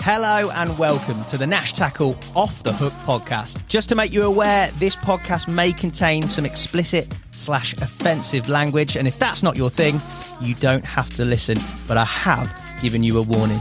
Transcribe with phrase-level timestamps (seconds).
[0.00, 3.66] Hello and welcome to the Nash Tackle Off the Hook podcast.
[3.68, 9.08] Just to make you aware, this podcast may contain some explicit slash offensive language, and
[9.08, 9.98] if that's not your thing,
[10.40, 11.56] you don't have to listen,
[11.88, 13.60] but I have given you a warning.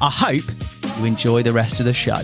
[0.00, 0.44] I hope
[0.98, 2.20] you enjoy the rest of the show.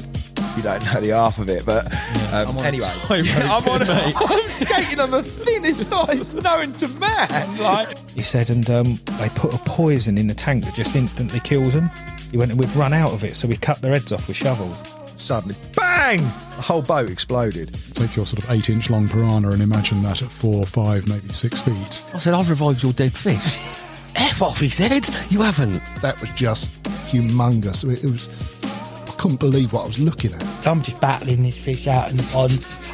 [0.56, 1.86] You don't know the half of it, but
[2.32, 3.80] um, I'm anyway, tightrope, I'm on.
[3.80, 4.14] mate.
[4.20, 7.58] I'm skating on the thinnest ice known to man.
[7.62, 11.40] Like He said, and um, they put a poison in the tank that just instantly
[11.40, 11.90] kills them.
[12.30, 14.36] He went, and we'd run out of it, so we cut their heads off with
[14.36, 14.82] shovels.
[15.16, 16.18] suddenly, bang!
[16.18, 17.72] The whole boat exploded.
[17.94, 21.28] Take your sort of eight inch long piranha and imagine that at four, five, maybe
[21.28, 22.04] six feet.
[22.14, 23.38] I said, I've revived your dead fish.
[24.16, 25.06] F off, he said.
[25.30, 25.80] You haven't.
[26.02, 27.84] that was just humongous.
[27.84, 28.28] It was,
[29.12, 30.66] I couldn't believe what I was looking at.
[30.66, 32.50] I'm just battling this fish out and on.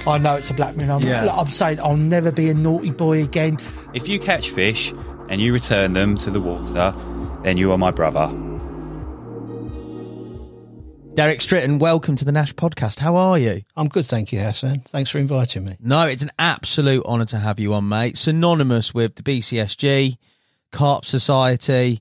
[0.06, 0.90] I know it's a black man.
[0.90, 1.28] I'm, Yeah.
[1.30, 3.58] I'm saying I'll never be a naughty boy again.
[3.94, 4.92] If you catch fish
[5.28, 6.94] and you return them to the water,
[7.44, 8.26] then you are my brother.
[11.14, 12.98] Derek Stritton, welcome to the Nash podcast.
[13.00, 13.62] How are you?
[13.76, 14.80] I'm good, thank you, Hassan.
[14.86, 15.76] Thanks for inviting me.
[15.80, 18.16] No, it's an absolute honour to have you on, mate.
[18.16, 20.16] Synonymous with the BCSG,
[20.70, 22.00] Carp Society,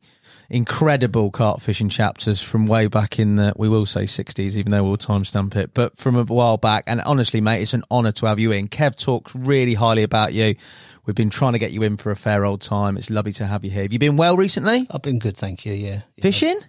[0.50, 4.84] incredible carp fishing chapters from way back in the, we will say 60s, even though
[4.84, 6.84] we'll timestamp it, but from a while back.
[6.88, 8.68] And honestly, mate, it's an honour to have you in.
[8.68, 10.56] Kev talks really highly about you.
[11.06, 12.98] We've been trying to get you in for a fair old time.
[12.98, 13.84] It's lovely to have you here.
[13.84, 14.88] Have you been well recently?
[14.92, 15.74] I've been good, thank you.
[15.74, 16.22] Yeah, yeah.
[16.22, 16.60] Fishing?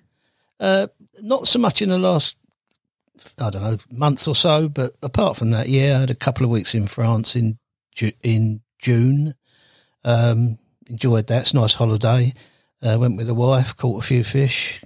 [0.61, 0.89] Uh,
[1.21, 2.37] not so much in the last,
[3.39, 6.45] I don't know, month or so, but apart from that, yeah, I had a couple
[6.45, 7.59] of weeks in France in
[8.23, 9.35] in June.
[10.05, 11.43] Um, enjoyed that.
[11.43, 12.33] It's a nice holiday.
[12.83, 14.81] Uh, went with the wife, caught a few fish.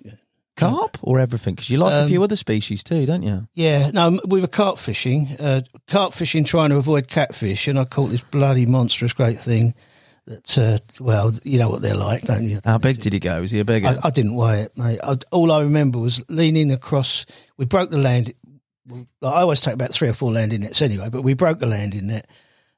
[0.57, 1.55] Carp or everything?
[1.55, 3.49] Because you like a Um, few other species too, don't you?
[3.55, 7.85] Yeah, no, we were carp fishing, uh, carp fishing, trying to avoid catfish, and I
[7.85, 9.75] caught this bloody monstrous great thing.
[10.27, 12.61] That uh, well, you know what they're like, don't you?
[12.65, 13.41] How big did he go?
[13.41, 15.01] Was he a big I, I didn't weigh it, mate.
[15.03, 17.27] I, all I remember was leaning across.
[17.57, 18.33] We broke the land.
[19.21, 22.07] I always take about three or four landing nets anyway, but we broke the landing
[22.07, 22.29] net.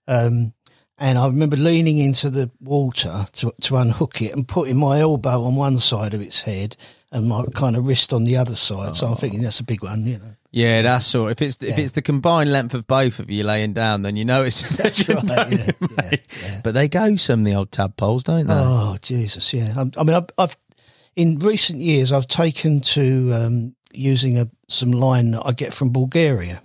[0.08, 0.53] Um,
[0.98, 5.44] and I remember leaning into the water to, to unhook it and putting my elbow
[5.44, 6.76] on one side of its head
[7.10, 8.94] and my kind of wrist on the other side.
[8.96, 10.34] So I'm thinking that's a big one, you know.
[10.50, 11.26] Yeah, that's all.
[11.26, 14.24] If it's if it's the combined length of both of you laying down, then you
[14.24, 15.24] know it's That's right.
[15.28, 16.10] Yeah, yeah,
[16.42, 16.60] yeah.
[16.62, 18.54] But they go some the old tadpoles, don't they?
[18.54, 19.74] Oh Jesus, yeah.
[19.76, 20.56] I, I mean, I've, I've
[21.16, 25.90] in recent years I've taken to um, using a some line that I get from
[25.90, 26.62] Bulgaria.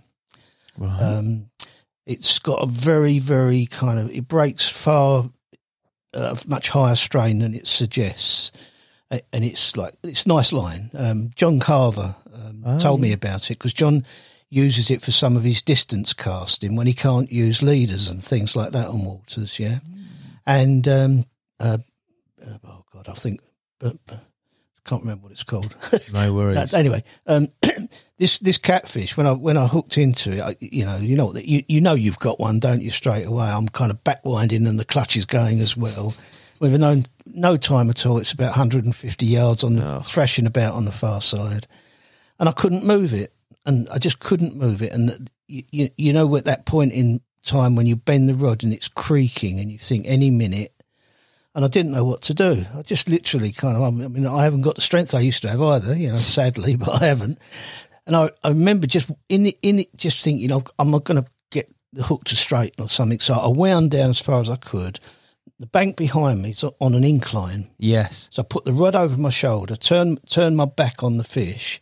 [0.78, 1.02] Right.
[1.02, 1.50] Um,
[2.10, 5.30] it's got a very, very kind of it breaks far
[6.16, 8.52] uh, much higher strain than it suggests,
[9.12, 10.90] and it's like it's a nice line.
[10.98, 14.04] Um, John Carver um, Oh, told me about it because John
[14.50, 18.56] uses it for some of his distance casting when he can't use leaders and things
[18.56, 19.60] like that on waters.
[19.60, 19.78] Yeah,
[20.48, 21.26] and um,
[21.60, 21.78] uh,
[22.44, 23.40] uh, oh god, I think.
[23.80, 24.20] But, but
[24.84, 25.76] can't remember what it's called.
[26.12, 26.58] no worries.
[26.58, 27.50] Uh, anyway, um,
[28.20, 31.34] this this catfish when I when I hooked into it, I, you know, you know
[31.36, 32.92] you you know you've got one, don't you?
[32.92, 36.14] Straight away, I'm kind of backwinding and the clutch is going as well.
[36.60, 40.00] With no no time at all, it's about 150 yards on the oh.
[40.02, 41.66] thrashing about on the far side,
[42.40, 43.34] and I couldn't move it,
[43.66, 47.22] and I just couldn't move it, and you you, you know at that point in
[47.42, 50.74] time when you bend the rod and it's creaking, and you think any minute
[51.56, 52.64] and I didn't know what to do.
[52.78, 55.50] I just literally kind of, I mean, I haven't got the strength I used to
[55.50, 57.40] have either, you know, sadly, but I haven't.
[58.10, 61.04] And I, I remember just in the, in it, just thinking, you know, I'm not
[61.04, 63.20] going to get the hook to straighten or something.
[63.20, 65.00] So I wound down as far as I could.
[65.60, 67.70] The bank behind me is on an incline.
[67.78, 68.28] yes.
[68.32, 71.80] So I put the rod over my shoulder, turn turn my back on the fish,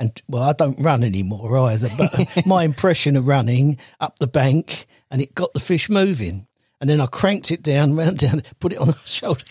[0.00, 1.90] and well, I don't run anymore either.
[1.96, 6.47] But my impression of running up the bank, and it got the fish moving.
[6.80, 9.42] And then I cranked it down, round down, put it on the shoulder.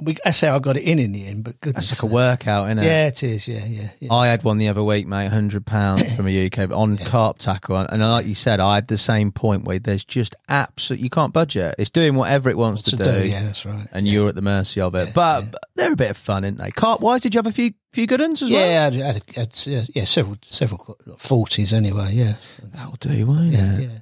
[0.00, 1.44] We, that's how I got it in in the end.
[1.44, 2.84] But goodness, That's like a workout, isn't it?
[2.84, 3.46] yeah, it is.
[3.46, 4.12] Yeah, yeah, yeah.
[4.12, 7.38] I had one the other week, mate, hundred pounds from a UK, but on carp
[7.38, 11.10] tackle, and like you said, I had the same point where there's just absolute you
[11.10, 11.74] can't budget.
[11.78, 13.86] It's doing whatever it wants to, to do, do, yeah, that's right.
[13.92, 15.12] and you're at the mercy of it.
[15.14, 16.70] but, but they're a bit of fun, aren't they?
[16.70, 18.60] Carp wise, did you have a few few good ones as well?
[18.60, 22.12] Yeah, I had, had, had, yeah, yeah, several, several forties anyway.
[22.12, 23.82] Yeah, that'll do, won't yeah, it?
[23.82, 23.98] yeah.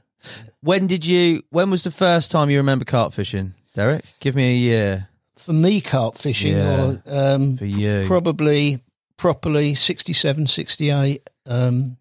[0.61, 1.43] When did you?
[1.51, 4.05] When was the first time you remember carp fishing, Derek?
[4.21, 6.85] Give me a year For me, carp fishing, Yeah.
[6.85, 8.05] or um, for you.
[8.07, 8.81] probably
[9.17, 11.97] properly 67 68 um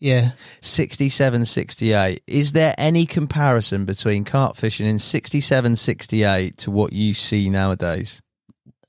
[0.00, 0.32] yeah
[0.62, 2.22] 67, 68.
[2.26, 8.20] Is there any comparison between carp fishing in 67, 68 to what you see nowadays?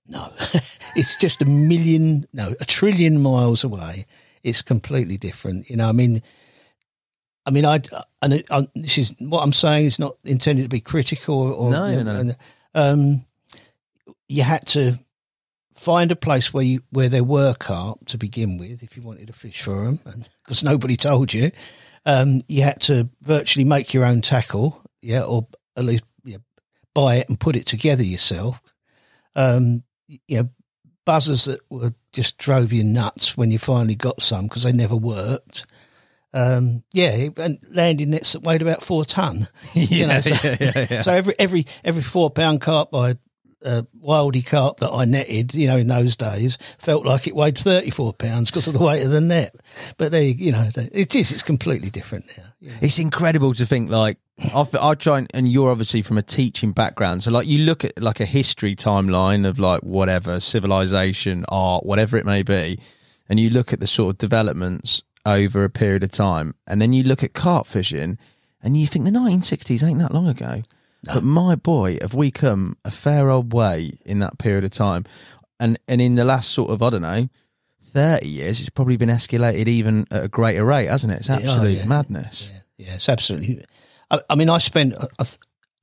[0.08, 0.30] no
[0.96, 4.06] it's just a million no a trillion miles away
[4.44, 6.22] it's completely different you know i mean
[7.46, 7.80] i mean i
[8.22, 11.72] and it, I, this is what i'm saying is not intended to be critical or
[11.72, 12.34] No, you no, no.
[12.74, 13.26] um
[14.28, 14.98] you had to
[15.76, 19.28] find a place where you where there were carp to begin with, if you wanted
[19.28, 20.00] to fish for them,
[20.44, 21.52] because nobody told you.
[22.08, 26.38] Um, you had to virtually make your own tackle, yeah, or at least yeah,
[26.94, 28.62] buy it and put it together yourself.
[29.36, 30.50] Um, you know,
[31.06, 34.96] buzzers that were just drove you nuts when you finally got some because they never
[34.96, 35.66] worked.
[36.36, 39.48] Um, yeah, and landing nets that weighed about four ton.
[39.74, 41.02] you know, so, yeah, yeah, yeah.
[41.02, 43.16] so every every every four pound carp I
[43.64, 47.58] uh, wildy carp that I netted, you know, in those days, felt like it weighed
[47.58, 49.56] thirty four pounds because of the weight of the net.
[49.98, 51.32] But they, you know, it is.
[51.32, 52.44] It's completely different now.
[52.60, 52.78] you know.
[52.82, 54.18] It's incredible to think like
[54.54, 57.86] I I try and, and you're obviously from a teaching background, so like you look
[57.86, 62.78] at like a history timeline of like whatever civilization, art, whatever it may be,
[63.30, 66.94] and you look at the sort of developments over a period of time, and then
[66.94, 68.18] you look at carp fishing,
[68.62, 70.62] and you think the 1960s ain't that long ago.
[71.04, 75.06] But my boy, have we come a fair old way in that period of time,
[75.60, 77.30] and and in the last sort of I don't know.
[77.96, 81.20] 30 years, it's probably been escalated even at a greater rate, hasn't it?
[81.20, 81.86] It's oh, absolute yeah.
[81.86, 82.52] madness.
[82.78, 83.64] Yeah, it's absolutely.
[84.12, 85.24] I, I mean, I spent I,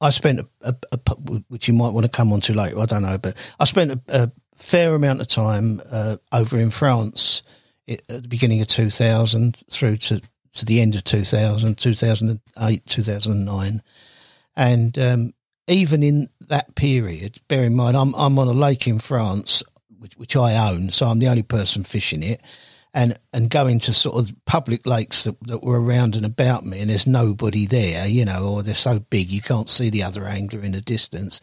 [0.02, 1.14] I spent a, a, a,
[1.48, 2.78] which you might want to come on to later.
[2.78, 6.68] I don't know, but I spent a, a fair amount of time uh, over in
[6.68, 7.42] France
[7.86, 10.20] it, at the beginning of 2000 through to
[10.54, 13.82] to the end of 2000, 2008, 2009,
[14.54, 15.32] and um,
[15.66, 19.62] even in that period, bear in mind, I'm I'm on a lake in France,
[19.98, 22.42] which, which I own, so I'm the only person fishing it
[22.94, 26.80] and and going to sort of public lakes that, that were around and about me,
[26.80, 30.24] and there's nobody there, you know, or they're so big you can't see the other
[30.24, 31.40] angler in the distance.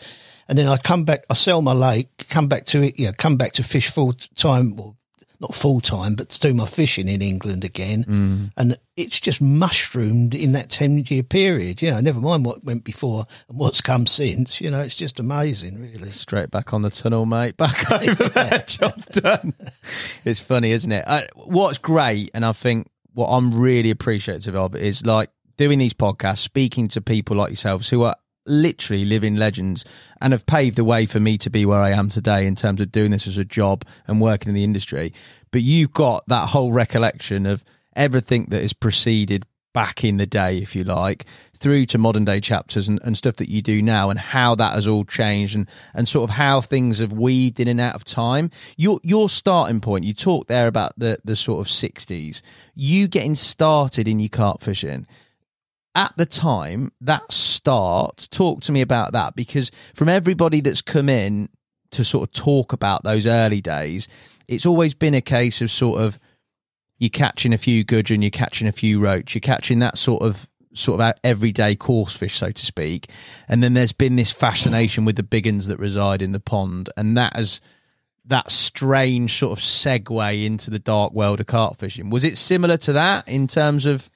[0.48, 3.14] And then I come back, I sell my lake, come back to it, you know,
[3.18, 4.98] come back to fish full time, well,
[5.40, 8.52] not full time, but to do my fishing in England again.
[8.58, 12.84] And it's just mushroomed in that 10 year period, you know, never mind what went
[12.84, 16.10] before and what's come since, you know, it's just amazing, really.
[16.10, 17.56] Straight back on the tunnel, mate.
[17.56, 18.60] Back over there.
[18.68, 19.54] Job done.
[20.26, 21.06] It's funny, isn't it?
[21.08, 25.94] Uh, what's great, and I think what I'm really appreciative of is like doing these
[25.94, 28.16] podcasts, speaking to people like yourselves who are
[28.50, 29.86] literally living legends
[30.22, 32.82] and have paved the way for me to be where I am today in terms
[32.82, 35.14] of doing this as a job and working in the industry.
[35.52, 37.64] But you've got that whole recollection of
[37.96, 42.40] everything that has preceded back in the day, if you like, through to modern day
[42.40, 45.70] chapters and, and stuff that you do now and how that has all changed and,
[45.94, 48.50] and sort of how things have weaved in and out of time.
[48.78, 52.42] Your your starting point, you talked there about the, the sort of sixties,
[52.74, 55.06] you getting started in your carp fishing.
[56.00, 61.10] At the time, that start, talk to me about that because from everybody that's come
[61.10, 61.50] in
[61.92, 64.08] to sort of talk about those early days,
[64.48, 66.18] it's always been a case of sort of
[67.00, 70.48] you're catching a few gudgeon, you're catching a few roach, you're catching that sort of
[70.74, 73.10] sort of everyday course fish, so to speak.
[73.50, 76.90] And then there's been this fascination with the big uns that reside in the pond,
[76.96, 77.60] and that has
[78.24, 82.10] that strange sort of segue into the dark world of carp fishing.
[82.10, 84.10] Was it similar to that in terms of?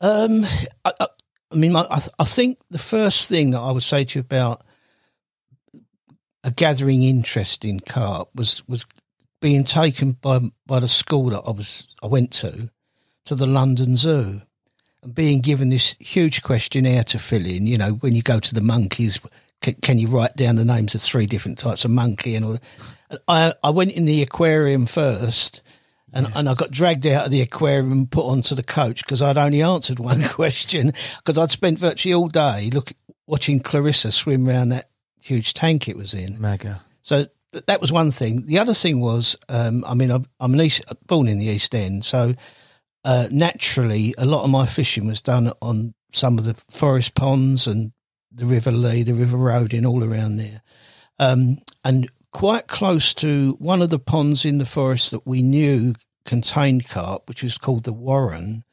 [0.00, 0.44] Um,
[0.84, 1.06] I, I,
[1.50, 4.18] I mean, I, I th- I think the first thing that I would say to
[4.18, 4.62] you about
[6.44, 8.86] a gathering interest in carp was was
[9.40, 12.70] being taken by by the school that I was I went to
[13.26, 14.42] to the London Zoo
[15.02, 17.66] and being given this huge questionnaire to fill in.
[17.66, 19.20] You know, when you go to the monkeys,
[19.60, 22.52] can, you write down the names of three different types of monkey and all?
[22.52, 23.22] That?
[23.28, 25.62] I I went in the aquarium first.
[26.12, 29.22] And, and I got dragged out of the aquarium and put onto the coach because
[29.22, 32.92] I'd only answered one question because I'd spent virtually all day look
[33.26, 34.90] watching Clarissa swim around that
[35.22, 36.40] huge tank it was in.
[36.40, 36.82] Mega.
[37.02, 38.46] So th- that was one thing.
[38.46, 41.74] The other thing was, um, I mean, I'm, I'm an East, born in the East
[41.74, 42.34] End, so
[43.04, 47.66] uh, naturally, a lot of my fishing was done on some of the forest ponds
[47.66, 47.92] and
[48.32, 50.62] the River Lee, the River Roding, and all around there.
[51.18, 55.94] Um, and quite close to one of the ponds in the forest that we knew
[56.24, 58.64] contained carp, which was called the Warren,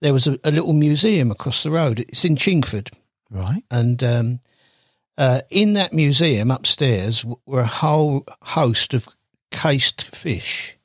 [0.00, 2.00] there was a, a little museum across the road.
[2.00, 2.92] It's in Chingford.
[3.30, 3.62] Right.
[3.70, 4.40] And um,
[5.18, 9.08] uh, in that museum upstairs were a whole host of
[9.50, 10.76] cased fish.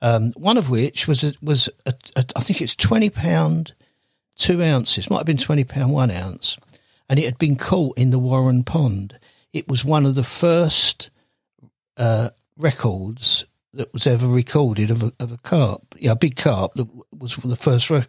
[0.00, 3.74] Um, one of which was a, was a, a, I think it's twenty pound
[4.36, 6.56] two ounces, might have been twenty pound one ounce,
[7.08, 9.18] and it had been caught in the Warren Pond.
[9.52, 11.10] It was one of the first
[11.98, 16.72] uh, records that was ever recorded of a, of a carp, yeah, a big carp
[16.74, 17.90] that was the first.
[17.90, 18.08] Rec-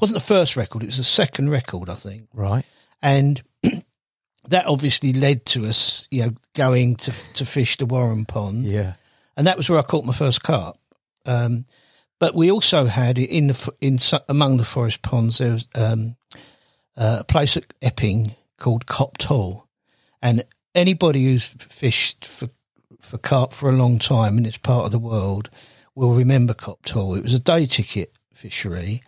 [0.00, 2.64] wasn't the first record; it was the second record, I think Right.
[3.02, 3.42] and
[4.48, 8.94] that obviously led to us, you know, going to to fish the Warren Pond, Yeah.
[9.36, 10.76] and that was where I caught my first carp.
[11.26, 11.64] Um,
[12.18, 16.16] but we also had in the in among the forest ponds there was um,
[16.96, 19.66] uh, a place at Epping called Copt Hall,
[20.22, 20.42] and
[20.74, 22.48] anybody who's fished for
[23.06, 25.48] for carp for a long time in this part of the world
[25.94, 27.16] will remember Coptall.
[27.16, 29.02] It was a day ticket fishery.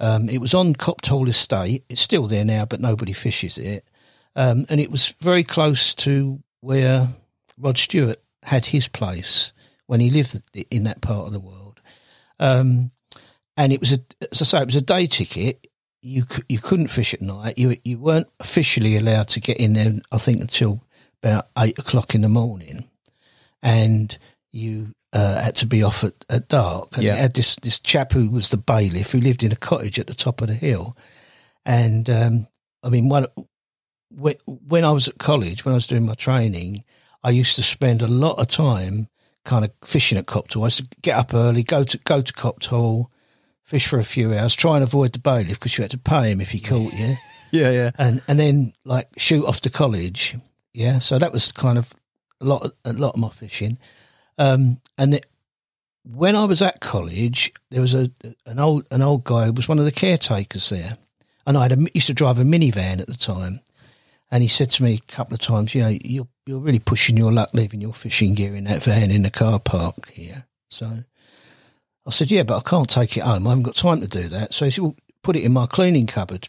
[0.00, 1.84] Um, it was on Coptall Estate.
[1.88, 3.86] It's still there now, but nobody fishes it.
[4.34, 7.08] Um, and it was very close to where
[7.56, 9.52] Rod Stewart had his place
[9.86, 11.80] when he lived in that part of the world.
[12.40, 12.90] Um,
[13.56, 13.98] and it was a,
[14.32, 15.68] as I say, it was a day ticket.
[16.02, 17.56] You you couldn't fish at night.
[17.56, 19.92] You you weren't officially allowed to get in there.
[20.12, 20.82] I think until
[21.22, 22.88] about eight o'clock in the morning,
[23.64, 24.16] and
[24.52, 26.94] you uh, had to be off at, at dark.
[26.94, 27.14] And Yeah.
[27.14, 30.06] you had this this chap who was the bailiff who lived in a cottage at
[30.06, 30.96] the top of the hill,
[31.66, 32.46] and um,
[32.84, 33.26] I mean one
[34.10, 36.84] when, when I was at college, when I was doing my training,
[37.24, 39.08] I used to spend a lot of time
[39.44, 40.62] kind of fishing at Copthall.
[40.62, 43.06] I used to get up early, go to go to Copthall,
[43.64, 46.30] fish for a few hours, try and avoid the bailiff because you had to pay
[46.30, 47.14] him if he caught you,
[47.50, 47.90] Yeah, yeah.
[47.98, 50.36] and and then like shoot off to college.
[50.74, 51.92] Yeah, so that was kind of
[52.44, 53.78] a lot a lot of my fishing.
[54.38, 55.26] Um, and it,
[56.04, 58.10] when I was at college, there was a
[58.46, 60.96] an old an old guy who was one of the caretakers there,
[61.46, 63.60] and I had a, used to drive a minivan at the time.
[64.30, 67.16] And he said to me a couple of times, you know, you're you're really pushing
[67.16, 70.44] your luck leaving your fishing gear in that van in the car park here.
[70.68, 71.04] So
[72.06, 73.46] I said, yeah, but I can't take it home.
[73.46, 74.52] I haven't got time to do that.
[74.52, 76.48] So he said, well, put it in my cleaning cupboard.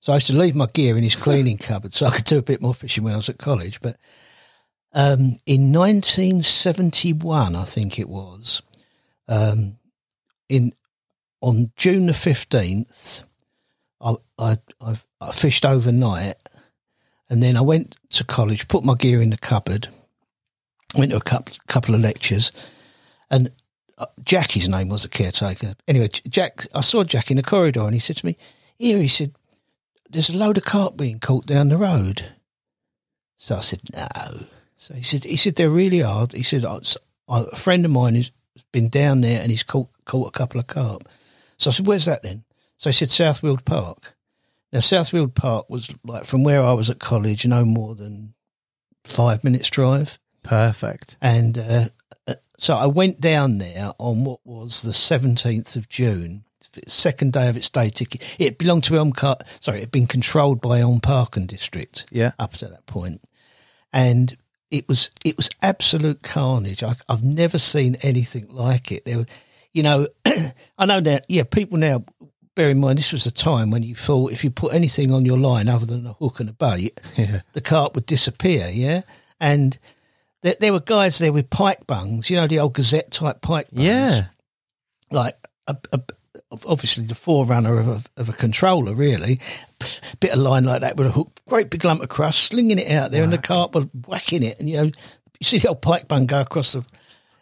[0.00, 2.38] So I used to leave my gear in his cleaning cupboard so I could do
[2.38, 3.80] a bit more fishing when I was at college.
[3.80, 3.96] But
[4.92, 8.62] um, in 1971, I think it was,
[9.28, 9.78] um,
[10.48, 10.72] in
[11.40, 13.22] on June the 15th,
[14.00, 14.56] I, I,
[15.20, 16.36] I, fished overnight
[17.30, 19.88] and then I went to college, put my gear in the cupboard,
[20.96, 22.50] went to a couple, couple of lectures,
[23.30, 23.50] and
[23.96, 25.74] uh, Jackie's name was the caretaker.
[25.86, 28.36] Anyway, Jack, I saw Jack in the corridor, and he said to me,
[28.78, 29.32] "Here," he said,
[30.10, 32.24] "There's a load of carp being caught down the road."
[33.36, 34.46] So I said, "No."
[34.80, 36.32] So he said, "He said there really hard.
[36.32, 36.80] He said, "I-
[37.28, 38.30] I- "A friend of mine has
[38.72, 41.06] been down there, and he's caught caught a couple of carp."
[41.58, 42.44] So I said, "Where's that then?"
[42.78, 44.16] So he said, "Southfield Park."
[44.72, 48.32] Now, Southfield Park was like from where I was at college, no more than
[49.04, 50.18] five minutes drive.
[50.42, 51.18] Perfect.
[51.20, 51.88] And uh,
[52.26, 56.44] uh, so I went down there on what was the 17th of June,
[56.86, 58.22] second day of its day ticket.
[58.38, 62.06] It belonged to Elm Car- sorry, it had been controlled by Elm Park and District
[62.10, 62.32] Yeah.
[62.38, 63.20] up to that point.
[63.92, 64.36] And
[64.70, 66.82] it was it was absolute carnage.
[66.82, 69.04] I, I've never seen anything like it.
[69.04, 69.26] There, were,
[69.72, 70.08] you know,
[70.78, 71.18] I know now.
[71.28, 72.04] Yeah, people now.
[72.56, 75.24] Bear in mind, this was a time when you thought if you put anything on
[75.24, 77.42] your line other than a hook and a bait, Yeah.
[77.52, 78.68] the carp would disappear.
[78.72, 79.02] Yeah,
[79.38, 79.78] and
[80.42, 82.28] there, there were guys there with pike bungs.
[82.28, 84.24] You know, the old Gazette type pike bungs Yeah.
[85.12, 85.36] like
[85.68, 86.00] a, a,
[86.66, 89.40] obviously the forerunner of a, of a controller, really.
[90.20, 92.90] Bit of line like that with a hook, great big lump of crust, slinging it
[92.90, 95.82] out there, and the carp were whacking it, and you know, you see the old
[95.82, 96.84] pike bung go across the.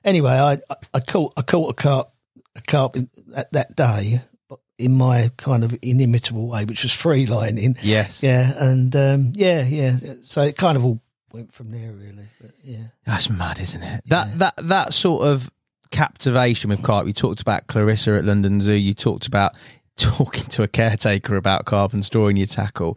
[0.05, 2.13] Anyway, I I, I caught I caught a carp
[2.55, 6.93] a carp in, that that day, but in my kind of inimitable way, which was
[6.93, 7.77] free lining.
[7.83, 8.23] Yes.
[8.23, 9.97] Yeah, and um, yeah, yeah.
[10.23, 11.01] So it kind of all
[11.33, 12.29] went from there, really.
[12.41, 12.85] But yeah.
[13.05, 14.03] That's mad, isn't it?
[14.07, 15.51] That that that sort of
[15.91, 17.07] captivation with carp.
[17.07, 18.73] You talked about Clarissa at London Zoo.
[18.73, 19.57] You talked about
[19.97, 22.97] talking to a caretaker about carp and storing your tackle.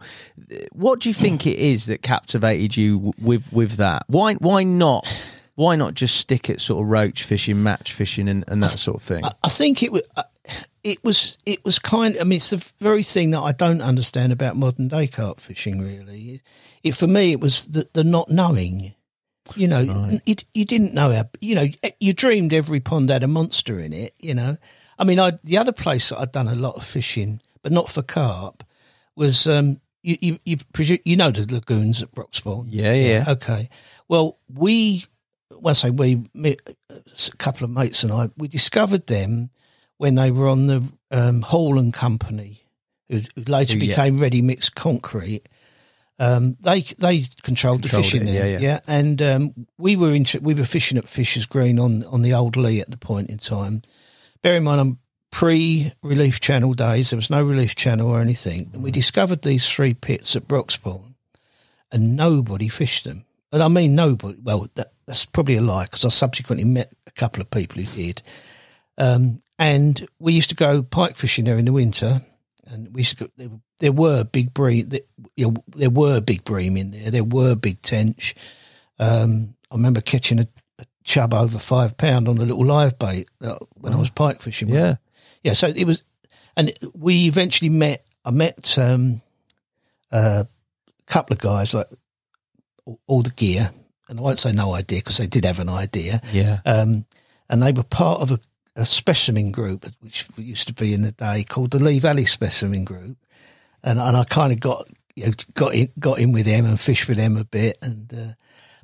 [0.72, 4.04] What do you think it is that captivated you with with that?
[4.06, 5.06] Why why not?
[5.54, 8.96] Why not just stick at sort of roach fishing, match fishing, and, and that sort
[8.96, 9.24] of thing?
[9.24, 10.02] I, I think it was.
[10.16, 10.22] Uh,
[10.82, 11.38] it was.
[11.44, 12.16] It was kind.
[12.18, 15.80] I mean, it's the very thing that I don't understand about modern day carp fishing.
[15.80, 16.40] Really,
[16.82, 18.94] it for me, it was the, the not knowing.
[19.56, 21.24] You know, you, you didn't know how.
[21.40, 21.66] You know,
[22.00, 24.14] you dreamed every pond had a monster in it.
[24.18, 24.56] You know,
[24.98, 27.88] I mean, I the other place that I'd done a lot of fishing, but not
[27.90, 28.64] for carp,
[29.16, 32.66] was um, you you you, you know the lagoons at Broxbourne.
[32.68, 33.24] Yeah, yeah.
[33.28, 33.68] Okay.
[34.08, 35.06] Well, we,
[35.50, 36.56] well, I say we, me,
[36.90, 39.50] a couple of mates and I, we discovered them
[39.96, 42.62] when they were on the um, Hall and Company,
[43.08, 43.88] who, who later Oh, yeah.
[43.88, 45.48] became Ready Mixed Concrete.
[46.18, 48.80] Um, they they controlled, the fishing it, there, yeah, yeah.
[48.86, 52.56] and um, we were into we were fishing at Fisher's Green on on the old
[52.56, 53.82] Lee at the point in time.
[54.42, 54.98] Bear in mind, I'm
[55.30, 57.10] pre Relief Channel days.
[57.10, 58.94] There was no Relief Channel or anything, and we Mm.
[58.94, 61.14] discovered these three pits at Broxbourne,
[61.90, 63.24] and nobody fished them.
[63.50, 64.38] And I mean nobody.
[64.40, 68.02] Well, that, that's probably a lie because I subsequently met a couple of people who
[68.02, 68.22] did.
[68.98, 72.22] Um, and we used to go pike fishing there in the winter,
[72.66, 73.30] and we used to go.
[73.36, 73.48] There,
[73.82, 74.88] there were big bream.
[74.88, 75.00] There,
[75.74, 77.10] there were big bream in there.
[77.10, 78.36] There were big tench.
[79.00, 80.46] Um, I remember catching a,
[80.78, 84.40] a chub over five pound on a little live bait uh, when I was pike
[84.40, 84.68] fishing.
[84.68, 84.96] Yeah.
[85.42, 85.54] yeah.
[85.54, 86.04] So it was,
[86.56, 88.06] and we eventually met.
[88.24, 89.20] I met um,
[90.12, 90.46] a
[91.06, 91.88] couple of guys like
[92.84, 93.68] all, all the gear,
[94.08, 96.20] and I won't say no idea because they did have an idea.
[96.32, 96.60] Yeah.
[96.64, 97.04] Um,
[97.50, 98.38] and they were part of a,
[98.76, 102.84] a specimen group, which used to be in the day called the Lee Valley Specimen
[102.84, 103.16] Group.
[103.84, 106.78] And, and I kind of got you know, got in, got in with them and
[106.80, 107.78] fished with them a bit.
[107.82, 108.32] And uh,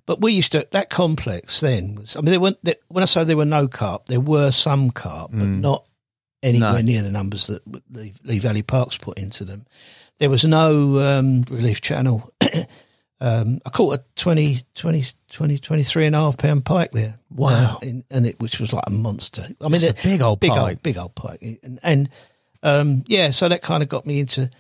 [0.07, 2.17] but we used to that complex then was.
[2.17, 4.91] I mean, there weren't there, when I say there were no carp, there were some
[4.91, 5.85] carp, but not
[6.43, 6.81] anywhere No.
[6.81, 9.67] near the numbers that Lee, Lee Valley Parks put into them.
[10.19, 12.33] There was no um, relief channel.
[13.21, 17.15] um, I caught a 20, 20, 20, 23 and a half pound pike there.
[17.31, 17.77] Wow.
[17.83, 19.43] Uh, in, and it, which was like a monster.
[19.61, 20.61] I mean, It's a big old big pike.
[20.61, 21.43] old, big old pike.
[21.63, 22.11] And, and
[22.63, 24.51] um, yeah, so that kind of got me into,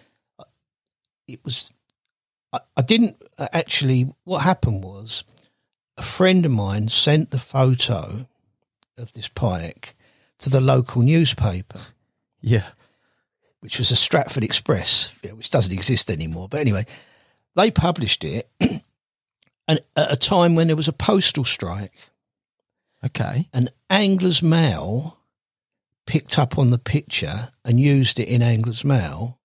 [1.29, 1.71] it was,
[2.53, 5.23] I, I didn't uh, actually, what happened was
[5.97, 8.27] a friend of mine sent the photo
[8.97, 9.95] of this pike
[10.41, 11.81] to the local newspaper
[12.41, 12.67] Yeah.
[13.61, 16.49] which was a Stratford Express, which doesn't exist anymore.
[16.49, 16.87] But anyway,
[17.57, 22.11] they published it, and at a time when there was a postal strike,
[23.05, 23.49] Okay.
[23.53, 25.19] and Angler's Mail
[26.07, 29.39] picked up on the picture and used it in Angler's Mail,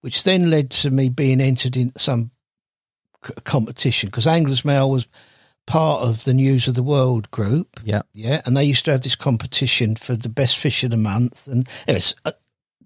[0.00, 2.30] which then led to me being entered in some
[3.24, 5.08] c- competition because Angler's Mail was
[5.66, 7.80] part of the News of the World group.
[7.84, 8.02] Yeah.
[8.14, 11.46] Yeah, and they used to have this competition for the best fish of the month,
[11.46, 12.32] and it's uh,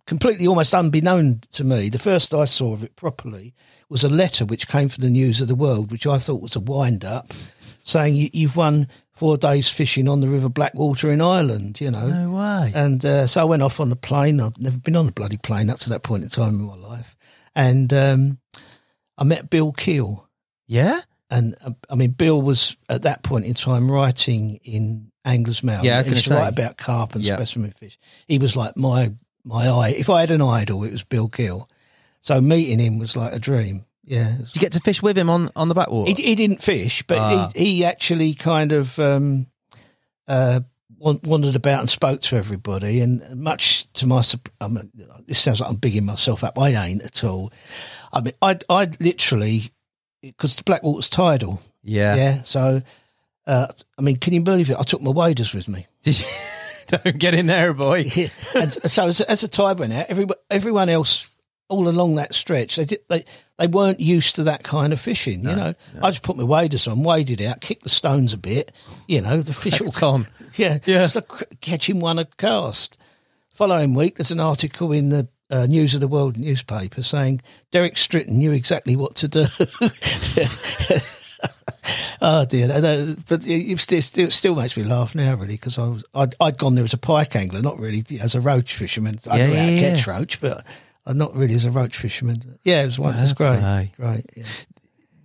[0.07, 1.89] completely almost unbeknown to me.
[1.89, 3.55] The first I saw of it properly
[3.89, 6.57] was a letter which came from the News of the World, which I thought was
[6.57, 7.33] a wind up,
[7.85, 11.81] saying you, you've won four days fishing on the River Blackwater in Ireland.
[11.81, 12.73] You know, No way.
[12.75, 14.41] and uh, so I went off on the plane.
[14.41, 16.77] I've never been on a bloody plane up to that point in time in my
[16.77, 17.17] life,
[17.55, 18.39] and um,
[19.19, 20.27] I met Bill Keal
[20.67, 21.01] Yeah.
[21.31, 25.85] and uh, I mean, Bill was at that point in time writing in Angler's Mail.
[25.85, 27.37] Yeah, I used to write about carp and Yeah.
[27.37, 27.99] specimen fish.
[28.27, 29.13] He was like my
[29.45, 29.91] my eye.
[29.91, 31.69] If I had an idol, it was Bill Keal.
[32.21, 33.85] So meeting him was like a dream.
[34.05, 36.11] Yeah, Did you get to fish with him on, on the backwater?
[36.13, 37.51] he, he didn't fish, but Ah.
[37.55, 39.47] he, he actually kind of um,
[40.27, 40.61] uh,
[40.99, 43.01] wandered about and spoke to everybody.
[43.01, 44.23] And much to my,
[44.61, 44.91] I mean,
[45.27, 46.59] this sounds like I'm bigging myself up.
[46.59, 47.53] I ain't at all.
[48.13, 49.63] I mean, I I literally
[50.21, 51.61] because the Blackwater's tidal.
[51.83, 52.15] yeah.
[52.17, 52.43] Yeah.
[52.43, 52.83] So,
[53.47, 53.67] uh,
[53.99, 54.77] I mean, can you believe it?
[54.79, 55.87] I took my waders with me.
[56.03, 56.27] Did you?
[56.89, 58.01] Don't get in there, boy.
[58.55, 61.32] and so as, as the tide went out, everyone, everyone else
[61.73, 63.25] all along that stretch, they did, they
[63.59, 65.41] they weren't used to that kind of fishing.
[65.41, 68.71] you know, I just put my waders on, waded out, kicked the stones a bit.
[69.09, 70.27] You know, the fish will come.
[70.57, 71.03] Yeah, Yeah.
[71.03, 72.99] Just like catching one a cast.
[73.55, 77.95] Following week, there's an article in the uh, News of the World newspaper saying Derek
[77.97, 79.45] Stritton knew exactly what to do.
[82.21, 85.55] oh dear, no, no, but it, it still, still still makes me laugh now, really,
[85.55, 88.41] because I was I'd, I'd gone there as a pike angler, not really as a
[88.41, 89.17] roach fisherman.
[89.31, 90.13] I Yeah, know how to yeah, catch yeah.
[90.19, 90.65] roach, but
[91.07, 92.59] uh, not really as a roach fisherman.
[92.63, 93.15] Yeah, it was one.
[93.15, 93.93] Was great, play.
[93.97, 94.25] great.
[94.37, 94.45] Yeah.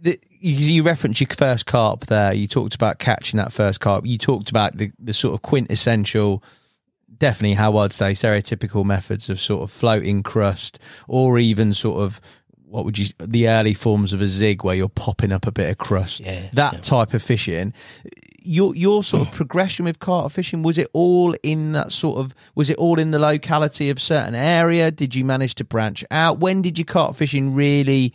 [0.01, 2.33] the, you, you referenced your first carp there.
[2.33, 4.05] You talked about catching that first carp.
[4.05, 6.43] You talked about the, the sort of quintessential,
[7.17, 12.21] definitely how I'd say stereotypical methods of sort of floating crust, or even sort of
[12.69, 15.69] what would you the early forms of a zig where you're popping up a bit
[15.69, 16.19] of crust.
[16.19, 16.79] Yeah, that yeah.
[16.79, 17.73] type of fishing.
[18.47, 22.33] Your your sort of progression with carp fishing was it all in that sort of
[22.55, 24.89] was it all in the locality of certain area?
[24.89, 26.39] Did you manage to branch out?
[26.39, 28.13] When did your carp fishing really?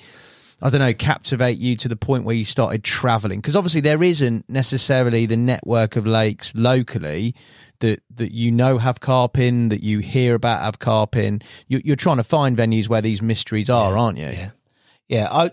[0.65, 3.41] I don't know, captivate you to the point where you started traveling?
[3.41, 7.35] Because obviously there isn't necessarily the network of lakes locally
[7.81, 11.43] that that you know have carp in, that you hear about have carp in.
[11.67, 14.29] You, you're trying to find venues where these mysteries are, aren't you?
[14.29, 14.51] Yeah,
[15.09, 15.29] yeah.
[15.31, 15.51] I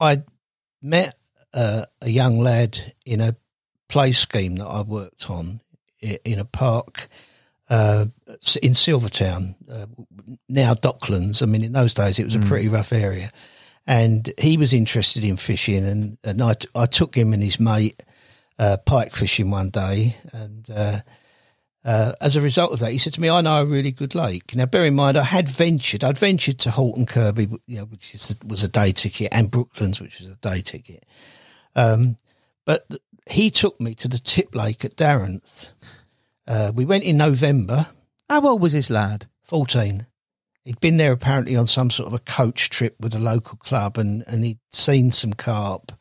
[0.00, 0.22] I
[0.82, 1.14] met
[1.52, 3.36] uh, a young lad in a
[3.88, 5.60] play scheme that I worked on
[6.00, 7.08] in a park
[7.70, 8.06] uh,
[8.62, 9.86] in Silvertown, uh,
[10.48, 11.42] now Docklands.
[11.42, 13.30] I mean, in those days it was a pretty rough area,
[13.86, 17.58] and he was interested in fishing, and and I, t- I took him and his
[17.58, 18.02] mate
[18.58, 20.68] uh, pike fishing one day, and.
[20.70, 20.98] Uh,
[21.86, 24.14] uh, as a result of that, he said to me, "I know a really good
[24.14, 26.02] lake." Now, bear in mind, I had ventured.
[26.02, 30.00] I'd ventured to Horton Kirby, you know, which is, was a day ticket, and Brooklands,
[30.00, 31.04] which was a day ticket.
[31.76, 32.16] Um,
[32.64, 32.86] but
[33.26, 35.70] he took me to the Tip Lake at Darenth.
[36.46, 37.86] Uh, we went in November,
[38.28, 39.26] How old was this lad?
[39.42, 40.06] fourteen.
[40.64, 43.98] He'd been there apparently on some sort of a coach trip with a local club,
[43.98, 45.92] and and he'd seen some carp.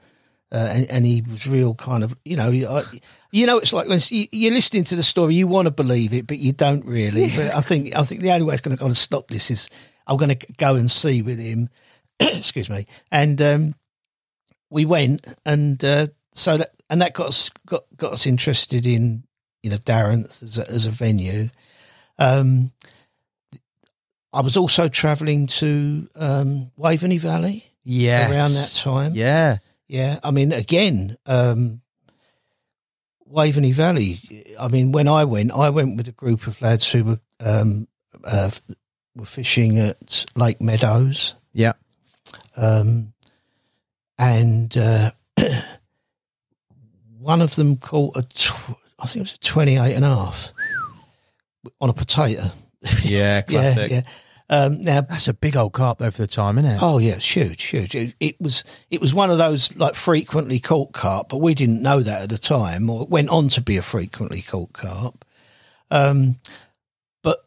[0.52, 2.84] Uh, and, and he was real kind of, you know, I,
[3.32, 6.14] you know, it's like when you- you're listening to the story, you want to believe
[6.14, 7.28] it, but you don't really.
[7.36, 9.50] But I think, I think the only way it's going to kind of stop this
[9.50, 9.68] is
[10.06, 11.70] I'm going to go and see with him.
[12.20, 13.76] Excuse me, and um,
[14.70, 19.24] we went, and uh, so that and that got us got got us interested in
[19.62, 21.50] you know Darenth as a, as a venue.
[22.20, 22.72] Um,
[24.34, 29.12] I was also travelling to um, Waveney Valley Yeah, around that time.
[29.16, 31.82] Yeah, Yeah, I mean, again, um,
[33.28, 34.18] Waveney Valley.
[34.60, 37.88] I mean, when I went, I went with a group of lads who were um,
[38.24, 38.50] uh,
[39.16, 41.74] were fishing at Lake Meadows, Yeah.
[42.58, 43.14] um,
[44.18, 45.12] and uh,
[47.24, 50.52] one of them caught a, tw- I think it was a 28 and a half
[51.82, 52.44] on a potato.
[53.02, 53.92] Yeah, classic.
[53.92, 54.10] Yeah, yeah.
[54.50, 56.80] Um, now, That's a big old carp though for the time, isn't it?
[56.82, 57.96] Oh yeah, it's huge, huge.
[57.96, 61.82] It, it was it was one of those like frequently caught carp, but we didn't
[61.82, 65.26] know that at the time, or it went on to be a frequently caught carp.
[65.90, 66.40] Um,
[67.24, 67.46] but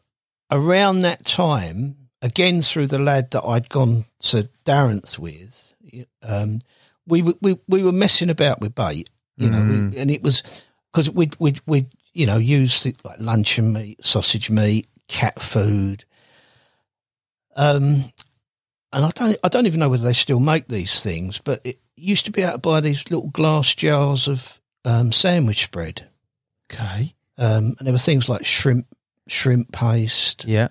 [0.51, 5.75] around that time, again through the lad that I'd gone to Darenth with,
[6.23, 6.59] um,
[7.05, 10.43] we we, we were messing about with bait, you know, we, and it was
[10.91, 16.03] because we'd we'd we'd you know use like luncheon meat, sausage meat, cat food.
[17.55, 18.11] Um,
[18.93, 21.79] and I don't I don't even know whether they still make these things, but it
[21.95, 26.07] used to be able to buy these little glass jars of um, sandwich spread,
[26.71, 27.13] Okay.
[27.37, 28.87] um, and there were things like shrimp
[29.27, 30.69] shrimp paste, Yeah.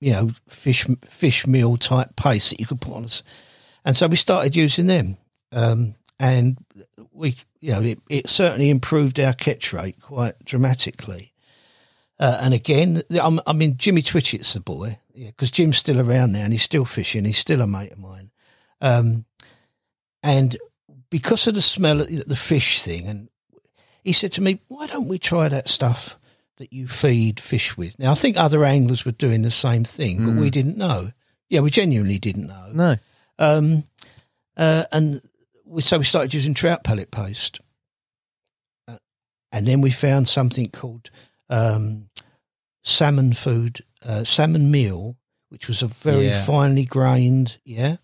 [0.00, 3.22] you know, fish fish meal type paste that you could put on us,
[3.84, 5.16] and so we started using them,
[5.52, 6.56] um, and
[7.12, 11.32] we you know it, it certainly improved our catch rate quite dramatically.
[12.20, 16.32] Uh, and again, I'm, I mean, Jimmy Twitchett's the boy, yeah, because Jim's still around
[16.32, 17.24] now and he's still fishing.
[17.24, 18.30] He's still a mate of mine.
[18.80, 19.24] Um,
[20.22, 20.56] and
[21.10, 23.28] because of the smell of the fish thing, and
[24.02, 26.18] he said to me, "Why don't we try that stuff
[26.56, 30.24] that you feed fish with?" Now, I think other anglers were doing the same thing,
[30.24, 31.12] but we didn't know.
[31.48, 32.70] Yeah, we genuinely didn't know.
[32.72, 32.96] No.
[33.38, 33.84] Um,
[34.56, 35.20] uh, and
[35.64, 37.60] we, so we started using trout pellet paste.
[38.88, 38.98] Uh,
[39.52, 41.10] and then we found something called
[41.50, 42.08] um,
[42.82, 45.16] salmon food, uh, salmon meal,
[45.48, 46.44] which was a very Yeah.
[46.44, 47.96] finely grained, yeah.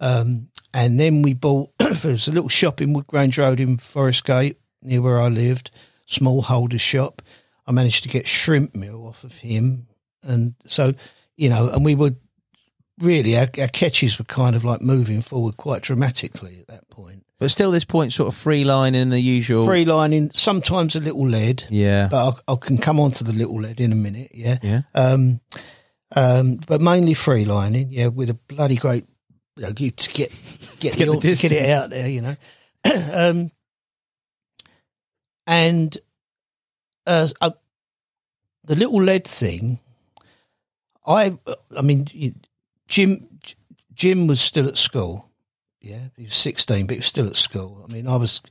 [0.00, 4.58] Um, and then we bought, there's a little shop in Woodgrange Road in Forest Gate,
[4.82, 5.70] near where I lived,
[6.06, 7.22] small holder shop.
[7.66, 9.86] I managed to get shrimp meal off of him.
[10.24, 10.94] And so,
[11.36, 12.14] you know, and we were
[13.00, 17.24] really our, our catches were kind of like moving forward quite dramatically at that point.
[17.38, 19.66] But still, this point, sort of free line in the usual.
[19.66, 22.06] Free lining, sometimes a little lead, Yeah.
[22.08, 24.30] but I, I can come on to the little lead in a minute.
[24.32, 24.82] Yeah, Yeah.
[24.94, 25.40] Um,
[26.14, 27.90] um, but mainly free lining.
[27.90, 29.06] Yeah, with a bloody great,
[29.56, 30.30] you know, to get get,
[30.80, 32.08] Get the, the to get it out there.
[32.08, 32.34] You know,
[33.14, 33.50] um,
[35.46, 35.96] and
[37.06, 37.50] uh, uh,
[38.64, 39.80] the little lead thing.
[41.04, 41.36] I,
[41.76, 42.06] I mean,
[42.92, 43.26] Jim,
[43.94, 45.30] Jim was still at school.
[45.80, 47.82] Yeah, he was sixteen, but he was still at school.
[47.88, 48.42] I mean, I was,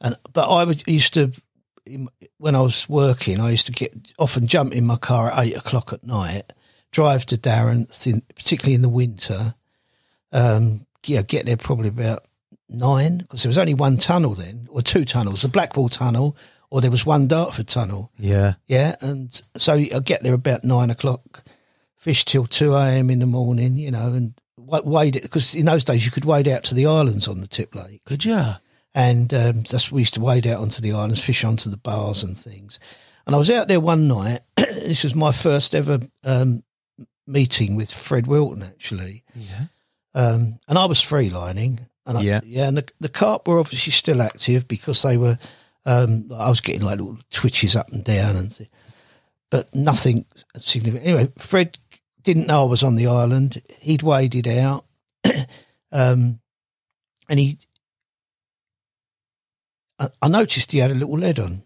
[0.00, 1.30] and but I was used to
[2.38, 3.40] when I was working.
[3.40, 6.44] I used to get often jump in my car at eight o'clock at night,
[6.92, 9.54] drive to Darren, in, particularly in the winter.
[10.32, 12.24] Um, yeah, get there probably about
[12.70, 16.38] nine because there was only one tunnel then, or two tunnels: the Blackwall Tunnel,
[16.70, 18.10] or there was one Dartford Tunnel.
[18.18, 18.54] Yeah.
[18.66, 21.43] Yeah, and so I get there about nine o'clock,
[22.04, 23.08] fish till two a.m.
[23.10, 26.46] in the morning, you know, and wade it because in those days you could wade
[26.48, 28.56] out to the islands on the Tip Lake, Good yeah.
[28.94, 32.22] and um, that's we used to wade out onto the islands, fish onto the bars
[32.24, 32.78] and things.
[33.26, 34.40] And I was out there one night.
[34.56, 36.62] this was my first ever um,
[37.26, 39.24] meeting with Fred Wilton, actually.
[39.34, 39.64] Yeah.
[40.14, 42.40] Um, and I was freelining, and I, Yeah.
[42.44, 45.38] yeah, and the, the carp were obviously still active because they were.
[45.86, 48.70] Um, I was getting like little twitches up and down, and th-
[49.50, 50.24] but nothing
[50.56, 51.06] significant.
[51.06, 51.78] Anyway, Fred
[52.24, 53.62] didn't know I was on the island.
[53.80, 54.84] He'd waded out,
[55.92, 56.40] um,
[57.28, 57.58] and he.
[59.98, 61.62] I, I noticed he had a little lead on.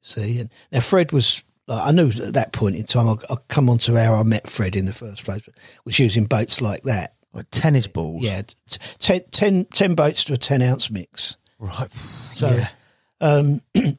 [0.00, 1.42] See, and now Fred was.
[1.66, 3.08] like, I knew at that point in time.
[3.08, 5.46] I'll, I'll come on to how I met Fred in the first place.
[5.84, 7.14] Was using boats like that.
[7.34, 8.22] Like tennis balls.
[8.22, 11.36] Yeah, t- ten, 10, 10 boats to a 10 ounce mix.
[11.58, 11.92] Right.
[11.92, 12.68] So, yeah.
[13.20, 13.60] um,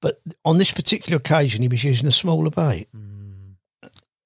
[0.00, 2.86] but on this particular occasion, he was using a smaller bait.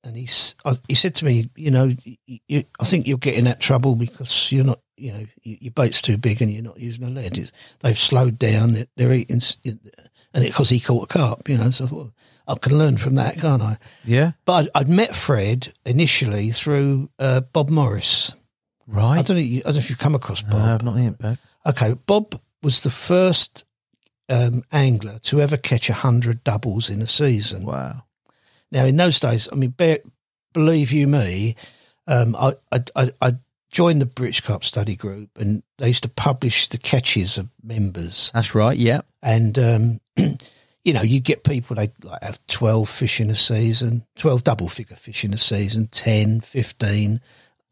[0.08, 3.36] And he's, I, he said to me, you know, you, you, I think you'll get
[3.36, 6.62] in that trouble because you're not, you know, you, your boat's too big and you're
[6.62, 7.36] not using a lead.
[7.36, 8.86] It's, they've slowed down.
[8.96, 9.42] They're, eating,
[10.34, 12.12] and because he caught a carp, you know, so I thought,
[12.48, 13.76] I can learn from that, can't I?
[14.06, 14.32] Yeah.
[14.46, 18.34] But I'd, I'd met Fred initially through uh, Bob Morris.
[18.86, 19.18] Right.
[19.18, 19.42] I don't know.
[19.42, 20.52] I don't know if you've come across Bob.
[20.52, 21.38] No, I've not yet, Bob.
[21.66, 23.66] Okay, Bob was the first
[24.30, 27.64] um, angler to ever catch a hundred doubles in a season.
[27.64, 28.04] Wow.
[28.70, 29.98] Now, in those days, I mean, bear,
[30.52, 31.56] believe you me,
[32.06, 33.32] um, I, I, I,
[33.70, 38.30] joined the British Carp Study Group, and they used to publish the catches of members,
[38.32, 38.76] That's right.
[38.76, 39.02] Yeah.
[39.22, 40.00] and um,
[40.84, 44.68] you know, you get people they like have twelve fish in a season, twelve double
[44.68, 47.20] figure fish in a season, 10, 15,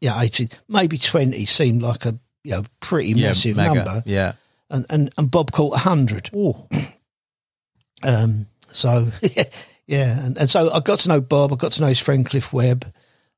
[0.01, 3.73] yeah, eighteen, maybe twenty seemed like a you know pretty Yeah, massive mega.
[3.73, 4.33] number Yeah.
[4.69, 6.29] and, and, and Bob caught a hundred.
[6.35, 6.67] Oh.
[8.03, 9.07] Um, so
[9.87, 11.51] yeah, and, and so I got to know Bob.
[11.51, 12.91] I got to know his friend Cliff Webb.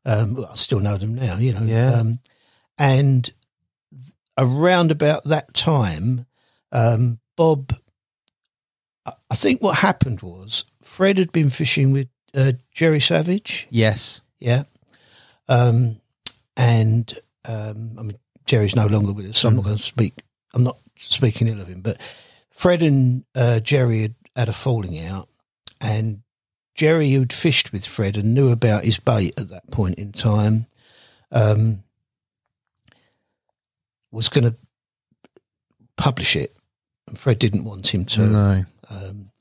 [0.05, 1.62] Um, I still know them now, you know.
[1.63, 1.91] Yeah.
[1.93, 2.19] Um,
[2.77, 3.29] and
[4.38, 6.25] around about that time,
[6.71, 7.73] um, Bob.
[9.05, 13.67] I- I think what happened was Fred had been fishing with uh, Jerry Savage.
[13.69, 14.21] Yes.
[14.39, 14.63] Yeah.
[15.47, 15.99] Um,
[16.57, 17.13] and
[17.45, 20.13] um, I mean, Jerry's no longer with us, so I'm not going to speak.
[20.53, 21.97] I'm not speaking ill of him, but
[22.49, 25.29] Fred and uh, Jerry had had a falling out,
[25.81, 26.21] and
[26.79, 30.65] Jerry, who'd fished with Fred and knew about his bait at that point in time,
[31.29, 31.83] um,
[34.11, 34.55] was going to
[35.97, 36.55] publish it,
[37.05, 38.21] and Fred didn't want him to.
[38.21, 38.65] No.
[38.89, 39.31] Um,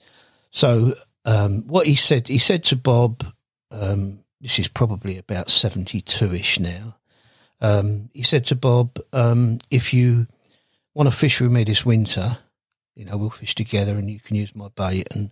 [0.51, 3.25] so um, what he said, he said to Bob,
[3.71, 6.97] um, this is probably about seventy-two-ish now.
[7.61, 10.27] Um, he said to Bob, um, "If you
[10.93, 12.39] want to fish with me this winter,
[12.97, 15.31] you know we'll fish together, and you can use my bait." And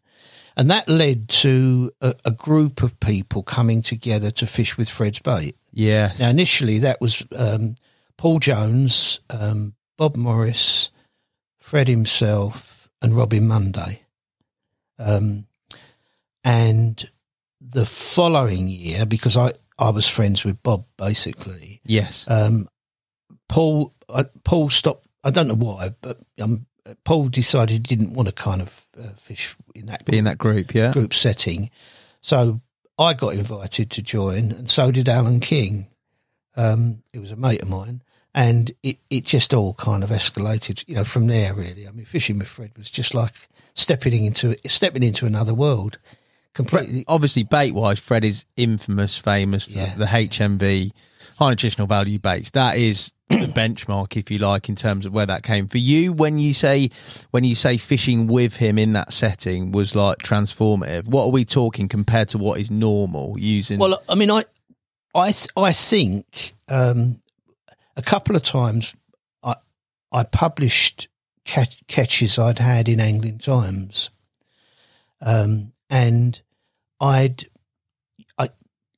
[0.56, 5.18] and that led to a, a group of people coming together to fish with Fred's
[5.18, 5.56] bait.
[5.72, 6.12] Yeah.
[6.18, 7.76] Now, initially, that was um,
[8.16, 10.90] Paul Jones, um, Bob Morris,
[11.60, 14.02] Fred himself, and Robin Monday.
[14.98, 15.46] Um,
[16.42, 17.04] and
[17.60, 22.26] the following year, because I, I was friends with Bob basically, yes.
[22.30, 22.68] um,
[23.48, 25.06] Paul uh, Paul stopped.
[25.24, 26.66] I don't know why, but um,
[27.04, 30.38] Paul decided he didn't want to kind of uh, fish in that Be in that
[30.38, 30.92] group, yeah.
[30.92, 31.70] group setting.
[32.20, 32.60] So
[32.98, 35.88] I got invited to join, and so did Alan King.
[36.56, 38.02] Um, it was a mate of mine,
[38.34, 41.52] and it, it just all kind of escalated, you know, from there.
[41.54, 43.32] Really, I mean, fishing with Fred was just like
[43.74, 45.98] stepping into stepping into another world,
[46.54, 47.04] completely.
[47.08, 49.94] Obviously, bait wise, Fred is infamous, famous for Yeah.
[49.96, 50.92] the HNV,
[51.38, 52.50] high nutritional value baits.
[52.50, 56.12] That is the benchmark, if you like, in terms of where that came for you.
[56.12, 56.90] When you say
[57.30, 61.44] when you say fishing with him in that setting was like transformative, what are we
[61.44, 63.78] talking compared to what is normal using?
[63.78, 64.44] Well, I mean, I,
[65.14, 67.20] I, I think um,
[67.96, 68.94] a couple of times
[69.42, 69.56] I,
[70.12, 71.08] I published
[71.44, 74.10] catch, catches I'd had in Angling Times,
[75.20, 76.40] um, and
[77.00, 77.46] I'd,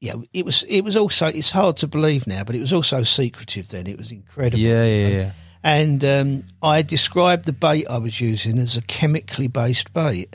[0.01, 3.03] yeah, it was, it was also, it's hard to believe now, but it was also
[3.03, 3.87] secretive then.
[3.87, 4.59] It was incredible.
[4.59, 5.33] yeah, yeah, yeah.
[5.63, 10.35] And um, I described the bait I was using as a chemically based bait,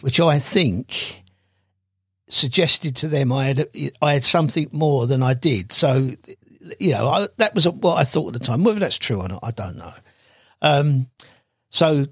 [0.00, 1.24] which I think
[2.28, 3.68] suggested to them I had
[4.00, 5.72] I had something more than I did.
[5.72, 6.10] So,
[6.78, 8.62] you know, I, that was what I thought at the time.
[8.62, 9.92] Whether that's true or not, I don't know.
[10.62, 11.06] Um,
[11.70, 12.06] so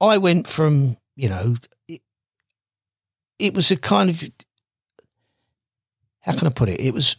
[0.00, 1.54] I went from you know,
[1.88, 2.02] it,
[3.38, 4.22] it was a kind of
[6.20, 6.80] how can I put it?
[6.80, 7.16] It was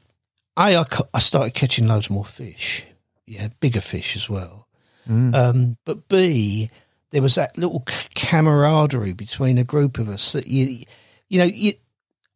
[0.57, 2.85] a I, ca- I started catching loads more fish,
[3.25, 4.67] yeah, bigger fish as well.
[5.09, 5.33] Mm.
[5.35, 6.69] Um, but B,
[7.11, 7.83] there was that little
[8.15, 10.83] camaraderie between a group of us that you,
[11.29, 11.73] you know, you.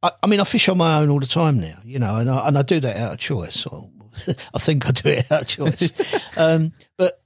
[0.02, 2.30] I, I mean, I fish on my own all the time now, you know, and
[2.30, 3.66] I, and I do that out of choice.
[3.66, 3.90] Or
[4.54, 6.38] I think I do it out of choice.
[6.38, 7.22] um, but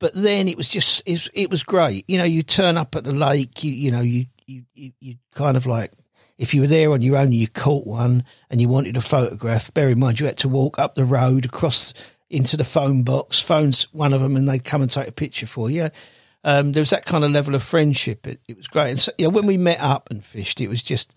[0.00, 2.04] but then it was just it, was- it was great.
[2.08, 5.14] You know, you turn up at the lake, you you know, you you you, you
[5.34, 5.92] kind of like.
[6.38, 9.00] If you were there on your own, and you caught one and you wanted a
[9.00, 9.74] photograph.
[9.74, 11.92] Bear in mind, you had to walk up the road across
[12.30, 15.46] into the phone box, phones one of them, and they'd come and take a picture
[15.46, 15.88] for you.
[16.44, 18.26] Um, there was that kind of level of friendship.
[18.26, 18.90] It, it was great.
[18.90, 21.14] And so, you know, when we met up and fished, it was just,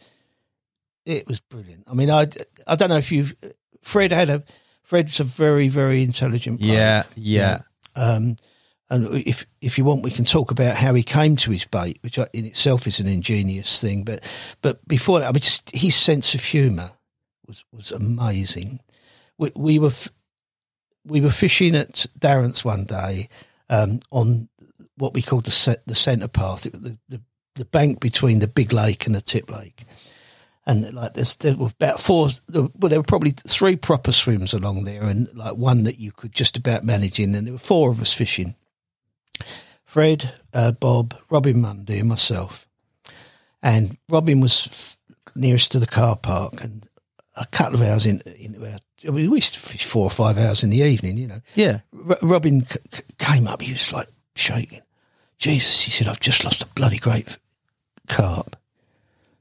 [1.06, 1.84] it was brilliant.
[1.88, 2.28] I mean, I,
[2.66, 3.36] I don't know if you've,
[3.82, 4.44] Fred had a,
[4.82, 6.62] Fred's a very, very intelligent.
[6.62, 7.60] Yeah, yeah.
[7.96, 8.38] Um,
[8.92, 11.98] and if if you want, we can talk about how he came to his bait,
[12.02, 14.04] which in itself is an ingenious thing.
[14.04, 14.30] But
[14.62, 16.92] but before that, I mean, just his sense of humour
[17.48, 18.82] was was amazing.
[19.38, 19.94] We, we were
[21.06, 23.30] we were fishing at Darenth's one day
[23.70, 24.50] um, on
[24.98, 27.22] what we called the set, the centre path, the, the
[27.56, 29.86] the bank between the big lake and the tip lake.
[30.66, 34.84] And like there's there were about four, well, there were probably three proper swims along
[34.84, 37.34] there, and like one that you could just about manage in.
[37.36, 38.56] And there were four of us fishing.
[39.86, 42.68] Fred, uh, Bob, Robin Mundy, and myself.
[43.62, 44.98] And Robin was
[45.36, 46.88] nearest to the car park, and
[47.36, 48.78] a couple of hours in, into our,
[49.08, 51.42] I mean, we used to fish four or five hours in the evening, you know.
[51.56, 51.80] Yeah.
[52.10, 54.82] R- Robin c- c- came up, he was like shaking.
[55.38, 57.38] Jesus, he said, I've just lost a bloody great
[58.08, 58.56] carp.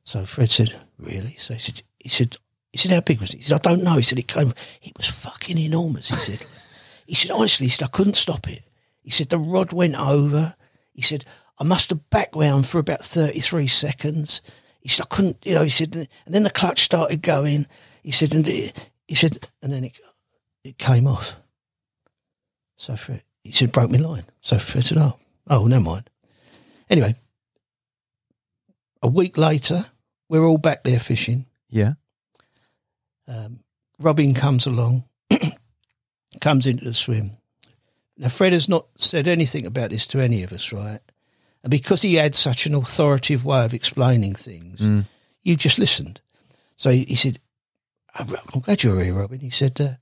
[0.05, 1.37] So Fred said, Really?
[1.39, 2.37] So he said, he said,
[2.73, 3.39] he said, How big was it?
[3.39, 3.97] He said, I don't know.
[3.97, 6.09] He said, It came, it was fucking enormous.
[6.09, 6.47] He said,
[7.07, 8.63] He said, Honestly, he said, I couldn't stop it.
[9.11, 10.55] He said, The rod went over.
[10.93, 11.25] He said,
[11.59, 14.41] I must have backed round for about 33 seconds.
[14.81, 17.67] He said, I couldn't, you know, he said, and then the clutch started going.
[18.05, 19.99] He said, and it, he said, and then it,
[20.63, 21.35] it came off.
[22.77, 24.27] So Fred, he said, broke my line.
[24.43, 25.19] So Fred said, oh,
[25.49, 26.09] oh, never mind.
[26.89, 27.17] Anyway,
[29.03, 29.87] a week later,
[30.29, 31.47] we're all back there fishing.
[31.69, 31.95] Yeah.
[33.27, 33.59] Um,
[33.99, 35.03] Robin comes along,
[36.41, 37.33] comes into the swim.
[38.21, 41.01] Now, Fred has not said anything about this to any of us, right?
[41.63, 45.07] And because he had such an authoritative way of explaining things, Mm.
[45.43, 46.21] you just listened.
[46.77, 47.41] So he said,
[48.15, 49.41] "I'm I'm glad you're here, Robin.
[49.41, 49.95] He said, uh,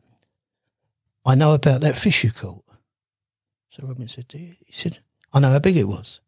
[1.25, 2.65] I know about that fish you caught.
[3.71, 4.55] So Robin said, Do you?
[4.67, 4.99] He said,
[5.33, 6.21] I know how big it was.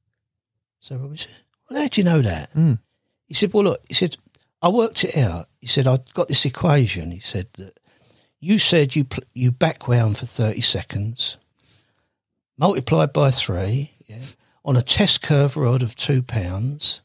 [0.80, 1.30] So Robin said,
[1.68, 2.54] Well, how do you know that?
[2.54, 2.78] Mm.
[3.26, 4.16] He said, Well, look, he said,
[4.62, 5.48] I worked it out.
[5.60, 7.10] He said, I got this equation.
[7.10, 7.78] He said that
[8.40, 11.38] you said you pl- you back wound for 30 seconds,
[12.60, 14.18] multiplied by three, yeah,
[14.64, 17.00] on a test curve rod of two pounds.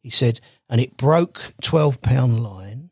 [0.00, 2.90] He said, and it broke 12 pound line,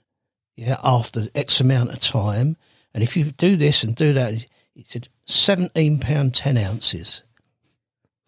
[0.56, 2.56] yeah, after X amount of time.
[2.92, 4.34] And if you do this and do that,
[4.74, 7.22] he said, 17 pound 10 ounces.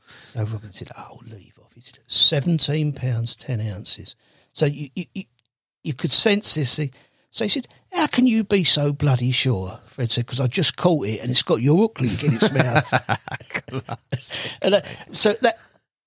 [0.07, 1.73] So Robin said, oh, leave off.
[1.75, 4.15] He said, 17 pounds 10 ounces.
[4.53, 5.25] So you, you,
[5.83, 6.93] you could sense this thing.
[7.35, 9.81] So he said, how can you be so bloody sure?
[9.87, 12.53] Fred said, because I just caught it and it's got your hook link in its
[12.53, 12.93] mouth.
[14.63, 15.59] and that, so that,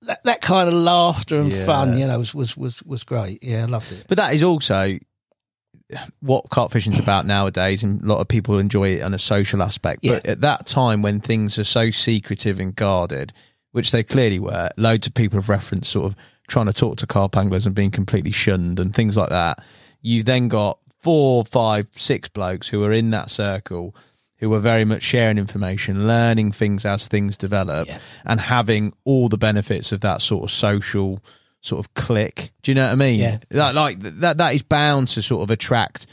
[0.03, 1.65] that that kind of laughter and Yeah.
[1.65, 3.43] fun, you know, was, was, was, was great.
[3.43, 4.05] Yeah, I loved it.
[4.07, 4.99] But that is also
[6.19, 9.61] what carp fishing's about nowadays, and a lot of people enjoy it on a social
[9.63, 10.01] aspect.
[10.03, 13.33] But at that time, when things are so secretive and guarded,
[13.71, 16.15] which they clearly were, loads of people have referenced sort of
[16.47, 19.63] trying to talk to carp anglers and being completely shunned and things like that.
[20.01, 23.95] You then got four, five, six blokes who are in that circle
[24.39, 27.99] who were very much sharing information, learning things as things develop, Yeah.
[28.25, 31.19] and having all the benefits of that sort of social
[31.61, 32.51] sort of click.
[32.63, 33.19] Do you know what I mean?
[33.19, 33.37] Yeah.
[33.49, 36.07] That, like that that is bound to sort of attract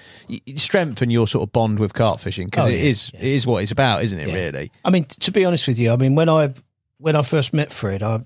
[0.57, 3.21] strengthen your sort of bond with carp fishing because Oh, it yeah, is yeah.
[3.21, 4.29] it is what it's about, isn't it?
[4.29, 4.35] Yeah.
[4.35, 4.71] Really?
[4.85, 6.53] I mean, to be honest with you, I mean, when I
[6.99, 8.21] when I first met Fred, I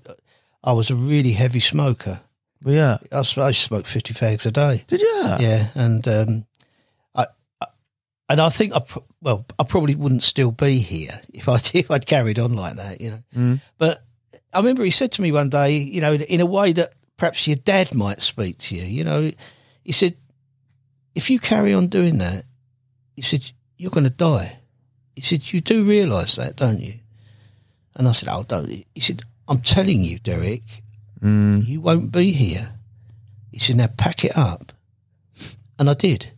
[0.63, 2.19] I was a really heavy smoker.
[2.65, 2.97] Yeah.
[3.11, 4.83] I smoked fifty fags a day.
[4.87, 5.07] Did you?
[5.39, 6.56] Yeah, and um, I, I
[8.29, 8.81] and I think I
[9.21, 13.01] well, I probably wouldn't still be here if I if I'd carried on like that,
[13.01, 13.23] you know.
[13.35, 13.61] Mm.
[13.77, 14.03] But
[14.53, 16.93] I remember he said to me one day, you know, in, in a way that
[17.17, 18.83] perhaps your dad might speak to you.
[18.83, 19.31] You know,
[19.83, 20.15] he said,
[21.15, 22.45] if you carry on doing that,
[23.15, 24.57] he said you're going to die.
[25.15, 26.93] He said you do realise that, don't you?
[27.95, 28.67] And I said, oh, don't.
[28.69, 30.63] He said, I'm telling you, Derek,
[31.23, 31.65] Mm.
[31.65, 32.73] you won't be here.
[33.51, 34.71] He said, now pack it up.
[35.79, 36.31] And I did.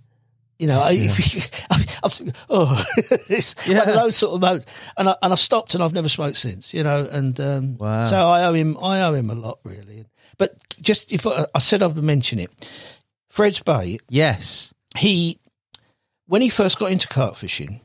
[0.59, 0.89] You know, I,
[1.71, 2.11] I, I'm
[2.49, 2.85] oh,
[3.29, 3.83] it's one Yeah.
[3.83, 4.65] of those sort of moments.
[4.97, 8.05] And I, and I stopped and I've never smoked since, you know, and um, Wow.
[8.05, 10.05] so I owe him, I owe him a lot really.
[10.37, 12.51] But just if I, I said I would mention it,
[13.29, 14.73] Fred's Bay, Yes.
[14.97, 15.39] he,
[16.27, 17.79] when he first got into carp fishing,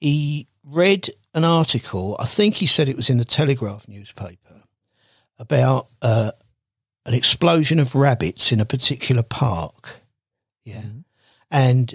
[0.00, 4.62] he read an article, I think he said it was in the Telegraph newspaper,
[5.38, 6.30] about uh,
[7.04, 10.00] an explosion of rabbits in a particular park.
[10.64, 10.82] Yeah.
[11.50, 11.94] And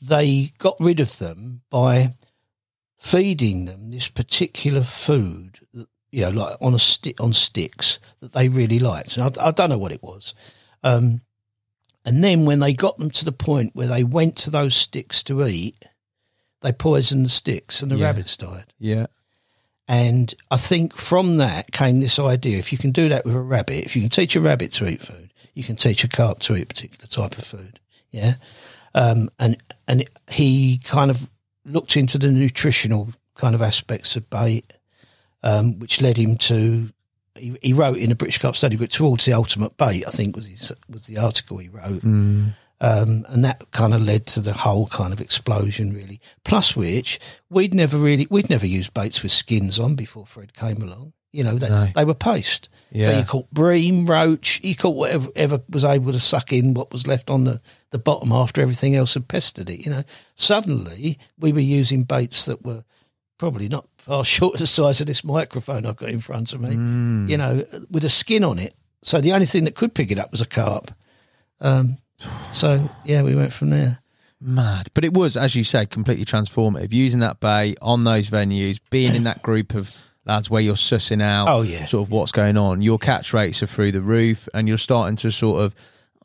[0.00, 2.14] they got rid of them by
[2.98, 8.32] feeding them this particular food that, you know, like on a stick on sticks that
[8.32, 9.16] they really liked.
[9.16, 10.34] And I, I don't know what it was.
[10.82, 11.20] Um,
[12.04, 15.22] and then when they got them to the point where they went to those sticks
[15.24, 15.76] to eat,
[16.60, 18.06] they poisoned the sticks and the Yeah.
[18.06, 18.66] rabbits died.
[18.78, 19.06] Yeah.
[19.88, 23.40] And I think from that came this idea: if you can do that with a
[23.40, 26.38] rabbit, if you can teach a rabbit to eat food, you can teach a carp
[26.40, 27.80] to eat a particular type of food.
[28.10, 28.34] Yeah,
[28.94, 29.56] um, and
[29.88, 31.28] and he kind of
[31.64, 34.72] looked into the nutritional kind of aspects of bait,
[35.42, 36.88] um, which led him to.
[37.34, 40.04] He, he wrote in a British Carp Study Book towards the ultimate bait.
[40.06, 42.52] I think was his, was the article he wrote, Mm.
[42.80, 46.20] um, and that kind of led to the whole kind of explosion, really.
[46.44, 50.82] Plus, which we'd never really we'd never used baits with skins on before Fred came
[50.82, 51.14] along.
[51.32, 51.88] You know, they, No.
[51.96, 52.68] they were paste.
[52.94, 56.92] So you caught bream, roach, you caught whatever ever was able to suck in what
[56.92, 59.84] was left on the, the bottom after everything else had pestered it.
[59.84, 60.02] You know,
[60.34, 62.84] suddenly we were using baits that were
[63.38, 66.60] probably not far short of the size of this microphone I've got in front of
[66.60, 66.70] me.
[66.70, 67.30] Mm.
[67.30, 68.74] You know, with a skin on it.
[69.02, 70.90] So the only thing that could pick it up was a carp.
[71.60, 71.96] Um,
[72.52, 73.98] so yeah, we went from there.
[74.40, 74.90] Mad.
[74.94, 76.92] But it was, as you said, completely transformative.
[76.92, 79.94] Using that bay on those venues, being in that group of
[80.24, 81.86] lads where you're sussing out Oh, yeah.
[81.86, 82.82] sort of what's going on.
[82.82, 85.74] Your catch rates are through the roof and you're starting to sort of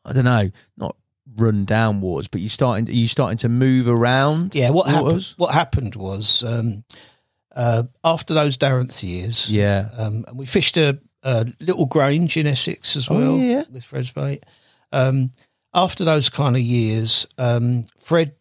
[0.06, 0.96] I don't know, not
[1.38, 4.56] run downwards, but you're starting you starting to move around.
[4.56, 5.34] Yeah, what happened?
[5.38, 6.84] What happened was um,
[7.56, 9.90] uh, after those Darenth years, Yeah.
[9.98, 13.64] um, and we fished a, a little grange in Essex as Oh, well yeah.
[13.72, 14.44] with Fred's bait.
[14.92, 15.32] Um,
[15.74, 18.34] after those kind of years, um, Fred,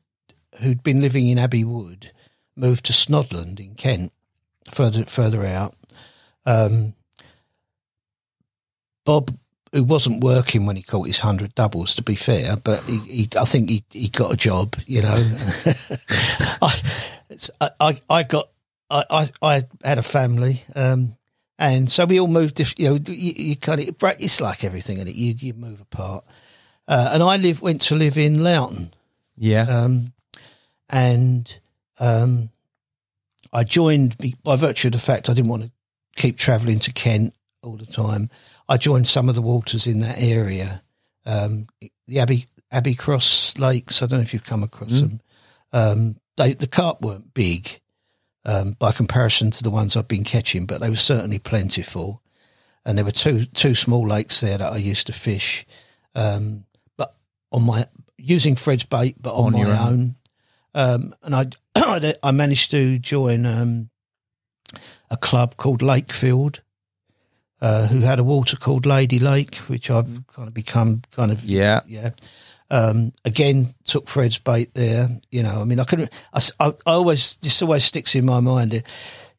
[0.61, 2.13] who'd been living in Abbey Wood,
[2.57, 4.13] moved to Snodland in Kent,
[4.73, 5.75] further further out.
[6.47, 6.95] Um,
[9.05, 9.31] Bob,
[9.77, 11.95] who wasn't working when he caught his hundred doubles.
[11.97, 14.75] To be fair, but he, he I think he, he got a job.
[14.87, 15.15] You know,
[16.63, 16.81] I,
[17.31, 18.49] it's, I, I got
[18.91, 20.63] I, I I had a family.
[20.75, 21.17] Um,
[21.59, 22.61] and so we all moved.
[22.79, 26.25] You know, you, you kind of it's like everything, and it you you move apart.
[26.89, 28.95] Uh, and I live went to live in Loughton,
[29.37, 29.63] Yeah.
[29.63, 30.13] um,
[30.89, 31.59] and
[31.99, 32.51] um,
[33.53, 35.71] I joined by virtue of the fact I didn't want to
[36.15, 37.35] keep travelling to Kent
[37.67, 38.31] all the time.
[38.69, 40.83] I joined some of the waters in that area,
[41.25, 41.67] um,
[42.07, 44.03] the Abbey Abbey Cross Lakes.
[44.03, 45.21] I don't know if you've come across them.
[45.73, 47.81] Um, they the carp weren't big
[48.45, 52.23] um, by comparison to the ones I've been catching, but they were certainly plentiful.
[52.85, 55.67] And there were two two small lakes there that I used to fish,
[56.15, 56.65] um,
[56.97, 57.17] but
[57.51, 57.87] on my
[58.17, 60.17] using Fred's bait, but on, On your my own.
[60.75, 61.47] Um, and I
[62.23, 63.91] I managed to join um,
[65.11, 66.61] a club called Lakefield,
[67.61, 71.45] uh, who had a water called Lady Lake, which I've kind of become kind of
[71.45, 71.81] yeah.
[71.87, 72.11] yeah.
[72.69, 75.09] Um, again, took Fred's bait there.
[75.31, 76.13] You know, I mean, I couldn't.
[76.33, 78.75] I, I- I always this always sticks in my mind.
[78.75, 78.87] It,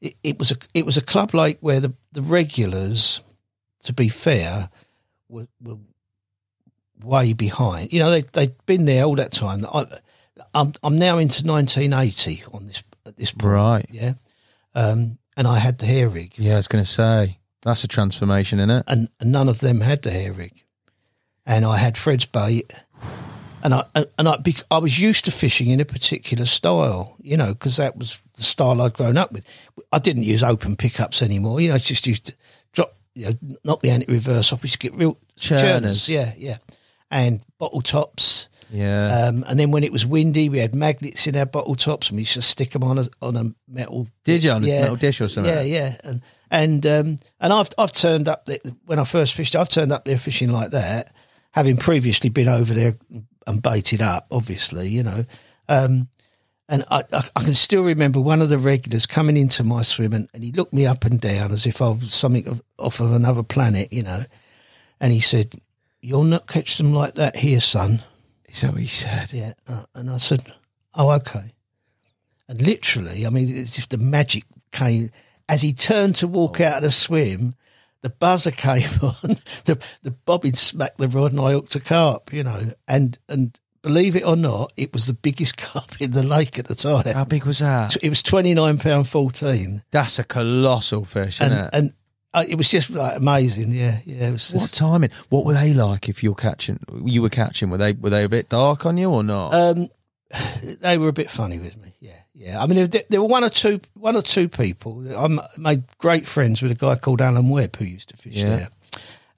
[0.01, 3.21] it, it was a it was a club like where the the regulars,
[3.83, 4.69] to be fair,
[5.27, 5.77] were, were
[7.03, 7.91] way behind.
[7.93, 9.65] You know, they they'd been there all that time.
[9.65, 9.85] I,
[10.53, 13.53] I'm I'm now into 1980 on this at this point.
[13.53, 13.85] Right.
[13.91, 14.13] Yeah.
[14.73, 17.87] Um, and I had the hair rig Yeah, I was going to say that's a
[17.87, 18.83] transformation, isn't it?
[18.87, 20.53] and, and none of them had the hair rig.
[21.45, 22.73] And I had Fred's bait,
[23.63, 23.83] and I
[24.17, 24.37] and I
[24.69, 28.43] I was used to fishing in a particular style, you know, because that was the
[28.43, 29.45] style I'd grown up with.
[29.91, 31.75] I didn't use open pickups anymore, you know.
[31.75, 32.33] I just used to
[32.73, 34.61] drop, you know, knock the anti reverse off.
[34.61, 36.09] We used to get real Churners.
[36.09, 36.57] yeah, yeah,
[37.09, 38.49] and bottle tops.
[38.69, 39.27] Yeah.
[39.29, 42.17] Um, and then when it was windy, we had magnets in our bottle tops, and
[42.17, 44.07] we used to stick them on a on a metal.
[44.25, 45.53] Did you on a metal dish or something?
[45.53, 46.21] Yeah, yeah, and
[46.51, 49.55] and um, and I've I've turned up there when I first fished.
[49.55, 51.13] I've turned up there fishing like that,
[51.51, 52.95] having previously been over there
[53.45, 55.25] and baited up, obviously, you know.
[55.69, 56.09] Um,
[56.69, 60.13] and I, I, I can still remember one of the regulars coming into my swim,
[60.13, 62.99] and, and he looked me up and down as if I was something of, off
[62.99, 64.23] of another planet, you know.
[64.99, 65.55] And he said,
[66.01, 68.01] "You'll not catch them like that here, son."
[68.49, 69.33] Is that what he said?
[69.33, 70.41] Yeah, uh, and I said,
[70.93, 71.53] "Oh, okay."
[72.49, 75.09] And literally, I mean, it's if the magic came
[75.49, 77.55] as he turned to walk out of the swim.
[78.01, 79.35] The buzzer came on,
[79.65, 82.31] the the bobbin smacked the rod, and I hooked a carp.
[82.31, 86.23] You know, and and believe it or not, it was the biggest carp in the
[86.23, 87.05] lake at the time.
[87.11, 87.97] How big was that?
[88.03, 91.69] It was twenty nine pound fourteen, That's a colossal fish, isn't and it?
[91.73, 91.93] and
[92.33, 93.71] uh, it was just like amazing.
[93.71, 94.29] Yeah, yeah.
[94.29, 95.09] It was what timing?
[95.29, 96.07] What were they like?
[96.07, 97.71] If you're catching, you were catching.
[97.71, 99.53] Were they were they a bit dark on you or not?
[99.55, 99.89] Um,
[100.81, 101.93] they were a bit funny with me.
[101.99, 102.61] Yeah, yeah.
[102.61, 105.03] I mean, there, there were one or two, one or two people.
[105.17, 105.27] I
[105.57, 108.45] made great friends with a guy called Alan Webb who used to fish Yeah.
[108.55, 108.69] there,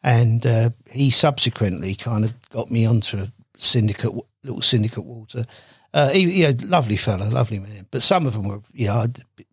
[0.03, 5.45] and uh, he subsequently kind of got me onto a syndicate, little syndicate water.
[5.93, 7.87] Uh, he, yeah, lovely fella, lovely man.
[7.89, 9.07] But some of them were, yeah, a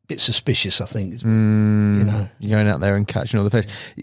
[0.07, 0.81] bit, suspicious.
[0.83, 2.29] I think, Mm, you know.
[2.55, 3.95] going out there and catching all the fish.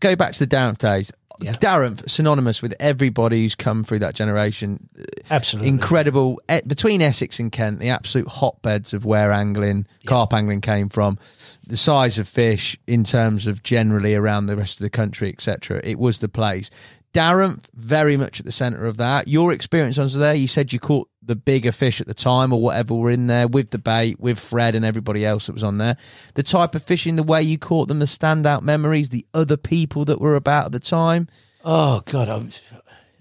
[0.00, 1.12] Go back to the Darenth days.
[1.40, 1.52] Yeah.
[1.52, 4.88] Darenth, synonymous with everybody who's come through that generation.
[5.30, 6.40] Absolutely Incredible.
[6.66, 11.18] Between Essex and Kent, the absolute hotbeds of where angling, carp angling came from.
[11.66, 15.80] The size of fish in terms of generally around the rest of the country, etc.
[15.82, 16.70] It was the place.
[17.12, 19.26] Darenth, very much at the centre of that.
[19.26, 22.60] Your experience on there, you said you caught the bigger fish at the time or
[22.60, 25.78] whatever were in there with the bait, with Fred and everybody else that was on
[25.78, 25.96] there.
[26.34, 30.04] The type of fishing, the way you caught them, the standout memories, the other people
[30.06, 31.28] that were about at the time.
[31.64, 32.50] Oh God, I'm,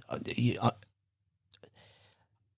[0.10, 0.72] I,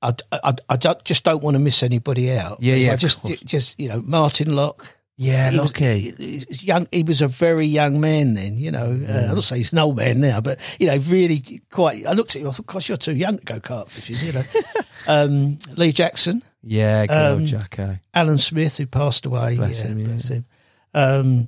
[0.02, 2.60] I, I, I don't, just don't want to miss anybody out.
[2.62, 4.98] Yeah, yeah, I just, just you know, Martin Locke.
[5.24, 6.00] Yeah, he was- lucky.
[6.18, 6.88] he- young.
[6.92, 8.58] He was a very young man then.
[8.58, 11.42] You know, uh, I'm not saying he's an old man now, but you know, really
[11.70, 12.06] quite.
[12.08, 12.48] I looked at him.
[12.48, 14.44] I thought, "Gosh, you're too young to go carp fishing." You know,
[15.08, 17.98] um, Lee Jackson, Yeah, good old Um, Jacko.
[18.14, 19.58] Alan Smith, who passed away.
[19.58, 20.06] Bless yeah, him, yeah.
[20.08, 20.46] bless him.
[20.94, 21.48] Um,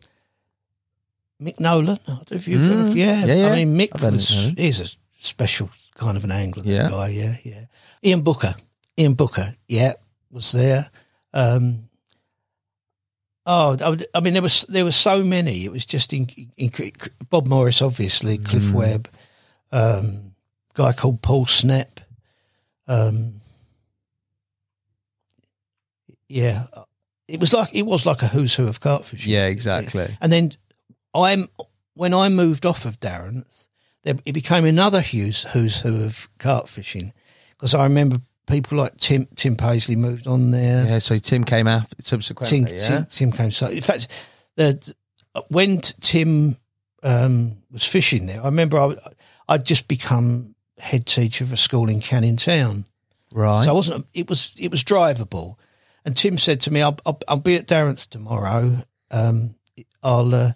[1.42, 2.00] Mick Nolan.
[2.08, 3.48] I don't know if you've Mm, heard, yeah, yeah, yeah.
[3.50, 4.88] I mean, Mick of was he's a
[5.20, 6.90] special kind of an angler Yeah.
[6.90, 7.08] guy.
[7.10, 7.66] Yeah, yeah.
[8.04, 8.56] Ian Booker.
[8.98, 9.56] Ian Booker.
[9.68, 9.94] Yeah,
[10.32, 10.90] was there.
[11.34, 11.90] Um,
[13.46, 15.66] oh, I mean, there was there were so many.
[15.66, 16.28] It was just in,
[16.58, 16.72] in,
[17.30, 18.74] Bob Morris, obviously, Cliff Mm.
[18.74, 19.10] Webb,
[19.72, 20.36] um,
[20.74, 22.00] guy called Paul Snap.
[22.88, 23.42] Um,
[26.28, 26.68] yeah,
[27.28, 29.32] it was like it was like a who's who of fishing.
[29.32, 30.18] Yeah, exactly.
[30.22, 30.52] And then
[31.14, 31.48] I'm
[31.94, 33.70] when I moved off of Darenth's,
[34.04, 37.14] it became another who's who's who of carp fishing
[37.52, 38.18] because I remember
[38.48, 40.86] people like Tim Tim Paisley moved on there.
[40.86, 42.78] Yeah, so Tim came after Tim, subsequently.
[42.78, 42.88] yeah?
[42.88, 43.68] Tim, Tim came so.
[43.68, 44.08] In fact,
[44.56, 44.94] the
[45.50, 46.58] when Tim
[47.04, 48.42] um, was fishing there.
[48.42, 48.96] I remember I,
[49.50, 52.86] I'd just become head teacher of a school in Canning Town.
[53.32, 53.66] Right.
[53.66, 54.08] So I wasn't.
[54.14, 55.56] It was it was drivable,
[56.06, 58.78] and Tim said to me, "I'll I'll, I'll be at Darenth's tomorrow.
[59.12, 59.56] Um,
[60.02, 60.52] I'll." Uh,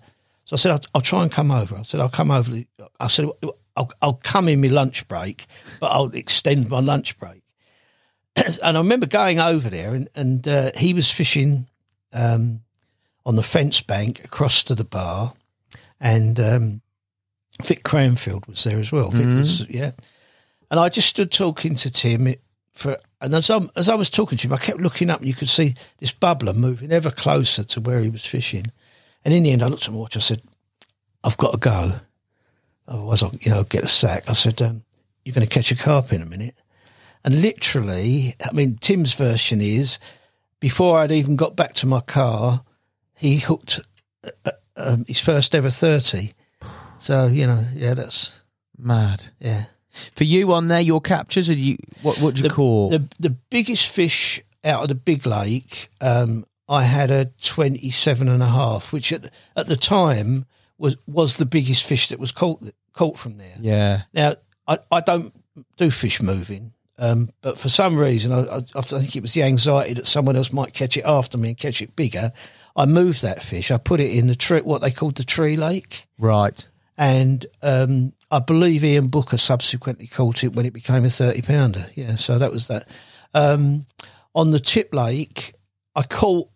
[0.45, 2.53] so I said, I'll, "I'll try and come over." I said, "I'll come over."
[2.99, 3.29] I said,
[3.75, 5.47] "I'll I'll come in my lunch break,
[5.79, 7.41] but I'll extend my lunch break."
[8.63, 11.67] and I remember going over there, and and uh, he was fishing
[12.13, 12.61] um,
[13.25, 15.33] on the fence bank across to the bar,
[15.99, 16.81] and um,
[17.63, 19.09] Vic Cranfield was there as well.
[19.09, 19.91] Vic was yeah,
[20.69, 22.35] and I just stood talking to Tim
[22.73, 25.27] for, and as I as I was talking to him, I kept looking up, and
[25.27, 28.71] you could see this bubbler moving ever closer to where he was fishing.
[29.25, 30.15] And in the end, I looked at my watch.
[30.15, 30.41] I said,
[31.23, 31.93] "I've got to go,
[32.87, 34.83] otherwise I'll you know get a sack." I said, um,
[35.25, 36.55] "You're going to catch a carp in a minute."
[37.23, 39.99] And literally, I mean, Tim's version is
[40.59, 42.63] before I'd even got back to my car,
[43.15, 43.81] he hooked
[44.45, 46.33] uh, um, his first ever thirty.
[46.99, 48.43] So you know, yeah, that's
[48.77, 49.25] Mad.
[49.39, 49.65] yeah.
[50.15, 52.89] For you on there, your captures, are you what what do you the, call?
[52.89, 58.43] the the biggest fish out of the big lake um i had a 27 and
[58.43, 60.45] a half which at, at the time
[60.77, 62.61] was was the biggest fish that was caught
[62.93, 64.01] caught from there yeah.
[64.13, 64.33] now
[64.67, 65.33] i i don't
[65.77, 69.43] do fish moving um but for some reason I, I i think it was the
[69.43, 72.31] anxiety that someone else might catch it after me and catch it bigger
[72.75, 75.57] i moved that fish i put it in the tree what they called the tree
[75.57, 76.67] lake Right.
[76.97, 81.85] and um, I believe Ian Booker subsequently caught it when it became a thirty pounder.
[81.95, 82.89] Yeah, so that was that.
[83.33, 83.85] Um,
[84.35, 85.53] on the Tip Lake,
[85.95, 86.49] I caught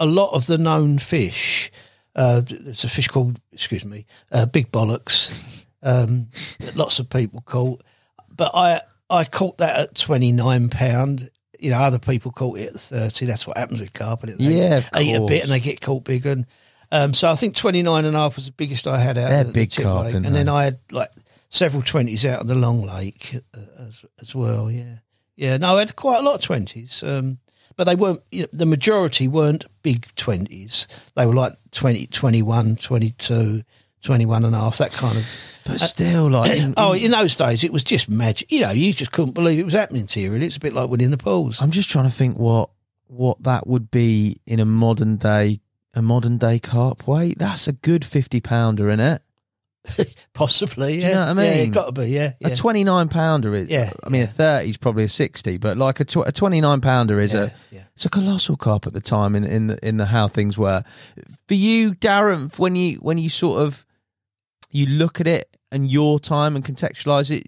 [0.00, 1.70] a lot of the known fish.
[2.16, 5.64] Uh, there's a fish called, excuse me, uh, Big Bollocks.
[5.80, 6.26] Um,
[6.58, 7.84] that lots of people caught,
[8.28, 8.80] but I
[9.12, 11.30] I caught that at twenty nine pound.
[11.58, 13.26] You know, other people caught it at thirty.
[13.26, 14.22] That's what happens with carp.
[14.22, 16.26] They Yeah, eat a bit and they get caught big.
[16.26, 16.46] And
[16.92, 19.40] um, so I think 29 and a half was the biggest I had out They're
[19.40, 20.14] of the big Tip carp, lake.
[20.14, 20.48] And then?
[20.48, 21.08] I had like
[21.48, 24.70] several 20s out of the Long Lake uh, as, as well.
[24.70, 24.96] Yeah.
[25.34, 25.56] Yeah.
[25.56, 27.02] No, I had quite a lot of 20s.
[27.02, 27.38] Um,
[27.76, 30.86] but they weren't, you know, the majority weren't big 20s.
[31.16, 33.62] They were like 20, 21, 22,
[34.02, 35.58] 21 and a half, that kind of.
[35.64, 38.50] But uh, still, like, in- Oh, in- those days, it was just magic.
[38.50, 40.32] You know, you just couldn't believe it was happening to you.
[40.32, 40.46] Really.
[40.46, 41.62] It's a bit like winning the pools.
[41.62, 42.70] I'm just trying to think what
[43.06, 45.60] what that would be in a modern day
[45.94, 47.38] a modern day carp weight.
[47.38, 49.20] That's a good fifty pounder, in it?
[50.32, 51.00] Possibly.
[51.00, 51.08] Yeah.
[51.08, 51.44] you know what I mean?
[51.46, 52.08] Yeah, it got to be.
[52.08, 52.32] Yeah.
[52.40, 52.48] yeah.
[52.48, 53.68] A twenty nine pounder is.
[53.68, 56.60] Yeah, I mean, a thirty is probably a sixty, but like a, tw- a twenty
[56.60, 57.84] nine pounder is yeah, a yeah.
[57.94, 60.84] it's a colossal carp at the time in in the, in the how things were.
[61.48, 63.84] For you, Darenth, when you when you sort of
[64.74, 67.46] you look at it and your time and contextualize it,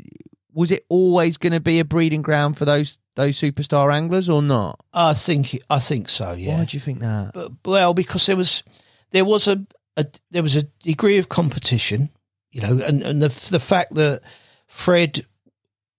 [0.53, 4.43] was it always going to be a breeding ground for those those superstar anglers or
[4.43, 4.81] not?
[4.93, 6.33] I think I think so.
[6.33, 6.59] Yeah.
[6.59, 7.33] Why do you think that?
[7.35, 8.63] But, well, because there was
[9.11, 9.65] there was a,
[9.97, 12.11] a there was a degree of competition,
[12.51, 14.23] you know, and, and the the fact that
[14.67, 15.25] Fred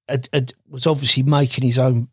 [0.08, 2.08] had, had, was obviously making his own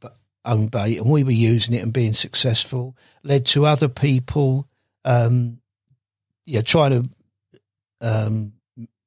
[0.44, 4.68] own bait, and we were using it and being successful, led to other people,
[5.04, 5.58] um,
[6.46, 7.08] yeah, trying to
[8.00, 8.52] um,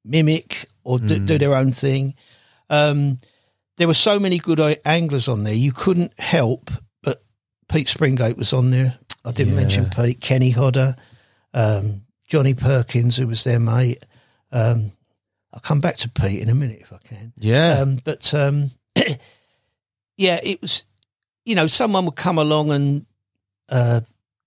[0.06, 2.14] mimic or do, do their own thing.
[2.70, 3.18] Um,
[3.76, 6.70] there were so many good anglers on there, you couldn't help
[7.02, 7.22] but
[7.68, 8.98] Pete Springate was on there.
[9.24, 9.60] I didn't Yeah.
[9.60, 10.96] mention Pete, Kenny Hodder,
[11.52, 14.04] um, Johnny Perkins, who was their mate.
[14.52, 14.92] Um,
[15.52, 17.32] I'll come back to Pete in a minute if I can.
[17.36, 17.78] Yeah.
[17.80, 18.70] Um, but um,
[20.16, 20.84] yeah, it was,
[21.44, 23.06] you know, someone would come along and
[23.68, 24.00] uh,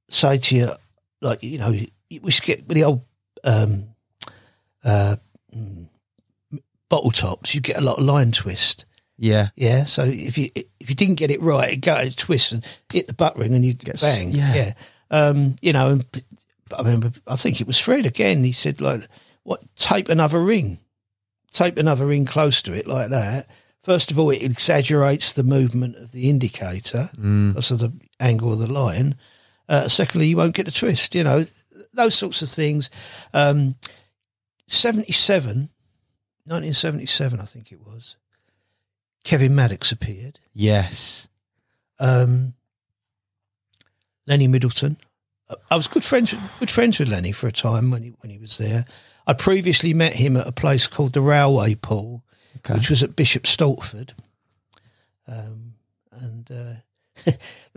[0.10, 0.72] say to you,
[1.22, 1.74] like, you know,
[2.22, 3.02] we should get with the old
[3.44, 3.86] um,
[4.84, 5.16] uh,
[5.56, 5.88] mm,
[6.90, 8.86] bottle tops, you get a lot of line twist.
[9.18, 9.50] yeah.
[9.56, 12.66] Yeah, so if you if you didn't get it right, it'd go and twist and
[12.92, 14.32] hit the butt ring, and you'd Get bang.
[14.32, 14.54] yeah.
[14.56, 14.74] yeah,
[15.12, 15.90] um, you know.
[15.92, 16.06] And
[16.78, 18.44] I remember, I think it was Fred again.
[18.44, 19.02] He said like,
[19.44, 19.62] "What?
[19.76, 20.80] Tape another ring,
[21.52, 23.48] tape another ring close to it like that."
[23.84, 27.56] First of all, it exaggerates the movement of the indicator Mm.
[27.56, 29.16] of the angle of the line.
[29.68, 31.14] Uh, secondly, you won't get a twist.
[31.16, 31.44] You know
[31.94, 32.90] those sorts of things.
[33.34, 33.76] Um,
[34.72, 35.70] 77,
[36.46, 38.18] 1977, I think it was.
[39.24, 40.40] Kevin Maddocks appeared.
[40.54, 41.28] Yes.
[42.00, 42.54] Um,
[44.28, 44.98] Lenny Middleton.
[45.72, 48.30] I- was good friends with, good friends with Lenny for a time when he when
[48.30, 48.86] he was there.
[49.26, 52.24] I previously met him at a place called the Railway Pool,
[52.58, 52.76] Okay.
[52.76, 54.12] which was at Bishop Stortford.
[55.28, 55.74] Um,
[56.12, 57.32] and uh,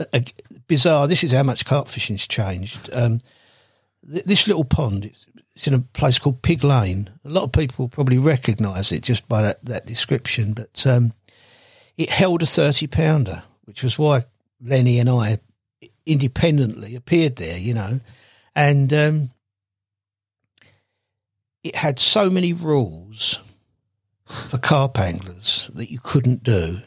[0.67, 1.09] bizarre.
[1.09, 2.91] This is how much carp fishing's changed.
[2.93, 3.21] Um,
[4.11, 5.05] th- this little pond.
[5.07, 7.11] It's, it's in a place called Pig Lane.
[7.25, 11.13] A lot of people probably recognise it just by that, that description, but um,
[11.97, 14.25] it held a 30 pounder, which was why
[14.61, 15.39] Lenny and I
[16.07, 18.01] independently appeared there, you know.
[18.55, 19.31] And um,
[21.63, 23.39] it had so many rules
[24.25, 26.79] for carp anglers that you couldn't do.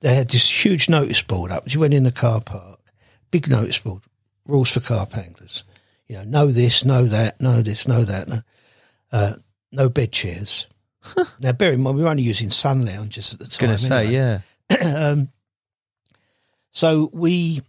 [0.00, 1.72] They had this huge notice board up.
[1.72, 2.80] You went in the car park,
[3.30, 4.02] big notice board,
[4.46, 5.64] rules for carp anglers.
[6.08, 8.28] You know, know this, know that, know this, know that.
[8.28, 8.40] No,
[9.12, 9.32] uh,
[9.72, 10.66] no bed chairs.
[11.40, 13.66] now, bear in mind, we were only using sun lounges at the time.
[13.66, 14.42] Going to say, anyway.
[14.70, 14.86] yeah.
[15.10, 15.28] um,
[16.72, 17.62] so we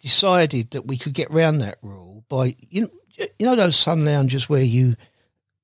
[0.00, 2.90] decided that we could get round that rule by you know
[3.38, 4.96] you know those sun lounges where you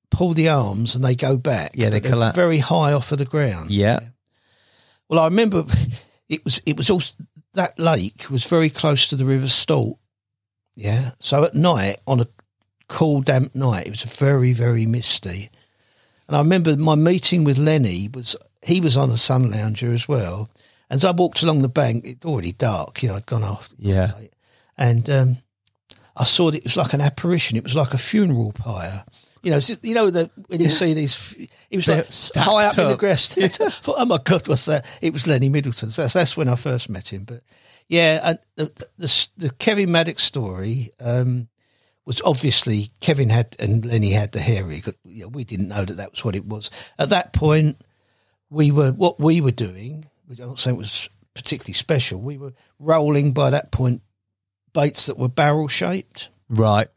[0.09, 1.71] pull the arms and they go back.
[1.75, 2.35] Yeah, they collapse.
[2.35, 3.71] very high off of the ground.
[3.71, 3.99] Yeah.
[5.09, 5.65] Well, I remember
[6.29, 7.23] it was it was also
[7.53, 9.97] that lake was very close to the River Stort.
[10.75, 12.27] Yeah, so at night on a
[12.87, 15.49] cool, damp night, it was very, very misty.
[16.27, 20.07] And I remember my meeting with Lenny was he was on a sun lounger as
[20.07, 20.49] well.
[20.89, 23.01] As I walked along the bank, it's already dark.
[23.03, 24.11] You know, I'd gone off, Yeah.
[24.77, 25.37] and um,
[26.17, 27.57] I saw that it was like an apparition.
[27.57, 29.03] It was like a funeral pyre.
[29.43, 31.35] You know, you know that when you see these,
[31.71, 33.35] it was like high up, in the grass.
[33.41, 34.85] I thought, oh my god, what's that?
[35.01, 35.89] It was Lenny Middleton.
[35.89, 37.23] So that's, that's when I first met him.
[37.23, 37.41] But
[37.91, 41.49] yeah, and the the, the Kevin Maddocks story um,
[42.05, 44.81] was obviously Kevin had and Lenny had the hairy.
[45.03, 47.81] You know, we didn't know that that was what it was at that point.
[48.49, 50.05] We were what we were doing.
[50.27, 52.21] Which I'm not saying it was particularly special.
[52.21, 54.01] We were rolling by that point
[54.71, 56.29] baits that were barrel shaped.
[56.47, 56.87] Right.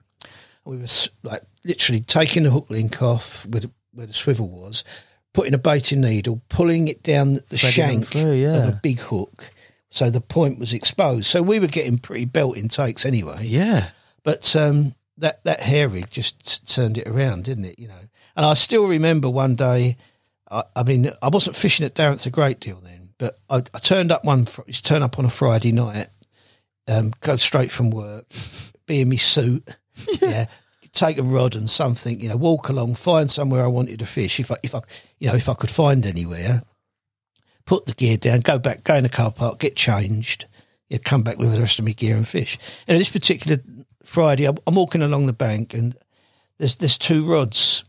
[0.65, 0.87] We were
[1.25, 4.85] like literally taking the hook link off where the, where the swivel was,
[5.33, 8.63] putting a baiting needle, pulling it down the Threading shank through, yeah.
[8.63, 9.51] of a big hook,
[9.95, 11.27] so the point was exposed.
[11.27, 13.45] So we were getting pretty belt intakes anyway.
[13.45, 13.91] Yeah.
[14.25, 17.79] But um, that that hair rig just turned it around, didn't it?
[17.79, 18.01] You know,
[18.35, 19.97] and I still remember one day.
[20.51, 23.79] I, I mean, I wasn't fishing at Darenth's a great deal then, but I, I
[23.79, 24.47] turned up one.
[24.83, 26.09] turn up on a Friday night,
[26.89, 28.27] um, go straight from work,
[28.87, 29.69] be in my suit,
[30.21, 30.47] yeah.
[30.93, 34.41] take a rod and something, you know, walk along, find somewhere I wanted to fish.
[34.41, 34.81] If I, if I,
[35.21, 36.63] you know, if I could find anywhere,
[37.67, 40.47] put the gear down, go back, go in the car park, get changed,
[40.89, 42.59] You come back with the rest of my gear and fish.
[42.87, 43.59] And this particular
[44.03, 45.97] Friday, I'm, I'm walking along the bank and
[46.59, 47.85] there's there's two rods.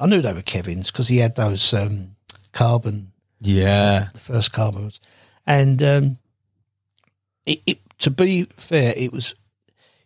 [0.00, 2.14] I knew they were Kevin's because he had those um,
[2.52, 3.10] carbon,
[3.40, 4.10] Yeah.
[4.14, 5.00] the first carbon rods,
[5.46, 6.18] and um,
[7.46, 7.78] it, it.
[8.00, 9.34] To be fair, it was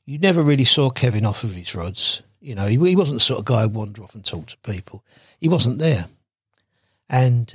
[0.06, 2.22] you never really saw Kevin off of his rods.
[2.40, 4.56] You know, he, he wasn't the sort of guy who'd wander off and talk to
[4.58, 5.04] people.
[5.40, 6.06] He wasn't there,
[7.10, 7.52] and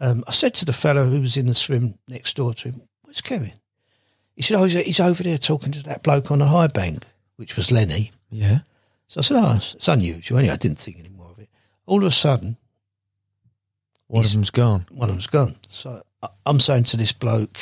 [0.00, 2.82] um, I said to the fellow who was in the swim next door to him,
[3.02, 3.52] "Where's Kevin?"
[4.36, 7.04] He said, "Oh, he's, he's over there talking to that bloke on the high bank,
[7.36, 8.60] which was Lenny." Yeah.
[9.08, 11.48] So I said, "Oh, it's, unusual." Anyway, I didn't think any more of it.
[11.86, 12.56] All of a sudden,
[14.06, 14.86] One of them's gone.
[14.90, 15.56] one of them's gone.
[15.68, 17.58] So I- I'm saying to this bloke,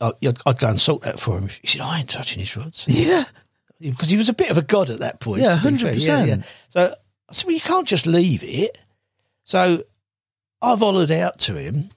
[0.00, 0.12] I-
[0.46, 1.48] I'd go and sort that for him.
[1.60, 3.24] He said, "I ain't touching his rods." Yeah.
[3.80, 5.40] because he was a bit of a god at that point.
[5.40, 5.94] Yeah, to be fair.
[5.94, 6.44] 100%.
[6.68, 6.94] So
[7.28, 8.76] I said, well, you can't just leave it.
[9.44, 9.82] So
[10.62, 11.90] I volunteered out to him,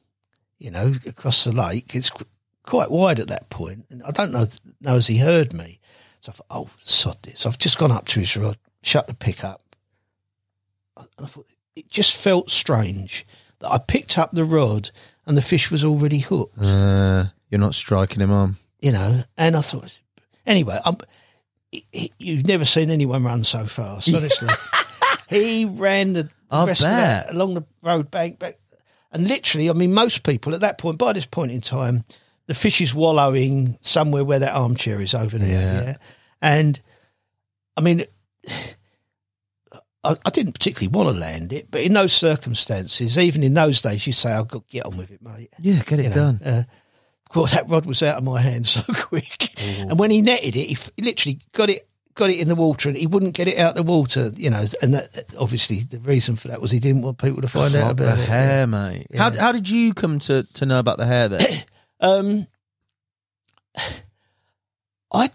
[0.59, 1.95] you know, across the lake.
[1.95, 2.25] It's qu-
[2.63, 4.45] quite wide at that point, and I don't know
[4.81, 5.79] know as he heard me.
[6.21, 7.45] So I thought, oh, sod this.
[7.45, 9.61] I've just gone up to his rod, shut the pickup.
[10.97, 13.25] And I thought, it just felt strange
[13.59, 14.89] that I picked up the rod
[15.25, 18.55] and the fish was already hooked Uh, you're not striking him on.
[18.81, 19.23] you know.
[19.37, 19.99] And I thought,
[20.45, 20.95] anyway, I'm,
[21.71, 24.47] he, he- you've never seen anyone run so fast, honestly.
[25.29, 26.77] he ran the I bet.
[26.79, 28.57] that along the road bank back,
[29.11, 32.03] and literally, I mean, most people at that point, by this point in time,
[32.47, 35.83] the fish is wallowing somewhere where that armchair is over there, Yeah.
[35.83, 35.95] yeah.
[36.41, 36.81] And
[37.77, 38.05] I mean.
[40.05, 43.81] I, I didn't particularly want to land it, but in those circumstances, even in those
[43.81, 46.09] days, you say, "I've got to get on with it, mate." Yeah, get it you
[46.09, 46.41] know, done.
[46.43, 46.63] Uh,
[47.25, 50.57] of course, that rod was out of my hand so quick, and when he netted
[50.57, 53.33] it, he, f- he literally got it got it in the water, and he wouldn't
[53.35, 54.31] get it out the water.
[54.35, 57.47] You know, and that obviously the reason for that was he didn't want people to
[57.47, 58.29] find out about the it.
[58.29, 59.07] hair, mate.
[59.15, 59.39] How, Yeah.
[59.41, 61.63] how did you come to, to know about the hair then?
[61.99, 62.47] Um,
[65.13, 65.29] I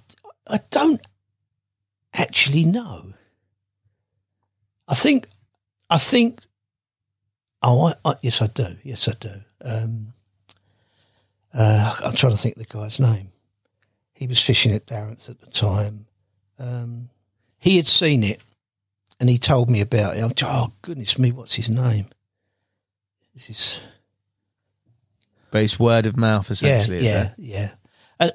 [0.46, 1.00] I don't
[2.14, 3.12] actually know.
[4.86, 5.26] I think
[5.90, 6.40] I think.
[7.62, 8.76] Oh, I, I, yes, I do.
[8.84, 9.30] Yes, I do.
[9.64, 10.12] Um,
[11.52, 13.32] uh, I'm trying to think of the guy's name.
[14.12, 16.06] He was fishing at Darenth's at the time.
[16.58, 17.08] Um,
[17.58, 18.42] he had seen it,
[19.20, 20.22] and he told me about it.
[20.22, 22.06] I'm, oh goodness me, what's his name?
[23.34, 23.80] This is
[25.50, 27.04] but it's word of mouth, essentially.
[27.04, 27.32] yeah, it?
[27.38, 27.70] yeah, yeah.
[28.20, 28.32] And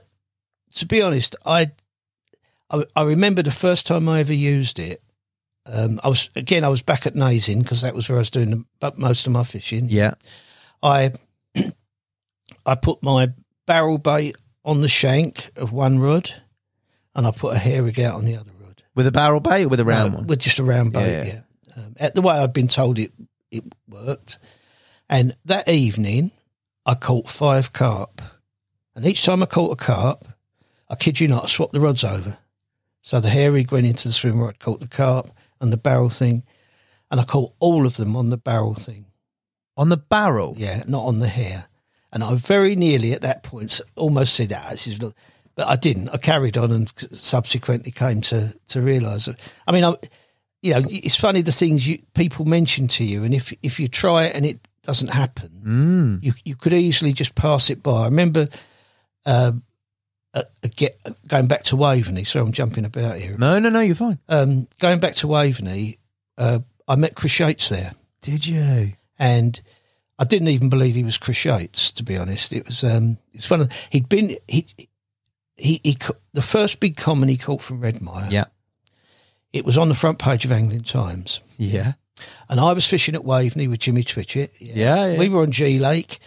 [0.76, 1.72] to be honest, I,
[2.70, 5.02] I, I remember the first time I ever used it.
[5.66, 8.32] Um, I was again, I was back at Nazeing because that was where I was
[8.32, 9.88] doing the, most of my fishing.
[9.88, 10.16] Yeah.
[10.82, 11.14] I,
[12.66, 13.30] I put my
[13.66, 16.34] barrel bait on the shank of one rod,
[17.16, 18.84] and I put a hair rig out on the other rod.
[18.96, 20.28] With a barrel bait or with a round No, one?
[20.28, 21.42] With just a round boat, Yeah, yeah.
[21.78, 21.84] yeah.
[21.84, 23.12] Um, at the way I'd been told it
[23.52, 24.40] it worked.
[25.10, 26.32] And that evening,
[26.86, 28.22] I caught five carp.
[28.96, 30.28] And each time I caught a carp,
[30.90, 32.38] I kid you not, I swapped the rods over.
[33.02, 36.10] So the hair rig went into the swim rod, caught the carp and the barrel
[36.10, 36.44] thing.
[37.12, 39.06] And I caught all of them on the barrel thing.
[39.78, 40.56] On the barrel?
[40.58, 41.66] Yeah, not on the hair.
[42.12, 45.14] And I very nearly at that point almost said, ah, this is not,
[45.56, 46.10] but I didn't.
[46.10, 49.40] I carried on and subsequently came to, to realise that.
[49.68, 49.96] I mean, I,
[50.62, 53.88] you know, it's funny the things you people mention to you, and if if you
[53.88, 56.24] try it and it doesn't happen, Mm.
[56.24, 58.04] you you could easily just pass it by.
[58.04, 58.48] I remember
[59.26, 59.64] um,
[60.34, 60.44] uh,
[60.76, 62.26] get, going back to Waveney.
[62.26, 63.38] So I'm jumping about here.
[63.38, 64.20] No, no, no, you're fine.
[64.28, 65.98] Um, going back to Waveney,
[66.38, 68.94] uh, I met Chris Yates there Did you?
[69.20, 69.62] and
[70.20, 71.92] I didn't even believe he was Chris Yates.
[71.94, 74.66] To be honest, it was um, it's one of he'd been he
[75.58, 75.98] he he
[76.34, 78.32] the first big common he caught from Redmire.
[78.32, 78.46] Yeah.
[79.52, 81.94] it was on the front page of Angling Times, Yeah.
[82.50, 84.52] and I was fishing at Waveney with Jimmy Twitchett.
[84.60, 85.20] Yeah, yeah.
[85.20, 86.20] we were on G Lake,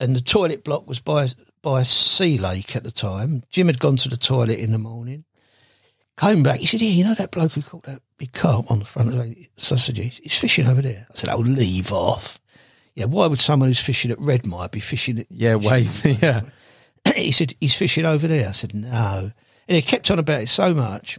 [0.00, 1.28] and the toilet block was by
[1.62, 3.42] by Sea Lake at the time.
[3.50, 5.24] Jim had gone to the toilet in the morning.
[6.16, 8.78] Came back, he said, "Yeah, you know that bloke who caught that big carp on
[8.78, 10.20] the front of the sausage?
[10.22, 12.38] He's fishing over there." I said, "Oh, leave off."
[12.94, 15.26] Yeah, why would someone who's fishing at Redmire be fishing at?
[15.30, 16.04] Yeah, wave.
[16.22, 16.42] Yeah.
[17.14, 19.30] he said, "He's fishing over there." I said, "No,"
[19.68, 21.18] and he kept on about it so much.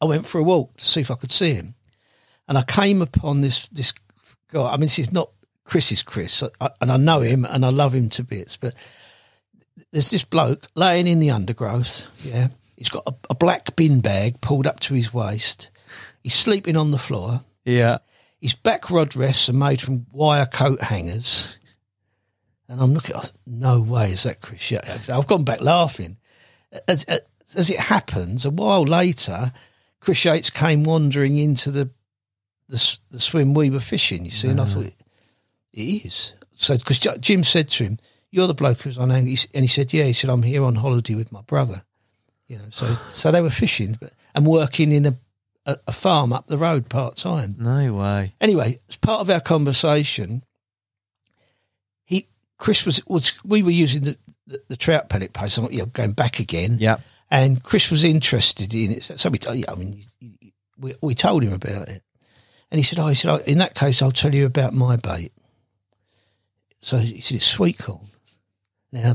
[0.00, 1.74] I went for a walk to see if I could see him,
[2.48, 3.92] and I came upon this this
[4.48, 4.68] guy.
[4.68, 5.30] I mean, this is not
[5.64, 8.74] Chris's Chris, I, and I know him and I love him to bits, but
[9.92, 12.06] there's this bloke laying in the undergrowth.
[12.24, 15.70] Yeah, he's got a, a black bin bag pulled up to his waist.
[16.24, 17.42] He's sleeping on the floor.
[17.64, 17.98] Yeah.
[18.40, 21.58] His back rod rests are made from wire coat hangers.
[22.70, 23.16] And I'm looking,
[23.46, 25.10] no way is that Chris Yates.
[25.10, 26.16] I've gone back laughing.
[26.86, 27.04] As,
[27.56, 29.52] as it happens, a while later,
[29.98, 31.90] Chris Yates came wandering into the
[32.68, 34.94] the, the swim we were fishing, you see, and I thought, it
[35.72, 36.34] is.
[36.56, 37.98] So, because Jim said to him,
[38.30, 40.04] You're the bloke who's on Ang-" He And he said, Yeah.
[40.04, 41.82] He said, I'm here on holiday with my brother.
[42.46, 45.14] You know, so so they were fishing but, and working in a,
[45.66, 48.34] a, a farm up the road part time No way.
[48.40, 50.44] anyway, as part of our conversation,
[52.60, 56.12] Chris was was we were using the the, the trout pellet paste, you know, going
[56.12, 56.98] back again, Yeah.
[57.30, 59.02] and Chris was interested in it.
[59.02, 59.38] So we,
[59.68, 60.04] I mean,
[60.78, 62.02] we we told him about it,
[62.70, 64.96] and he said, "Oh, he said, oh, in that case, I'll tell you about my
[64.96, 65.32] bait."
[66.82, 68.06] So he said, "It's sweet corn."
[68.92, 69.14] Now,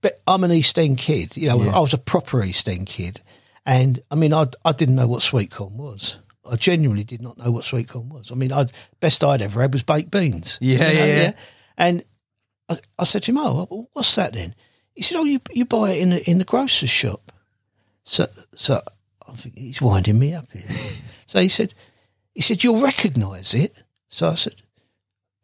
[0.00, 1.36] but I'm an East End kid.
[1.36, 1.76] You know, Yeah.
[1.76, 3.20] I was a proper East End kid,
[3.66, 6.18] and I mean, I I didn't know what sweet corn was.
[6.50, 8.30] I genuinely did not know what sweet corn was.
[8.32, 10.58] I mean, I'd best I'd ever had was baked beans.
[10.60, 11.32] Yeah, You know, yeah, yeah.
[11.76, 12.02] And
[12.70, 14.54] I, I said to him, "Oh, what's that then?"
[14.94, 17.32] He said, "Oh, you you buy it in the in the grocer's shop."
[18.04, 18.80] So so
[19.28, 20.62] I think he's winding me up here.
[21.26, 21.74] so he said,
[22.34, 23.74] he said you'll recognise it.
[24.08, 24.54] So I said,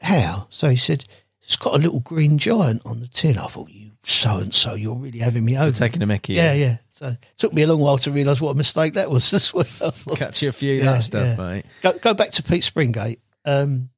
[0.01, 1.05] "How?" So he said,
[1.43, 4.75] "It's got a little green giant on the tin." I thought, "You so and so,
[4.75, 6.35] you're really having me over." Taking a mickey.
[6.35, 6.77] yeah, yeah.
[6.91, 9.53] So it took me a long while to realise what a mistake that was as
[9.53, 9.93] well.
[10.17, 11.45] Catch you a few of Yeah, that stuff, yeah.
[11.45, 11.67] mate.
[11.83, 13.21] go, go back to Pete Springate.
[13.45, 13.91] Um,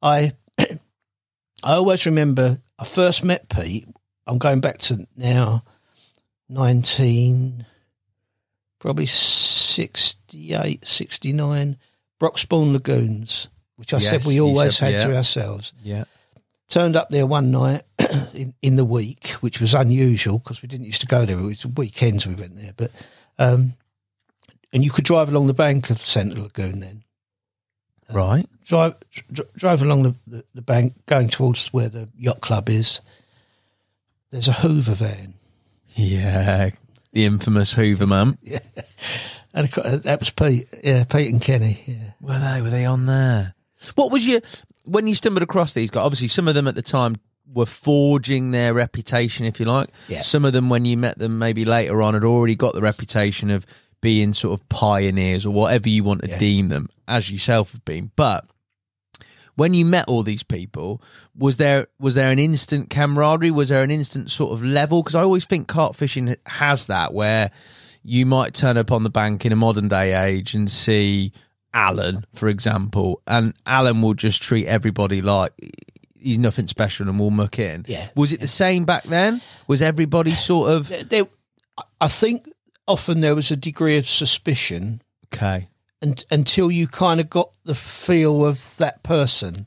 [0.00, 0.32] I
[1.62, 3.86] I always remember I first met Pete.
[4.26, 5.64] I'm going back to now,
[6.48, 7.66] nineteen,
[8.78, 11.76] probably 68, 69,
[12.20, 15.72] Broxbourne Lagoons, which I said we always said- had to ourselves.
[15.82, 16.04] Yeah.
[16.68, 17.82] Turned up there one night
[18.34, 21.36] in, in the week, which was unusual because we didn't used to go there.
[21.36, 22.92] It was weekends we went there, but
[23.40, 23.74] um,
[24.72, 27.02] and you could drive along the bank of the Centre Lagoon then
[28.12, 28.46] Right.
[28.64, 28.94] drive
[29.32, 33.00] dr- drive along the, the, the bank going towards where the yacht club is.
[34.30, 35.34] There's a Hoover van,
[35.94, 36.70] Yeah.
[37.12, 38.38] The infamous Hoover man.
[38.42, 38.60] yeah,
[39.52, 40.66] and course, uh, that was Pete.
[40.84, 41.82] Yeah, Pete and Kenny.
[41.86, 42.62] Yeah, Were they?
[42.62, 43.54] Were they on there?
[43.96, 44.40] What was your
[44.84, 46.04] when you stumbled across these guys?
[46.04, 47.16] Obviously, some of them at the time
[47.52, 49.88] were forging their reputation, if you like.
[50.06, 50.20] Yeah.
[50.22, 53.50] Some of them, when you met them, maybe later on, had already got the reputation
[53.50, 53.66] of
[54.00, 56.38] being sort of pioneers or whatever you want to Yeah.
[56.38, 58.10] deem them, as yourself have been.
[58.16, 58.46] But
[59.56, 61.02] when you met all these people,
[61.36, 63.50] was there was there an instant camaraderie?
[63.50, 65.02] Was there an instant sort of level?
[65.02, 67.50] Because I always think carp fishing has that, where
[68.02, 71.32] you might turn up on the bank in a modern day age and see
[71.74, 75.52] Alan, for example, and Alan will just treat everybody like
[76.18, 77.84] he's nothing special and will muck in.
[77.88, 79.40] Yeah, Was it the same back then?
[79.66, 81.24] Was everybody sort of there, there,
[82.00, 82.48] I think
[82.86, 85.02] often there was a degree of suspicion
[85.32, 85.68] okay?
[86.02, 89.66] And, until you kind of got the feel of that person.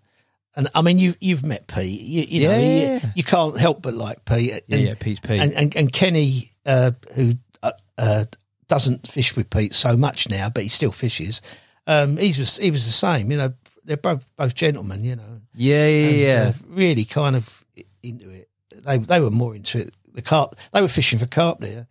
[0.56, 2.02] And I mean, you've you've met Pete.
[2.02, 3.12] You, you know, Yeah, you, yeah, yeah.
[3.16, 4.52] you can't help but like Pete.
[4.68, 5.42] Yeah, And- yeah, Pete's Pete.
[5.42, 8.26] and, and, and Kenny, uh, who uh, uh,
[8.68, 11.42] doesn't fish with Pete so much now, but he still fishes.
[11.88, 13.32] Um, he was he was the same.
[13.32, 13.54] You know,
[13.84, 15.04] they're both both gentlemen.
[15.04, 16.52] You know, Yeah, yeah, and, yeah.
[16.54, 17.66] uh, really kind of
[18.04, 18.48] into it.
[18.76, 19.92] They they were more into it.
[20.14, 21.88] The carp they were fishing for carp there,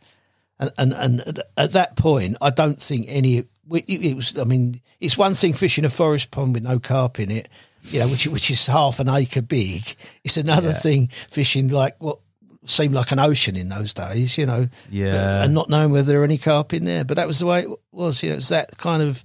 [0.60, 3.44] and and, and at that point, I don't think any.
[3.70, 4.36] It, it was.
[4.38, 7.48] I mean, it's one thing fishing a forest pond with no carp in it,
[7.84, 9.82] you know, which which is half an acre big.
[10.24, 10.74] It's another Yeah.
[10.74, 12.18] thing fishing like what
[12.64, 15.42] seemed like an ocean in those days, you know, Yeah.
[15.44, 17.04] and not knowing whether there are any carp in there.
[17.04, 18.22] But that was the way it was.
[18.22, 19.24] You know, it's that kind of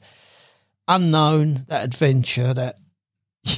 [0.87, 2.77] unknown, that adventure, that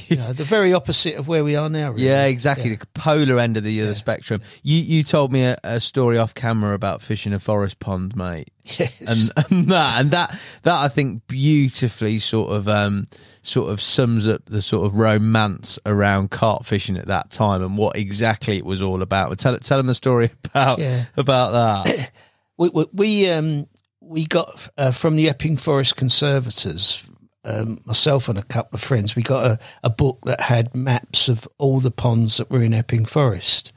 [0.08, 1.90] you know, the very opposite of where we are now.
[1.90, 2.04] Really.
[2.06, 2.70] Yeah, exactly.
[2.70, 2.76] Yeah.
[2.76, 4.40] The polar end of the other spectrum.
[4.62, 8.50] You you told me a, a story off camera about fishing a forest pond, mate.
[8.78, 9.30] Yes.
[9.36, 13.04] And, and that and that that I think beautifully sort of um
[13.42, 17.76] sort of sums up the sort of romance around carp fishing at that time and
[17.78, 19.36] what exactly it was all about.
[19.38, 21.04] Tell tell them the story about Yeah.
[21.16, 21.52] about
[21.86, 22.10] that.
[22.58, 23.66] we we, we um
[24.02, 27.06] we got uh, from the Epping Forest Conservators.
[27.42, 31.28] Um, myself and a couple of friends, we got a, a book that had maps
[31.28, 33.72] of all the ponds that were in Epping Forest,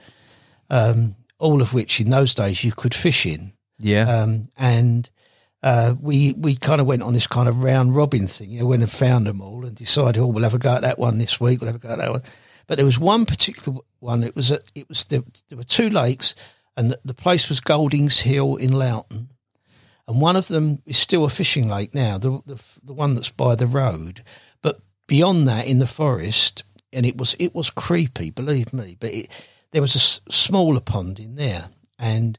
[0.69, 3.53] um, all of which in those days you could fish in.
[3.79, 4.03] yeah.
[4.03, 5.09] Um, and
[5.63, 8.49] uh, we we kind of went on this kind of round robin thing.
[8.49, 10.81] You know, went and found them all and decided, oh, we'll have a go at
[10.81, 11.61] that one this week.
[11.61, 12.23] We'll have a go at that one.
[12.67, 14.23] But there was one particular one.
[14.23, 16.35] It was a, it was there, there were two lakes,
[16.75, 19.29] and the, the place was Goldings Hill in Loughton,
[20.07, 22.17] and one of them is still a fishing lake now.
[22.17, 24.23] The the, the one that's by the road,
[24.61, 28.97] but beyond that in the forest, and it was it was creepy, believe me.
[28.99, 29.29] But it,
[29.71, 32.37] there was a s- smaller pond in there, and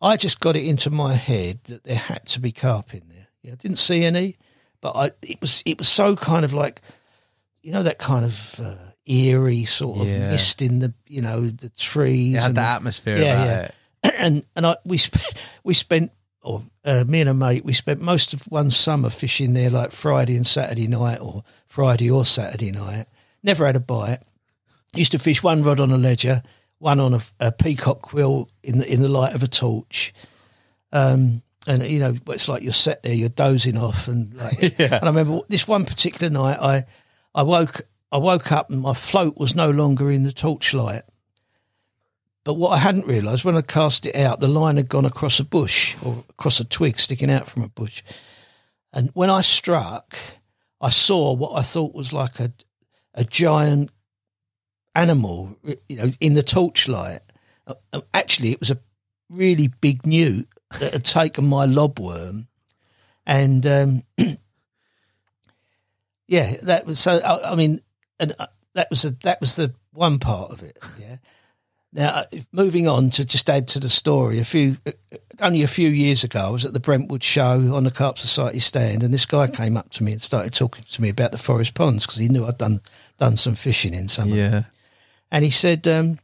[0.00, 3.26] I just got it into my head that there had to be carp in there.
[3.42, 4.36] Yeah, I didn't see any,
[4.80, 6.80] but I it was it was so kind of like,
[7.62, 8.74] you know, that kind of uh,
[9.06, 10.30] eerie sort of Yeah.
[10.32, 12.34] mist in the you know the trees.
[12.34, 13.60] it had and the atmosphere yeah, about yeah.
[14.10, 14.14] it.
[14.18, 16.12] and and I we sp- we spent
[16.46, 19.90] or uh, me and a mate we spent most of one summer fishing there like
[19.90, 23.06] Friday and Saturday night or Friday or Saturday night.
[23.42, 24.20] Never had a bite.
[24.94, 26.42] Used to fish one rod on a ledger,
[26.78, 30.14] one on a, a peacock quill in the in the light of a torch.
[30.92, 34.78] Um, and you know it's like you're sat there, you're dozing off, and like.
[34.80, 36.84] And I remember this one particular night, I
[37.34, 37.82] I woke
[38.12, 41.02] I woke up and my float was no longer in the torchlight.
[42.46, 45.40] But what I hadn't realised when I cast it out, the line had gone across
[45.40, 48.04] a bush or across a twig sticking out from a bush.
[48.92, 50.16] And when I struck,
[50.80, 52.52] I saw what I thought was like a
[53.14, 53.90] a giant
[54.94, 57.22] animal, you know, in the torchlight.
[57.66, 58.78] Uh, uh, Actually, it was a
[59.28, 60.46] really big newt
[60.78, 62.46] that had taken my lobworm,
[63.26, 64.02] and um,
[66.28, 67.18] yeah, that was so.
[67.18, 67.80] I, I mean,
[68.20, 70.78] and uh, that was a, that was the one part of it.
[71.00, 71.16] Yeah.
[71.96, 74.92] Now, uh, moving on to just add to the story, a few uh,
[75.40, 78.58] only a few years ago, I was at the Brentwood show on the Carp Society
[78.58, 81.38] stand, and this guy came up to me and started talking to me about the
[81.38, 82.82] forest ponds because he knew I'd done
[83.16, 84.28] done some fishing in some.
[84.30, 84.52] of them.
[84.52, 84.62] Yeah.
[85.32, 86.18] And he said, um,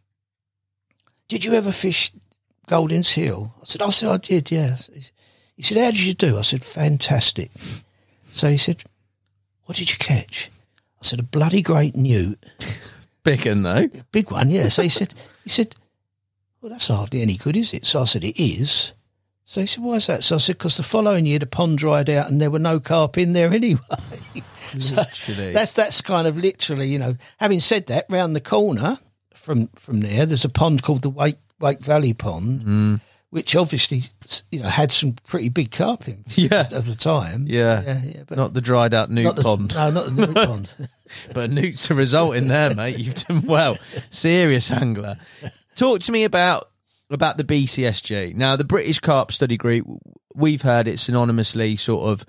[1.28, 2.12] "Did you ever fish
[2.66, 4.50] Goldings Hill?" I said, "I said I did.
[4.50, 4.90] Yes."
[5.56, 7.50] He said, "How did you do?" I said, "Fantastic."
[8.26, 8.84] So he said,
[9.64, 10.50] "What did you catch?"
[11.00, 12.44] I said, "A bloody great newt."
[13.24, 13.88] Big one though.
[14.10, 14.68] big one, yeah.
[14.68, 15.14] So he said,
[15.45, 15.74] he said,
[16.61, 17.86] well, that's hardly any good, is it?
[17.86, 18.93] So I said, it is.
[19.45, 20.22] So he said, why is that?
[20.24, 22.78] So I said, because the following year the pond dried out and there were no
[22.80, 23.80] carp in there anyway.
[24.78, 24.95] so
[25.53, 27.16] that's that's kind of literally, you know.
[27.38, 28.99] Having said that, round the corner
[29.34, 33.01] from from there, there's a pond called the Wake Wake Valley Pond, Mm.
[33.33, 34.01] Which obviously,
[34.51, 36.61] you know, had some pretty big carp in Yeah.
[36.70, 37.47] at the time.
[37.49, 37.83] Yeah.
[37.83, 38.22] yeah, yeah.
[38.26, 39.74] But Not the dried out newt the, pond.
[39.74, 40.70] No, not the newt pond.
[41.33, 42.99] But a newt's a result in there, mate.
[42.99, 43.74] You've done well.
[44.11, 45.16] Serious angler.
[45.76, 46.68] Talk to me about
[47.09, 48.35] about the BCSG.
[48.35, 49.87] Now, the British Carp Study Group,
[50.35, 52.26] we've heard it synonymously sort of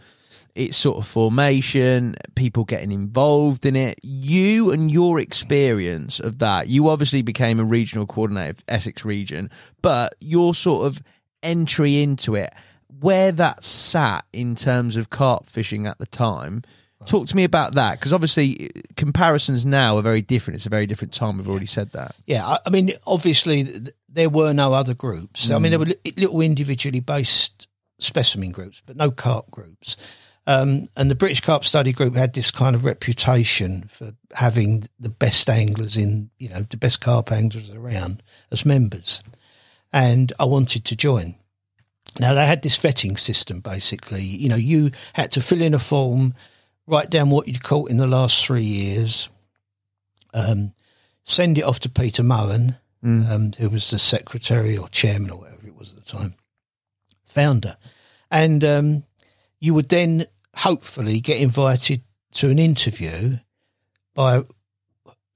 [0.55, 3.99] its sort of formation, people getting involved in it.
[4.03, 9.49] You and your experience of that, you obviously became a regional coordinator of Essex region,
[9.81, 11.01] but your sort of
[11.41, 12.53] entry into it,
[12.99, 16.61] where that sat in terms of carp fishing at the time.
[17.05, 20.55] Talk to me about that because obviously uh, comparisons now are very different.
[20.55, 21.37] It's a very different time.
[21.37, 22.15] We've already said that.
[22.25, 25.51] Yeah, I, I mean, obviously th- there were no other groups.
[25.51, 25.87] I mean, there mm.
[25.87, 27.67] were li- little individually based
[27.99, 29.97] specimen groups, but no carp groups.
[30.45, 35.09] Um, and the British Carp Study Group had this kind of reputation for having the
[35.09, 38.21] best anglers in, you know, the best carp anglers around
[38.51, 39.23] as members.
[39.93, 41.35] And I wanted to join.
[42.19, 44.21] Now they had this vetting system basically.
[44.21, 46.33] You know, you had to fill in a form,
[46.87, 49.29] write down what you'd caught in the last three years,
[50.33, 50.73] um,
[51.23, 55.67] send it off to Peter Mohan, um, who was the secretary or chairman or whatever
[55.67, 56.35] it was at the time,
[57.25, 57.75] founder.
[58.31, 59.03] and um,
[59.59, 60.25] you would then
[60.55, 62.01] hopefully get invited
[62.33, 63.37] to an interview
[64.13, 64.43] by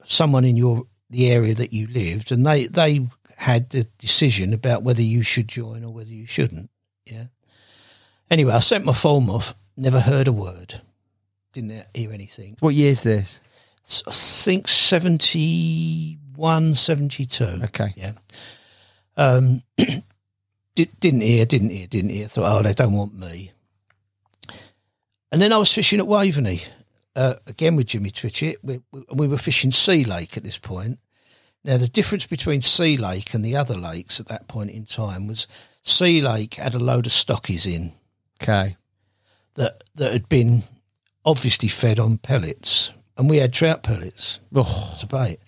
[0.05, 3.07] someone in your the area that you lived, and they they
[3.37, 6.69] had the decision about whether you should join or whether you shouldn't.
[7.05, 7.25] Yeah.
[8.29, 9.55] Anyway, I sent my form off.
[9.77, 10.81] Never heard a word.
[11.53, 12.57] Didn't hear anything.
[12.59, 13.41] What year's this?
[14.05, 17.43] I think 71, 72.
[17.63, 17.93] Okay.
[17.95, 18.11] Yeah.
[19.15, 19.63] Um,
[20.75, 22.27] did, didn't hear, didn't hear, didn't hear.
[22.27, 23.53] Thought, oh, they don't want me.
[25.31, 26.63] And then I was fishing at Waveney,
[27.15, 28.57] uh, again with Jimmy Twitchett.
[28.63, 30.99] We, we, we were fishing Sea Lake at this point.
[31.63, 35.27] Now, the difference between Sea Lake and the other lakes at that point in time
[35.27, 35.47] was
[35.83, 37.91] Sea Lake had a load of stockies in
[38.41, 38.77] Okay.
[39.55, 40.63] that, that had been
[41.25, 45.39] obviously fed on pellets, and we had trout pellets Oh, a bait.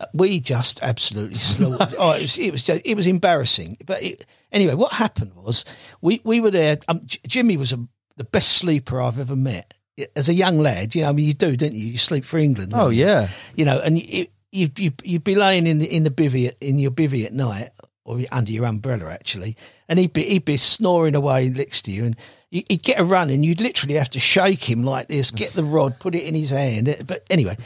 [0.00, 1.94] Uh, We just absolutely slaughtered.
[1.98, 3.76] oh, it was it was just, it was embarrassing.
[3.86, 5.64] But it, anyway, what happened was
[6.00, 6.78] we we were there.
[6.88, 7.86] Um, Jimmy was a,
[8.16, 9.74] the best sleeper I've ever met.
[10.16, 11.86] As a young lad, you know, I mean, you do, don't you?
[11.86, 12.72] You sleep for England.
[12.74, 13.04] oh you?
[13.04, 13.28] yeah.
[13.54, 16.56] you know, and you you you you'd be laying in the, in the bivvy at,
[16.60, 17.70] in your bivvy at night
[18.04, 19.56] or under your umbrella actually,
[19.88, 22.16] and he'd be he'd be snoring away next to you, and
[22.50, 25.64] he'd get a run, and you'd literally have to shake him like this, get the
[25.64, 26.94] rod, put it in his hand.
[27.06, 27.56] But anyway,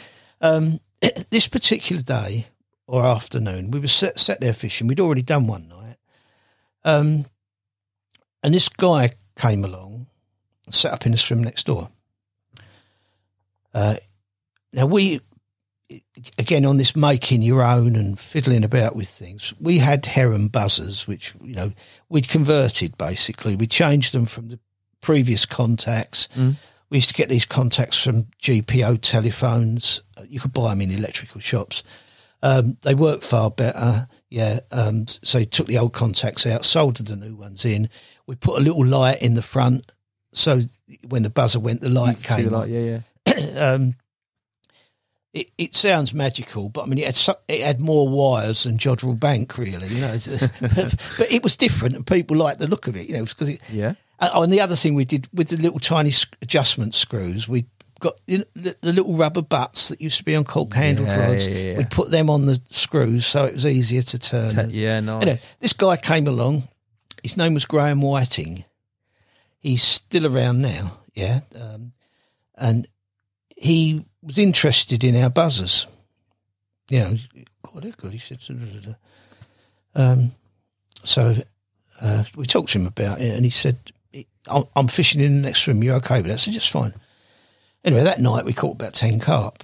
[0.41, 0.81] um,
[1.31, 2.47] this particular day
[2.87, 4.87] or afternoon, we were set, sat there fishing.
[4.87, 5.97] We'd already done one night,
[6.85, 7.27] um,
[8.43, 9.98] and this guy came along,
[10.75, 11.89] set up in the swim next door.
[13.75, 13.97] Uh,
[14.73, 15.21] now we
[16.37, 21.09] again on this making your own and fiddling about with things we had heron buzzers
[21.09, 21.73] which you know
[22.09, 23.57] we'd converted basically.
[23.57, 24.59] We changed them from the
[25.01, 26.29] previous contacts.
[26.91, 30.03] We used to get these contacts from gpo telephones.
[30.27, 31.83] You could buy them in electrical shops.
[32.43, 34.09] Um, they work far better.
[34.31, 37.89] Yeah um, so took the old contacts out soldered the new ones in.
[38.27, 39.91] We put a little light in the front
[40.39, 40.61] so
[41.09, 43.45] when the buzzer went the light See came the light, yeah, yeah.
[43.75, 43.95] um,
[45.35, 48.79] it, it sounds magical, but I mean, it had, so, it had more wires than
[48.79, 49.89] Jodrell Bank, really.
[49.89, 50.13] You know,
[50.61, 53.09] but, it was different, and people liked the look of it.
[53.09, 53.95] You know, because it, Yeah.
[54.21, 56.13] Oh, and the other thing we did with the little tiny
[56.43, 57.67] adjustment screws, we
[58.01, 61.09] got you know, the, the little rubber butts that used to be on cork handled
[61.09, 61.47] Yeah, rods.
[61.47, 61.79] yeah, yeah.
[61.79, 64.71] We'd put them on the screws so it was easier to turn.
[64.71, 65.55] Yeah, nice.
[65.61, 66.67] This guy came along.
[67.23, 68.65] His name was Graham Whiting.
[69.61, 71.41] He's still around now, yeah.
[71.61, 71.93] Um,
[72.57, 72.87] and
[73.57, 75.87] he was interested in our buzzers.
[76.91, 77.15] You know,
[77.63, 78.13] God, they're good.
[78.13, 78.39] He said,
[79.95, 80.33] um,
[81.05, 81.35] so
[82.01, 83.77] uh, we talked to him about it, and he said,
[84.47, 85.83] I'm, I'm fishing in the next swim.
[85.83, 86.35] You're okay with that?
[86.35, 86.95] I said, just fine.
[87.85, 89.63] Anyway, that night we caught about 10 carp.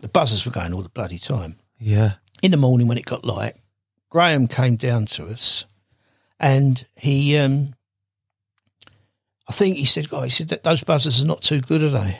[0.00, 2.14] The buzzers were going all the bloody time Yeah.
[2.42, 3.54] in the morning when it got light,
[4.10, 5.66] Graham came down to us,
[6.40, 7.74] and he, um,
[9.48, 11.90] I think he said, "God, he said that those buzzers are not too good, are
[11.90, 12.18] they?"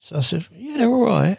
[0.00, 1.38] So I said, "Yeah, they're all right."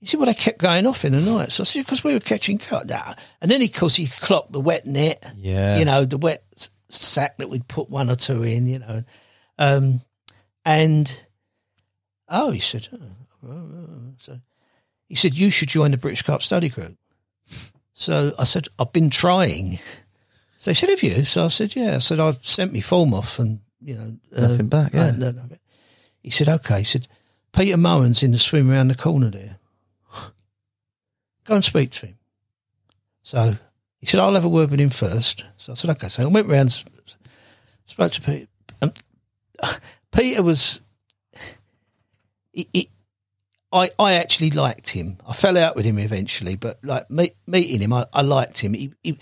[0.00, 2.14] He said, "Well, they kept going off in the night." So I said, "Because we
[2.14, 3.14] were catching cut." Nah.
[3.40, 5.24] And then, of course, he clocked the wet net.
[5.36, 5.78] Yeah.
[5.78, 6.44] You know, the wet
[6.88, 8.66] sack that we'd put one or two in.
[8.66, 9.04] You know,
[9.58, 10.00] um,
[10.64, 11.10] and
[12.28, 12.98] oh, he said, oh,
[13.46, 14.14] oh, oh.
[14.18, 14.38] so
[15.08, 16.96] he said, you should join the British Carp Study Group.
[17.92, 19.78] So I said, I've been trying.
[20.58, 21.24] So he said, have you?
[21.24, 21.96] So I said, yeah.
[21.96, 24.16] I said, I've sent me form off and, you know.
[24.36, 25.10] uh, Nothing back, yeah.
[25.12, 25.56] no, no, no.
[26.22, 26.78] He said, okay.
[26.78, 27.06] He said,
[27.52, 29.58] Peter Mohan's in the swim around the corner there.
[31.44, 32.18] Go and speak to him.
[33.22, 33.54] So
[33.98, 35.44] he said, I'll have a word with him first.
[35.58, 36.08] So I said, okay.
[36.08, 36.82] So I went round,
[37.86, 38.46] spoke to Peter.
[38.80, 38.92] Um,
[40.12, 40.80] Peter was,
[42.52, 42.90] he, he,
[43.72, 45.18] I, I actually liked him.
[45.28, 48.72] I fell out with him eventually, but like meet, meeting him, I, I liked him.
[48.72, 49.18] He, he,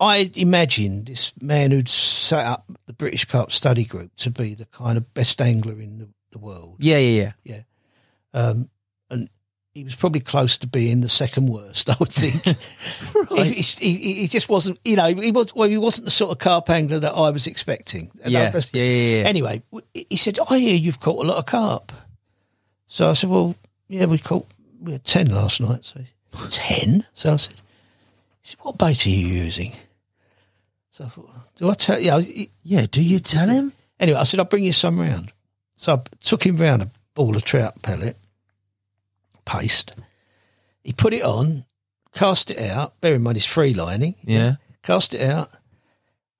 [0.00, 4.66] I imagined this man who'd set up the British Carp Study Group to be the
[4.66, 6.76] kind of best angler in the, the world.
[6.78, 7.60] Yeah, yeah, yeah.
[8.32, 8.70] Um,
[9.10, 9.28] and
[9.74, 12.44] he was probably close to being the second worst, I would think.
[13.54, 16.38] he, he, he just wasn't, you know, he was well, he wasn't the sort of
[16.38, 18.10] carp angler that I was expecting.
[18.24, 19.28] Yeah, yeah, yeah, yeah.
[19.28, 21.92] Anyway, he said, "I hear you've caught a lot of carp."
[22.86, 23.56] So I said, "Well,
[23.88, 24.46] yeah, we caught
[24.80, 26.00] we had ten last night." So
[26.48, 27.04] ten.
[27.14, 27.56] So I said,
[28.42, 29.72] he said, "What bait are you using?"
[30.98, 33.72] So I thought, "Do I tell you?" He- Yeah, do you tell him?
[34.00, 35.32] Anyway, I said, I'll bring you some round.
[35.76, 38.16] So I took him round a ball of trout pellet
[39.44, 39.94] paste.
[40.82, 41.64] He put it on,
[42.14, 43.00] cast it out.
[43.00, 44.14] Bear in mind, he's free lining.
[44.24, 44.56] Yeah.
[44.82, 45.50] Cast it out.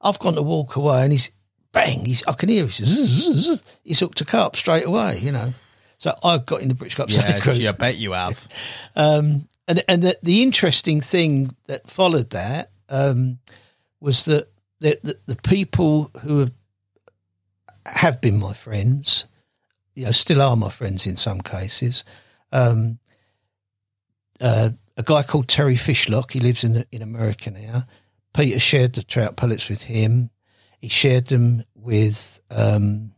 [0.01, 1.31] I've gone to walk away and he's
[1.73, 2.05] bang.
[2.05, 2.69] He's, I can hear him.
[2.69, 3.63] Zzz.
[3.85, 5.51] He's hooked a carp straight away, you know.
[5.99, 7.57] So I got in the British Carp Yeah, Group.
[7.57, 8.47] gee, I bet you have.
[8.97, 13.39] Um, and and the, the interesting thing that followed that um,
[14.01, 14.49] was that
[14.81, 16.53] the, the, the people who have
[17.87, 19.27] have been my friends,
[19.95, 22.05] you know, still are my friends in some cases.
[22.53, 22.99] Um,
[24.41, 27.85] uh, a guy called Terry Fishlock, he lives in in America now.
[28.35, 30.31] Peter shared the trout pellets with him.
[30.81, 33.13] He shared them with um,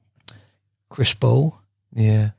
[0.89, 1.59] Chris Ball.
[1.93, 2.31] Yeah.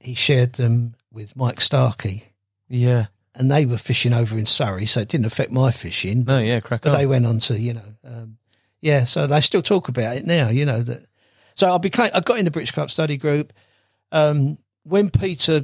[0.00, 2.24] He shared them with Mike Starkey.
[2.68, 3.06] Yeah.
[3.36, 6.24] And they were fishing over in Surrey, so it didn't affect my fishing.
[6.24, 6.98] No, yeah, crack but on.
[6.98, 8.36] they went on to, you know, um,
[8.80, 9.02] yeah.
[9.04, 10.50] So they still talk about it now.
[10.50, 11.04] You know that.
[11.56, 12.10] So I became.
[12.14, 13.52] I got in the British Carp Study Group.
[14.12, 15.62] Um, when Peter,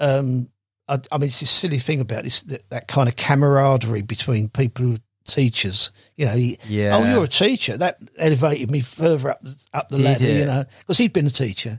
[0.00, 0.48] um,
[0.88, 4.48] I, I mean, it's this silly thing about this that, that kind of camaraderie between
[4.48, 5.92] people who teachers.
[6.16, 6.96] You know, he, Yeah.
[6.96, 7.76] oh, you're a teacher.
[7.76, 10.24] That elevated me further up the, up the Did ladder.
[10.24, 10.36] it?
[10.40, 11.78] You know, because he'd been a teacher,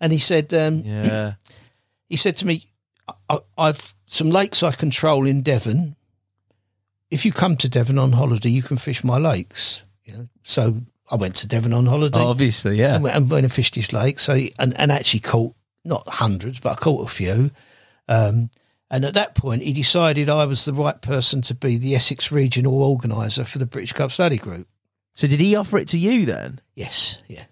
[0.00, 1.34] and he said, um, Yeah.
[2.08, 2.64] he said to me,
[3.28, 5.94] I, "I've some lakes I control in Devon.
[7.10, 10.82] If you come to Devon on holiday, you can fish my lakes." You know, so
[11.10, 12.18] I went to Devon on holiday.
[12.18, 12.96] Obviously, yeah.
[12.96, 14.18] and went, and went and fished his lake.
[14.18, 15.54] So and and actually caught
[15.84, 17.50] not hundreds, but I caught a few.
[18.08, 18.50] Um,
[18.90, 22.32] and at that point, he decided I was the right person to be the Essex
[22.32, 24.66] regional organizer for the British Carp Study Group.
[25.14, 26.60] So did he offer it to you then?
[26.74, 27.44] Yes, yeah.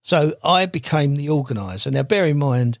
[0.00, 1.90] So I became the organizer.
[1.90, 2.78] Now, bear in mind,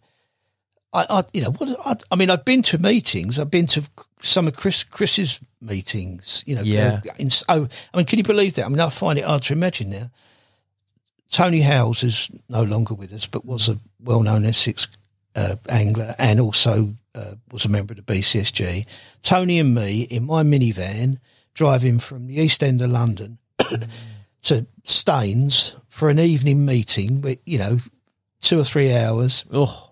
[0.92, 3.38] I, I you know, what I, I mean, I've been to meetings.
[3.38, 3.82] I've been to
[4.22, 6.42] some of Chris Chris's meetings.
[6.46, 7.00] You know, Yeah.
[7.04, 8.64] uh, in, oh, I mean, can you believe that?
[8.64, 10.10] I mean, I find it hard to imagine now.
[11.30, 14.88] Tony Howes is no longer with us, but was a well-known Essex
[15.36, 18.86] uh, angler and also uh, was a member of the BCSG.
[19.22, 21.18] Tony and me in my minivan
[21.52, 23.36] driving from the East End of London
[24.42, 27.76] to Staines for an evening meeting, with, you know,
[28.40, 29.87] two or three hours, Oh,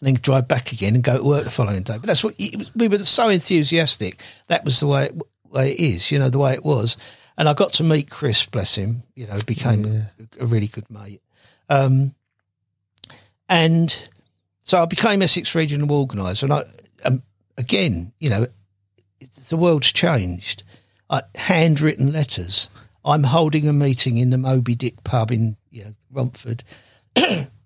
[0.00, 1.98] and then drive back again and go to work the following day.
[1.98, 2.34] But that's what
[2.74, 4.22] we were so enthusiastic.
[4.48, 6.96] That was the way it, way it is, you know, the way it was.
[7.36, 10.90] And I got to meet Chris, bless him, you know, became a, a really good
[10.90, 11.22] mate.
[11.68, 12.14] Um,
[13.48, 14.08] and
[14.62, 16.46] so I became Essex Regional Organiser.
[16.46, 16.62] And I,
[17.04, 17.22] um,
[17.58, 18.46] again, you know,
[19.48, 20.62] the world's changed.
[21.08, 22.68] I, handwritten letters.
[23.04, 26.62] I'm holding a meeting in the Moby Dick pub in you know Romford.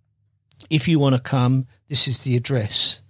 [0.71, 3.03] if you want to come, this is the address.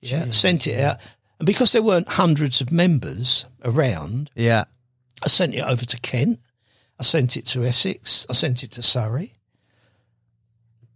[0.00, 0.96] Yeah, sent it out,
[1.38, 4.64] and because there weren't hundreds of members around, yeah.
[5.24, 6.40] I sent it over to Kent.
[6.98, 8.26] I sent it to Essex.
[8.28, 9.34] I sent it to Surrey.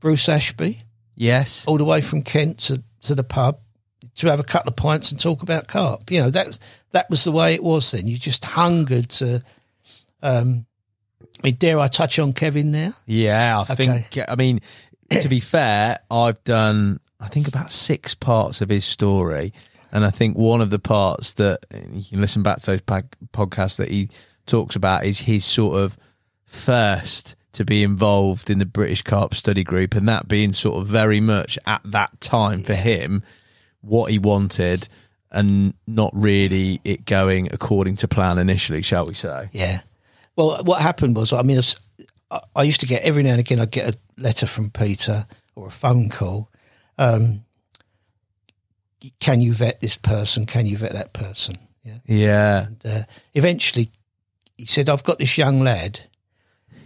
[0.00, 0.82] Bruce Ashby,
[1.14, 1.66] Yes.
[1.66, 3.60] all the way from Kent to, to the pub
[4.16, 6.10] to have a couple of pints and talk about carp.
[6.10, 6.58] You know, that
[6.92, 8.06] that was the way it was then.
[8.06, 9.42] You just hungered to.
[10.22, 10.66] Um,
[11.22, 12.94] I mean, dare I touch on Kevin now?
[13.06, 13.74] Yeah, I Okay.
[14.10, 14.28] think.
[14.28, 14.60] I mean,
[15.10, 17.00] to be fair, I've done.
[17.20, 19.52] I think about six parts of his story,
[19.90, 21.60] and I think one of the parts that
[21.92, 24.10] you can listen back to those podcasts that he
[24.46, 25.96] talks about is his sort of
[26.44, 30.86] first to be involved in the British Carp Study Group, and that being sort of
[30.86, 33.22] very much at that time for him
[33.80, 34.88] what he wanted,
[35.30, 39.48] and not really it going according to plan initially, shall we say?
[39.52, 39.80] Yeah.
[40.36, 41.58] Well, what happened was, I mean,
[42.30, 45.26] I I used to get every now and again, I'd get a letter from Peter
[45.54, 46.50] or a phone call.
[46.98, 47.44] Um,
[49.20, 50.46] can you vet this person?
[50.46, 51.56] Can you vet that person?
[51.82, 51.98] Yeah.
[52.06, 53.02] Yeah, And uh,
[53.34, 53.90] eventually,
[54.58, 56.00] he said, "I've got this young lad."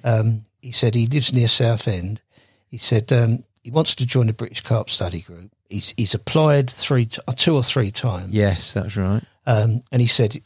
[0.05, 2.21] Um, he said he lives near Southend.
[2.69, 5.51] He said um, he wants to join the British Carp Study Group.
[5.69, 8.33] He's he's applied three, t- two or three times.
[8.35, 9.23] yes, that's right.
[9.47, 10.41] Um, and he said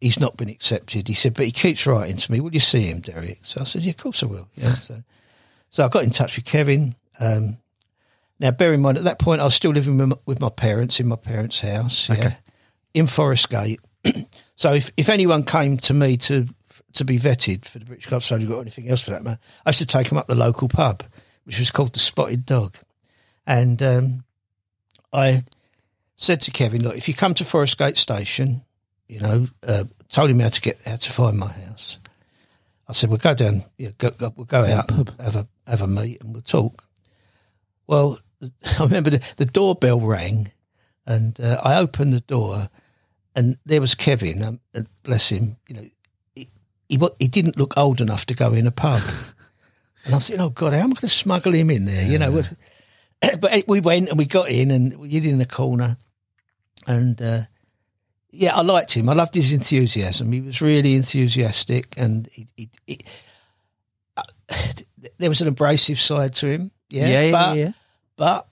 [0.00, 1.08] he's not been accepted.
[1.08, 2.40] He said, but he keeps writing to me.
[2.40, 3.38] Will you see him, Derek?
[3.42, 4.48] So I said, yeah, of course I will.
[4.54, 4.68] Yeah.
[4.70, 5.02] so,
[5.70, 6.94] so I got in touch with Kevin.
[7.20, 7.58] Um,
[8.40, 10.50] now, bear in mind, at that point, I was still living with my, with my
[10.50, 12.08] parents in my parents' house.
[12.08, 12.36] Yeah, Okay.
[12.94, 13.80] in Forest Gate.
[14.56, 16.46] so if, if anyone came to me to
[16.94, 19.70] to be vetted for the British Club Group or anything else for that matter, I
[19.70, 21.02] used to take them up the local pub,
[21.42, 22.76] which was called the Spotted Dog.
[23.48, 24.24] And um,
[25.12, 25.42] I
[26.14, 28.63] said to Kevin, look, if you come to Forest Gate Station,
[29.08, 31.98] you know, uh, told him how to get how to find my house.
[32.88, 35.82] I said, we'll go down, know, go, go, we'll go out, and have a have
[35.82, 36.84] a meet, and we'll talk.
[37.86, 38.18] Well,
[38.78, 40.52] I remember the, the doorbell rang,
[41.06, 42.68] and uh, I opened the door,
[43.34, 44.42] and there was Kevin.
[44.42, 45.88] Um, and bless him, you know,
[46.34, 46.48] he,
[46.88, 49.00] he he didn't look old enough to go in a pub,
[50.04, 52.04] and I was thinking, oh God, how am I going to smuggle him in there?
[52.04, 52.56] You know, was,
[53.40, 55.96] but we went and we got in, and we hid in the corner,
[56.86, 57.40] and uh,
[58.34, 59.08] yeah, I liked him.
[59.08, 60.32] I loved his enthusiasm.
[60.32, 62.98] He was really enthusiastic, and he, he, he,
[64.16, 64.22] uh,
[65.18, 66.70] there was an abrasive side to him.
[66.90, 67.72] Yeah, yeah, yeah, but, yeah.
[68.16, 68.48] but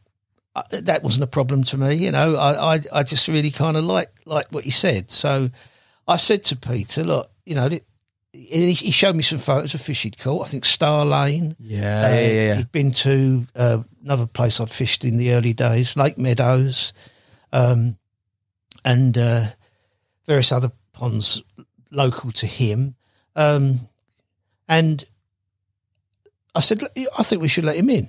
[0.55, 1.95] uh, that wasn't a problem to me.
[1.95, 5.11] You know, I I, I just really kind of like like what he said.
[5.11, 5.51] So
[6.07, 7.69] I said to Peter, look, you know,
[8.33, 10.47] he he, showed me some photos of fish he'd caught.
[10.47, 11.57] I think Star Lane.
[11.59, 12.55] Yeah, Uh, yeah, yeah, yeah.
[12.57, 16.93] He'd been to uh, another place I'd fished in the early days, Lake Meadows,
[17.53, 17.97] um,
[18.85, 19.47] and uh,
[20.27, 21.43] various other ponds
[21.91, 22.95] local to him.
[23.37, 23.89] Um,
[24.69, 25.05] and
[26.55, 26.83] I said,
[27.19, 28.09] I think we should let him in.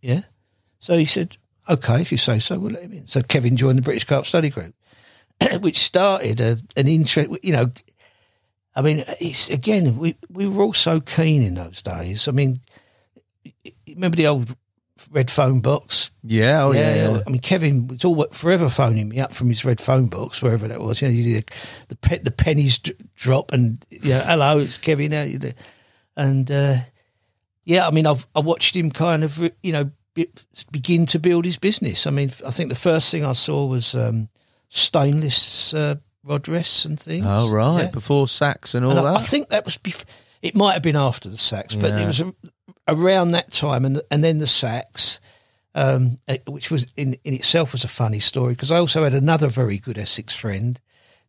[0.00, 0.22] Yeah.
[0.78, 1.36] So he said,
[1.68, 3.06] okay, if you say so, we'll let him in.
[3.06, 4.74] So Kevin joined the British Carp Study Group,
[5.60, 7.70] which started a, an interest, you know,
[8.74, 12.26] I mean, it's again, we, we were all so keen in those days.
[12.26, 12.60] I mean,
[13.86, 14.56] remember the old
[15.10, 16.10] red phone box?
[16.22, 17.20] Yeah, oh yeah, yeah.
[17.26, 20.68] I mean, Kevin was all forever phoning me up from his red phone box, wherever
[20.68, 21.02] that was.
[21.02, 21.50] You know, you did
[21.88, 25.12] the pe- the pennies d- drop, and you know, hello, it's Kevin.
[25.12, 25.52] How you do?
[26.16, 26.74] And uh,
[27.64, 30.28] yeah, I mean, I've I watched him kind of, you know, be,
[30.70, 32.06] begin to build his business.
[32.06, 34.28] I mean, I think the first thing I saw was um,
[34.68, 37.24] stainless uh, rod rests and things.
[37.26, 37.90] Oh right, Yeah.
[37.90, 39.16] before sacks and all And that.
[39.16, 40.04] I think that was bef-
[40.42, 42.00] it might have been after the sacks, but Yeah.
[42.00, 42.34] it was a,
[42.88, 45.20] around that time, and and then the sacks,
[45.74, 49.14] um, eh, which was in in itself was a funny story because I also had
[49.14, 50.80] another very good Essex friend,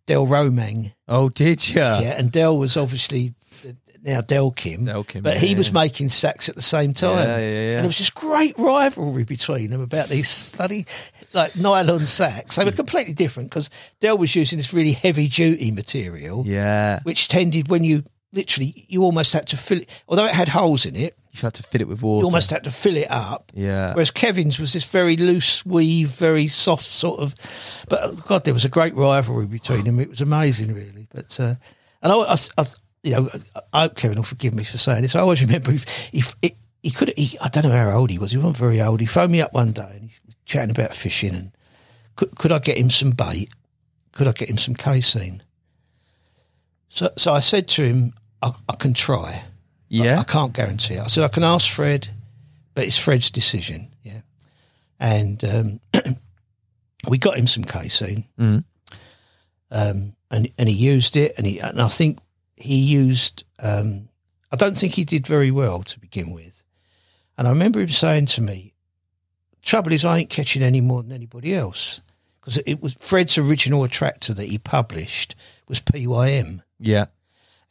[0.06, 1.82] Del Romang, oh, did you?
[1.82, 3.34] yeah, and Del was obviously
[4.06, 7.20] now Del Kim, Del Kim, but yeah, he was making sacks at the same time,
[7.26, 7.72] Yeah, yeah, yeah.
[7.76, 10.86] and there was this great rivalry between them about these bloody
[11.34, 12.58] like nylon sacks.
[12.58, 13.70] They were completely different because
[14.02, 18.04] Del was using this really heavy duty material Yeah, which tended when you
[18.34, 21.54] literally you almost had to fill it although it had holes in it you've had
[21.56, 22.22] to fill it with water.
[22.22, 23.52] you almost had to fill it up.
[23.54, 23.94] Yeah.
[23.94, 27.36] whereas kevin's was this very loose weave very soft sort of
[27.90, 30.00] but oh, god there was a great rivalry between them.
[30.00, 31.08] It was amazing really.
[31.14, 31.56] But uh
[32.02, 32.66] and i, I, I
[33.04, 33.30] you know
[33.74, 35.16] i hope kevin will forgive me for saying this.
[35.16, 38.20] I always remember if if it he could he, i don't know how old he
[38.20, 38.32] was.
[38.32, 39.00] He wasn't very old.
[39.00, 41.52] He phoned me up one day and he was chatting about fishing and
[42.16, 43.50] could, could i get him some bait?
[44.12, 45.42] Could i get him some casein?
[46.90, 49.42] So, so I said to him, I, I can try.
[50.02, 50.20] Yeah.
[50.20, 51.02] I can't guarantee it.
[51.02, 52.08] I said, I can ask Fred,
[52.74, 53.90] but it's Fred's decision.
[54.02, 54.22] Yeah.
[55.00, 55.80] And um,
[57.08, 58.26] we got him some casein.
[58.40, 58.64] Mm.
[59.72, 61.34] Um, and, and he used it.
[61.38, 62.20] And, he, and I think
[62.56, 64.10] he used, um,
[64.52, 66.64] I don't think he did very well to begin with.
[67.38, 68.74] And I remember him saying to me,
[69.62, 72.02] trouble is I ain't catching any more than anybody else.
[72.40, 75.36] Because it was Fred's original attractor that he published
[75.68, 77.06] was PYM yeah.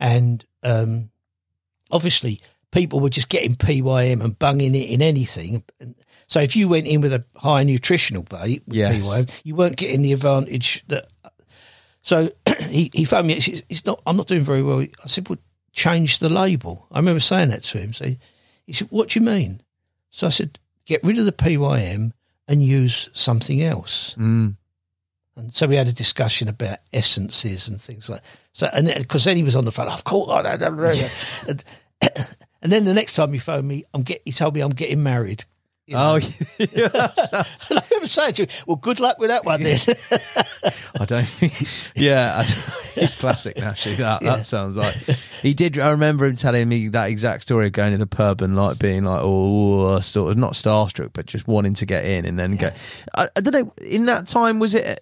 [0.00, 1.10] and um,
[1.92, 2.40] obviously
[2.72, 5.62] people were just getting PYM and bunging it in anything.
[6.26, 9.06] So if you went in with a high nutritional bait with Yes.
[9.06, 11.06] PYM, you weren't getting the advantage that.
[12.02, 12.30] So
[12.68, 13.34] he he phoned me.
[13.34, 14.02] It's, it's not.
[14.06, 14.80] I'm not doing very well.
[14.80, 15.38] I said, "Well,
[15.72, 17.92] change the label." I remember saying that to him.
[17.92, 18.18] So he,
[18.66, 19.62] he said, "What do you mean?"
[20.10, 22.12] So I said, "Get rid of the PYM
[22.48, 24.56] and use something else." Mm.
[25.36, 28.20] And so we had a discussion about essences and things like
[28.52, 28.68] so.
[28.74, 30.58] And because then he was on the phone, I've caught that.
[30.58, 31.64] that, that, that." and,
[32.62, 34.22] and then the next time he phoned me, I'm get.
[34.24, 35.44] He told me I'm getting married.
[35.86, 36.12] You know?
[36.12, 36.66] Oh, yeah.
[37.70, 39.80] and I remember saying to him, "Well, good luck with that one then."
[41.00, 41.68] I don't think.
[41.96, 43.60] Yeah, I- classic.
[43.60, 44.94] Actually, that that sounds like
[45.42, 45.78] he did.
[45.78, 48.78] I remember him telling me that exact story of going to the pub and like
[48.78, 52.56] being like, oh, sort of not starstruck, but just wanting to get in and then
[52.56, 52.70] go.
[53.16, 53.72] I, I don't know.
[53.84, 55.00] In that time, was it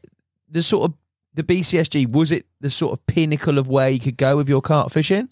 [0.49, 0.97] the sort of
[1.35, 2.11] the BCSG?
[2.11, 5.31] Was it the sort of pinnacle of where you could go with your carp fishing?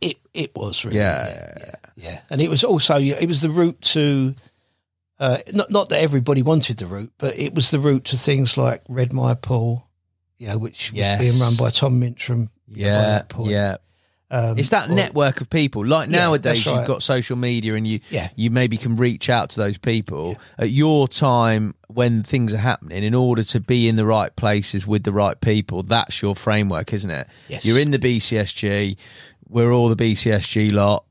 [0.00, 1.54] It it was really, Yeah.
[1.58, 2.20] yeah, yeah.
[2.30, 4.34] And it was also it was the route to.
[5.20, 8.56] Uh, not not that everybody wanted the route, but it was the route to things
[8.56, 9.84] like Redmire Pool,
[10.38, 11.20] you know, which was Yes.
[11.20, 12.50] being run by Tom Mintram.
[12.68, 13.50] Yeah, that point.
[13.50, 13.78] yeah.
[14.30, 15.84] Um, It's that or- network of people.
[15.86, 18.28] Like Yeah, nowadays, you've got social media, and you Yeah.
[18.36, 23.02] you maybe can reach out to those people at your time when things are happening.
[23.02, 26.92] In order to be in the right places with the right people, that's your framework,
[26.92, 27.26] isn't it?
[27.48, 27.64] Yes.
[27.64, 28.96] You're in the BCSG.
[29.48, 31.04] We're all the BCSG lot.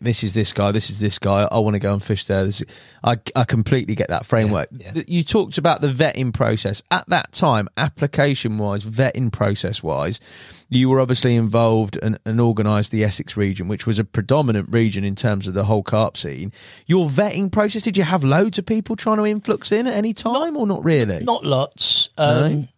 [0.00, 0.70] This is this guy.
[0.70, 1.48] This is this guy.
[1.50, 2.44] I want to go and fish there.
[2.44, 2.66] This is,
[3.02, 4.68] I I completely get that framework.
[4.70, 4.92] yeah.
[4.92, 10.20] Th- You talked about the vetting process at that time, application wise, vetting process wise.
[10.68, 15.02] You were obviously involved and, and organised the Essex region, which was a predominant region
[15.02, 16.52] in terms of the whole carp scene.
[16.86, 20.14] Your vetting process, did you have loads of people trying to influx in at any
[20.14, 21.24] time or not really?
[21.24, 22.10] Not lots.
[22.16, 22.68] Um,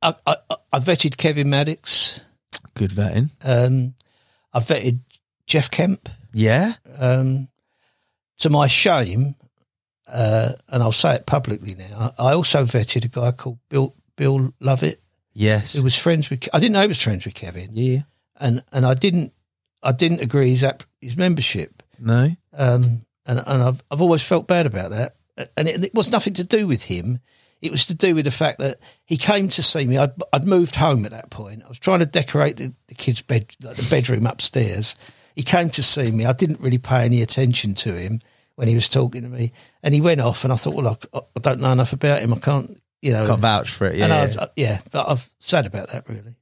[0.00, 0.36] I, I,
[0.72, 2.22] I vetted Kevin Maddocks.
[2.74, 3.30] Good vetting.
[3.44, 3.94] Um,
[4.54, 5.00] I vetted
[5.46, 6.08] Jeff Kemp.
[6.32, 6.74] Yeah.
[6.98, 7.48] Um,
[8.38, 9.34] to my shame,
[10.08, 14.52] uh, and I'll say it publicly now, I also vetted a guy called Bill Bill
[14.60, 15.00] Lovett,
[15.32, 15.74] Yes.
[15.74, 16.48] who was friends with.
[16.52, 18.02] I didn't know he was friends with Kevin, yeah.
[18.38, 19.32] and and I didn't
[19.82, 21.82] I didn't agree his app, his membership.
[21.98, 22.30] No.
[22.52, 25.16] um, and and I've I've always felt bad about that.
[25.56, 27.18] And it, it was nothing to do with him.
[27.64, 29.96] It was to do with the fact that he came to see me.
[29.96, 31.62] I'd, I'd moved home at that point.
[31.64, 34.94] I was trying to decorate the, the kids' bed, like the bedroom upstairs.
[35.34, 36.26] He came to see me.
[36.26, 38.20] I didn't really pay any attention to him
[38.56, 40.44] when he was talking to me, and he went off.
[40.44, 42.32] And I thought, well, I, I don't know enough about him.
[42.34, 42.70] I can't,
[43.02, 43.96] you know, Can't vouch for it.
[43.96, 44.34] Yeah, and I yeah.
[44.40, 46.36] uh, yeah, but I've sad about that really.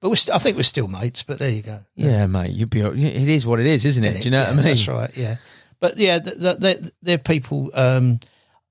[0.00, 1.22] But we're st- I think we're still mates.
[1.22, 1.78] But there you go.
[1.94, 2.50] Yeah, mate.
[2.50, 2.80] You'd be.
[2.80, 4.18] It is what it is, isn't it?
[4.18, 4.64] Do you know Yeah, what I mean?
[4.64, 5.16] That's right.
[5.16, 5.36] Yeah,
[5.78, 7.70] but yeah, th- th- they're, they're people.
[7.74, 8.18] Um,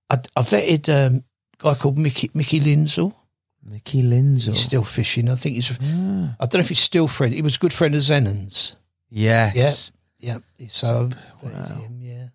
[0.09, 1.23] I, I vetted um,
[1.61, 3.13] guy called Mickey Mickey Lindsell.
[3.63, 4.51] Mickey Lindsay.
[4.51, 5.29] He's still fishing.
[5.29, 5.71] I think he's.
[5.71, 7.33] I don't know if he's still friend.
[7.33, 8.75] He was a good friend of Zenon's.
[9.09, 9.91] Yes.
[10.19, 10.39] Yeah.
[10.69, 11.09] So
[11.43, 11.99] I vetted him.
[12.01, 12.27] Yeah.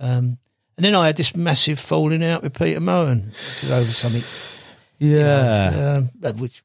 [0.00, 0.38] Um,
[0.76, 3.32] and then I had this massive falling out with Peter Mohan
[3.70, 4.22] over something.
[4.98, 6.00] you know, Yeah.
[6.20, 6.62] that which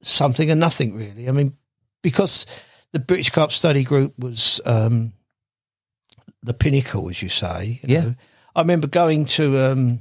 [0.00, 1.28] something and nothing really.
[1.28, 1.56] I mean,
[2.02, 2.46] because
[2.92, 5.12] the British Carp Study Group was um,
[6.42, 7.80] the pinnacle, as you say.
[7.82, 8.00] you Yeah.
[8.02, 8.14] know.
[8.54, 10.00] I remember going to um,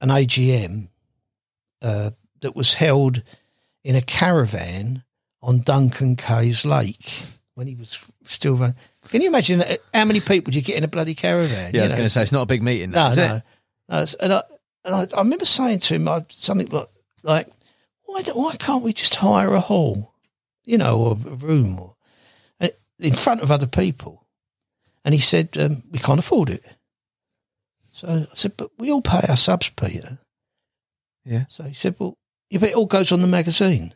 [0.00, 0.88] an AGM
[1.82, 2.10] uh,
[2.40, 3.22] that was held
[3.84, 5.02] in a caravan
[5.42, 7.12] on Duncan Kay's Lake
[7.54, 8.76] when he was still running.
[9.08, 11.72] Can you imagine uh, how many people you get in a bloody caravan?
[11.72, 12.90] Yeah, I was going to say it's not a big meeting.
[12.90, 13.42] No, Now, no, it?
[13.88, 14.06] no.
[14.20, 14.42] And I
[14.84, 16.88] and I, I remember saying to him I, something like,
[17.22, 17.48] like
[18.04, 20.12] why don't, why can't we just hire a hall,
[20.64, 21.94] you know, or a room, or
[22.60, 22.68] uh,
[22.98, 24.24] in front of other people?
[25.04, 26.64] And he said um, we can't afford it.
[27.96, 30.18] So I said, but we all pay our subs, Peter.
[31.24, 31.46] Yeah.
[31.48, 32.18] So he said, well,
[32.52, 33.94] but it all goes on the magazine.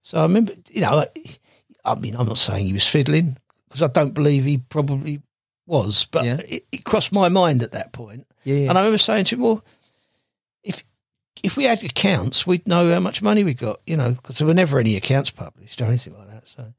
[0.00, 1.38] So I remember, you know, like,
[1.84, 3.36] I mean, I'm not saying he was fiddling
[3.68, 5.20] because I don't believe he probably
[5.66, 6.38] was, but Yeah.
[6.48, 8.26] it, it crossed my mind at that point.
[8.44, 8.54] Yeah.
[8.54, 8.68] yeah.
[8.70, 9.64] And I remember saying to him, well,
[10.64, 10.82] if
[11.42, 14.46] if we had accounts, we'd know how much money we got, you know, because there
[14.46, 16.48] were never any accounts published or anything like that.
[16.48, 16.72] So,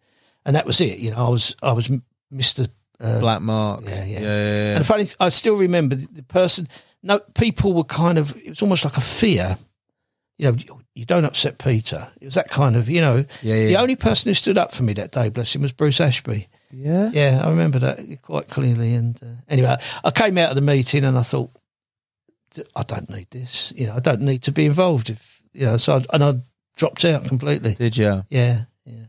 [0.43, 0.97] and that was it.
[0.97, 1.91] You know, I was I was
[2.31, 2.65] Mister.
[2.99, 3.81] Uh, Black Mark.
[3.85, 4.19] Yeah, yeah.
[4.19, 4.75] yeah, yeah.
[4.75, 6.67] and funny, I still remember the, the person.
[7.01, 8.35] No, people were kind of.
[8.37, 9.57] It was almost like a fear.
[10.37, 12.07] You know, you, you don't upset Peter.
[12.21, 12.89] It was that kind of.
[12.89, 13.67] You know, Yeah, yeah.
[13.67, 16.47] the only person who stood up for me that day, bless him, was Bruce Ashby.
[16.71, 17.09] yeah.
[17.13, 18.93] Yeah, I remember that quite clearly.
[18.95, 21.51] And uh, anyway, I came out of the meeting and I thought,
[22.75, 23.71] I don't need this.
[23.75, 25.09] You know, I don't need to be involved.
[25.09, 26.33] If you know, so I, and I
[26.77, 27.75] dropped out completely.
[27.75, 28.23] Did you?
[28.29, 29.05] Yeah, yeah,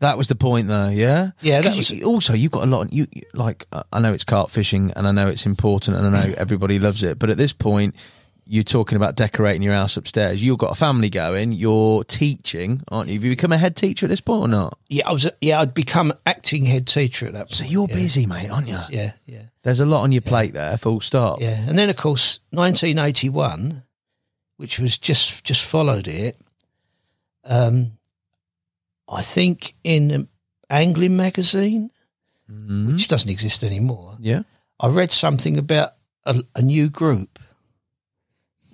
[0.00, 0.88] That was the point, though.
[0.88, 1.30] Yeah.
[1.40, 1.60] yeah.
[1.60, 2.92] That was you- also, you've got a lot.
[2.92, 3.66] You you- like.
[3.72, 6.78] uh, I know it's carp fishing, and I know it's important, and I know everybody
[6.78, 7.18] loves it.
[7.18, 7.96] But at this point,
[8.46, 10.42] you're talking about decorating your house upstairs.
[10.42, 11.52] You've got a family going.
[11.52, 13.14] You're teaching, aren't you?
[13.16, 14.78] Have you become a head teacher at this point or not?
[14.88, 15.06] yeah.
[15.08, 15.60] I was yeah.
[15.60, 17.48] I'd become acting head teacher at that.
[17.48, 17.56] Point.
[17.56, 17.94] So you're yeah.
[17.96, 18.78] busy, mate, aren't you?
[18.90, 20.76] Yeah, yeah, There's a lot on your plate there.
[20.78, 21.40] Full stop.
[21.40, 21.60] yeah.
[21.68, 23.82] And then of course, 1981,
[24.58, 26.38] which was just just followed it.
[27.44, 27.97] Um,
[29.08, 30.28] I think in
[30.70, 31.90] Angling magazine,
[32.50, 32.92] Mhm.
[32.92, 34.16] which doesn't exist anymore.
[34.20, 34.42] Yeah.
[34.80, 35.90] I read something about
[36.24, 37.38] a, a new group,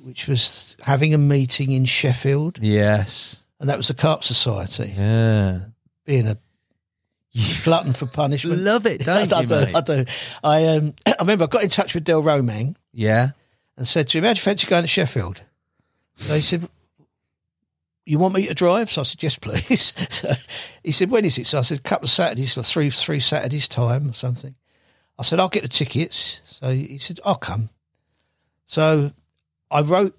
[0.02, 3.36] which was having a meeting in Sheffield, Yes.
[3.60, 5.60] and that was the Carp Society, Yeah.
[6.04, 6.36] being a
[7.64, 8.60] glutton for punishment.
[8.60, 9.74] Love it, don't I you, do, mate?
[9.74, 10.04] I do.
[10.42, 13.30] I um, I remember I got in touch with Del Romang Yeah.
[13.76, 15.42] and said to him, "How do you fancy going to Sheffield?"
[16.16, 16.68] So he said,
[18.06, 20.32] "You want me to drive?" So I said, "Yes, please." so
[20.82, 23.20] he said, "When is it?" So I said, "A couple of Saturdays, like three three
[23.20, 24.54] Saturdays time or something."
[25.18, 27.70] I said, "I'll get the tickets." So he said, "I'll come."
[28.66, 29.12] So
[29.70, 30.18] I wrote.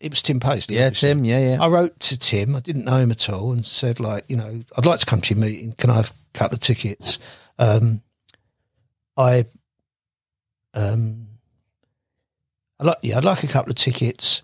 [0.00, 0.76] It was Tim Paisley.
[0.76, 1.08] Yeah, obviously.
[1.10, 1.24] Tim.
[1.24, 1.62] Yeah, yeah.
[1.62, 2.56] I wrote to Tim.
[2.56, 5.20] I didn't know him at all, and said like, you know, I'd like to come
[5.20, 5.74] to your meeting.
[5.78, 7.18] Can I have a couple of tickets?
[7.58, 8.02] Um,
[9.16, 9.46] I,
[10.74, 11.28] um,
[12.80, 14.42] I like yeah, I'd like a couple of tickets.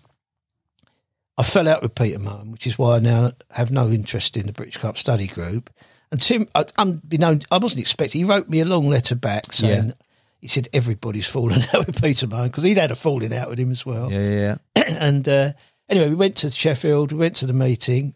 [1.39, 4.45] I fell out with Peter Martin, which is why I now have no interest in
[4.45, 5.69] the British Carp Study Group.
[6.11, 8.19] And Tim, I, unbeknown, I wasn't expecting.
[8.19, 9.87] He wrote me a long letter back saying.
[9.87, 9.93] Yeah.
[10.41, 13.59] He said everybody's fallen out with Peter Martin because he'd had a falling out with
[13.59, 14.83] him as well Yeah, yeah, yeah.
[14.97, 15.51] and uh,
[15.89, 17.11] anyway, we went to Sheffield.
[17.11, 18.15] We went to the meeting.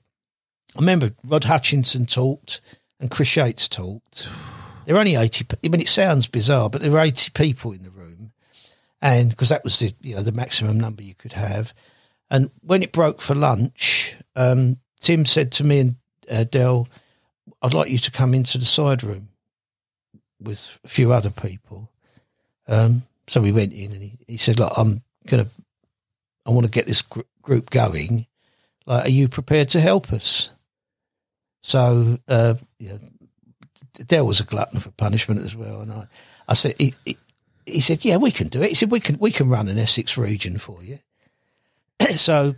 [0.75, 2.61] I remember Rod Hutchinson talked
[3.01, 4.29] and Chris Yates talked.
[4.85, 5.45] There were only eighty.
[5.63, 8.33] I mean, it sounds bizarre, but there were eighty people in the room,
[9.01, 11.73] and because that was the you know the maximum number you could have.
[12.29, 15.95] And when it broke for lunch, um, Tim said to me and
[16.29, 16.87] uh, Dell,
[17.61, 19.29] "I'd like you to come into the side room
[20.39, 21.91] with a few other people."
[22.67, 25.51] Um, so we went in, and he, he said, "Look, I'm going to
[26.45, 28.27] I want to get this gr- group going.
[28.85, 30.51] Like, are you prepared to help us?
[31.61, 32.97] So, uh, yeah,
[34.07, 35.81] there was a glutton for punishment as well.
[35.81, 36.07] And I,
[36.47, 37.17] I said, he, he,
[37.65, 38.69] he said, yeah, we can do it.
[38.69, 40.99] He said, we can, we can run an Essex region for you.
[42.15, 42.55] so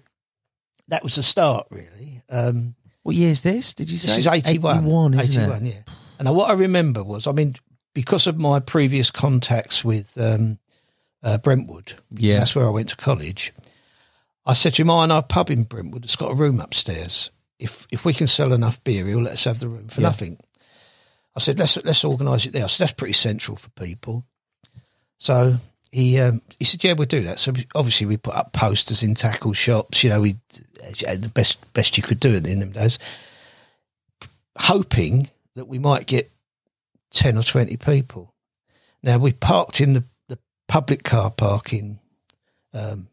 [0.88, 2.22] that was the start really.
[2.30, 3.74] Um, What year is this?
[3.74, 4.08] Did you say?
[4.08, 4.78] this is 81.
[4.80, 5.70] 81, isn't 81, it?
[5.74, 5.94] yeah.
[6.20, 7.56] And what I remember was, I mean,
[7.94, 10.58] because of my previous contacts with um,
[11.24, 11.94] uh, Brentwood.
[12.12, 12.38] Yeah.
[12.40, 13.54] that's where I went to college.
[14.46, 16.60] I said to him, "Oh, I know a pub in Brentwood that's got a room
[16.60, 17.32] upstairs.
[17.58, 20.08] If if we can sell enough beer, he'll let us have the room for Yeah.
[20.10, 20.38] nothing."
[21.36, 24.24] I said, "Let's let's organise it there." So that's pretty central for people.
[25.18, 25.58] So
[25.96, 29.02] he um, he said, "Yeah, we'll do that." So we- obviously we put up posters
[29.02, 30.04] in tackle shops.
[30.04, 30.36] You know, we
[31.08, 33.00] uh, the best best you could do it in them days,
[34.58, 36.30] hoping that we might get
[37.12, 38.34] ten or twenty people.
[39.04, 42.00] Now we parked in the, the public car park in
[42.74, 43.08] um,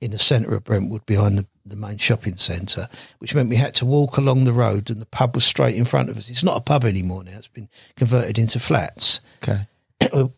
[0.00, 2.88] in the centre of Brentwood behind the, the main shopping centre,
[3.18, 5.84] which meant we had to walk along the road and the pub was straight in
[5.84, 6.28] front of us.
[6.28, 9.68] It's not a pub anymore now; it's been converted into flats Okay.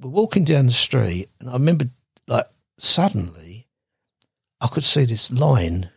[0.00, 1.86] we're, walking down the street, and I remember,
[2.26, 2.46] like,
[2.78, 3.66] suddenly,
[4.60, 5.90] I could see this line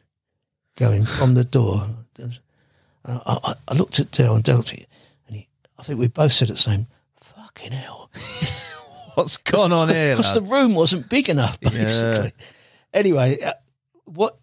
[0.75, 1.85] going from the door.
[2.19, 2.39] And
[3.05, 4.63] I, I, I looked at Dale and Dale,
[5.27, 5.47] and he,
[5.77, 6.87] I think we both said at the same,
[7.21, 8.09] "Fucking hell,"
[9.15, 10.15] What's gone on here?
[10.15, 12.33] because the room wasn't big enough, basically.
[12.93, 13.53] Anyway, uh,
[14.05, 14.37] what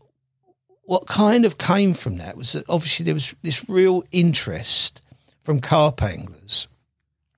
[0.84, 5.00] what kind of came from that was that obviously there was this real interest
[5.42, 6.68] from carp anglers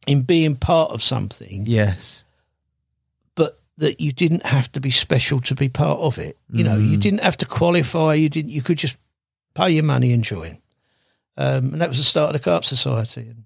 [0.07, 2.25] in being part of something yes.
[3.35, 6.39] but that you didn't have to be special to be part of it.
[6.51, 8.15] You know, you didn't have to qualify.
[8.15, 8.51] You didn't.
[8.51, 8.97] You could just
[9.55, 10.59] pay your money and join.
[11.37, 13.45] Um, and that was the start of the Carp Society, and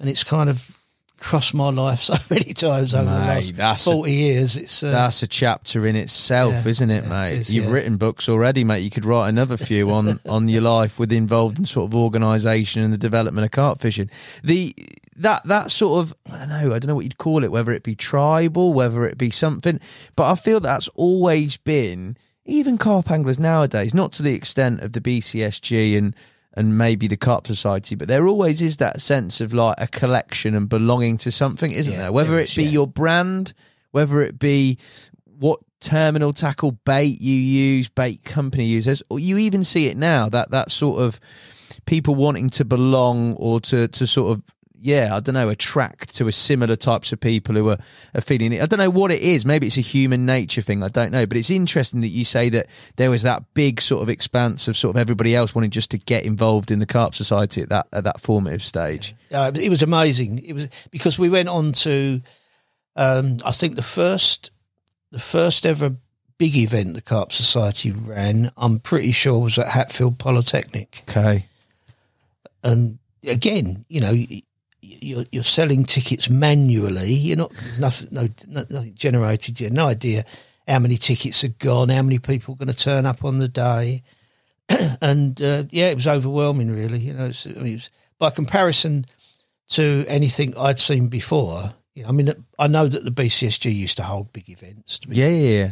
[0.00, 0.76] and it's kind of
[1.20, 4.56] crossed my life so many times over the last that's a- forty years.
[4.56, 7.32] It's uh, That's a chapter in itself, Yeah, isn't it, yeah, mate?
[7.32, 7.72] it is, You've yeah.
[7.72, 8.80] written books already, mate.
[8.80, 12.82] You could write another few on on your life with involved in sort of organisation
[12.82, 14.10] and the development of carp fishing.
[14.42, 14.74] The
[15.16, 17.72] that that sort of I don't know, I don't know what you'd call it, whether
[17.72, 19.78] it be tribal, whether it be something,
[20.16, 24.92] but I feel that's always been even carp anglers nowadays, not to the extent of
[24.92, 26.14] the BCSG and
[26.54, 30.54] and maybe the Carp Society, but there always is that sense of like a collection
[30.54, 32.12] and belonging to something, isn't Yeah, there?
[32.12, 32.70] Whether it be yeah.
[32.70, 33.54] your brand,
[33.92, 34.76] whether it be
[35.24, 40.28] what terminal tackle bait you use, bait company uses, or you even see it now
[40.28, 41.18] that that sort of
[41.86, 44.42] people wanting to belong or to to sort of
[44.82, 47.78] yeah, I don't know, attract to a similar types of people who are,
[48.14, 48.60] are feeling it.
[48.60, 49.46] I don't know what it is.
[49.46, 50.82] Maybe it's a human nature thing.
[50.82, 51.24] I don't know.
[51.24, 54.76] But it's interesting that you say that there was that big sort of expanse of
[54.76, 57.86] sort of everybody else wanting just to get involved in the carp society at that
[57.92, 59.14] at that formative stage.
[59.32, 60.40] uh, it was amazing.
[60.40, 62.20] It was because we went on to,
[62.96, 64.50] um, I think the first,
[65.12, 65.94] the first ever
[66.38, 68.50] big event the Carp Society ran.
[68.56, 71.04] I'm pretty sure was at Hatfield Polytechnic.
[71.08, 71.46] Okay.
[72.64, 74.12] and again, you know,
[75.02, 77.12] you're you're selling tickets manually.
[77.12, 79.60] You're not there's nothing no no- nothing generated.
[79.60, 80.24] You have no idea
[80.68, 83.48] how many tickets are gone, how many people are going to turn up on the
[83.48, 84.02] day,
[85.02, 86.70] and uh, yeah, it was overwhelming.
[86.70, 89.04] Really, you know, it's, I mean, it was, by comparison
[89.70, 91.74] to anything I'd seen before.
[91.94, 94.98] You know, I mean, I know that the BCSG used to hold big events.
[95.00, 95.70] To be Yeah, yeah, yeah.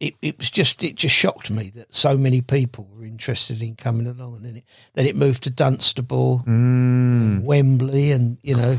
[0.00, 3.76] It, it was just it just shocked me that so many people were interested in
[3.76, 4.64] coming along, and then it
[4.94, 7.42] then it moved to Dunstable, Mm.
[7.44, 8.78] Wembley, and you know,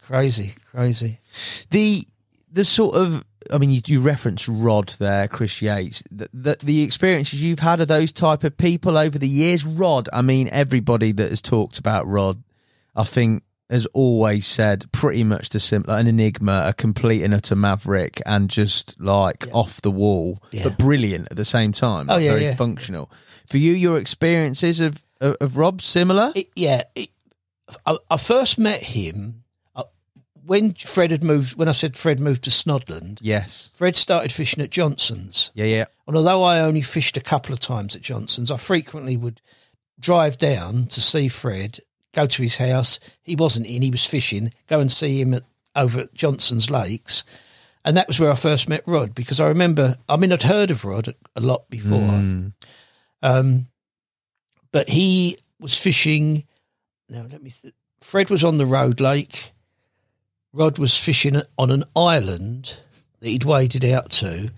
[0.00, 1.18] crazy, crazy.
[1.70, 2.04] the
[2.50, 6.02] the sort of I mean, you, you reference Rod there, Chris Yates.
[6.10, 10.08] The, the the experiences you've had of those type of people over the years, Rod.
[10.12, 12.42] I mean, everybody that has talked about Rod,
[12.94, 13.42] I think,
[13.72, 18.48] has always said pretty much the similar an enigma, a complete and utter maverick, and
[18.48, 20.64] just like off the wall, Yeah.
[20.64, 22.06] but brilliant at the same time.
[22.08, 22.54] Oh, yeah, very yeah.
[22.54, 23.10] functional.
[23.48, 26.32] For you, your experiences of of, of Rob similar?
[26.34, 27.08] It, yeah, it,
[27.86, 29.44] I, I first met him
[29.74, 29.84] uh,
[30.44, 31.56] when Fred had moved.
[31.56, 33.70] When I said Fred moved to Snodland, yes.
[33.74, 35.50] Fred started fishing at Johnson's.
[35.54, 35.84] Yeah, yeah.
[36.06, 39.40] And although I only fished a couple of times at Johnson's, I frequently would
[40.00, 41.78] drive down to see Fred,
[42.12, 43.00] go to his house.
[43.22, 45.42] He wasn't in, he was fishing, go and see him at,
[45.74, 47.24] over at Johnson's Lakes.
[47.84, 50.70] And that was where I first met Rod because I remember, I mean, I'd heard
[50.70, 51.98] of Rod a lot before.
[51.98, 52.52] Mm.
[53.22, 53.66] Um,
[54.70, 56.44] but he was fishing.
[57.08, 57.50] Now, let me.
[57.50, 59.52] Th- Fred was on the road lake.
[60.52, 62.76] Rod was fishing on an island
[63.20, 64.50] that he'd waded out to,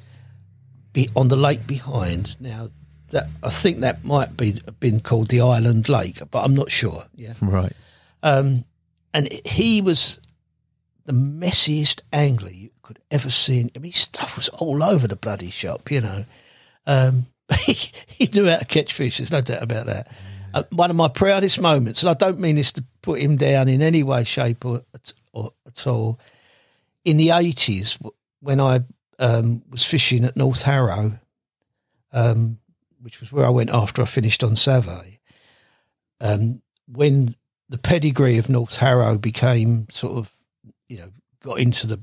[0.92, 2.36] be on the lake behind.
[2.40, 2.68] Now,
[3.10, 7.04] that I think that might be been called the Island Lake, but I'm not sure.
[7.14, 7.72] Yeah, Right.
[8.22, 8.64] um,
[9.12, 10.20] and he was
[11.04, 13.70] the messiest angler you could ever see.
[13.74, 16.24] I mean, stuff was all over the bloody shop, you know.
[16.86, 17.26] Um,
[17.60, 17.74] he,
[18.08, 19.18] he knew how to catch fish.
[19.18, 20.08] There's no doubt about that.
[20.54, 23.68] Uh, one of my proudest moments, and I don't mean this to put him down
[23.68, 24.82] in any way, shape, or,
[25.32, 26.18] or at all.
[27.04, 27.98] In the eighties,
[28.40, 28.80] when I
[29.18, 31.18] um, was fishing at North Harrow,
[32.12, 32.58] um,
[33.04, 35.18] which was where I went after I finished on Savay,
[36.22, 37.34] um, when
[37.68, 40.32] the pedigree of North Harrow became sort of,
[40.88, 41.10] you know,
[41.42, 42.00] got into the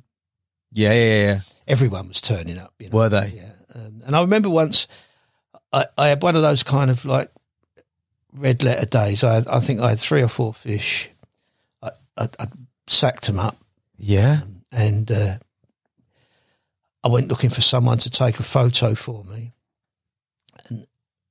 [0.71, 1.39] Yeah, yeah, yeah.
[1.67, 2.73] Everyone was turning up.
[2.79, 2.97] You know?
[2.97, 3.33] Were they?
[3.35, 3.51] Yeah.
[3.73, 4.87] Um, and I remember once
[5.73, 7.29] I, I had one of those kind of like
[8.33, 9.23] red letter days.
[9.23, 11.09] I, I think I had three or four fish.
[11.81, 12.47] I, I, I
[12.87, 13.57] sacked them up
[13.97, 14.41] Yeah.
[14.71, 15.37] and uh,
[17.03, 19.53] I went looking for someone to take a photo for me.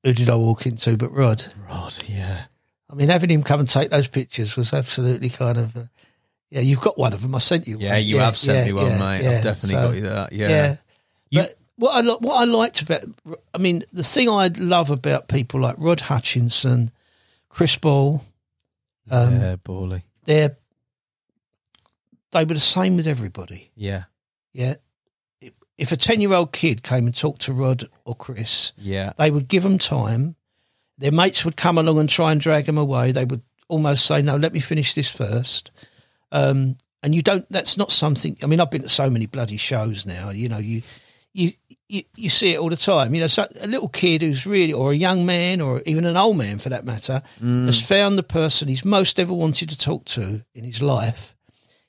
[0.05, 1.45] Who did I walk into but Rod?
[1.69, 2.45] Rod, yeah.
[2.89, 5.77] I mean, having him come and take those pictures was absolutely kind of.
[5.77, 5.83] Uh,
[6.51, 7.35] yeah, you've got one of them.
[7.35, 7.77] I sent you.
[7.79, 8.05] Yeah, one.
[8.05, 9.23] you have sent yeah, me one, yeah, mate.
[9.23, 9.31] yeah.
[9.39, 10.33] I've definitely So, got you that.
[10.33, 10.49] Yeah.
[10.49, 10.77] Yeah.
[11.31, 13.03] You- But what I what I liked about,
[13.55, 16.91] I mean, the thing I love about people like Rod Hutchinson,
[17.49, 18.25] Chris Ball,
[19.11, 20.03] um, yeah, Bally.
[20.25, 20.57] they're
[22.33, 23.71] they were the same with everybody.
[23.77, 24.05] Yeah.
[24.53, 24.75] Yeah.
[25.81, 29.13] If- a ten year old kid came and talked to Rod or Chris, Yeah.
[29.19, 30.37] they would give them time.
[30.99, 33.13] Their mates would come along and try and drag them away.
[33.13, 35.71] They would almost say, "No, let me finish this first.
[36.33, 37.49] Um, and you don't.
[37.51, 38.37] That's not something.
[38.43, 40.29] I mean, I've been to so many bloody shows now.
[40.31, 40.83] You know, you
[41.33, 41.53] you
[41.89, 43.15] you, you see it all the time.
[43.15, 46.17] You know, so a little kid who's really, or a young man, or even an
[46.19, 50.05] old man for that matter, has found the person he's most ever wanted to talk
[50.07, 51.35] to in his life.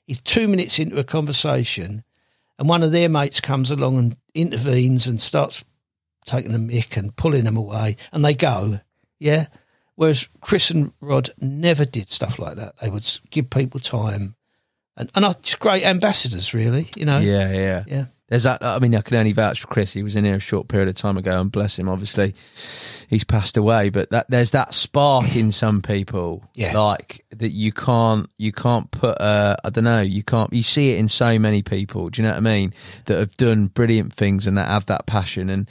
[0.06, 2.02] He's two minutes into a conversation,
[2.58, 5.64] and one of their mates comes along and intervenes and starts
[6.24, 8.80] taking the mick and pulling them away, and they go.
[9.18, 9.46] Yeah.
[9.94, 12.78] Whereas Chris and Rod never did stuff like that.
[12.78, 14.34] They would give people time,
[14.96, 16.88] and and are just great ambassadors, really.
[16.96, 17.18] You know.
[17.18, 17.84] Yeah, yeah.
[17.86, 18.04] Yeah.
[18.32, 18.62] There's that.
[18.64, 19.92] I mean, I can only vouch for Chris.
[19.92, 21.86] He was in here a short period of time ago, and bless him.
[21.86, 22.34] Obviously,
[23.10, 23.90] he's passed away.
[23.90, 26.72] But that there's that spark in some people, Yeah.
[26.72, 29.20] like that you can't you can't put.
[29.20, 30.00] Uh, I don't know.
[30.00, 30.50] You can't.
[30.50, 32.08] You see it in so many people.
[32.08, 32.72] Do you know what I mean?
[33.04, 35.50] That have done brilliant things and that have that passion.
[35.50, 35.68] And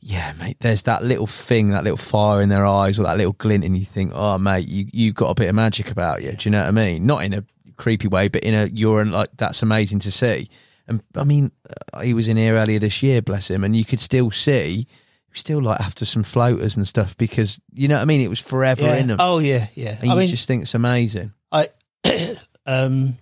[0.00, 3.34] yeah, mate, there's that little thing, that little fire in their eyes, or that little
[3.34, 6.32] glint, and you think, oh, mate, you you've got a bit of magic about you.
[6.32, 7.04] Do you know what I mean?
[7.04, 7.44] Not in a
[7.76, 10.48] creepy way, but in a you're in like that's amazing to see.
[10.88, 11.52] And I mean,
[11.92, 14.86] uh, he was in here earlier this year, bless him, and you could still see,
[15.34, 18.20] still like after some floaters and stuff because you know what I mean.
[18.22, 18.96] It was forever Yeah.
[18.96, 19.98] in them, Oh yeah, yeah.
[20.00, 21.32] and I you mean, just think it's amazing.
[21.52, 21.68] I,
[22.66, 23.18] um,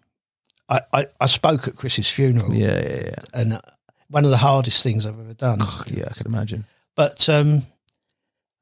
[0.69, 3.15] I, I, I spoke at Chris's funeral, Yeah, yeah, yeah.
[3.35, 3.61] and uh,
[4.09, 5.61] one of the hardest things I've ever done.
[5.89, 6.65] Yeah, I could imagine.
[6.95, 7.67] But um,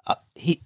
[0.06, 0.62] uh, he,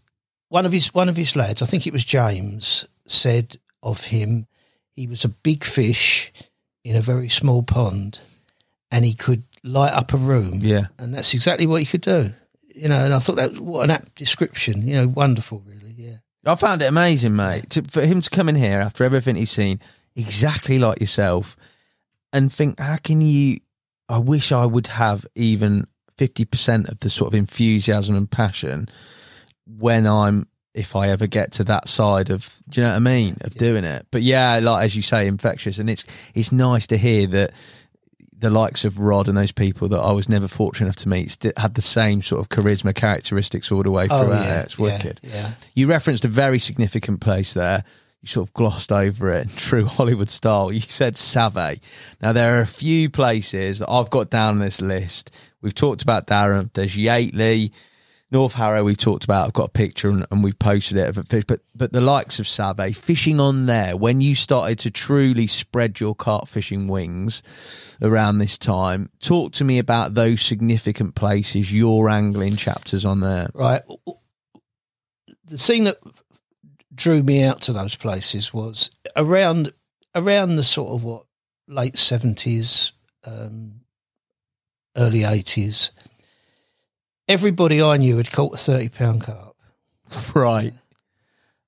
[0.49, 4.47] one of his one of his lads, I think it was James, said of him,
[4.95, 6.33] he was a big fish
[6.89, 8.19] in a very small pond,
[8.91, 10.61] and he could light up a room.
[10.63, 12.33] Yeah, and that's exactly what he could do.
[12.75, 14.89] You know, and I thought that what an apt description.
[14.89, 15.95] You know, wonderful, really.
[15.95, 16.17] Yeah.
[16.47, 19.51] I found it amazing, mate, to, for him to come in here after everything he's
[19.51, 19.81] seen,
[20.17, 21.57] exactly like yourself,
[22.33, 23.61] and think, how can you?
[24.09, 25.87] I wish I would have even
[26.17, 28.89] fifty percent of the sort of enthusiasm and passion
[29.67, 30.49] when I'm,
[30.79, 33.55] if I ever get to that side of, do you know what I mean, of
[33.55, 34.07] doing it.
[34.11, 37.53] But yeah, like as you say, infectious, and it's it's nice to hear that
[38.41, 41.33] the likes of Rod and those people that I was never fortunate enough to meet
[41.33, 44.45] st- had the same sort of charisma characteristics all the way Oh, throughout.
[44.45, 45.19] yeah, It's wicked.
[45.25, 45.51] yeah.
[45.75, 47.83] You referenced a very significant place there.
[48.23, 50.71] You sort of glossed over it in true Hollywood style.
[50.71, 51.81] You said Savay.
[52.23, 55.33] Now, there are a few places that I've got down on this list.
[55.61, 56.75] We've talked about Darenth.
[56.75, 57.73] There's Yateley,
[58.31, 58.85] North Harrow.
[58.85, 59.47] We've talked about.
[59.47, 61.45] I've got a picture and, and we've posted it of a fish.
[61.47, 66.01] But but the likes of Savay, fishing on there when you started to truly spread
[66.01, 67.43] your carp fishing wings
[68.03, 69.11] around this time.
[69.21, 71.73] Talk to me about those significant places.
[71.73, 73.49] Your angling chapters on there.
[73.55, 73.83] Right.
[75.45, 75.97] The thing that
[76.95, 79.73] drew me out to those places was around
[80.15, 81.25] around the sort of what
[81.67, 82.93] late seventies,
[83.25, 83.81] um,
[84.97, 85.93] early eighties.
[87.29, 89.55] Everybody I knew had caught a thirty pound carp,
[90.35, 90.73] Right.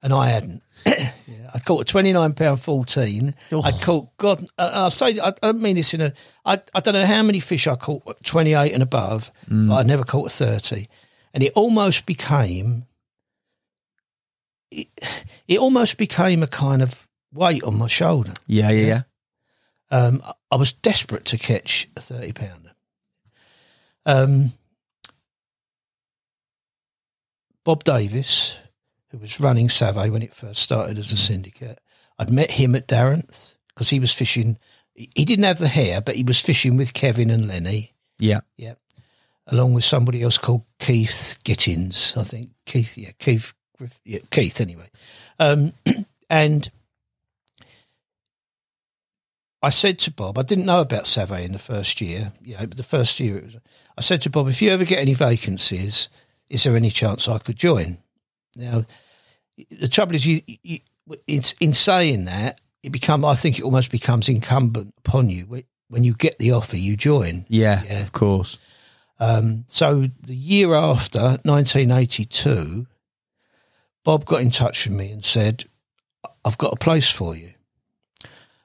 [0.03, 0.62] and I hadn't.
[0.87, 1.11] yeah,
[1.55, 3.35] I caught a twenty nine pound fourteen.
[3.53, 4.47] I caught God.
[4.57, 6.12] Uh, I'll say I, I don't mean this in a.
[6.47, 9.82] I I don't know how many fish I caught twenty eight and above, but I
[9.82, 10.89] never caught a thirty,
[11.35, 12.87] and it almost became.
[14.70, 14.89] It,
[15.49, 18.32] it almost became a kind of weight on my shoulder.
[18.47, 19.03] Yeah, yeah, yeah.
[19.91, 22.73] Um, I- I was desperate to catch a thirty pounder.
[24.07, 24.53] Um,
[27.65, 28.59] Bob Davis,
[29.11, 31.81] who was running Savay when it first started as a syndicate,
[32.19, 34.59] I'd met him at Darenth because he was fishing.
[34.95, 37.93] He didn't have the hair, but he was fishing with Kevin and Lenny.
[38.19, 38.41] Yeah.
[38.57, 38.74] Yeah,
[39.47, 42.51] along with somebody else called Keith Gittins, I think.
[42.66, 43.55] Keith, yeah, Keith,
[44.05, 44.61] yeah, Keith.
[44.61, 44.89] Anyway,
[45.39, 45.73] um,
[46.31, 46.70] and
[49.62, 52.32] I said to Bob, I didn't know about Savay in the first year.
[52.43, 53.57] You know, but the first year, it was,
[53.99, 56.09] I said to Bob, if you ever get any vacancies,
[56.51, 57.97] is there any chance I could join?
[58.56, 58.85] Now,
[59.81, 60.81] the trouble is, you, you
[61.27, 63.24] it's in saying that it become.
[63.24, 65.44] I think it almost becomes incumbent upon you
[65.89, 67.47] when, you get the offer, you join.
[67.48, 68.02] Yeah, Yeah.
[68.02, 68.59] of course.
[69.18, 72.86] Um, so the year after, 1982,
[74.05, 75.64] Bob got in touch with me and said,
[76.44, 77.52] I've got a place for you.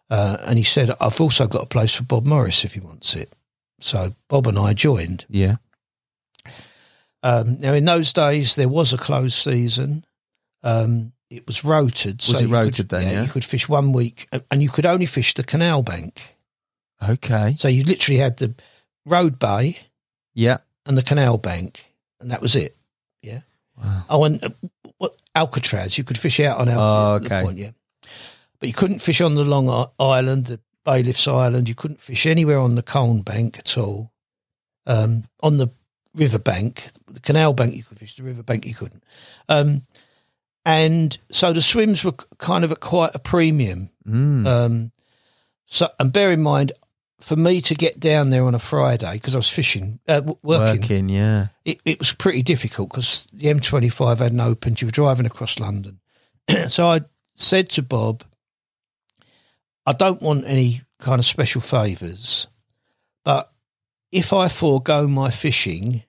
[0.10, 3.16] Uh, and he said, I've also got a place for Bob Morris if he wants
[3.16, 3.34] it.
[3.80, 5.26] So Bob and I joined.
[5.28, 5.56] Yeah.
[7.26, 10.06] Um, now, in those days, there was a closed season.
[10.62, 12.18] Um, it was rotated.
[12.32, 13.22] Was it you rotated could, then, yeah?
[13.24, 16.22] You could fish one week, and- you could only fish the canal bank.
[17.02, 17.56] Okay.
[17.58, 18.54] So you literally had the
[19.08, 19.78] road bay
[20.36, 20.58] Yeah.
[20.86, 21.86] and the canal bank,
[22.22, 22.76] and that was it.
[23.24, 23.42] Yeah.
[23.76, 24.04] Wow.
[24.10, 24.50] Oh, and uh,
[25.00, 25.98] what Alcatraz?
[25.98, 26.78] You could fish out on Alcatraz.
[26.80, 27.44] Oh, okay.
[27.44, 27.72] Point, yeah.
[28.60, 31.68] But you couldn't fish on the Long Island, the Bailiffs Island.
[31.68, 34.12] You couldn't fish anywhere on the Colne Bank at all.
[34.86, 35.68] Um, on the
[36.16, 39.04] river bank, the canal bank you could fish, the river bank you couldn't.
[39.50, 39.84] Um,
[40.66, 43.90] and so the swims were kind of at quite a premium.
[44.08, 44.46] Mm.
[44.48, 44.92] Um,
[45.68, 46.72] so, and bear in mind,
[47.20, 50.82] for me to get down there on a Friday because I was fishing, uh, working,
[50.82, 51.48] Working, yeah.
[51.64, 54.82] it, it was pretty difficult because the M25 hadn't opened.
[54.82, 56.00] You were driving across London.
[56.68, 57.02] so I
[57.36, 58.24] said to Bob,
[59.86, 62.48] I don't want any kind of special favours,
[63.24, 63.52] but
[64.12, 66.04] if I forego my fishing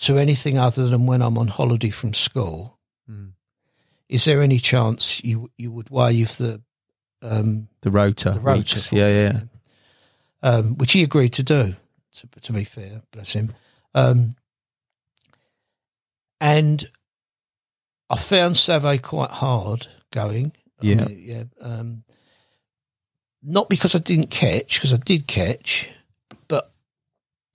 [0.00, 2.78] to anything other than when I'm on holiday from school,
[3.10, 3.32] Mm.
[4.08, 6.60] is there any chance you you would waive the
[7.22, 8.30] um, The rotor.
[8.32, 8.80] the rotor?
[8.94, 9.40] Yeah, yeah.
[10.42, 11.76] Um, which he agreed to do.
[12.16, 13.54] To, to be fair, bless him.
[13.94, 14.36] Um,
[16.40, 16.88] and
[18.10, 20.52] I found Savay quite hard going.
[20.82, 21.04] I Yeah.
[21.06, 21.44] mean, yeah.
[21.60, 22.04] Um,
[23.42, 25.88] not because I didn't catch, because I did catch,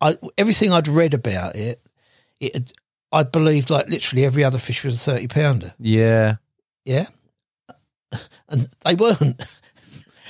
[0.02, 1.82] I everything I'd read about it,
[2.40, 2.74] it
[3.12, 5.74] I believed like literally every other fish was a thirty pounder.
[5.80, 6.36] Yeah.
[6.84, 7.06] Yeah,
[8.50, 9.20] and they weren't.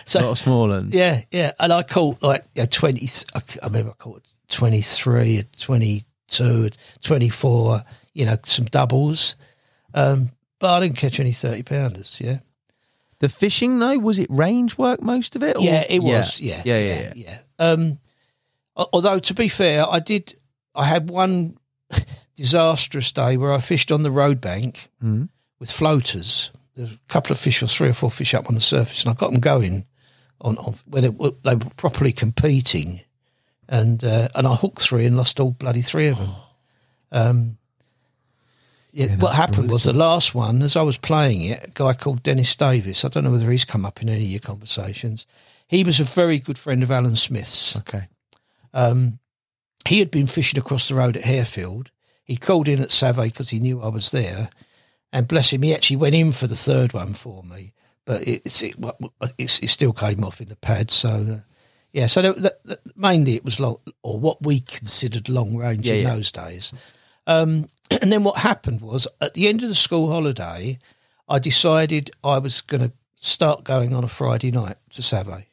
[0.08, 0.94] A so lot of small ones.
[0.94, 1.52] yeah, yeah.
[1.60, 6.70] And I caught like you know, 20, I remember I caught 23, 22,
[7.02, 7.84] 24,
[8.14, 9.36] you know, some doubles.
[9.94, 12.20] Um, but I didn't catch any 30 pounders.
[12.20, 12.40] Yeah.
[13.20, 15.56] The fishing though, was it range work most of it?
[15.56, 16.42] or- Yeah, it was.
[16.42, 16.62] Yeah.
[16.66, 17.14] Yeah, yeah, yeah.
[17.16, 17.38] yeah.
[17.60, 17.98] Um, al-
[18.76, 20.34] although to be fair, I did,
[20.76, 21.58] I had one
[22.36, 25.30] disastrous day where I fished on the road bank Mhm.
[25.60, 26.52] with floaters.
[26.76, 29.12] There's a couple of fish or three or four fish up on the surface, and
[29.12, 29.86] I got them going
[30.40, 33.02] on, on they, were- they were properly competing,
[33.68, 36.30] and uh, and I hooked three and lost all bloody three of them.
[37.14, 37.58] Um,
[38.94, 42.24] yeah, what happened was the last one, as I was playing it, a guy called
[42.24, 43.04] Dennis Davis.
[43.04, 45.26] I don't know whether he's come up in any of your conversations.
[45.68, 47.76] He was a very good friend of Alan Smith's.
[47.80, 48.08] Okay.
[48.74, 49.20] Um,
[49.88, 51.88] he had been fishing across the road at Harefield.
[52.24, 54.50] He called in at Savay because he knew I was there,
[55.12, 57.74] and bless him, he actually went in for the third one for me.
[58.06, 58.76] But it's it,
[59.38, 60.90] it's, it still came off in the pad.
[60.92, 61.40] So uh,
[61.92, 65.88] yeah, so that, that, that- mainly it was long, or what we considered long range
[65.88, 66.16] Yeah, in yeah.
[66.16, 66.74] those days.
[67.28, 67.68] Um,
[68.02, 70.80] and then what happened was at the end of the school holiday,
[71.28, 75.46] I decided I was going to start going on a Friday night to Savay.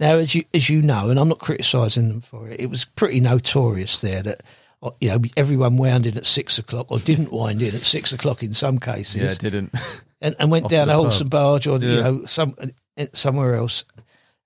[0.00, 2.84] Now, as you as you know, and I'm not criticising them for it, it was
[2.86, 4.42] pretty notorious there that
[4.82, 8.12] uh, you know everyone wound in at six o'clock or didn't wind in at six
[8.12, 9.74] o'clock in some cases, Yeah, didn't.
[10.22, 12.54] and, and went down a horse and barge or you know some
[12.96, 13.84] uh, somewhere else.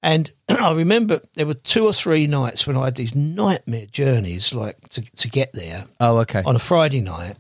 [0.03, 4.53] And I remember there were two or three nights when I had these nightmare journeys,
[4.53, 6.43] like to to get there Oh, okay.
[6.45, 7.37] on a Friday night.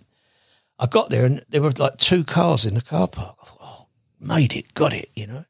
[0.79, 3.37] I got there and there were like two cars in the car park.
[3.43, 3.87] I thought, oh,
[4.21, 5.45] made it, got it, you know.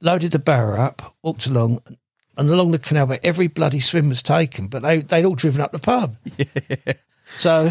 [0.00, 1.96] Loaded the barrow up, walked along, and
[2.36, 5.72] along the canal, where every bloody swim was taken, but they, they'd all driven up
[5.72, 6.16] the pub.
[7.38, 7.70] So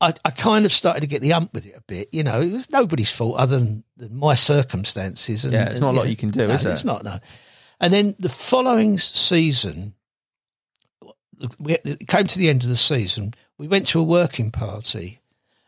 [0.00, 2.08] I, I kind of started to get the ump with it a bit.
[2.12, 5.44] You know, it was nobody's fault other than, than my circumstances.
[5.44, 6.70] And, Yeah, it's and, not a lot yeah, you can do, no, is it?
[6.70, 7.18] It's not, no.
[7.78, 9.92] And then the following season,
[11.58, 13.34] we, it came to the end of the season.
[13.58, 15.20] We went to a working party,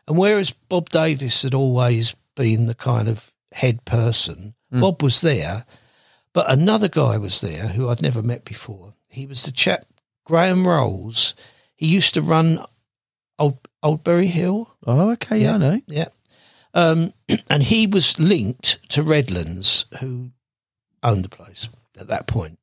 [0.07, 4.79] and whereas Bob Davis had always been the kind of head person, Hmm.
[4.79, 5.65] Bob was there,
[6.33, 8.93] but another guy was there who I'd never met before.
[9.09, 9.85] He was the chap
[10.25, 11.35] Graham Rolls.
[11.75, 12.63] He used to run
[13.37, 14.73] Old Oldbury Hill.
[14.85, 15.39] Oh, okay.
[15.39, 15.81] Yeah, I know.
[15.87, 16.09] Yeah.
[16.73, 17.13] Um,
[17.49, 20.31] and he was linked to Redlands, who
[21.03, 21.67] owned the place
[21.99, 22.59] at that point.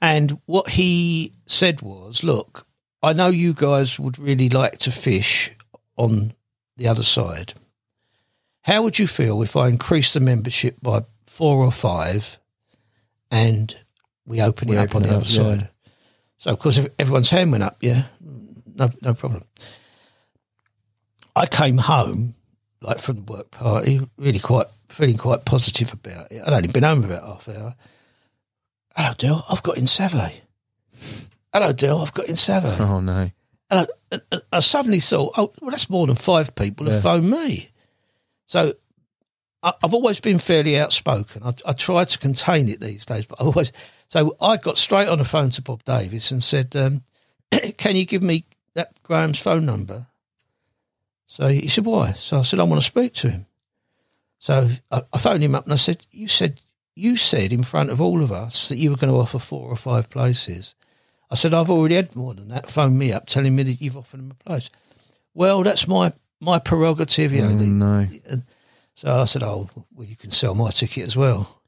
[0.00, 2.66] And what he said was, look,
[3.02, 5.50] I know you guys would really like to fish
[5.96, 6.34] on
[6.76, 7.54] the other side.
[8.62, 11.04] How would you feel if I increased the membership by
[11.42, 12.38] four or five
[13.32, 13.74] and
[14.24, 15.56] we open We it up open on the other up, yeah.
[15.58, 15.68] side?
[16.38, 18.04] So, of course, everyone's hand went up, yeah,
[18.76, 19.42] no, no problem.
[21.34, 22.36] I came home
[22.80, 26.42] like from the work party, really quite feeling quite positive about it.
[26.46, 27.74] I'd only been home about half an hour,
[28.94, 29.44] Hello, Dill.
[29.48, 30.32] I've got in Savay.
[31.52, 32.02] Hello, Dill.
[32.02, 32.78] I've got in Savay.
[32.80, 33.30] Oh no.
[33.68, 37.70] And I, I suddenly thought, oh, well, that's more than five people have phoned me.
[38.46, 38.74] So
[39.62, 41.42] I've always been fairly outspoken.
[41.44, 43.72] I, I try to contain it these days, but I always.
[44.08, 47.02] So I got straight on the phone to Bob Davis and said, um,
[47.76, 48.44] "Can you give me
[48.74, 50.06] that Graham's phone number?"
[51.28, 53.46] So he said, "Why?" So I said, "I want to speak to him."
[54.38, 56.60] So I, I phoned him up and I said, "You said
[56.94, 59.68] you said in front of all of us that you were going to offer four
[59.68, 60.74] or five places."
[61.30, 62.70] I said, I've already had more than that.
[62.70, 64.68] Phone me up telling me that you've offered him a place.
[65.32, 67.48] Well, that's my my prerogative, you know.
[67.48, 68.06] Oh, the- no.
[68.28, 68.42] and
[69.02, 71.60] so I said, oh, well, you can sell my ticket as well.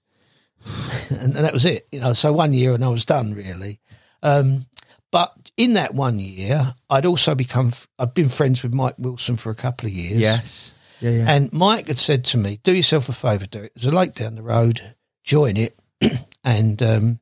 [1.11, 2.13] and, and that was it, you know.
[2.13, 3.81] So one year and I was done, really.
[4.23, 4.67] Um,
[5.11, 9.51] but in that one year, I'd also become, I'd been friends with Mike Wilson for
[9.51, 10.21] a couple of years.
[10.21, 10.75] Yes.
[11.01, 11.25] Yeah, yeah.
[11.29, 13.75] And Mike had said to me, "Do yourself a favour, Derek.
[13.75, 14.95] There's a lake down the road.
[15.25, 15.77] Join it,
[16.45, 17.19] and um,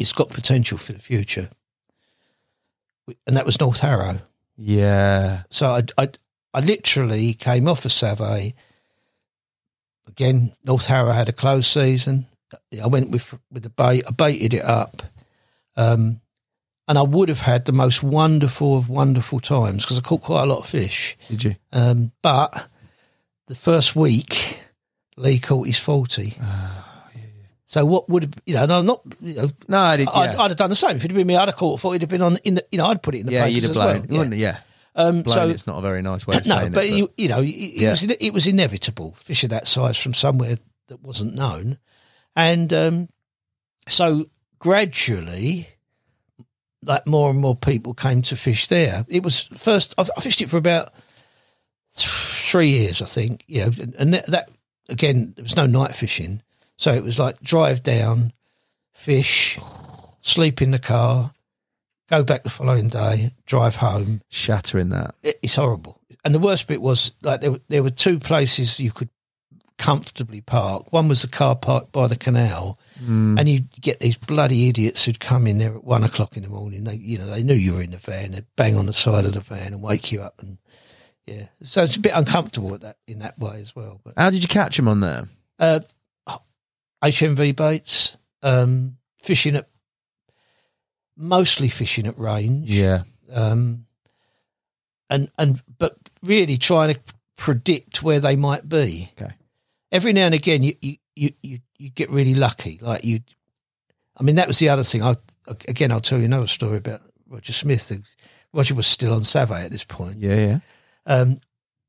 [0.00, 1.50] it's got potential for the future."
[3.28, 4.18] And that was North Harrow.
[4.56, 5.44] yeah.
[5.50, 6.08] So I, I,
[6.52, 8.54] I literally came off a Savay.
[10.06, 12.26] Again, North Harrow had a closed season.
[12.82, 14.04] I went with with the bait.
[14.06, 15.02] I baited it up,
[15.76, 16.20] um,
[16.86, 20.42] and I would have had the most wonderful of wonderful times because I caught quite
[20.42, 21.16] a lot of fish.
[21.28, 21.56] Did you?
[21.72, 22.68] Um, but
[23.48, 24.62] the first week,
[25.16, 26.34] Lee caught his 40.
[27.66, 30.08] So what would have, you know, I'm not, you know, No, I did.
[30.08, 30.96] I'd, I'd have done the same.
[30.96, 32.78] If it'd been me, I'd have caught 40, it'd have been on, in the, you
[32.78, 34.06] know, I'd put it in the yeah, you'd have as blown.
[34.06, 34.18] well.
[34.18, 34.36] wouldn't?
[34.36, 34.58] Yeah.
[34.96, 36.92] Um, so, it's not a very nice way of no, saying but it.
[36.92, 39.12] you, you know, it, it was it was inevitable.
[39.12, 40.56] Fish of that size from somewhere
[40.88, 41.78] that wasn't known,
[42.36, 43.08] and um,
[43.88, 44.26] so
[44.58, 45.68] gradually,
[46.82, 49.04] like more and more people came to fish there.
[49.08, 50.92] It was first I fished it for about
[51.92, 53.44] three years, I think.
[53.46, 54.50] You know, and- and that, that
[54.88, 56.42] again, there was no night fishing,
[56.76, 58.32] so it was like drive down,
[58.92, 59.58] fish,
[60.20, 61.32] sleep in the car,
[62.08, 65.14] go back the following day, drive home shattering that.
[65.22, 66.00] it- it's horrible.
[66.24, 69.08] And the worst bit was like there, were- there were two places you could
[69.76, 70.92] comfortably park.
[70.92, 75.18] One was the car park by the canal, and you get these bloody idiots who'd
[75.20, 76.84] come in there at one o'clock in the morning.
[76.84, 78.30] They, you know, they knew you were in the van.
[78.32, 80.58] They'd bang on the side of the van and wake you up, and
[81.26, 84.00] yeah, so it's a bit uncomfortable at that in that way as well.
[84.04, 85.24] But How did you catch him on there?
[85.58, 85.80] uh,
[87.02, 89.68] HNV baits, um, fishing at
[91.16, 93.02] mostly fishing at range Yeah.
[93.32, 93.86] um,
[95.10, 97.00] and and but really trying to
[97.36, 99.10] predict where they might be.
[99.20, 99.32] Okay.
[99.92, 102.78] Every now and again, you you you you, you get really lucky.
[102.80, 103.20] Like you,
[104.16, 105.02] I mean, that was the other thing.
[105.02, 105.14] I
[105.68, 107.92] again, I'll tell you another story about Roger Smith.
[108.52, 110.18] Roger was still on Savay at this point.
[110.20, 110.58] Yeah, yeah.
[111.06, 111.38] Um,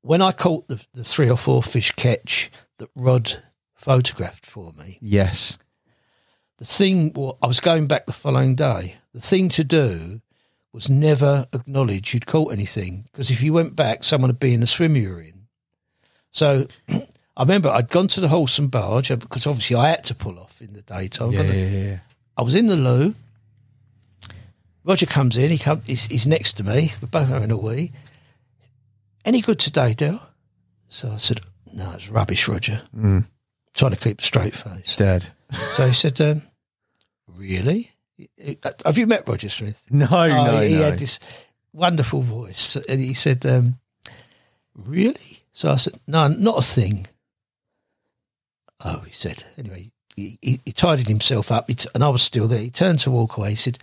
[0.01, 3.33] when I caught the, the three or four fish catch that Rod
[3.75, 5.57] photographed for me, Yes.
[6.57, 7.11] the thing
[7.41, 8.95] I was going back the following day.
[9.15, 10.19] The thing to do
[10.73, 14.59] was never acknowledge you'd caught anything because if you went back, someone would be in
[14.59, 15.47] the swim you were in.
[16.31, 20.03] So I remember I'd gone to the horse and barge uh, because obviously I had
[20.03, 21.31] to pull off in the daytime.
[21.31, 21.99] Yeah, yeah, yeah.
[22.35, 23.15] I was in the loo.
[24.83, 25.49] Roger comes in.
[25.49, 26.91] He come, he's, he's next to me.
[27.01, 27.93] We're both having a wee.
[29.23, 30.21] Any good today, Dale?
[30.89, 31.39] So I said,
[31.73, 33.23] "No, it's rubbish, Roger." Mm.
[33.75, 34.97] Trying to keep a straight face.
[34.97, 35.31] Dead.
[35.51, 36.41] So he said, um,
[37.27, 37.94] "Really?
[38.85, 40.83] Have you met Roger Smith?" No, Oh, no, he no.
[40.83, 41.19] had this
[41.73, 43.79] wonderful voice, and he said, um,
[44.73, 47.07] "Really?" So I said, "No, not a thing."
[48.83, 49.43] Oh, he said.
[49.57, 52.59] Anyway, he, he, he tidied himself up, t- and I was still there.
[52.59, 53.51] He turned to walk away.
[53.51, 53.79] He said,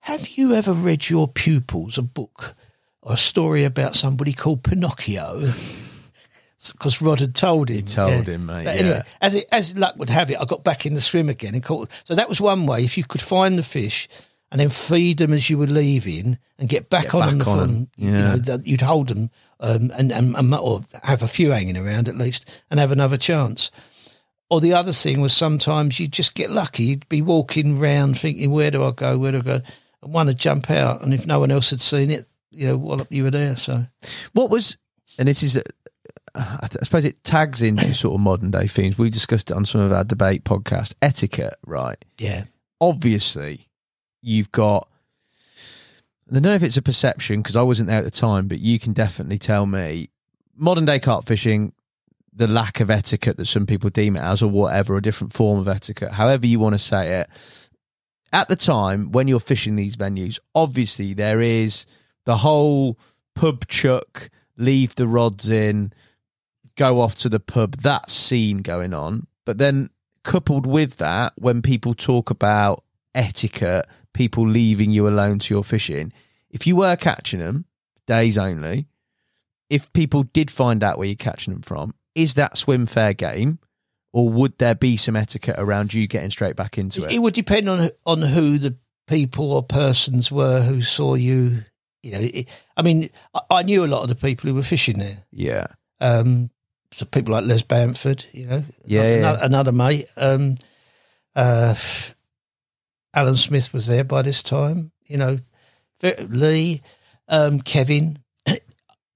[0.00, 2.54] "Have you ever read your pupils a book
[3.02, 5.40] or a story about somebody called Pinocchio?"
[6.70, 7.76] Because Rod had told him.
[7.76, 9.02] He told him, mate, But anyway, yeah.
[9.20, 11.62] as it, as luck would have it, I got back in the swim again and
[11.64, 11.90] caught.
[12.04, 12.84] So that was one way.
[12.84, 14.08] If you could find the fish
[14.50, 17.38] and then feed them as you were leaving and get back Get on back them,
[17.38, 19.30] the on 'em, following- you know, that you'd hold them
[19.60, 23.16] um, and, and, and or have a few hanging around at least and have another
[23.16, 23.70] chance.
[24.50, 26.84] Or the other thing was sometimes you'd just get lucky.
[26.84, 29.16] You'd be walking round thinking, where do I go?
[29.18, 29.60] Where do I go?
[30.02, 31.02] And one would jump out.
[31.02, 33.56] And if no one else had seen it, you know, wallop, you were there.
[33.56, 33.86] So
[34.34, 34.76] What was,
[35.18, 35.58] and this is,
[36.34, 38.98] I suppose it tags into sort of modern day themes.
[38.98, 40.94] We discussed it on some of our debate podcast.
[41.02, 42.02] Etiquette, right?
[42.18, 42.44] yeah,
[42.80, 43.68] Obviously,
[44.22, 44.88] you've got.
[46.30, 48.58] I don't know if it's a perception because I wasn't there at the time, but
[48.58, 50.08] you can definitely tell me
[50.56, 51.72] modern day carp fishing,
[52.32, 55.60] the lack of etiquette that some people deem it as, or whatever, a different form
[55.60, 57.28] of etiquette, however you want to say it.
[58.32, 61.84] At the time when you're fishing these venues, obviously there is
[62.24, 62.98] the whole
[63.34, 65.92] pub chuck, leave the rods in,
[66.76, 69.26] go off to the pub, that scene going on.
[69.44, 69.90] But then
[70.24, 72.84] coupled with that, when people talk about
[73.14, 76.12] etiquette, people leaving you alone to your fishing,
[76.50, 77.64] if you were catching them
[78.06, 78.86] days only,
[79.70, 83.58] if people did find out where you're catching them from, is that swim fair game?
[84.12, 87.18] Or would there be some etiquette around you getting straight back into It it?
[87.18, 88.76] would depend on on who the
[89.06, 91.64] people or persons were who saw you.
[92.02, 94.62] You know, it, I mean, I, I knew a lot of the people who were
[94.62, 95.18] fishing there.
[95.30, 95.68] Yeah.
[96.00, 96.50] Um,
[96.92, 99.46] so people like Les Bamford, you know, Yeah, another, yeah.
[99.46, 100.06] another mate.
[100.16, 100.54] Um,
[101.34, 101.74] uh,
[103.14, 104.92] Alan Smith was there by this time.
[105.06, 105.38] You know,
[106.28, 106.82] Lee,
[107.28, 108.18] um, Kevin.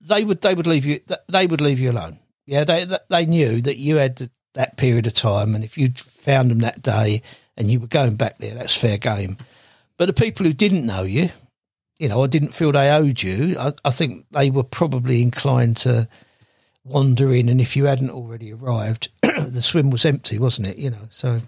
[0.08, 2.20] They would they would leave you they would leave you alone.
[2.46, 5.88] Yeah, they they knew that you had the, that period of time, and if you
[5.96, 7.22] found them that day
[7.56, 9.36] and you were going back there, that's fair game.
[9.96, 11.30] But the people who didn't know you,
[11.98, 15.78] you know, or didn't feel they owed you, I, I think they were probably inclined
[15.78, 16.08] to
[16.86, 20.78] wander in, and if you hadn't already arrived, the swim was empty, wasn't it?
[20.78, 21.40] You know, so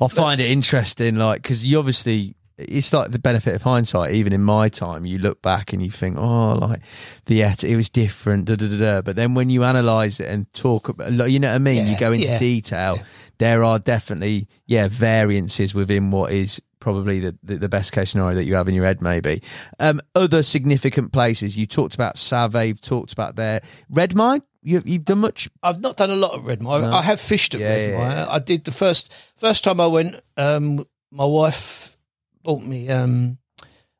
[0.00, 4.12] I find it interesting, like, because you obviously, it's like the benefit of hindsight.
[4.12, 6.80] Even in my time, you look back and you think, oh, like
[7.26, 9.02] the et- it was different, da da da da.
[9.02, 11.98] But then when you analyze it and talk about, you know what I mean, you
[11.98, 12.98] go into yeah, detail.
[13.38, 18.34] There are definitely, yeah, variances within what is probably the, the, the best case scenario
[18.34, 19.42] that you have in your head, maybe.
[19.78, 23.62] Um, other significant places you talked about Savay, talked about there.
[23.92, 25.48] Redmire, you, you've done much.
[25.62, 26.82] I've not done a lot of Redmire.
[26.82, 26.92] No.
[26.92, 28.26] I have fished at Yeah, Red yeah.
[28.28, 30.20] I did the first first time I went.
[30.36, 31.96] Um, my wife
[32.42, 33.38] bought me um,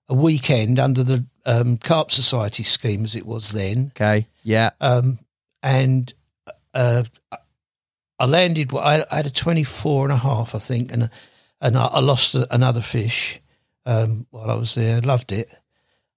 [0.09, 5.19] a weekend under the um, Carp Society scheme, as it was then, Okay, yeah, um,
[5.63, 6.13] and
[6.75, 7.05] uh,
[8.19, 8.75] I landed.
[8.75, 11.11] I I had a 24 and a half, I think, and
[11.61, 13.41] and I, I lost a, another fish
[13.87, 15.01] um, while I was there.
[15.01, 15.49] Loved it.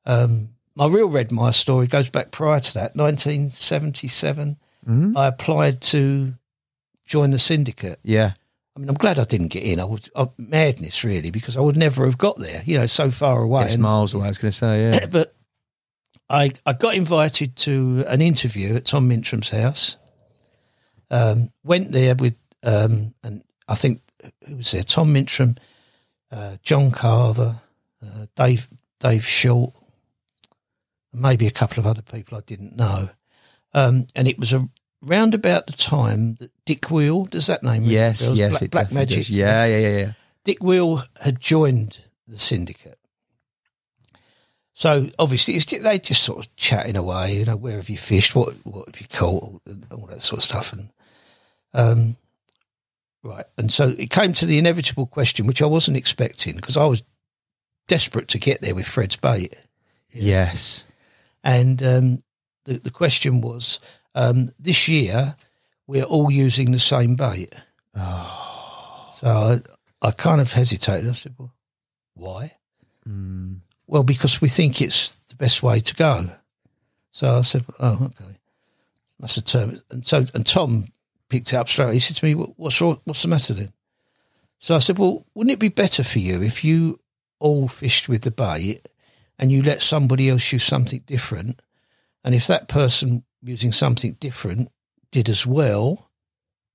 [0.06, 4.58] Um, my real Redmire story goes back prior to that, 1977.
[4.88, 5.16] Mhm.
[5.18, 6.34] I applied to
[7.06, 8.00] join the syndicate.
[8.04, 8.34] yeah.
[8.76, 9.80] I mean, I'm glad I didn't get in.
[9.80, 12.64] I was I, madness, really, because I would never have got there.
[12.66, 13.66] You know, so far away.
[13.66, 15.06] It's And- miles away, I was going to say, yeah.
[15.12, 15.36] but
[16.28, 19.98] I I got invited to an interview at Tom Mintram's house.
[21.12, 22.34] Um, went there with
[22.64, 24.02] um, and I think
[24.48, 24.82] who was there?
[24.82, 25.56] Tom Mintram,
[26.32, 27.62] uh, John Carver,
[28.04, 28.68] uh, Dave
[29.00, 29.72] Dave Short,
[31.14, 33.10] maybe a couple of other people I didn't know.
[33.74, 34.68] Um, and it was a
[35.02, 39.30] round about the time that Dick Wheel does that name Yes, yes, Black, Black Magic.
[39.30, 40.12] Yeah, yeah, yeah, yeah.
[40.44, 43.00] Dick Wheel had joined the syndicate.
[44.74, 47.38] So obviously, it's, they just sort of chatting away.
[47.38, 48.36] You know, where have you fished?
[48.36, 49.44] What what have you caught?
[49.44, 49.62] All,
[49.92, 50.74] all that sort of stuff.
[50.74, 50.90] And
[51.74, 52.18] um,
[53.24, 56.86] right, and so it came to the inevitable question, which I wasn't expecting because I
[56.86, 57.04] was
[57.88, 59.54] desperate to get there with Fred's bait.
[60.10, 60.88] Yes.
[61.44, 62.24] And um,
[62.66, 63.80] the the question was,
[64.16, 65.36] um, this year
[65.88, 67.54] we're all using the same bait.
[69.12, 69.60] So I,
[70.02, 71.10] I kind of hesitated.
[71.10, 71.54] I said, "Well,
[72.16, 72.52] why?"
[73.08, 73.60] Mm.
[73.88, 76.30] Well, because we think it's the best way to go.
[77.12, 78.38] So I said, "Oh, okay."
[79.20, 79.80] That's a term.
[79.92, 80.88] And so, and Tom
[81.30, 81.94] picked it up straight.
[81.94, 83.74] He said to me, "What- "What's wrong, what's the matter then?"
[84.60, 87.00] So I said, "Well, wouldn't it be better for you if you
[87.40, 88.82] all fished with the bait
[89.40, 91.62] and you let somebody else use something different,
[92.24, 94.70] and if that person using something different
[95.12, 96.10] did as well,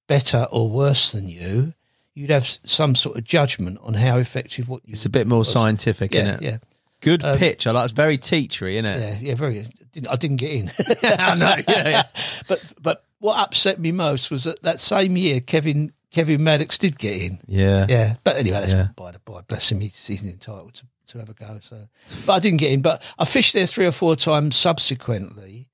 [0.07, 1.73] better or worse than you,
[2.15, 5.41] you'd have some sort of judgment on how effective what you." It's a bit more
[5.41, 5.51] was.
[5.53, 6.43] scientific, Yeah, isn't it?
[6.43, 6.59] yeah.
[7.01, 7.67] Good Um, pitch.
[7.67, 9.01] I like it's very teachery, isn't it?
[9.01, 9.65] Yeah, yeah, very.
[9.93, 10.71] Didn't, I didn't get in.
[11.05, 12.03] I know, yeah, yeah.
[12.49, 16.99] but but what upset me most was that that same year Kevin Kevin Maddocks did
[16.99, 17.39] get in.
[17.47, 17.87] Yeah.
[17.89, 18.89] Yeah, but anyway, that's Yeah.
[18.97, 19.43] by the by.
[19.43, 21.59] Bless him, he's, he's entitled to, to have a go.
[21.61, 21.89] So,
[22.27, 22.83] but I didn't get in.
[22.83, 25.69] But I fished there three or four times subsequently.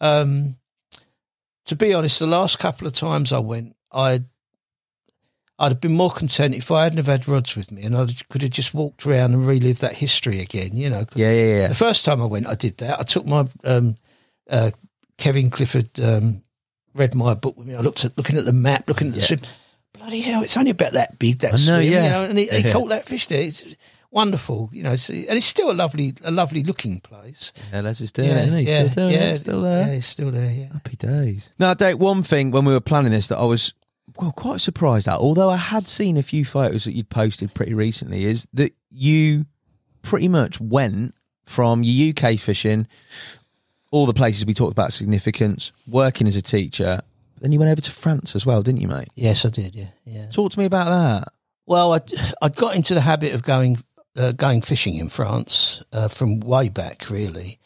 [0.00, 0.56] Um,
[1.66, 4.22] to be honest, the last couple of times I went, I.
[5.58, 8.06] I'd have been more content if I hadn't have had rods with me, and I
[8.28, 10.76] could have just walked around and relived that history again.
[10.76, 11.68] You know, Yeah, yeah, yeah.
[11.68, 13.00] the first time I went, I did that.
[13.00, 13.94] I took my um,
[14.50, 14.70] uh,
[15.16, 16.42] Kevin Clifford um,
[16.94, 17.74] read my book with me.
[17.74, 19.26] I looked at looking at the map, looking at the Yeah.
[19.28, 19.40] swim.
[19.94, 20.42] Bloody hell!
[20.42, 21.38] It's only about that big.
[21.38, 22.10] That I know, swim, you yeah.
[22.10, 22.72] know, and he, he Yeah.
[22.74, 23.40] caught that fish there.
[23.40, 23.64] It's
[24.16, 24.96] wonderful, you know.
[24.96, 27.52] So, and it's still a lovely, a lovely looking place.
[27.72, 28.62] Yeah, Les is doing it, isn't he?
[28.64, 29.86] yeah, still doing yeah, it, still there.
[29.86, 30.50] Yeah, it's still there.
[30.50, 30.72] Yeah.
[30.72, 31.50] Happy days.
[31.58, 33.74] Now, Dave, one thing when we were planning this that I was
[34.18, 37.74] well quite surprised at, although I had seen a few photos that you'd posted pretty
[37.74, 39.44] recently, is that you
[40.00, 41.14] pretty much went
[41.44, 42.88] from your UK fishing,
[43.90, 47.02] all the places we talked about significance, working as a teacher,
[47.42, 49.08] then you went over to France as well, didn't you, mate?
[49.14, 49.74] Yes, I did.
[49.74, 50.28] Yeah, yeah.
[50.30, 51.32] Talk to me about that.
[51.66, 52.00] Well, I
[52.40, 53.76] I got into the habit of going
[54.16, 57.58] uh, going fishing in France uh, from way back, really,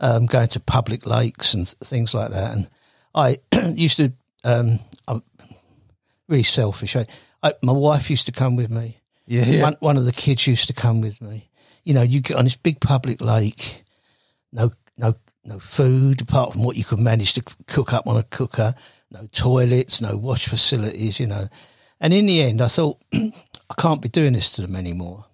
[0.00, 2.54] um, going to public lakes and th- things like that.
[2.54, 2.70] And
[3.14, 3.38] I
[3.74, 4.12] used to
[4.44, 5.20] um, I
[6.28, 6.96] really selfish.
[6.96, 7.06] I,
[7.42, 8.98] I, my wife used to come with me.
[9.26, 9.62] Yeah, yeah.
[9.62, 11.48] One, one of the kids used to come with me.
[11.84, 13.84] You know, you get on this big public lake,
[14.52, 15.14] no, no,
[15.44, 18.74] no food apart from what you could manage to cook up on a cooker.
[19.10, 21.18] No toilets, no wash facilities.
[21.20, 21.48] You know,
[22.00, 25.26] and in the end, I thought I can't be doing this to them anymore.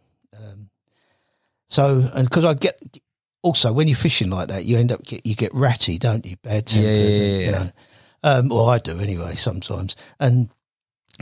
[1.68, 2.80] So, and because I get
[3.42, 6.36] also when you're fishing like that, you end up get you get ratty, don't you?
[6.38, 7.68] Bad tempered, Yeah, yeah, yeah, you know.
[8.22, 10.48] Um, well, I do anyway sometimes, and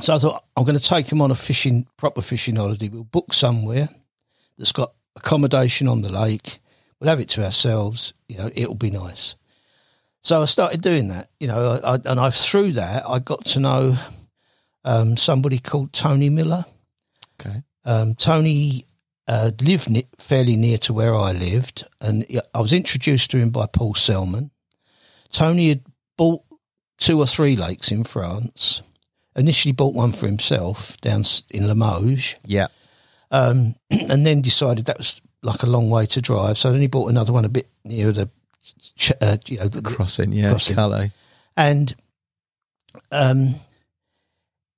[0.01, 2.89] so I thought I'm going to take him on a fishing proper fishing holiday.
[2.89, 3.89] We'll book somewhere
[4.59, 6.61] that's got accommodation on the lake.
[6.99, 8.15] We'll have it to ourselves.
[8.29, 9.37] You know, it'll be nice.
[10.23, 11.29] So I started doing that.
[11.39, 13.97] You know, I, I, and I through that I got to know
[14.85, 16.65] um, somebody called Tony Miller.
[17.41, 17.63] Okay.
[17.85, 18.87] Um, Tony
[19.29, 23.51] uh, lived ne- fairly near to where I lived, and I was introduced to him
[23.51, 24.51] by Paul Selman.
[25.33, 25.83] Tony had
[26.17, 26.43] bought
[26.99, 28.83] two or three lakes in France.
[29.37, 32.69] Initially, bought one for himself down in Limoges, Yeah.
[33.33, 36.57] um, and then decided that was like a long way to drive.
[36.57, 38.31] So then he bought another one a bit near the,
[39.21, 40.51] uh, you know, the, Crossing, yeah.
[40.51, 40.77] Crossing.
[40.77, 41.11] Calais.
[41.57, 41.95] and
[43.11, 43.57] um,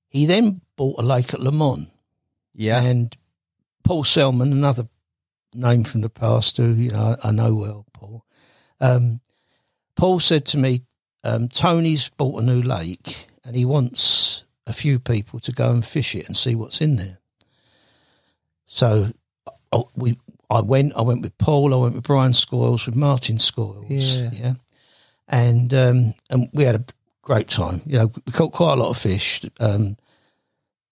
[0.09, 1.86] he then bought a lake at Le Mans.
[2.55, 2.82] Yeah.
[2.82, 3.14] And
[3.86, 4.88] Paul Selman, another
[5.54, 8.24] name from the past, who you know I, know well, Paul.
[8.80, 9.20] Um,
[9.94, 10.82] Paul said to me,
[11.22, 15.84] um, "Tony's bought a new lake, and he wants a few people to go and
[15.84, 17.18] fish it and see what's in there."
[18.66, 19.12] So,
[19.72, 20.18] I, we,
[20.50, 20.94] I went.
[20.96, 21.72] I went with Paul.
[21.72, 23.86] I went with Brian Scoils, with Martin Scoils.
[23.88, 24.30] Yeah.
[24.32, 24.54] yeah,
[25.28, 26.84] and um, and we had a
[27.22, 27.82] great time.
[27.86, 29.44] You know, we caught quite a lot of fish.
[29.60, 29.96] Um,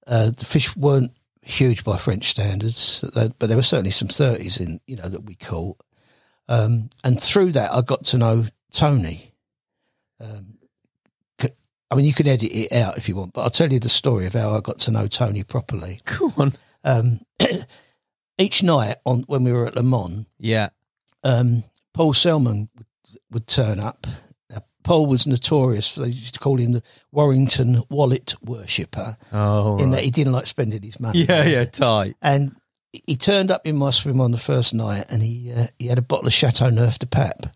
[0.06, 1.10] uh, the fish weren't
[1.44, 5.34] huge by French standards, but there were certainly some thirties in you know that we
[5.34, 5.78] caught.
[6.48, 9.32] Um, and through that, I got to know Tony.
[10.20, 10.58] Um,
[11.90, 13.88] I mean, you can edit it out if you want, but I'll tell you the
[13.88, 16.00] story of how I got to know Tony properly.
[16.06, 16.52] Go on.
[16.82, 17.20] Um,
[18.38, 20.70] each night on when we were at Le Mans, Yeah.
[21.22, 21.62] um,
[21.92, 22.86] Paul Selman would,
[23.30, 24.06] would turn up.
[24.84, 29.90] Paul was notorious for they used to call him the Warrington wallet worshipper, Oh, in
[29.90, 31.24] that he didn't like spending his money.
[31.24, 32.14] Yeah, yeah, tight.
[32.22, 32.54] And
[32.92, 35.98] he turned up in my swim on the first night, and he uh, he had
[35.98, 37.46] a bottle of Chateau Neuf de Pape.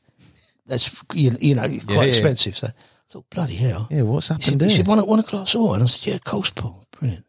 [0.66, 2.02] That's you, you know quite yeah.
[2.02, 2.56] expensive.
[2.56, 2.72] So I
[3.08, 3.88] thought, bloody hell.
[3.90, 4.68] Yeah, what's He happened said, there?
[4.68, 5.82] he said want a glass of wine?
[5.82, 6.84] I said, yeah, of course, Paul.
[6.98, 7.24] Brilliant.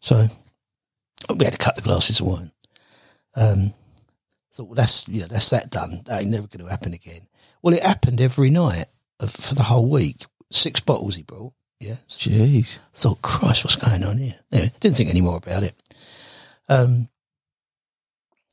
[0.00, 0.28] So
[1.34, 2.52] we had to cut the glasses of wine.
[3.36, 3.74] Um,
[4.52, 6.02] thought, well, that's you know, that's that done.
[6.06, 7.26] That ain't never going to happen again.
[7.62, 8.86] Well, it happened every night
[9.28, 10.24] for the whole week.
[10.50, 11.52] Six bottles he brought.
[11.78, 11.96] Yeah.
[12.08, 12.78] Jeez.
[12.92, 14.34] thought, Christ, what's going on here?
[14.52, 15.74] Anyway, didn't think any more about it.
[16.68, 17.08] Um,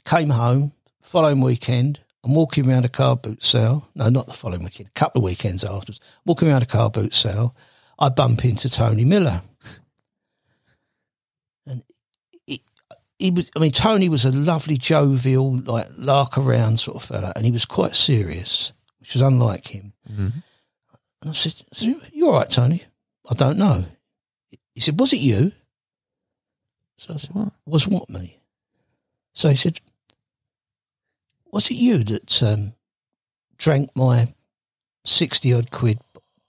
[0.06, 0.72] came home,
[1.02, 3.88] following weekend, I'm walking around a car boot sale.
[3.96, 6.00] No, not the following weekend, a couple of weekends afterwards.
[6.26, 7.56] Walking around a car boot sale,
[8.00, 9.42] I bump into Tony Miller.
[11.66, 11.84] And
[12.46, 12.64] he,
[13.20, 17.34] he was, I mean, Tony was a lovely, jovial, like, lark around sort of fella,
[17.36, 19.94] and he was quite serious, which was unlike him.
[20.12, 20.44] Mhm.
[21.28, 21.62] And I said,
[22.14, 22.84] You all right, Tony?
[23.30, 23.84] I don't know.
[24.74, 25.52] He said, Was it you?
[26.98, 27.52] So I said, What?
[27.66, 28.40] Was what me?
[29.34, 29.82] So he said,
[31.52, 32.72] Was it you that um,
[33.58, 34.30] drank my
[35.04, 36.00] 60 odd quid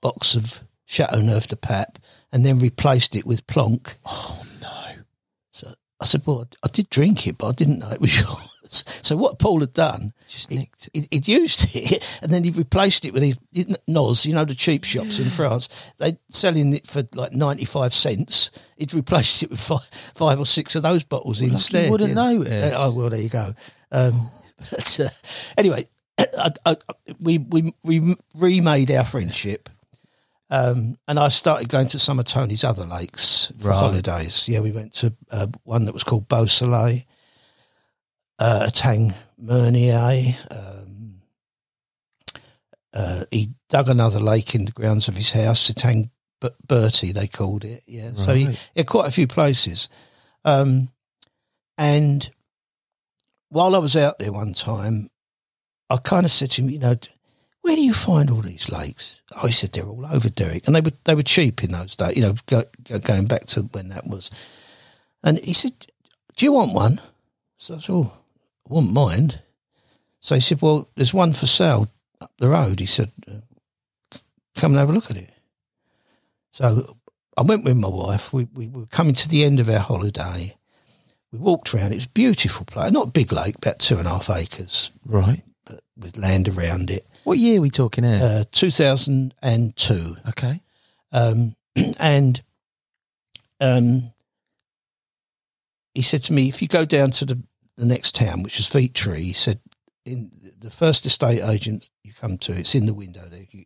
[0.01, 1.99] box of Chateau Neuf de Pap
[2.31, 3.97] and then replaced it with Plonk?
[4.07, 5.03] Oh, no.
[5.51, 8.17] So I said, Well, I, I did drink it, but I didn't know it was
[8.21, 8.58] yours.
[8.73, 10.89] So what Paul had done, Just nicked.
[10.93, 13.37] he, he'd used it and then he replaced it with his
[13.89, 15.69] Noz, you know, the cheap shops in France.
[15.99, 18.51] They selling it for like 95 cents.
[18.77, 19.85] He'd replaced it with five,
[20.15, 21.91] five or six of those bottles Well, like you instead.
[21.91, 22.33] wouldn't you know.
[22.39, 22.73] notice.
[22.73, 23.55] Uh, oh, well, there you go.
[23.91, 24.29] Um,
[24.71, 25.09] but, uh,
[25.57, 25.85] anyway,
[26.19, 26.77] I, I,
[27.21, 29.69] we, we, we remade our friendship.
[30.51, 33.77] Um, and I started going to some of Tony's other lakes for Right.
[33.79, 34.49] holidays.
[34.49, 37.01] Yeah, we went to uh, one that was called Beausoleil,
[38.39, 40.37] uh, Tang Mernier.
[40.51, 41.21] Um,
[42.93, 46.11] uh, he dug another lake in the grounds of his house, Tang
[46.67, 47.83] Bertie, they called it.
[47.87, 49.89] Yeah, so he, he had quite a few places.
[50.45, 50.89] Um,
[51.77, 52.29] and
[53.51, 55.11] while I was out there one time,
[55.91, 56.97] I kind of said to him, you know,
[57.63, 59.21] where do you find all these lakes?
[59.37, 61.97] Oh, he said they're all over Derek, and they were they were cheap in those
[61.97, 62.17] days.
[62.17, 64.31] You know, go, go, going back to when that was.
[65.23, 65.75] And he said,
[66.37, 67.01] "Do you want one?"
[67.59, 68.18] So I said, "Oh, I
[68.69, 69.41] wouldn't mind."
[70.21, 71.89] So he said, "Well, there's one for sale
[72.21, 74.17] up the road." He said, uh,
[74.57, 75.31] "Come and have a look at it."
[76.53, 76.97] So
[77.37, 78.33] I went with my wife.
[78.33, 80.57] We, we were coming to the end of our holiday.
[81.31, 81.93] We walked around.
[81.93, 84.91] It was a beautiful place, not a big lake, about two and a half acres,
[85.05, 85.43] Right.
[85.67, 87.07] but with land around it.
[87.25, 88.19] What year are we talking here?
[88.23, 90.17] Uh, 2002.
[90.31, 90.61] okay.
[91.13, 91.55] Um,
[92.01, 92.43] and
[93.61, 94.11] um,
[95.95, 97.43] he said to me, if you go down to the,
[97.79, 99.61] the next town, which is Feettree, he said,
[100.05, 103.47] in the first estate agent you come to, it's in the window there.
[103.51, 103.65] You-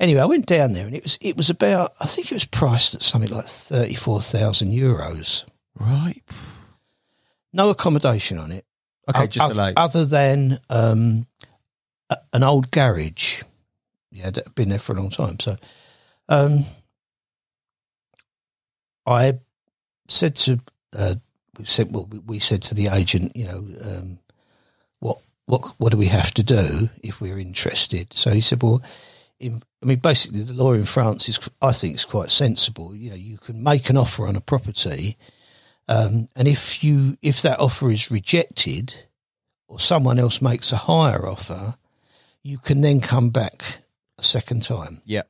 [0.00, 2.44] Anyway, I went down there and it was it was about I think it was
[2.44, 5.44] priced at something like thirty four thousand euros.
[5.78, 6.20] Right.
[7.52, 8.66] No accommodation on it.
[9.08, 11.26] Okay, O- just other, the other than um,
[12.10, 13.42] a, an old garage.
[14.10, 15.38] Yeah, that had been there for a long time.
[15.38, 15.56] So,
[16.28, 16.64] um,
[19.06, 19.38] I
[20.08, 20.60] said to
[20.96, 21.14] uh,
[21.58, 24.18] we said well we- said to the agent, you know, um,
[25.00, 28.12] what what what do we have to do if we're interested?
[28.12, 28.82] So he said, well.
[29.40, 32.94] In, I mean, basically, the law in France is, I think, is quite sensible.
[32.94, 35.18] You know, you can make an offer on a property,
[35.88, 38.94] um, and if you if that offer is rejected,
[39.66, 41.74] or someone else makes a higher offer,
[42.42, 43.80] you can then come back
[44.18, 45.02] a second time.
[45.04, 45.28] Yep.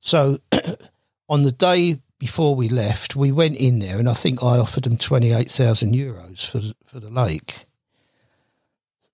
[0.00, 0.38] So
[1.28, 4.84] on the day before we left, we went in there, and I think I offered
[4.84, 7.66] them twenty eight thousand euros for the, for the lake,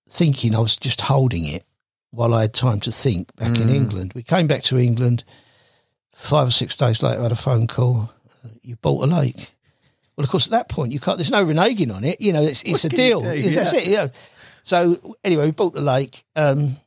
[0.09, 1.63] thinking I was just holding it
[2.11, 4.13] while I had time to think back in England.
[4.13, 5.23] We came back to England.
[6.15, 8.11] Five or six days later, I had a phone call.
[8.45, 9.49] Uh, you bought a lake.
[10.15, 11.17] Well, of course, at that point, you can't.
[11.17, 12.21] There's no reneging on it.
[12.21, 13.19] You know, it's it's a deal.
[13.21, 13.29] do?
[13.29, 13.89] It's- That's it.
[13.91, 14.09] Know.
[14.61, 16.77] So anyway, we bought the lake, um,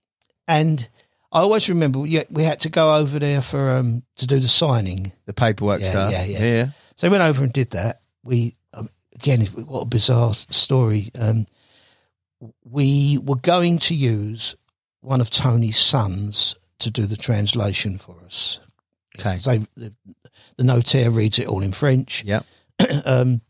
[0.47, 0.89] and
[1.33, 4.49] I always remember we, we had to go over there for um, to do the
[4.49, 5.13] signing.
[5.27, 6.13] The paperwork Yeah, stuff.
[6.13, 6.45] yeah, yeah.
[6.45, 6.67] yeah.
[6.97, 8.01] So we went over and did that.
[8.25, 11.11] We um, again, what a bizarre story.
[11.19, 11.47] Um,
[12.65, 14.57] we were going to use
[15.01, 18.59] one of Tony's sons to do the translation for us.
[19.19, 19.39] Okay.
[19.45, 19.93] They, the,
[20.57, 22.23] the notaire reads it all in French.
[22.25, 22.45] Yep.
[23.05, 23.41] um,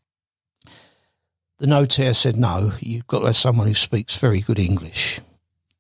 [1.59, 5.21] the notaire said, "No, you've got to have someone who speaks very good English."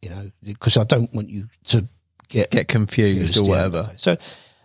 [0.03, 1.85] You know, because I don't want you to
[2.29, 3.91] get Get confused or whatever.
[3.97, 4.17] So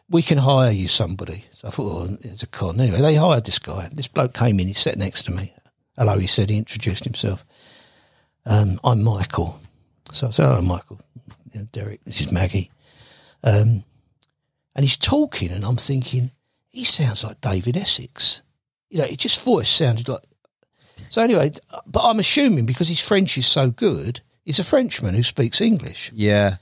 [0.10, 1.46] we can hire you somebody.
[1.54, 2.80] So I thought, oh, there's a con.
[2.80, 3.90] Anyway, they hired this guy.
[3.92, 4.68] This bloke came in.
[4.68, 5.54] He sat next to me.
[5.98, 6.50] Hello, he said.
[6.50, 7.46] He introduced himself.
[8.46, 9.60] Um, I'm Michael.
[10.12, 11.00] So I said, hello, Michael.
[11.54, 12.72] You know, Derek, this is Maggie.
[13.44, 13.84] Um,
[14.76, 16.32] and he's talking, and I'm thinking,
[16.70, 18.42] he sounds like David Essex.
[18.90, 20.24] You know, his voice sounded like.
[21.10, 21.52] So anyway,
[21.86, 26.12] but I'm assuming because his French is so good, he's a Frenchman who speaks English.
[26.14, 26.58] Yeah.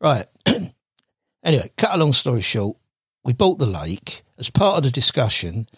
[0.00, 0.26] Right.
[1.42, 2.76] anyway, cut a long story short,
[3.24, 4.22] we bought the lake.
[4.38, 5.68] As part of the discussion,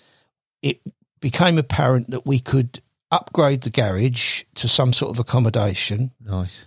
[0.63, 0.81] it
[1.21, 6.67] became apparent that we could upgrade the garage to some sort of accommodation, Nice.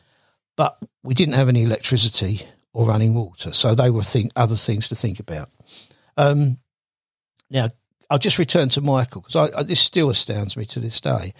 [0.57, 2.41] but we didn't have any electricity
[2.73, 3.53] or running water.
[3.53, 5.49] So they were think, other things to think about.
[6.17, 6.57] Um,
[7.49, 7.67] now,
[8.09, 11.33] I'll just return to Michael because I, I, this still astounds me to this day.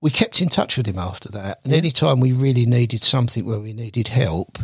[0.00, 3.44] We kept in touch with him after that, and any time we really needed something
[3.44, 4.58] where we needed help,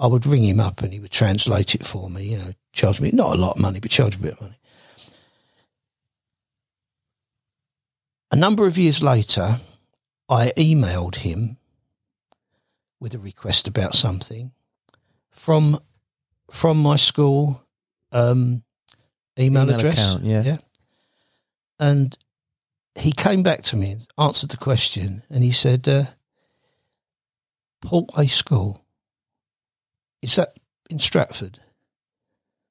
[0.00, 2.24] I would ring him up and he would translate it for me.
[2.24, 4.58] You know, charge me not a lot of money, but charge a bit of money.
[8.32, 9.60] A number of years later,
[10.28, 11.58] I emailed him
[12.98, 14.52] with a request about something
[15.30, 15.78] from
[16.50, 17.62] from my school
[18.10, 18.62] um,
[19.38, 19.94] email, Email address.
[19.94, 20.42] account, yeah.
[20.42, 20.56] yeah.
[21.78, 22.16] And
[22.94, 26.04] he came back to me and answered the question, and he said, uh,
[27.84, 28.84] "Portway School
[30.20, 30.56] is that
[30.90, 31.58] in Stratford?"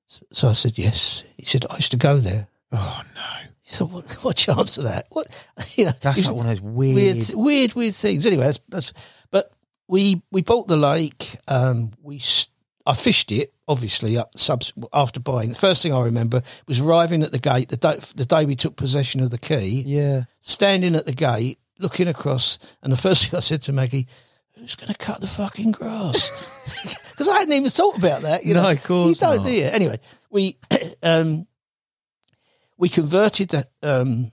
[0.07, 3.49] So, so I said, "Yes." He said, "I used to go there." Oh no.
[3.61, 5.07] He said, "What, what chance of that?
[5.09, 5.27] What
[5.75, 6.95] you know?" That's like one of those weird.
[6.95, 8.25] weird, weird, weird things.
[8.25, 8.93] Anyway, that's, that's
[9.31, 9.51] but
[9.87, 11.35] we we bought the lake.
[11.47, 12.19] Um, we
[12.85, 15.49] I fished it obviously up subs after buying.
[15.49, 18.55] The first thing I remember was arriving at the gate the day the day we
[18.55, 20.23] took possession of the key, Yeah.
[20.41, 24.07] standing at the gate, looking across, and the first thing I said to Maggie.
[24.57, 26.29] Who's going to cut the fucking grass?
[27.11, 28.45] Because I hadn't even thought about that.
[28.45, 29.45] You No, know, of course you don't, not.
[29.45, 29.65] do you?
[29.65, 29.99] Anyway,
[30.31, 30.57] we
[31.03, 31.45] um,
[32.77, 34.31] we converted the um,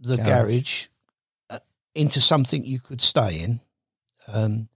[0.00, 0.26] the Garage.
[0.28, 0.86] garage
[1.50, 1.58] uh,
[1.96, 3.60] into something you could stay in.
[4.32, 4.68] Um,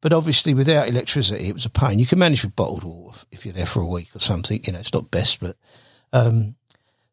[0.00, 1.98] but obviously, without electricity, it was a pain.
[1.98, 4.60] You can manage with bottled water if- you're there for a week or something.
[4.64, 5.56] You know, it's not best, but
[6.12, 6.54] um,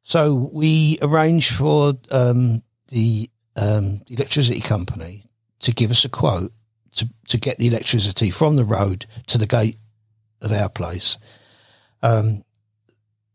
[0.03, 5.25] so we arranged for um, the um, electricity company
[5.59, 6.53] to give us a quote
[6.95, 9.77] to to get the electricity from the road to the gate
[10.41, 11.17] of our place.
[12.01, 12.43] Um,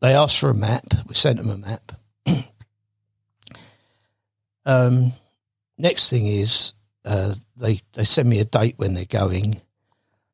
[0.01, 0.95] they asked for a map.
[1.07, 1.93] We sent them a map.
[4.67, 5.13] um,
[5.79, 6.75] next thing is
[7.05, 9.61] uh, they they send me a date when they're going.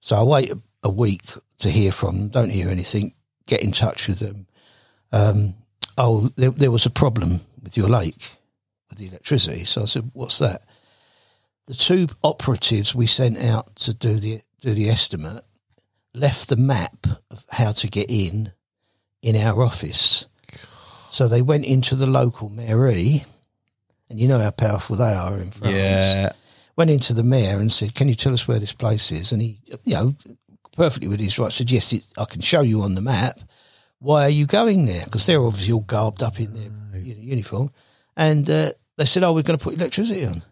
[0.01, 1.23] So I wait a, a week
[1.59, 2.28] to hear from them.
[2.28, 3.15] Don't hear anything.
[3.47, 4.47] Get in touch with them.
[5.12, 5.55] Um,
[5.97, 8.32] oh, there, there was a problem with your lake
[8.89, 9.65] with the electricity.
[9.65, 10.62] So I said, "What's that?"
[11.66, 15.45] The two operatives we sent out to do the do the estimate
[16.15, 18.53] left the map of how to get in
[19.23, 20.27] in our office.
[21.11, 23.24] So they went into the local mairie,
[24.11, 25.74] and you know how powerful they are in France.
[25.74, 26.32] Yeah.
[26.78, 29.42] Went into the mayor and said, "Can you tell us where this place is?" And
[29.42, 30.14] he, you know,
[30.72, 33.40] perfectly with his right, said, "Yes, it, I can show you on the map."
[33.98, 35.05] Why are you going there?
[35.05, 37.70] Because they're obviously all garbed up in their uniform,
[38.16, 40.42] and uh, they said, "Oh, we're going to put electricity on."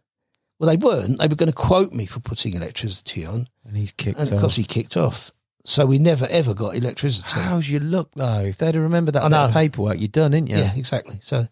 [0.59, 1.19] Well, they weren't.
[1.19, 4.35] They were going to quote me for putting electricity on, And he's kicked and of
[4.35, 4.41] off.
[4.41, 5.31] course he kicked off.
[5.65, 7.39] So we never ever got electricity.
[7.39, 8.41] How's your look though?
[8.41, 10.57] If they'd have remembered that bit paperwork, you'd done, didn't you?
[10.57, 11.19] Yeah, exactly.
[11.23, 11.47] So,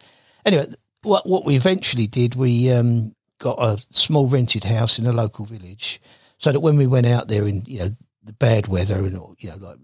[0.44, 0.66] anyway,
[1.02, 3.14] what what we eventually did, we um,
[3.44, 6.00] got a small rented house in a local village,
[6.38, 7.90] so that when we went out there in you know
[8.24, 9.76] the bad weather and you know like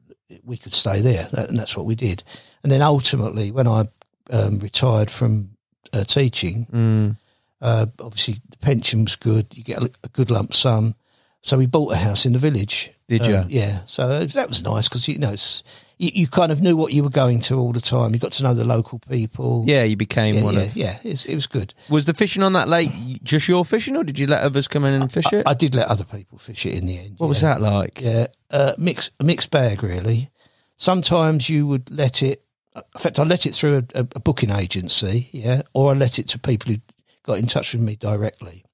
[0.43, 2.23] we could stay there, that, and that's what we did.
[2.63, 3.89] And then ultimately, when I
[4.31, 5.51] um, retired from
[5.93, 7.17] uh, teaching, Mm.
[7.61, 9.47] uh, obviously the pension was good.
[9.55, 10.95] You get a, a good lump sum,
[11.43, 12.91] so we bought a house in the village.
[13.11, 13.59] Did Um, you?
[13.61, 13.81] yeah.
[13.87, 15.63] So that was nice because you know it's,
[15.99, 18.15] you, you kind of knew what you were going to all the time.
[18.15, 19.65] You got to know the local people.
[19.67, 20.77] Yeah, you became Yeah, one yeah, of.
[20.77, 20.99] yeah.
[21.05, 21.75] It's, it was good.
[21.91, 22.93] Was the fishing on that lake
[23.23, 25.43] just your fishing, or did you let others come in and fish it?
[25.47, 27.15] I did let other people fish it in the end.
[27.19, 28.01] what was that like?
[28.01, 30.31] Yeah, uh, mix a mixed bag really.
[30.77, 32.43] Sometimes you would let it.
[32.77, 36.19] In fact, I let it through a, a, a booking agency, yeah, or I let
[36.21, 36.79] it to people who
[37.25, 38.65] got in touch with me directly.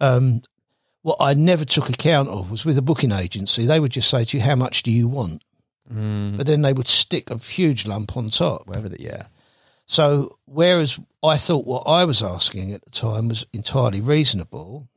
[0.00, 0.42] Um,
[1.02, 4.24] what I never took account of was with a booking agency, they would just say
[4.24, 5.42] to you, "How much do you want?"
[5.92, 6.36] Mm.
[6.36, 8.66] But then they would stick a huge lump on top.
[8.66, 9.26] Whatever that, yeah.
[9.86, 14.88] So whereas I thought what I was asking at the time was entirely reasonable,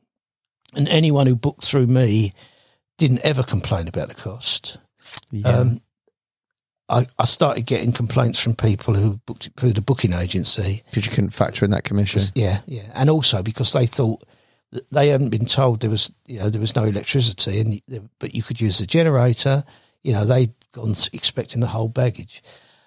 [0.74, 2.34] and anyone who booked through me
[2.98, 4.78] didn't ever complain about the cost.
[5.30, 5.48] yeah.
[5.48, 5.80] Um,
[6.88, 10.82] I, I started getting complaints from people who booked through the booking agency.
[10.90, 12.20] Because you couldn't factor in that commission.
[12.34, 14.22] Yeah, yeah, and also because they thought
[14.90, 18.42] they hadn't been told there was you know there was no electricity, and but you
[18.42, 19.64] could use the generator.
[20.02, 22.42] You know they'd gone expecting the whole baggage.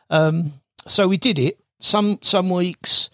[0.09, 0.53] Um,
[0.87, 1.59] so we did it.
[1.79, 3.09] Some some weeks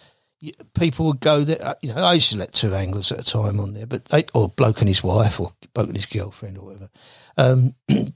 [0.73, 1.63] people would go there.
[1.63, 4.05] uh, You know, I used to let two anglers at a time on there, but
[4.05, 6.89] they or bloke and his wife or bloke and his girlfriend or whatever.
[7.37, 7.75] Um,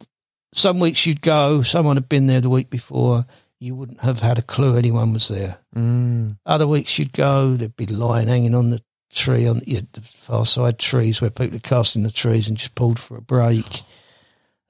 [0.54, 1.62] some weeks you'd go.
[1.62, 3.26] Someone had been there the week before.
[3.60, 5.58] You wouldn't have had a clue anyone was there.
[5.76, 6.38] Mm.
[6.46, 8.82] Other weeks you'd go, there'd be line hanging on the
[9.16, 12.58] tree on you know, the far side trees where people are casting the trees and
[12.58, 13.82] just pulled for a break.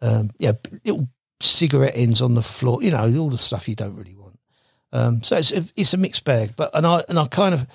[0.02, 0.54] Um, yeah,
[0.84, 1.08] little
[1.40, 4.40] cigarette ends on the floor, you know, all the stuff you don't really want.
[4.94, 7.68] Um, so it's a, it's a mixed bag, but and I and I kind of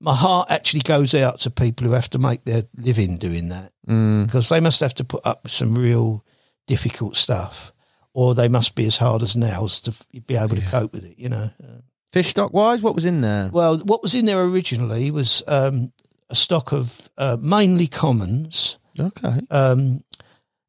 [0.00, 3.72] my heart actually goes out to people who have to make their living doing that
[3.88, 4.26] Mm.
[4.26, 6.22] because they must have to put up with some real
[6.66, 7.72] difficult stuff,
[8.12, 9.94] or they must be as hard as nails to
[10.26, 11.18] be able to cope with it.
[11.18, 11.50] You know.
[11.62, 11.80] Uh,
[12.12, 13.50] Fish stock wise, what was in there?
[13.52, 15.92] well, what was in there originally was um,
[16.30, 19.40] a stock of uh, mainly commons Okay.
[19.50, 20.02] um,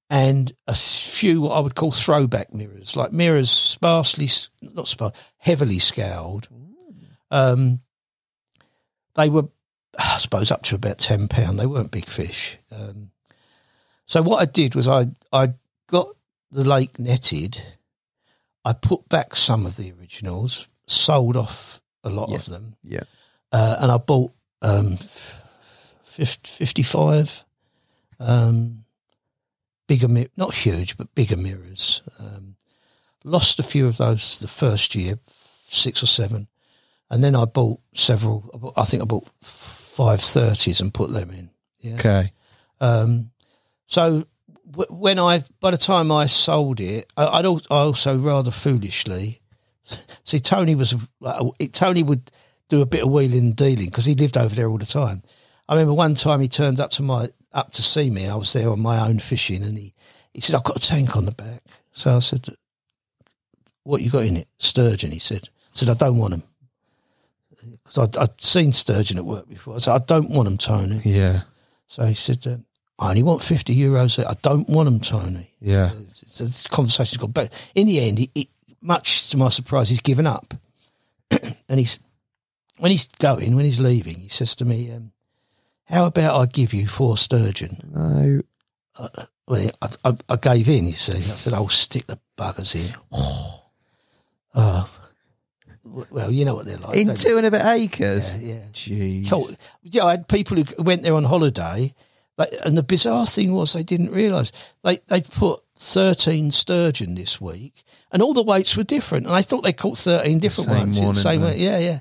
[0.10, 4.28] and a few what I would call throwback mirrors, like mirrors sparsely,
[4.62, 6.48] not spar, heavily scaled.
[7.32, 7.82] Um,
[9.16, 9.50] they were,
[9.98, 11.60] I suppose, up to about ten pound.
[11.60, 12.58] They weren't big fish.
[12.72, 13.12] Um,
[14.06, 15.54] so what I did was I I
[15.88, 16.08] got
[16.52, 17.62] the lake netted.
[18.66, 23.04] I put back some of the originals, sold off a lot of them Yeah.
[23.52, 24.32] uh, and I bought
[24.62, 24.98] um,
[26.28, 27.46] 55
[28.20, 28.84] um,
[29.88, 32.02] bigger, mir- not huge, but bigger mirrors.
[32.20, 32.56] Um,
[33.24, 35.20] lost a few of those the first year,
[35.68, 36.48] six or seven,
[37.10, 38.74] and then I bought several.
[38.78, 41.50] I, think I bought five thirties and put them in.
[41.80, 41.96] Yeah.
[41.96, 42.34] Okay.
[42.80, 43.32] Um,
[43.86, 44.26] so
[44.70, 48.52] w- when I, by the time I sold it, I, I'd al- I also rather
[48.52, 49.42] foolishly.
[50.24, 52.30] See, Tony was like, Tony would
[52.68, 55.24] do a bit of wheeling and dealing because he lived over there all the time.
[55.70, 58.36] I remember one time he turned up to my up to see me, and I
[58.36, 59.94] was there on my own fishing, and he
[60.34, 62.48] he said, "I've got a tank on the back." So I said,
[63.84, 65.12] "What you got in it?" Sturgeon.
[65.12, 65.48] He said.
[65.48, 66.44] I said, "I don't want them."
[67.84, 69.76] Because I'd, I'd seen sturgeon at work before.
[69.76, 71.02] I said, I don't want them, Tony.
[71.04, 71.42] Yeah.
[71.88, 72.66] So he said, um,
[72.98, 74.24] I only want 50 euros.
[74.26, 75.52] I don't want them, Tony.
[75.60, 75.92] Yeah.
[76.14, 77.52] So this conversation's gone back.
[77.76, 78.50] In the end, he, he,
[78.82, 80.54] much to my surprise, he's given up.
[81.32, 82.00] and he's,
[82.78, 85.12] when he's going, when he's leaving, he says to me, um,
[85.90, 87.92] how about I give you four sturgeon?
[87.94, 88.42] No.
[88.96, 91.14] Uh, well, I, I, I gave in, you see.
[91.14, 92.96] I said, I'll stick the buggers in.
[93.12, 93.66] Oh,
[94.56, 94.88] uh,
[96.10, 96.98] well, you know what they're like.
[96.98, 98.44] In two and a bit acres.
[98.44, 98.64] Yeah, yeah.
[98.72, 99.30] Jeez.
[99.30, 99.50] Cool.
[99.84, 101.94] Yeah, I had people who went there on holiday,
[102.38, 104.52] like, and the bizarre thing was they didn't realise
[104.84, 109.42] they they put thirteen sturgeon this week, and all the weights were different, and I
[109.42, 111.00] thought they caught thirteen different same ones.
[111.00, 112.00] one, the same way, yeah, yeah.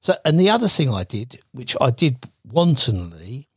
[0.00, 2.18] So, and the other thing I did, which I did
[2.50, 3.48] wantonly,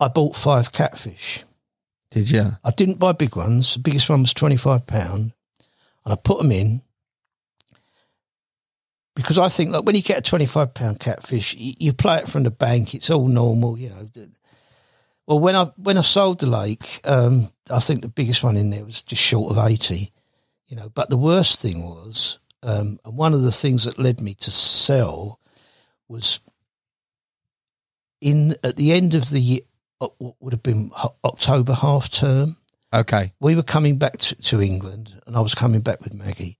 [0.00, 1.44] I bought five catfish.
[2.10, 2.56] Did you?
[2.64, 3.74] I didn't buy big ones.
[3.74, 5.32] The biggest one was twenty five pound,
[6.04, 6.82] and I put them in.
[9.16, 12.18] because I think like when you get a twenty five pound catfish, you, you play
[12.18, 12.94] it from the bank.
[12.94, 14.08] It's all normal, you know.
[15.26, 18.70] Well, when I when I sold the lake, um, I think the biggest one in
[18.70, 20.12] there was just short of eighty,
[20.68, 20.90] you know.
[20.90, 24.50] But the worst thing was, um, and one of the things that led me to
[24.52, 25.40] sell
[26.08, 26.38] was
[28.30, 29.60] in at the end of the year,
[30.00, 30.90] uh, what would have been
[31.24, 32.56] October half term
[32.92, 33.32] Okay.
[33.40, 36.56] we were coming back to, to England, and I was coming back with Maggie,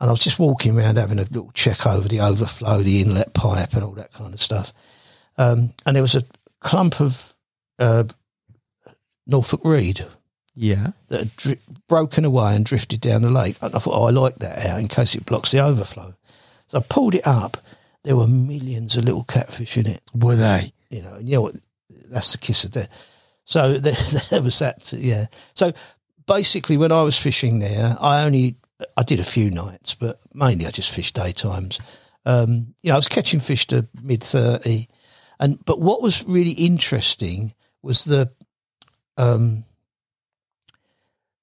[0.00, 3.32] and I was just walking around having a little check over the overflow, the inlet
[3.34, 4.72] pipe, and all that kind of stuff.
[5.38, 6.22] Um, and there was a
[6.60, 7.32] clump of
[7.78, 8.04] uh,
[9.26, 10.04] Norfolk reed
[10.54, 10.88] Yeah.
[11.08, 11.58] that had dri-
[11.88, 13.56] broken away and drifted down the lake.
[13.62, 16.14] And I thought, oh, I like that out in case it blocks the overflow.
[16.66, 17.56] So I pulled it up.
[18.04, 20.72] There were millions of little catfish in it Were they?
[20.90, 21.56] You know, and you know what?
[22.10, 22.88] That's the kiss of death.
[23.44, 23.94] So there,
[24.30, 25.26] there was that, yeah.
[25.54, 25.72] So
[26.26, 28.56] basically, when I was fishing there, I only
[28.96, 31.80] I did a few nights, but mainly I just fished daytimes.
[32.24, 34.88] Um, you know, I was catching fish to mid thirty,
[35.38, 38.30] and but what was really interesting was the
[39.16, 39.64] um,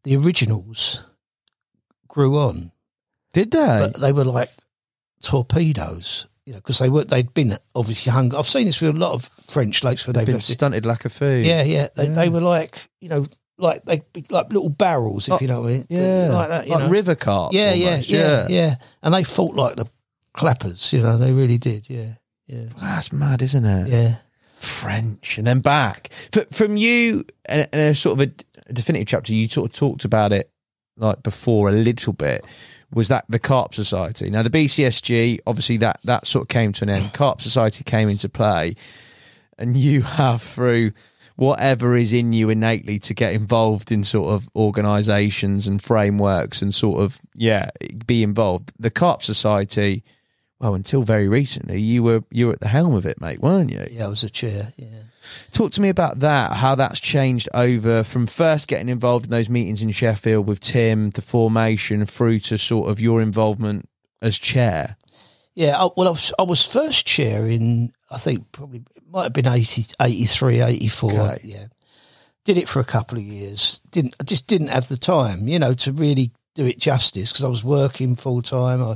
[0.04, 1.04] the originals
[2.08, 2.72] grew on
[3.34, 3.90] Did they?
[3.92, 4.52] but they were like
[5.22, 8.34] torpedoes, you know, because they were they'd been obviously hung.
[8.34, 11.14] I've seen this with a lot of French lakes where they've Been stunted lack of
[11.14, 11.46] food.
[11.46, 13.26] Yeah, yeah, they, they were like you know,
[13.58, 15.86] like they like little barrels, if Oh, you know what I mean.
[15.90, 16.30] Yeah.
[16.32, 16.90] like that, you like know.
[16.90, 17.54] river carp.
[17.54, 19.88] yeah, almost, yeah, yeah, yeah, and they fought like the
[20.34, 21.90] clappers, you know, they really did.
[21.90, 22.14] Yeah,
[22.48, 23.88] yeah, That's mad, isn't it?
[23.90, 24.16] yeah.
[24.60, 26.10] French and then back.
[26.36, 28.28] F- from you, and, and a sort of
[28.68, 30.50] a, definitive chapter, you sort of talked about it
[30.98, 32.46] like before a little bit.
[32.94, 34.30] Was that the Carp Society?
[34.30, 37.14] Now the BCSG, obviously that that sort of came to an end.
[37.14, 38.76] Carp Society came into play,
[39.58, 40.92] and you have through
[41.36, 46.74] whatever is in you innately to get involved in sort of organisations and frameworks and
[46.74, 47.70] sort of yeah
[48.06, 48.72] be involved.
[48.80, 50.04] The Carp Society.
[50.60, 53.72] Well, until very recently, you were you were at the helm of it, mate, weren't
[53.72, 53.86] you?
[53.92, 54.74] Yeah, I was a chair.
[54.76, 55.04] Yeah.
[55.52, 59.50] Talk to me about that, how that's changed over from first getting involved in those
[59.50, 63.88] meetings in Sheffield with Tim, the formation, through to sort of your involvement
[64.22, 64.98] as chair.
[65.56, 69.24] Yeah, I, well, I was, I was first chair in, I think probably, it might
[69.24, 71.12] have been 80, 83, 84.
[71.12, 71.42] Okay.
[71.44, 71.66] Yeah.
[72.46, 73.82] Did it for a couple of years.
[73.92, 77.44] Didn't, I just didn't have the time, you know, to really do it justice because
[77.44, 78.82] I was working full time.
[78.82, 78.92] I,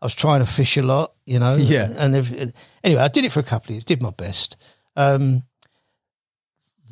[0.00, 1.56] I was trying to fish a lot, you know.
[1.56, 1.88] Yeah.
[1.98, 2.52] And if-
[2.84, 4.56] anyway, I did it for a couple of years, did my best.
[4.94, 5.42] Um,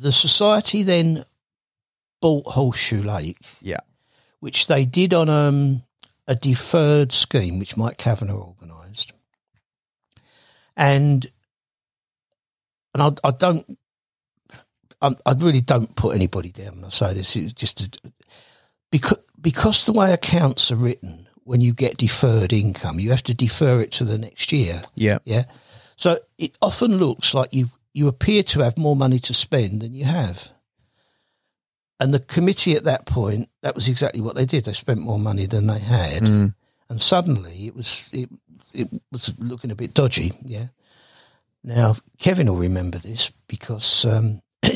[0.01, 1.23] the society then
[2.19, 3.79] bought Horseshoe Lake Yeah.
[4.39, 5.83] which they did on um,
[6.27, 9.13] a deferred scheme, which Mike Kavanagh organised.
[10.75, 11.27] And
[12.93, 13.77] and I, I don't,
[15.01, 17.35] I, I really don't put anybody down when I say this.
[17.35, 18.11] It's just a,
[18.91, 23.33] because because the way accounts are written, when you get deferred income, you have to
[23.33, 24.81] defer it to the next year.
[24.95, 25.19] Yeah.
[25.25, 25.43] Yeah.
[25.95, 29.93] So it often looks like you you appear to have more money to spend than
[29.93, 30.51] you have.
[31.99, 34.65] And the committee at that point, that was exactly what they did.
[34.65, 36.53] They spent more money than they had, Mm.
[36.89, 38.29] and suddenly it was it,
[38.73, 40.33] it was looking a bit dodgy.
[40.43, 40.67] Yeah.
[41.63, 44.41] Now Kevin will remember this because um,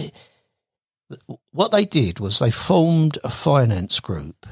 [1.51, 4.45] what they did was they formed a finance group,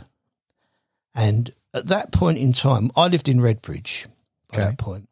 [1.14, 4.06] and at that point in time, I lived in Redbridge.
[4.52, 4.66] By Okay.
[4.70, 5.10] that point,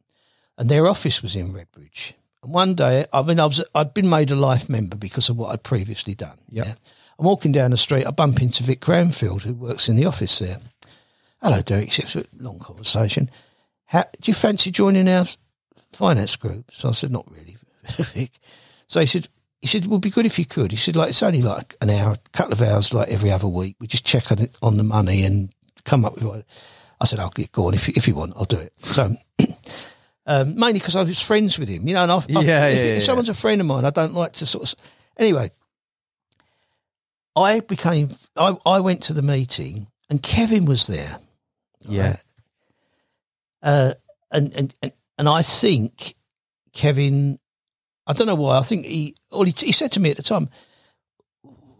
[0.58, 2.14] and their office was in Redbridge.
[2.44, 5.38] And one day, I mean, I was I'd been made a life member because of
[5.38, 6.38] what I'd previously done.
[6.50, 6.66] Yep.
[6.66, 6.74] Yeah.
[7.20, 8.06] I'm walking down the street.
[8.06, 10.58] I bump into Vic Cranfield, who works in the office there.
[11.42, 11.98] Hello, Derek.
[12.00, 13.30] It's a long conversation.
[13.86, 15.26] How, do you fancy joining our
[15.96, 16.72] finance group?
[16.72, 17.58] So I said, not really,
[18.14, 18.32] Vic.
[18.88, 19.28] So he said,
[19.62, 20.70] he said, it would be good if you could.
[20.72, 23.48] He said, like, it's only like an hour, a couple of hours, like every other
[23.48, 23.76] week.
[23.80, 25.52] We just check on, it, on the money and
[25.86, 26.44] come up with what.
[27.02, 27.74] I said, I'll get going.
[27.74, 28.72] If, you- if you want, I'll do it.
[28.80, 29.16] So,
[30.28, 32.78] um, mainly because I was friends with him, you know, and I've, I've, Yeah, if,
[32.78, 33.00] yeah, if yeah.
[33.00, 34.80] someone's a friend of mine, I don't like to sort of.
[35.18, 35.50] Anyway,
[37.36, 41.18] I became, I, I went to the meeting and Kevin was there.
[41.88, 42.08] Yeah.
[42.10, 42.20] right?
[43.64, 43.94] Uh,
[44.32, 46.16] and, and, and, and I think
[46.74, 47.40] Kevin,
[48.08, 50.24] I don't know why, I think he, all he, he said to me at the
[50.24, 50.50] time,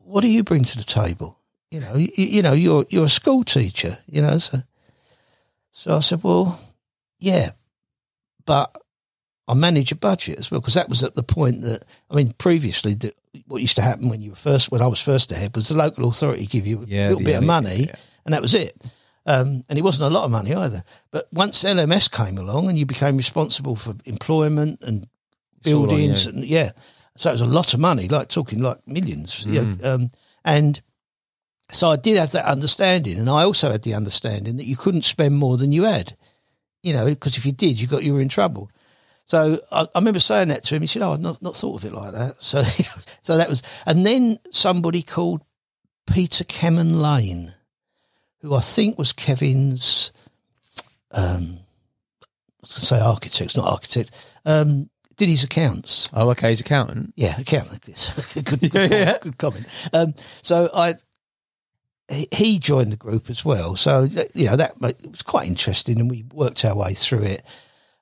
[0.04, 1.40] what do you bring to the table?
[1.72, 4.60] You know, you, you know, you're, you're a school teacher, you know, so,
[5.72, 6.60] so I said, well,
[7.20, 7.50] yeah,
[8.46, 8.76] but
[9.48, 12.34] I manage a budget as well because that was at the point that I mean
[12.34, 13.14] previously the,
[13.48, 15.76] what used to happen when you were first when I was first ahead was the
[15.76, 17.96] local authority give you a Yeah, little the bit of money yeah.
[18.26, 18.82] and that was it.
[19.26, 20.84] Um, and it wasn't a lot of money either.
[21.12, 25.08] But once LMS came along and you became responsible for employment and
[25.60, 26.72] It's buildings, and yeah,
[27.16, 29.46] so it was a lot of money, like talking like millions.
[29.48, 29.86] Yeah, Mm.
[29.86, 30.10] um,
[30.44, 30.82] and
[31.72, 35.06] so I did have that understanding, and I also had the understanding that you couldn't
[35.06, 36.16] spend more than you had
[36.86, 38.70] you know, because if you did, you got you were in trouble.
[39.24, 40.82] So I, I remember saying that to him.
[40.82, 42.62] He said, "Oh, I've not, not thought of it like that." So,
[43.22, 45.46] so that was, and then somebody called
[46.06, 47.54] Peter Cameron Lane,
[48.44, 50.12] who I think was Kevin's,
[51.12, 51.58] um,
[52.22, 54.12] I was going to say architect, not architect,
[54.46, 56.10] um, did his accounts.
[56.14, 56.50] Oh, okay.
[56.50, 57.14] He's accountant.
[57.16, 57.84] Yeah, accountant.
[58.34, 59.66] Good, good, comment, good comment.
[59.94, 60.94] Um, so I,
[62.10, 63.76] he- he joined the group as well.
[63.76, 67.44] So you know that it was quite interesting, and we worked our way through it.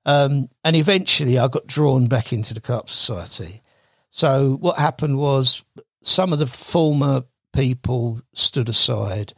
[0.06, 3.62] Um, and eventually, I got drawn back into the Carp Society.
[4.10, 5.64] So what happened was
[6.02, 7.24] some of the former
[7.54, 9.34] people stood aside.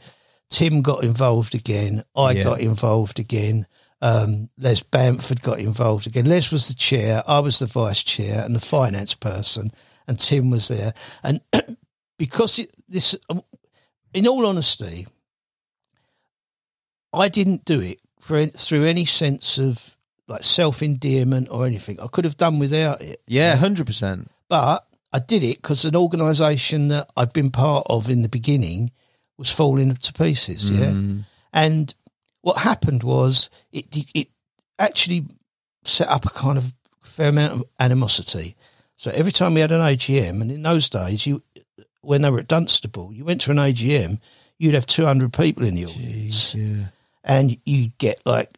[0.53, 2.03] Tim got involved again.
[2.15, 2.43] I Yeah.
[2.43, 3.65] got involved again.
[4.01, 6.25] Um, Les Bamford got involved again.
[6.25, 7.23] Les was the chair.
[7.27, 9.71] I was the vice chair and the finance person,
[10.07, 10.93] and Tim was there.
[11.23, 11.41] And
[12.19, 13.15] because it, this,
[14.13, 15.07] in all honesty,
[17.13, 19.95] I didn't do it for through any sense of
[20.27, 21.99] like self endearment or anything.
[21.99, 23.21] I could have done without it.
[23.27, 24.29] Yeah, hundred percent.
[24.49, 28.91] But I did it because an organisation that I'd been part of in the beginning
[29.37, 30.69] was falling to pieces.
[30.69, 31.23] Yeah, Mm.
[31.51, 31.93] and
[32.41, 34.27] what happened was it it
[34.79, 35.25] actually
[35.85, 38.55] set up a kind of fair amount of animosity.
[38.95, 41.41] So every time we had an AGM, and in those days, you
[42.01, 44.19] when they were at Dunstable, you went to an AGM,
[44.59, 46.87] you'd have two hundred people in the audience Yeah.
[47.23, 48.57] and you'd get like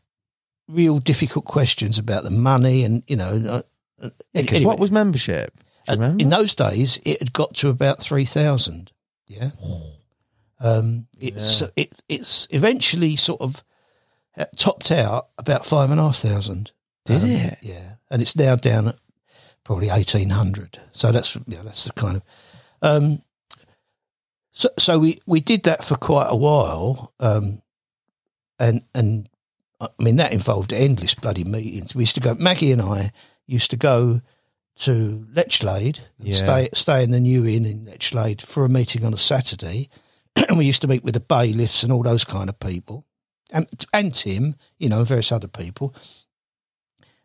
[0.68, 3.62] real difficult questions about the money and you know uh,
[4.06, 5.54] uh, Because anyway, what was membership?
[5.88, 8.92] Uh, in those days it had got to about 3000
[9.28, 9.52] yeah
[10.60, 13.64] um it's it it's eventually sort of
[14.38, 16.72] uh, topped out about five and a half thousand
[17.06, 17.58] Did Um, it?
[17.62, 18.96] yeah and it's now down at
[19.64, 22.24] probably 1800 so that's you know, that's the kind of
[22.82, 23.22] um
[24.52, 27.62] so so we we did that for quite a while um
[28.60, 29.28] and and
[29.82, 31.94] I mean that involved endless bloody meetings.
[31.94, 32.34] We used to go.
[32.36, 33.12] Maggie and I
[33.46, 34.22] used to go
[34.78, 36.34] to Lechlade and Yeah.
[36.34, 39.90] stay stay in the new inn in Lechlade for a meeting on a Saturday,
[40.56, 43.06] we used to meet with the bailiffs and all those kind of people,
[43.52, 45.94] and and Tim, you know, and various other people.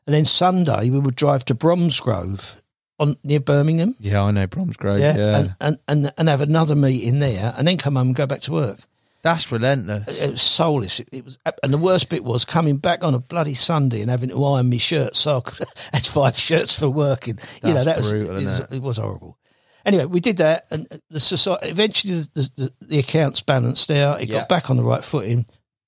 [0.06, 2.56] And then Sunday we would drive to Bromsgrove
[2.98, 4.98] on near Birmingham, Yeah, I know Bromsgrove.
[4.98, 8.16] yeah, Yeah, And, and and and have another meeting there, and then come home and
[8.16, 8.80] go back to work
[9.22, 10.22] that's relentless.
[10.22, 11.00] it was soulless.
[11.00, 14.10] It, it was, and the worst bit was coming back on a bloody Sunday and
[14.10, 15.14] having to iron my shirt.
[15.14, 15.58] So I could,
[15.92, 17.38] had five shirts for working.
[17.62, 19.36] you know, That's that was brutal, it, was it was horrible.
[19.84, 24.20] Anyway, we did that, and the society eventually the, the, the accounts balanced out.
[24.20, 24.40] It Yeah.
[24.40, 25.46] got back on the right footing,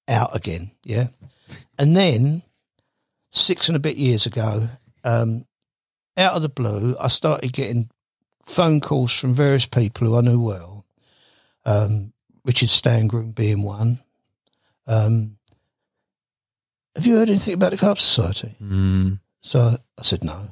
[0.08, 0.70] out again.
[0.84, 1.08] Yeah,
[1.78, 2.42] and then
[3.30, 4.68] six and a bit years ago,
[5.04, 5.46] um,
[6.16, 7.88] out of the blue, I started getting
[8.44, 10.84] phone calls from various people who I knew well.
[11.64, 12.12] Um,
[12.44, 14.00] Richard Stangroom being one.
[14.86, 15.36] Um,
[16.96, 18.54] have you heard anything about the Carp Society?
[18.62, 19.20] Mm.
[19.40, 20.48] So I said, no.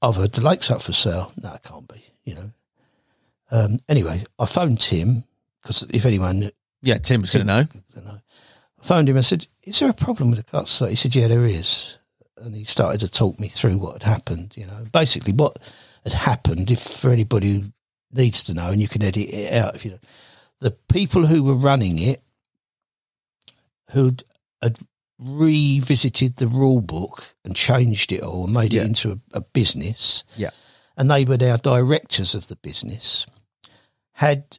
[0.00, 1.32] I've heard the lake's up for sale.
[1.42, 2.50] No, it can't be, you know.
[3.50, 5.24] Um, anyway, I phoned Tim
[5.62, 6.50] because if anyone
[6.82, 7.66] Yeah, Tim was going to know.
[8.04, 8.18] know,
[8.80, 9.16] I phoned him.
[9.16, 11.96] I said, "Is there a problem with the Carp Society?" He said, "Yeah, there is."
[12.36, 14.56] And he started to talk me through what had happened.
[14.56, 15.58] You know, basically what
[16.04, 16.70] had happened.
[16.70, 17.72] If for anybody who
[18.12, 19.98] needs to know, and you can edit it out if you know,
[20.60, 22.22] the people who were running it,
[23.90, 24.22] who'd
[24.62, 24.78] had
[25.18, 28.82] revisited the rule book and changed it all and made Yeah.
[28.82, 30.24] it into a, a business.
[30.36, 30.50] Yeah.
[30.96, 33.26] And they were now directors of the business,
[34.12, 34.58] had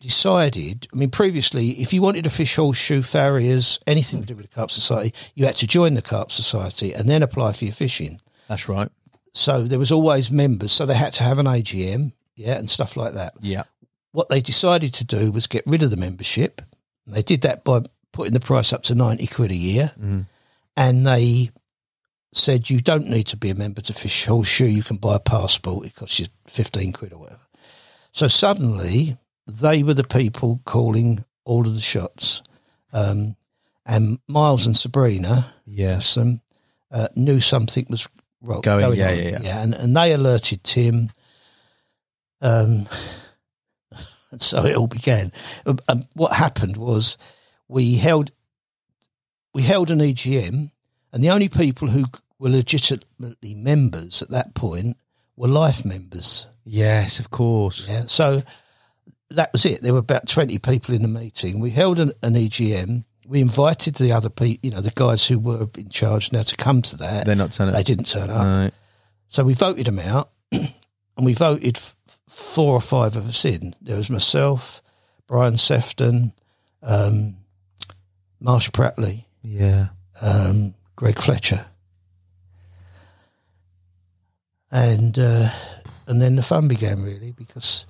[0.00, 4.48] decided, I mean, previously, if you wanted to fish horseshoe farriers, anything to do with
[4.50, 7.74] the Carp Society, you had to join the Carp Society and then apply for your
[7.74, 8.20] fishing.
[8.48, 8.90] That's right.
[9.32, 12.96] So there was always members, so they had to have an AGM, yeah, and stuff
[12.96, 13.34] like that.
[13.40, 13.64] Yeah.
[14.12, 16.62] What they decided to do was get rid of the membership.
[17.06, 17.80] And They did that by
[18.14, 19.90] putting the price up to 90 quid a year.
[20.00, 20.26] Mm.
[20.76, 21.50] And they
[22.32, 24.66] said, you don't need to be a member to fish horseshoe.
[24.66, 25.86] You can buy a passport.
[25.86, 27.40] It costs you 15 quid or whatever.
[28.12, 32.40] So suddenly they were the people calling all of the shots.
[32.92, 33.34] Um,
[33.84, 36.00] and Miles and Sabrina, Yeah.
[36.14, 36.40] them,
[36.92, 38.08] uh, knew something was
[38.40, 38.60] wrong.
[38.60, 39.16] Going, yeah, on.
[39.16, 39.62] yeah, yeah.
[39.62, 41.10] and, and they alerted Tim.
[42.40, 42.86] Um,
[44.30, 45.32] and so it all began.
[45.66, 47.18] Um, what happened was
[47.68, 48.30] we held
[49.52, 50.70] we held an EGM,
[51.12, 52.04] and the only people who
[52.38, 54.96] were legitimately members at that point
[55.36, 56.46] were life members.
[56.64, 57.86] Yes, of course.
[57.88, 58.42] Yeah, so
[59.30, 59.82] that was it.
[59.82, 61.60] There were about twenty people in the meeting.
[61.60, 63.04] We held an, an EGM.
[63.26, 66.56] We invited the other people, you know, the guys who were in charge now to
[66.56, 67.24] come to that.
[67.24, 68.42] They're not turning They didn't turn up.
[68.44, 68.70] No.
[69.28, 70.68] So we voted them out, and
[71.16, 71.96] we voted f-
[72.28, 73.74] four or five of us in.
[73.80, 74.82] There was myself,
[75.26, 76.32] Brian Sefton,
[76.82, 77.36] um,
[78.44, 79.88] Marsh Pratley, Yeah.
[80.20, 81.64] um, Greg Fletcher,
[84.70, 85.48] and uh,
[86.06, 87.86] and then the fun began really because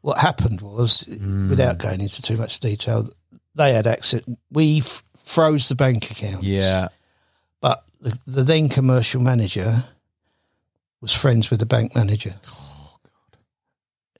[0.00, 1.04] what happened was,
[1.48, 3.08] without going into too much detail,
[3.54, 4.22] they had access.
[4.50, 6.44] We f- froze the bank accounts.
[6.44, 6.88] Yeah.
[7.60, 9.84] but the, the then commercial manager
[11.00, 12.34] was friends with the bank manager.
[12.48, 13.38] Oh God!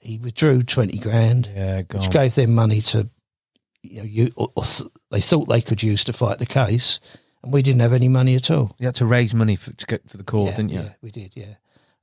[0.01, 3.09] He withdrew twenty grand Yeah, which gave them money to,
[3.83, 6.99] you know, you or, or th- they thought they could use to fight the case,
[7.43, 8.75] and we didn't have any money at all.
[8.79, 10.79] You had to raise money for, to get for the court, yeah, didn't you?
[10.79, 11.33] Yeah, we did.
[11.35, 11.55] Yeah,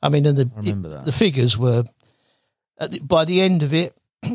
[0.03, 1.05] I mean, and the I remember that.
[1.05, 1.85] the figures were
[2.79, 3.97] at the, by the end of it,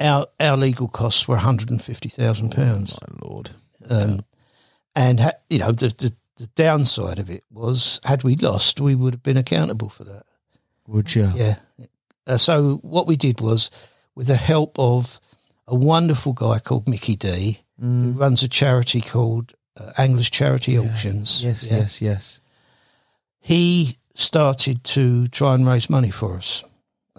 [0.00, 2.98] our our legal costs were one hundred and fifty thousand pounds.
[3.00, 3.50] My lord.
[3.88, 4.24] Um,
[4.94, 8.94] and ha- you know the, the the downside of it was had we lost, we
[8.94, 10.24] would have been accountable for that.
[10.86, 11.32] Would you?
[11.34, 11.56] Yeah.
[12.26, 13.70] Uh, so what we did was,
[14.14, 15.20] with the help of
[15.68, 21.42] a wonderful guy called Mickey D, who runs a charity called uh, Anglers Charity Auctions.
[21.44, 21.76] Yes, Yeah.
[21.78, 22.40] yes, yes.
[23.40, 26.64] He started to try and raise money for us,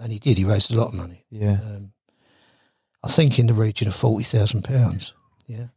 [0.02, 0.38] and he did.
[0.38, 1.24] He raised a lot of money.
[1.30, 1.58] Yeah.
[1.62, 1.92] Um,
[3.02, 5.14] I think in the region of forty thousand pounds.
[5.46, 5.68] Yeah.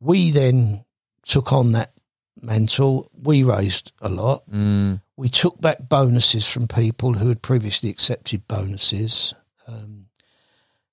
[0.00, 0.84] We then
[1.24, 1.92] took on that
[2.40, 3.10] mantle.
[3.14, 4.48] We raised a lot.
[4.50, 5.00] Mm.
[5.16, 9.32] We took back bonuses from people who had previously accepted bonuses.
[9.66, 10.01] Um,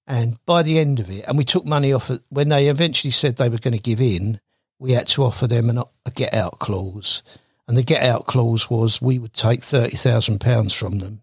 [0.09, 3.11] and by the end of it, and we took money off it when they eventually
[3.11, 4.41] said they were going to give in,
[4.79, 7.21] we had to offer them an, a get out clause.
[7.67, 11.21] And the get out clause was we would take £30,000 from them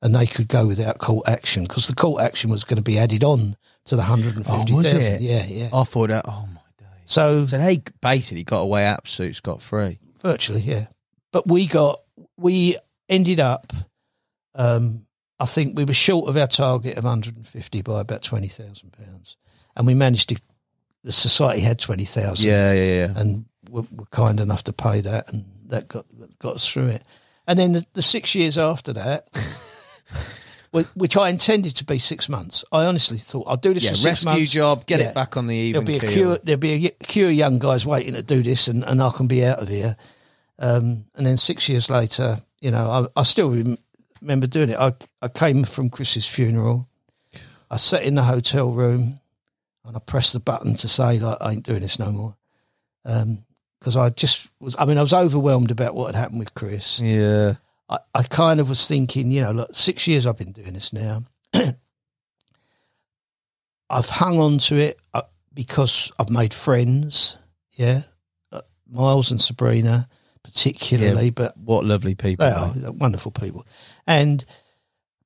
[0.00, 2.98] and they could go without court action because the court action was going to be
[2.98, 4.98] added on to the 150,000.
[4.98, 5.18] Oh.
[5.20, 5.68] Yeah, yeah.
[5.72, 6.24] I thought that.
[6.26, 6.88] Oh my days.
[7.04, 9.98] So So they basically got away absolute scot free.
[10.22, 10.86] virtually, yeah.
[11.32, 12.00] But we got
[12.38, 12.76] we
[13.10, 13.72] ended up.
[14.54, 15.05] Um,
[15.38, 19.36] I think we were short of our target of 150 by about twenty thousand pounds,
[19.76, 20.40] and we managed to.
[21.04, 23.12] The society had twenty thousand, Yeah, yeah, yeah.
[23.16, 26.06] and were, were kind enough to pay that, and that got
[26.38, 27.02] got us through it.
[27.46, 29.28] And then the, the six years after that,
[30.94, 33.96] which I intended to be six months, I honestly thought I'll do this Yeah, for
[33.96, 34.50] six rescue months.
[34.50, 35.10] job, get Yeah.
[35.10, 36.38] it back on the There'll even be a queue.
[36.42, 39.44] There'll be a of young guys waiting to do this, and, and I can be
[39.44, 39.96] out of here.
[40.58, 43.78] Um, and then six years later, you know, I, I still rem-
[44.26, 44.76] remember doing it.
[44.78, 44.92] I
[45.22, 46.88] I came from Chris's funeral.
[47.70, 49.20] I sat in the hotel room,
[49.84, 52.36] and I pressed the button to say, like, I ain't doing this no more.
[53.78, 54.76] Because I just was.
[54.78, 57.00] I mean, I was overwhelmed about what had happened with Chris.
[57.00, 57.54] Yeah.
[57.88, 60.92] I, I kind of was thinking, you know, look, six years I've been doing this
[60.92, 61.22] now.
[63.88, 65.22] I've hung on to it uh,
[65.54, 67.38] because I've made friends,
[67.74, 68.02] yeah,
[68.50, 70.08] uh, Miles and Sabrina
[70.46, 71.30] particularly, Yeah.
[71.34, 72.46] but What lovely people.
[72.46, 73.66] they are they're wonderful people.
[74.06, 74.44] And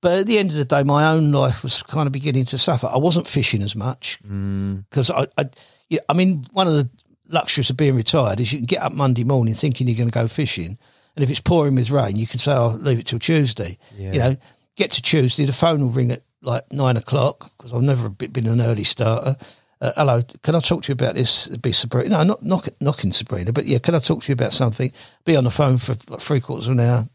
[0.00, 2.58] but at the end of the day, my own life was kind of beginning to
[2.58, 2.88] suffer.
[2.90, 4.84] I wasn't fishing as much Mm.
[4.88, 5.44] because I, I,
[5.90, 6.88] yeah, I mean, one of the
[7.28, 10.18] luxuries of being retired is you can get up Monday morning thinking you're going to
[10.18, 10.78] go fishing,
[11.16, 14.12] and if it's pouring with rain, you can say, "I'll leave it till Tuesday." Yeah.
[14.12, 14.36] You know,
[14.76, 18.46] get to Tuesday, the phone will ring at like nine o'clock because I've never been
[18.46, 19.36] an early starter.
[19.80, 21.48] Uh, hello, can I talk to you about this?
[21.48, 22.10] It'd Be Sabrina?
[22.10, 24.92] No, not knock, knocking Sabrina, but yeah, can I talk to you about something?
[25.24, 27.08] Be on the phone for like three quarters of an hour,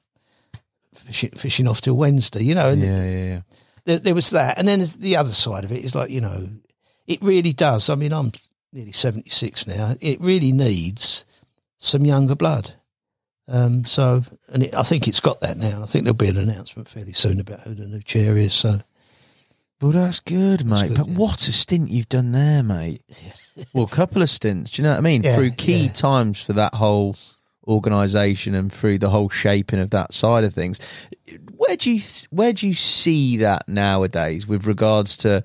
[0.95, 2.43] fishing, fishing off till Wednesday.
[2.43, 3.39] You know, and Yeah, yeah, yeah.
[3.85, 6.21] there, there was that, and then there's the other side of it is like you
[6.21, 6.49] know,
[7.05, 7.87] it really does.
[7.89, 8.31] I mean, I'm
[8.73, 9.93] nearly seventy six now.
[10.01, 11.25] It really needs
[11.77, 12.71] some younger blood.
[13.47, 15.83] Um, so, and it, I think it's got that now.
[15.83, 18.55] I think there'll be an announcement fairly soon about who the new chair is.
[18.55, 18.79] So,
[19.81, 20.89] Well, that's good, mate.
[20.89, 21.15] good, but yeah.
[21.15, 23.01] what a stint you've done there, mate.
[23.73, 24.71] well, a couple of stints.
[24.71, 25.23] Do you know what I mean?
[25.23, 25.91] Yeah, through key yeah.
[25.91, 27.15] times for that whole
[27.67, 31.09] organisation and through the whole shaping of that side of things.
[31.55, 35.43] Where do you where do you see that nowadays with regards to?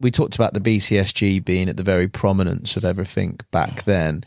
[0.00, 4.22] We talked about the BCSG being at the very prominence of everything back then.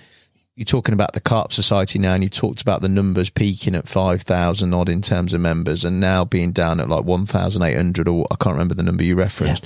[0.62, 3.88] You're talking about the Carp Society now, and you talked about the numbers peaking at
[3.88, 7.64] five thousand odd in terms of members, and now being down at like one thousand
[7.64, 9.66] eight hundred, or I can't remember the number you referenced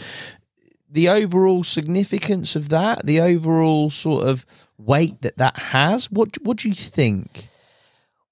[0.90, 4.46] the overall significance of that, the overall sort of
[4.78, 6.10] weight that that has.
[6.10, 7.50] What what do you think?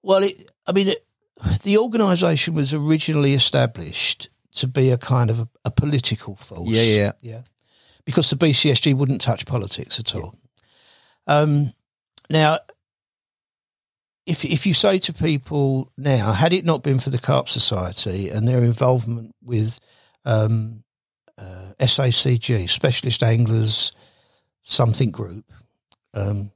[0.02, 1.04] well, it, I mean, it,
[1.62, 6.68] the organisation was originally established to be a kind of a, a political force.
[6.68, 7.12] Yeah, yeah.
[7.20, 7.40] yeah,
[8.04, 10.34] because the BCSG wouldn't touch politics at all.
[11.26, 11.72] Um,
[12.34, 12.58] now,
[14.26, 18.28] if if you say to people now, had it not been for the Carp Society
[18.28, 19.80] and their involvement with
[20.24, 20.84] um,
[21.38, 23.92] uh, SACG, Specialist Anglers
[24.62, 25.44] Something Group,
[26.14, 26.50] um,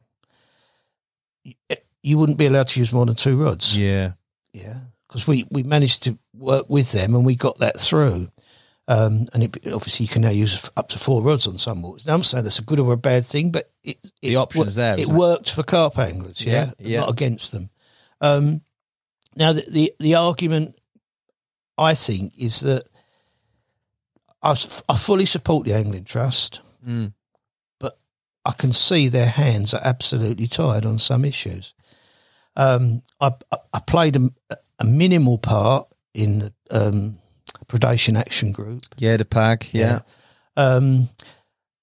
[1.45, 1.55] you,
[2.03, 3.77] you wouldn't be allowed to use more than two rods.
[3.77, 4.13] Yeah,
[4.53, 8.31] Yeah, because we, we managed to work with them and we got that through.
[8.91, 12.07] Um, and it, obviously, you can now use up to four rods on some waters.
[12.07, 14.77] Now, I'm saying that's a good or a bad thing, but it, it The option's
[14.77, 15.09] there, It it?
[15.09, 17.01] worked for carp anglers, yeah, Yeah, yeah.
[17.01, 17.69] not against them.
[18.23, 18.63] Um,
[19.37, 20.79] now, the, the the argument
[21.77, 22.89] I think is that
[24.43, 24.55] I
[24.97, 27.13] fully support the angling trust, Mm.
[27.81, 27.99] but
[28.45, 31.75] I can see their hands are absolutely tied on some issues.
[32.57, 34.31] Um, I, I, I played a,
[34.79, 37.19] a minimal part in the um,
[37.69, 38.85] predation action group.
[38.97, 39.69] Yeah, the pag.
[39.73, 40.01] Yeah.
[40.57, 41.09] Um,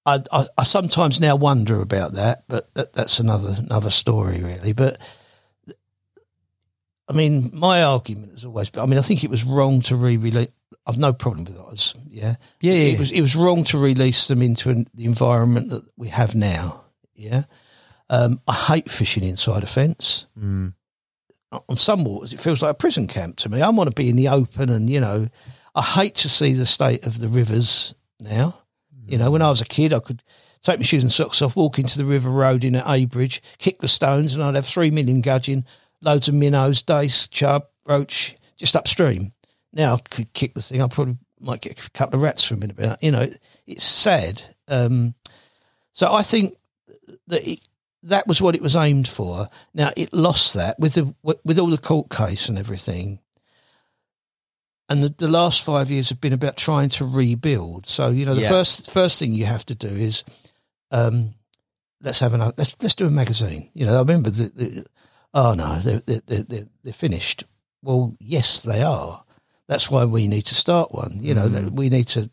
[0.05, 4.73] I, I, I sometimes now wonder about that, but that, that's another another story, really.
[4.73, 4.99] But
[7.07, 8.83] I mean, my argument has always been.
[8.83, 10.49] I mean, I think it was wrong to re-release.
[10.87, 11.95] I've no problem with Oz.
[12.07, 15.69] Yeah, Yeah, yeah, It was it was wrong to release them into an, the environment
[15.69, 16.83] that we have now.
[17.15, 17.43] Yeah,
[18.09, 20.73] um, I hate fishing inside a fence Mm.
[21.69, 23.61] on some waters, it feels like a prison camp to me.
[23.61, 25.27] I want to be in the open, and you know,
[25.75, 28.55] I hate to see the state of the rivers now.
[29.05, 30.23] You know, when I was a kid, I could
[30.61, 33.87] take my shoes and socks off, walk into the River Roding at Abridge, kick the
[33.87, 35.65] stones, and I'd have three million gudgeon,
[36.01, 39.33] loads of minnows, dace, chub, roach, just upstream.
[39.73, 40.81] Now I could kick the thing.
[40.81, 43.03] I probably might get a couple of rats swimming about.
[43.03, 43.27] You know,
[43.67, 44.41] it's sad.
[44.67, 45.13] Um,
[45.93, 46.55] so I think
[47.27, 47.67] that it,
[48.03, 49.49] that was what it was aimed for.
[49.73, 53.19] Now it lost that with the with all the court case and everything.
[54.87, 57.87] And the, the last five years have been about trying to rebuild.
[57.87, 58.49] So you know, the Yeah.
[58.49, 60.23] first first thing you have to do is
[60.91, 61.33] um,
[62.01, 62.53] let's have another.
[62.57, 63.69] Let's let's do a magazine.
[63.73, 64.85] You know, I remember the, the
[65.33, 67.43] oh no, they're they're, they're they're finished.
[67.81, 69.23] Well, yes, they are.
[69.67, 71.17] That's why we need to start one.
[71.19, 72.29] You know, that we need to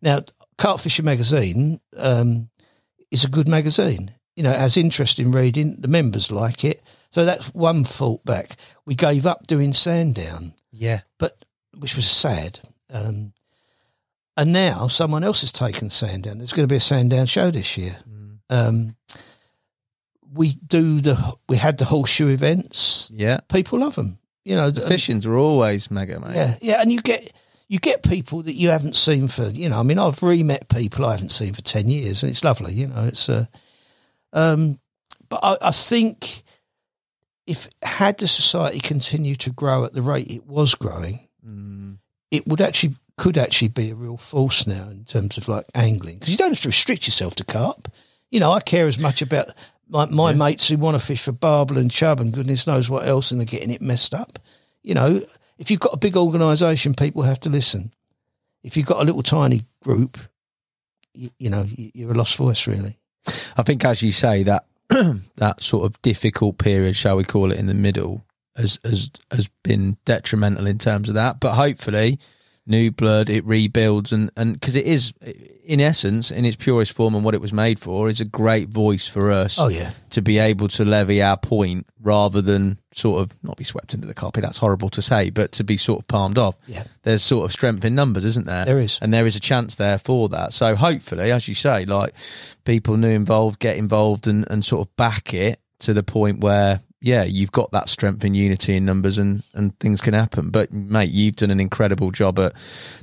[0.00, 0.22] now.
[0.58, 2.50] Carp Fishing magazine um,
[3.10, 4.12] is a good magazine.
[4.36, 5.76] You know, it has interesting reading.
[5.80, 6.82] The members like it.
[7.10, 8.56] So that's one fault back.
[8.84, 11.00] We gave up doing Sandown, Yeah.
[11.18, 11.44] but
[11.78, 12.60] which was sad.
[12.92, 13.32] Um,
[14.36, 16.38] and now someone else has taken Sandown.
[16.38, 17.96] There's going to be a Sandown show this year.
[18.48, 18.96] Um,
[20.32, 23.10] we do the we had the horseshoe events.
[23.14, 23.40] Yeah.
[23.48, 24.18] People love them.
[24.44, 26.34] You know, The fishings are always mega, mate.
[26.34, 27.32] yeah, yeah, and you get
[27.68, 29.78] you get people that you haven't seen for you know.
[29.78, 32.72] I mean, I've re-met people I haven't seen for ten years, and it's lovely.
[32.72, 33.44] You know, it's uh,
[34.32, 34.80] um,
[35.28, 36.42] but I, I think
[37.46, 41.98] if had the society continued to grow at the rate it was growing, Mm.
[42.30, 46.18] it would actually could actually be a real force now in terms of like angling
[46.18, 47.88] because you don't have to restrict yourself to carp.
[48.30, 49.50] You know, I care as much about
[49.90, 53.06] my, my mates who want to fish for barbel and chub and goodness knows what
[53.06, 54.38] else, and they're getting it messed up.
[54.82, 55.20] You know,
[55.58, 57.92] if you've got a big organisation, people have to listen.
[58.62, 60.16] If you've got a little tiny group,
[61.12, 62.98] you, you know, you, you're a lost voice, really.
[63.56, 64.64] I think, as you say, that
[65.36, 68.24] that sort of difficult period, shall we call it, in the middle,
[68.60, 71.40] has has has been detrimental in terms of that.
[71.40, 72.18] But hopefully,
[72.66, 75.12] new blood, it rebuilds, and and because it is,
[75.64, 78.68] in essence, in its purest form and what it was made for, is a great
[78.68, 79.58] voice for us.
[79.58, 83.64] Oh yeah, to be able to levy our point rather than sort of not be
[83.64, 84.42] swept into the carpet.
[84.42, 86.56] That's horrible to say, but to be sort of palmed off.
[86.66, 86.84] Yeah.
[87.02, 88.64] There's sort of strength in numbers, isn't there?
[88.64, 88.98] There is.
[89.00, 90.52] And there is a chance there for that.
[90.52, 92.14] So hopefully, as you say, like
[92.64, 96.80] people new involved get involved and, and sort of back it to the point where,
[97.02, 100.50] yeah, you've got that strength and unity in numbers and, and things can happen.
[100.50, 102.52] But mate, you've done an incredible job at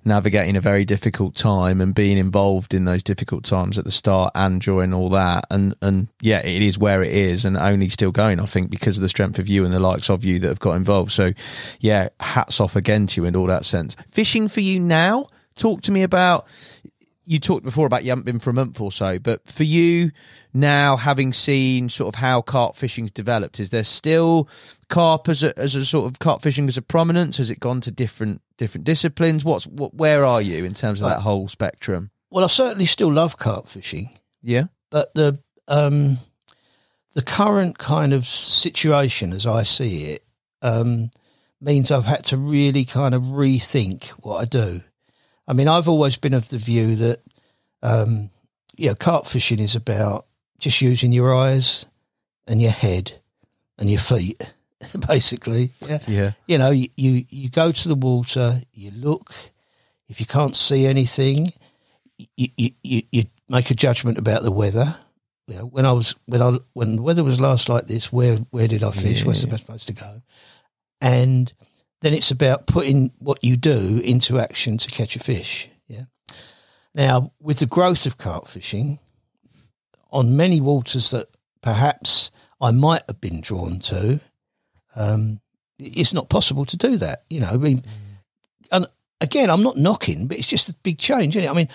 [0.06, 4.34] navigating a very difficult time and being involved in those difficult times at the start
[4.35, 5.45] and during all that.
[5.50, 8.98] And, and yeah, it is where it is and only still going, I think, because
[8.98, 11.11] of the strength of you and the likes of you that have got involved.
[11.11, 11.32] So
[11.80, 13.95] yeah, hats off again to you in all that sense.
[14.11, 15.30] Fishing for you now?
[15.56, 16.45] Talk to me about
[17.28, 20.12] you talked before about you haven't been for a month or so, but for you
[20.54, 24.48] now, having seen sort of how carp fishing's developed, is there still
[24.90, 27.38] carp as a, as a sort of carp fishing as a prominence?
[27.38, 29.46] Has it gone to different different disciplines?
[29.46, 29.94] What's what?
[29.94, 32.12] Where are you in terms of that whole spectrum?
[32.30, 34.18] well, I certainly still love carp fishing.
[34.42, 36.20] Yeah, but the um,
[37.14, 40.24] the current kind of situation, as I see it,
[40.62, 41.12] um,
[41.60, 44.82] means I've had to really kind of rethink what I do.
[45.48, 47.22] I mean, I've always been of the view that,
[47.82, 48.30] um,
[48.76, 50.26] you know, carp fishing is about
[50.59, 51.85] just using your eyes
[52.48, 53.14] and your head
[53.77, 54.53] and your feet,
[55.08, 55.72] basically.
[55.85, 56.00] Yeah.
[56.08, 59.34] yeah, You know, you, you, you go to the water, you look.
[60.09, 61.53] If you can't see anything,
[62.35, 64.95] you, you, you, you make a judgment about the weather.
[65.48, 68.38] You know, when I was when I when the weather was last like this, where
[68.51, 69.24] where did I fish?
[69.24, 70.22] Where's the best place to go?
[71.00, 71.51] And
[72.01, 75.67] then it's about putting what you do into action to catch a fish.
[75.88, 76.03] Yeah.
[76.93, 79.00] Now, with the growth of carp fishing,
[80.11, 81.27] on many waters that
[81.61, 84.19] perhaps I might have been drawn to,
[84.95, 85.40] um,
[85.80, 87.24] it's not possible to do that.
[87.30, 87.84] You know, I mean,
[88.72, 88.85] and
[89.22, 91.51] again, I'm not knocking, but it's just a big change, isn't it?
[91.51, 91.69] I mean,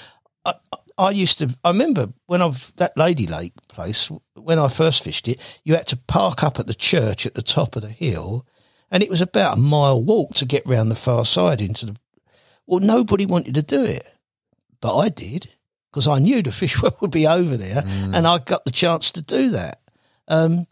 [0.45, 1.49] I, I- I used to.
[1.65, 5.41] I remember when I've that Lady Lake place when I first fished it.
[5.65, 8.47] You had to park up at the church at the top of the hill,
[8.93, 11.97] and it was about a mile walk to get round the far side into the.
[12.67, 14.07] Well, nobody wanted to do it,
[14.81, 15.55] but I did
[15.91, 19.11] because I knew the fish well would be over there, and I got the chance
[19.13, 19.81] to do that.
[20.29, 20.67] Um,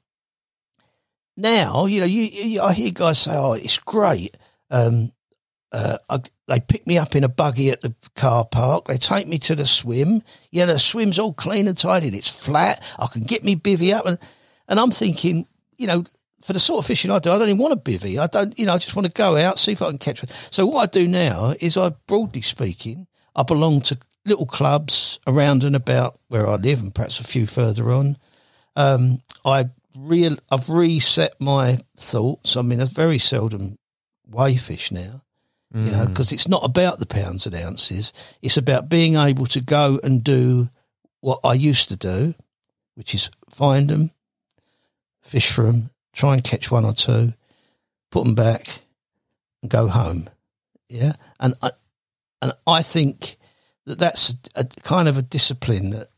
[1.37, 4.37] now, you know, you, you I hear guys say, "Oh, it's great."
[4.71, 5.13] Um,
[5.73, 8.87] uh, I, they pick me up in a buggy at the car park.
[8.87, 10.23] They take me to the swim.
[10.51, 12.09] You know, the swim's all clean and tidy.
[12.09, 12.83] and It's flat.
[12.99, 14.19] I can get me bivvy up, and
[14.69, 15.47] and I'm thinking,
[15.79, 16.05] you know,
[16.43, 18.19] for the sort of fishing I do, I don't even want a bivvy.
[18.19, 20.23] I don't, you know, I just want to go out, see if I can catch
[20.23, 20.31] one.
[20.51, 25.65] So what I do now is, I broadly speaking, I belong to little clubs around
[25.65, 28.17] and about where I live, and perhaps a few further on.
[28.77, 32.57] Um, I real, I've reset my thoughts.
[32.57, 33.77] I mean, I very seldom
[34.27, 35.23] weigh fish now
[35.73, 38.13] you know, because it's not about the pounds and ounces.
[38.43, 40.69] It's about being able to go and do
[41.21, 42.35] what I used to do,
[42.95, 44.11] which is find them,
[45.23, 47.33] fish for them, try and catch one or two,
[48.11, 48.83] put them back,
[49.63, 50.29] and go home.
[50.89, 51.71] Yeah, and I,
[52.43, 53.37] and I think
[53.87, 56.09] that that's a, kind of a discipline that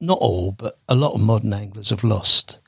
[0.00, 2.58] not all, but a lot of modern anglers have lost.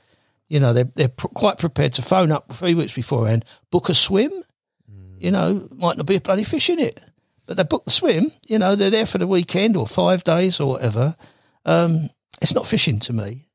[0.49, 3.95] You know, they're they're pr- quite prepared to phone up three weeks beforehand, book a
[3.95, 4.33] swim.
[5.19, 7.01] You know, might not be a bloody fish in it,
[7.47, 8.31] but they book the swim.
[8.47, 11.17] You know, they're there for the weekend or five days or whatever.
[11.65, 12.11] Um,
[12.43, 13.47] it's not fishing to me,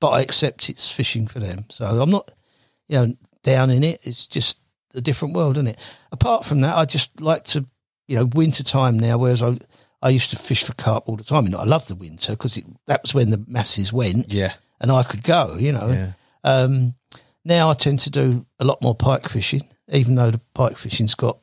[0.00, 1.64] but I accept it's fishing for them.
[1.70, 2.30] So I'm not,
[2.88, 4.00] you know, down in it.
[4.06, 4.60] It's just
[4.94, 5.98] a different world, isn't it?
[6.12, 7.66] Apart from that, I just like to,
[8.08, 9.18] you know, winter time now.
[9.18, 9.56] Whereas I,
[10.02, 11.46] I used to fish for carp all the time.
[11.46, 14.52] And I love the winter because that was when the masses went Yeah.
[14.80, 15.88] and I could go, you know.
[15.88, 16.12] Yeah.
[16.44, 16.94] Um,
[17.44, 21.14] now I tend to do a lot more pike fishing, even though the pike fishing's
[21.14, 21.38] got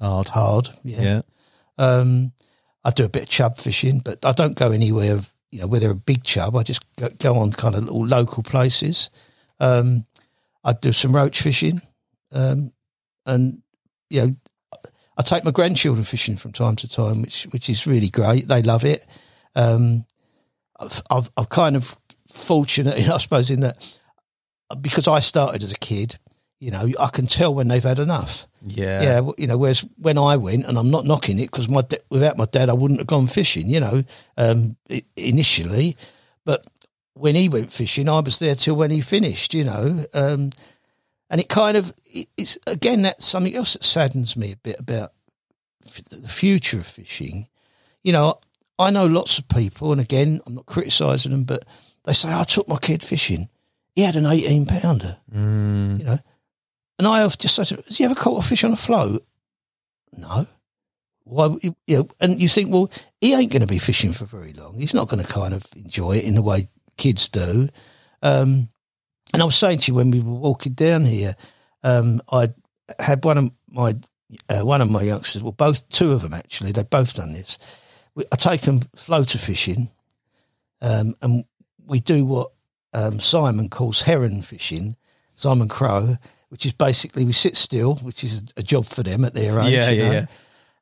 [0.00, 0.28] Hard.
[0.28, 0.70] hard.
[0.82, 1.02] Yeah.
[1.02, 1.22] Yeah.
[1.78, 2.32] Um,
[2.84, 5.20] I do a bit of chub fishing, but I don't go anywhere,
[5.52, 6.56] you know, where they're a big chub.
[6.56, 9.10] I just go, go on kind of little local places.
[9.60, 10.06] Um,
[10.64, 11.82] I do some roach fishing.
[12.32, 12.72] Um,
[13.26, 13.62] and,
[14.08, 14.36] you know,
[15.16, 18.48] I take my grandchildren fishing from time to time, which, which is really great.
[18.48, 19.06] They love it.
[19.54, 20.06] Um,
[20.80, 21.96] I've, I've, I've kind of
[22.28, 23.98] fortunate, I suppose, in that
[24.80, 26.18] because I started as a kid,
[26.62, 28.46] you know, I can tell when they've had enough.
[28.64, 29.02] Yeah.
[29.02, 29.58] Yeah, you know.
[29.58, 32.74] Whereas when I went, and I'm not knocking it because my without my dad, I
[32.74, 33.68] wouldn't have gone fishing.
[33.68, 34.04] You know,
[34.36, 34.76] um,
[35.16, 35.96] initially,
[36.44, 36.64] but
[37.14, 39.54] when he went fishing, I was there till when he finished.
[39.54, 40.50] You know, um,
[41.28, 45.12] and it kind of it's again that's something else that saddens me a bit about
[45.84, 47.48] f- the future of fishing.
[48.04, 48.38] You know,
[48.78, 51.64] I know lots of people, and again, I'm not criticising them, but
[52.04, 53.48] they say I took my kid fishing.
[53.96, 55.98] He had an 18 pounder Mm.
[55.98, 56.18] you know.
[56.98, 59.24] And I have just said, "Has he ever caught a fish on a float?"
[60.16, 60.46] No.
[61.24, 61.56] Why?
[61.62, 62.90] You you know, and you think, well,
[63.20, 64.74] he ain't going to be fishing for very long.
[64.74, 67.68] He's not going to kind of enjoy it in the way kids do.
[68.22, 68.68] Um,
[69.32, 71.36] and I was saying to you when we were walking down here,
[71.82, 72.48] um, I
[72.98, 73.96] had one of my
[74.48, 77.58] uh, one of my youngsters, well, both two of them actually, they've both done this.
[78.14, 79.90] We, I take them floater fishing,
[80.80, 81.44] um, and
[81.84, 82.52] we do what
[82.94, 84.96] um, Simon calls heron fishing,
[85.34, 86.16] Simon Crow,
[86.52, 89.72] which is basically we sit still, which is a job for them at their age.
[89.72, 90.26] Yeah, you yeah, know, yeah.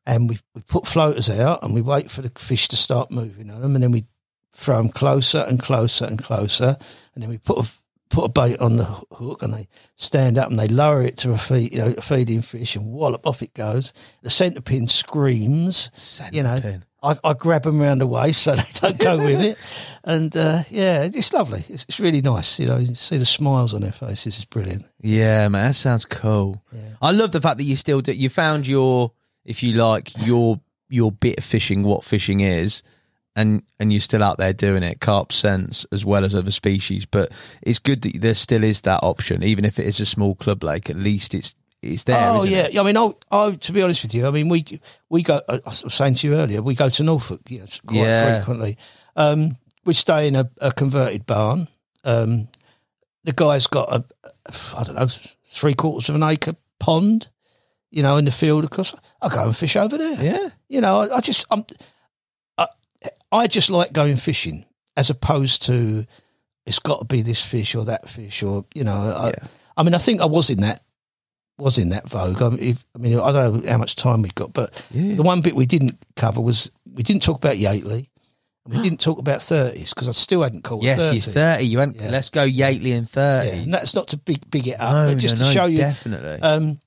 [0.05, 3.51] And we, we put floaters out and we wait for the fish to start moving
[3.51, 4.05] on them, and then we
[4.53, 6.77] throw them closer and closer and closer,
[7.15, 7.71] and then we put a
[8.09, 11.31] put a bait on the hook and they stand up and they lower it to
[11.31, 13.93] a feed, you know, a feeding fish and wallop off it goes.
[14.23, 15.93] The centre pin screams,
[16.33, 16.81] you know.
[17.03, 19.59] I, I grab them around the waist so they don't go with it,
[20.05, 21.65] and uh, yeah, it's lovely.
[21.69, 22.79] It's, it's really nice, you know.
[22.79, 24.37] You see the smiles on their faces.
[24.37, 24.85] It's brilliant.
[25.01, 26.63] Yeah, man, that sounds cool.
[27.01, 28.13] I love the fact that you still do.
[28.13, 29.13] You found your,
[29.45, 32.83] if you like, your your bit of fishing, what fishing is,
[33.37, 35.01] and and you're still out there doing it.
[35.01, 39.01] Carp sense as well as other species, but it's good that there still is that
[39.03, 40.91] option, even if it is a small club lake.
[40.91, 42.31] At least it's it's there.
[42.31, 42.79] oh yeah, it?
[42.79, 44.65] I mean, I, I to be honest with you, I mean, we
[45.09, 45.41] we go.
[45.49, 48.35] I was saying to you earlier, we go to Norfolk, yes, quite Yeah.
[48.37, 48.77] frequently.
[49.17, 51.69] Um, we stay in a, a converted barn.
[52.05, 52.49] Um,
[53.25, 54.05] the guy's got a,
[54.77, 55.09] I don't know,
[55.47, 57.29] three quarters of an acre pond,
[57.91, 58.65] you know, in the field.
[58.65, 60.23] Of course, I go and fish over there.
[60.23, 60.49] Yeah.
[60.69, 61.65] you know, I, I just, I'm,
[62.59, 62.67] I,
[63.33, 64.65] I just like going fishing
[64.97, 66.07] as opposed to
[66.67, 68.93] it's got to be this fish or that fish or you know.
[69.17, 69.47] I, Yeah.
[69.77, 70.83] I mean, I think I was in that
[71.61, 72.41] was in that vogue.
[72.43, 75.15] I mean, if, I mean, I don't know how much time we've got, but Yeah.
[75.15, 78.09] the one bit we didn't cover was we didn't talk about Yateley.
[78.67, 80.83] And we didn't talk about thirties because I still hadn't called.
[80.85, 81.17] Yes, 30.
[81.17, 81.65] you're thirty.
[81.65, 81.97] You went.
[81.97, 82.11] Yeah.
[82.11, 83.49] Let's go Yateley and thirty.
[83.49, 85.55] Yeah, and that's not to big big it up, no, but just no, to no,
[85.55, 85.79] show you.
[85.79, 86.41] definitely.
[86.43, 86.81] Um,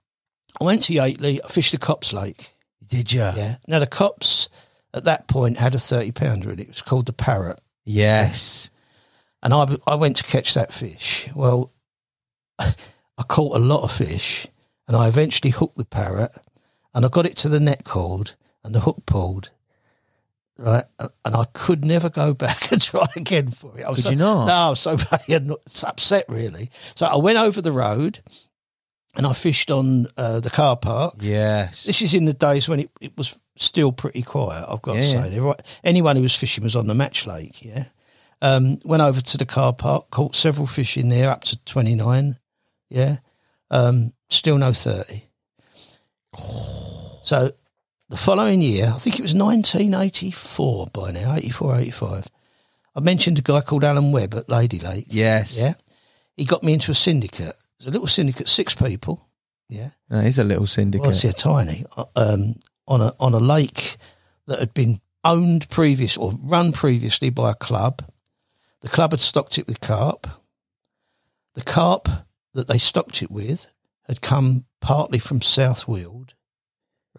[0.62, 1.40] I went to Yateley.
[1.44, 2.54] I fished the Copse Lake.
[2.86, 3.22] Did you?
[3.22, 3.56] Yeah.
[3.68, 4.50] Now the Copse
[4.94, 6.64] at that point had a thirty pounder in it.
[6.64, 8.70] It was called the Parrot, Yes.
[9.42, 11.28] and I I went to catch that fish.
[11.34, 11.72] Well,
[12.60, 14.46] I caught a lot of fish,
[14.88, 16.32] and I eventually hooked the Parrot,
[16.94, 18.32] and I got it to the net cord,
[18.64, 19.52] and the hook pulled.
[20.58, 23.84] Right, and I could never go back and try again for it.
[23.84, 24.46] I was Could so, you not?
[24.46, 24.98] No, I was so
[25.28, 26.70] bloody upset, really.
[26.96, 28.20] So I went over the road,
[29.16, 31.16] and I fished on uh, the car park.
[31.20, 31.84] Yes.
[31.84, 34.66] This is in the days when it, it was still pretty quiet.
[34.68, 35.42] I've got to say, yeah.
[35.42, 35.62] Right.
[35.84, 37.64] anyone who was fishing was on the match lake.
[37.64, 37.86] Yeah,
[38.42, 41.96] um, went over to the car park, caught several fish in there, up to twenty
[41.96, 42.38] nine.
[42.90, 43.18] Yeah,
[43.72, 45.24] um, still no thirty.
[47.24, 47.52] So
[48.10, 52.28] the following year, I think it was nineteen eighty four by now, 84, 85.
[52.96, 55.06] I mentioned a guy called Alan Webb at Lady Lake.
[55.10, 55.58] Yes.
[55.58, 55.74] Yeah,
[56.38, 57.50] he got me into a syndicate.
[57.50, 59.28] It was a little syndicate, six people.
[59.70, 59.90] Yeah.
[60.12, 61.02] He's a little syndicate.
[61.08, 61.86] Well, it's tiny.
[61.98, 62.56] uh, Um,
[62.88, 63.98] on a on a lake
[64.48, 68.04] that had been owned previous or run previously by a club.
[68.82, 70.28] The club had stocked it with carp.
[71.56, 72.10] The carp
[72.54, 73.68] that they stocked it with
[74.08, 76.34] had come partly from South Weald,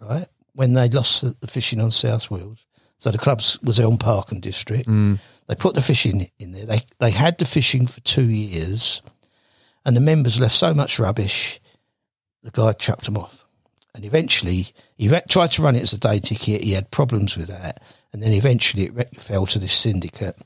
[0.01, 0.27] right?
[0.53, 2.59] When they lost the, the fishing on South Weald.
[2.97, 4.87] So the clubs was Elm Park and District.
[4.87, 5.19] Mm.
[5.47, 6.65] They put the fishing in there.
[6.65, 9.01] They they had the fishing for two years,
[9.85, 11.59] and the members left so much rubbish.
[12.41, 13.45] The guy chucked them off,
[13.93, 16.63] and eventually he re- tried to run it as a day ticket.
[16.63, 17.81] He had problems with that,
[18.13, 20.37] and then eventually it fell to this syndicate.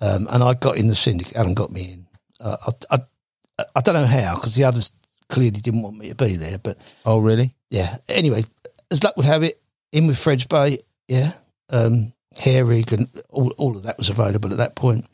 [0.00, 1.36] Um, and I got in the syndicate.
[1.36, 2.06] Alan got me in.
[2.38, 2.56] Uh,
[2.90, 4.92] I, I I don't know how because the others
[5.28, 7.54] clearly didn't want me to be there, but Oh, really?
[7.70, 7.98] yeah.
[8.08, 8.44] Anyway,
[8.90, 9.60] as luck would have it,
[9.92, 11.32] in with Fred's Bay, yeah.
[11.70, 15.04] Um, Herrig and all, all of that was available at that point.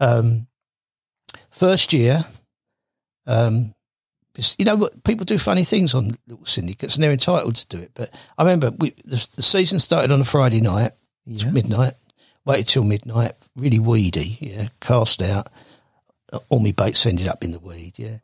[0.00, 0.46] Um,
[1.50, 2.24] first year,
[3.26, 3.74] um,
[4.58, 5.02] you know what?
[5.04, 7.92] People do funny things on little syndicates and they're entitled to do it.
[7.94, 10.92] But I remember we, the, the season started on a Friday night,
[11.24, 11.50] Yeah.
[11.50, 11.94] midnight,
[12.44, 15.48] waited till midnight, really weedy, yeah, cast out.
[16.50, 18.18] All my baits ended up in the weed, yeah.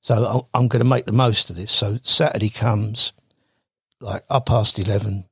[0.00, 1.72] So I'm, I'm going to make the most of this.
[1.72, 3.12] So Saturday comes,
[4.00, 5.24] like up past eleven.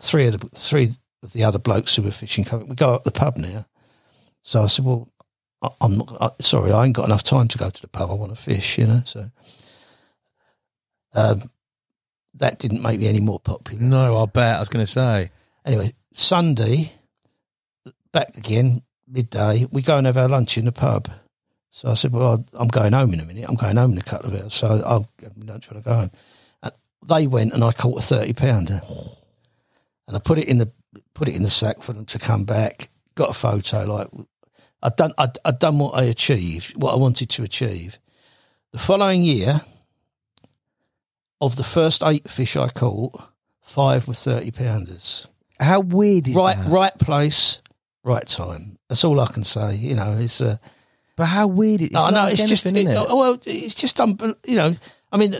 [0.00, 0.90] Three of the three
[1.22, 2.68] of the other blokes who were fishing coming.
[2.68, 3.66] We go up the pub now.
[4.42, 5.12] So I said, "Well,
[5.62, 6.16] I, I'm not.
[6.20, 8.10] I, sorry, I ain't got enough time to go to the pub.
[8.10, 9.30] I want to fish, you know." So
[11.14, 11.50] um,
[12.34, 13.82] that didn't make me any more popular.
[13.82, 14.56] No, I'll bet.
[14.56, 15.30] I was going to say.
[15.64, 16.92] Anyway, Sunday,
[18.12, 21.08] back again, midday, we go and have our lunch in the pub.
[21.72, 23.46] So I said, Well, I'm going home in a minute.
[23.48, 24.54] I'm going home in a couple of hours.
[24.54, 26.10] So I'll have my lunch when I go home.
[26.62, 26.72] And
[27.08, 28.80] they went and I caught a 30 pounder.
[30.06, 30.70] And I put it in the
[31.14, 32.90] put it in the sack for them to come back.
[33.14, 33.84] Got a photo.
[33.86, 34.08] Like
[34.82, 37.98] I'd done, I'd, I'd done what I achieved, what I wanted to achieve.
[38.72, 39.62] The following year,
[41.40, 43.20] of the first eight fish I caught,
[43.60, 45.26] five were 30 pounders
[45.58, 46.70] How weird is right, that?
[46.70, 47.62] right place,
[48.04, 48.78] right time.
[48.88, 49.74] That's all I can say.
[49.76, 50.56] You know, it's uh,
[51.16, 51.92] But how weird it is.
[51.92, 54.74] no, no, it's just it, oh, well, it's just unbel- you know.
[55.12, 55.34] I mean,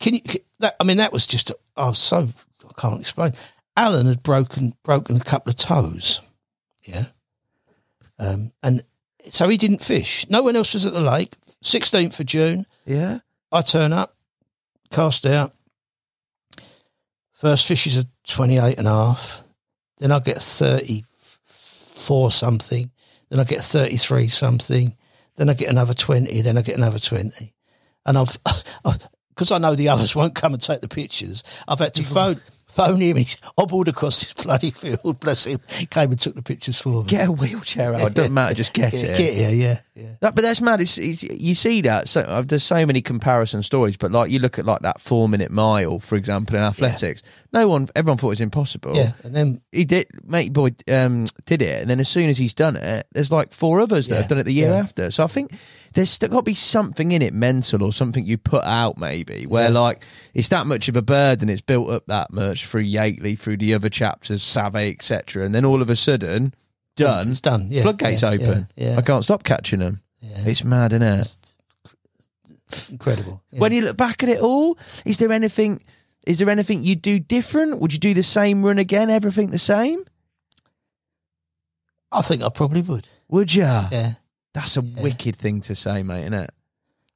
[0.00, 0.20] can you?
[0.20, 2.28] can- That I mean, that was just oh, so
[2.68, 3.32] I can't explain.
[3.76, 6.20] Alan had broken broken a couple of toes,
[6.84, 7.06] yeah,
[8.18, 8.82] um, and
[9.30, 10.26] so he didn't fish.
[10.28, 11.34] No one else was at the lake.
[11.62, 13.20] Sixteenth of June, Yeah.
[13.50, 14.14] I turn up,
[14.90, 15.54] cast out.
[17.32, 19.42] First fish is a 28 and a half.
[19.98, 22.90] Then I get 34 something.
[23.34, 24.96] Then I get 33 something.
[25.34, 26.40] Then I get another 20.
[26.42, 27.52] Then I get another 20.
[28.06, 28.38] And I've,
[29.30, 32.40] because I know the others won't come and take the pictures, I've had to phone,
[32.74, 33.16] phone him.
[33.16, 35.60] He's hobbled across this bloody field, bless him.
[35.90, 37.08] Came and took the pictures for me.
[37.08, 38.00] Get a wheelchair out.
[38.02, 38.54] It doesn't matter.
[38.54, 39.16] Just get Get, it.
[39.16, 40.16] get yeah, yeah.
[40.20, 40.80] No, but that's mad.
[40.80, 42.08] It's, it's, you see that.
[42.08, 43.96] So uh, there's so many comparison stories.
[43.96, 47.22] But like you look at like that four minute mile, for example, in athletics.
[47.52, 48.96] No one, everyone thought it was impossible.
[48.96, 50.08] Yeah, and then he did.
[50.24, 53.52] Mate boy um, did it, and then as soon as he's done it, there's like
[53.52, 54.76] four others that Yeah, have done it the year yeah.
[54.78, 55.10] after.
[55.12, 55.52] So I think
[55.94, 59.46] there's still got to be something in it, mental or something you put out, maybe
[59.46, 59.80] where Yeah.
[59.80, 61.48] like it's that much of a burden.
[61.48, 65.44] It's built up that much through Yateley, through the other chapters, Savay, etc.
[65.44, 66.52] And then all of a sudden, mm,
[66.96, 67.30] done.
[67.30, 67.66] it's done.
[67.70, 68.68] Yeah, Floodgates yeah, open.
[68.78, 70.02] I can't stop catching them.
[70.20, 70.42] Yeah.
[70.46, 71.54] It's mad, isn't it?
[72.68, 73.42] It's incredible.
[73.50, 75.82] When you look back at it all, is there anything?
[76.26, 77.80] Is there anything you'd do different?
[77.80, 79.10] Would you do the same run again?
[79.10, 80.04] Everything the same?
[82.10, 83.06] I think I probably would.
[83.28, 83.62] Would you?
[83.62, 84.12] Yeah.
[84.54, 86.50] That's a wicked thing to say, mate, isn't it?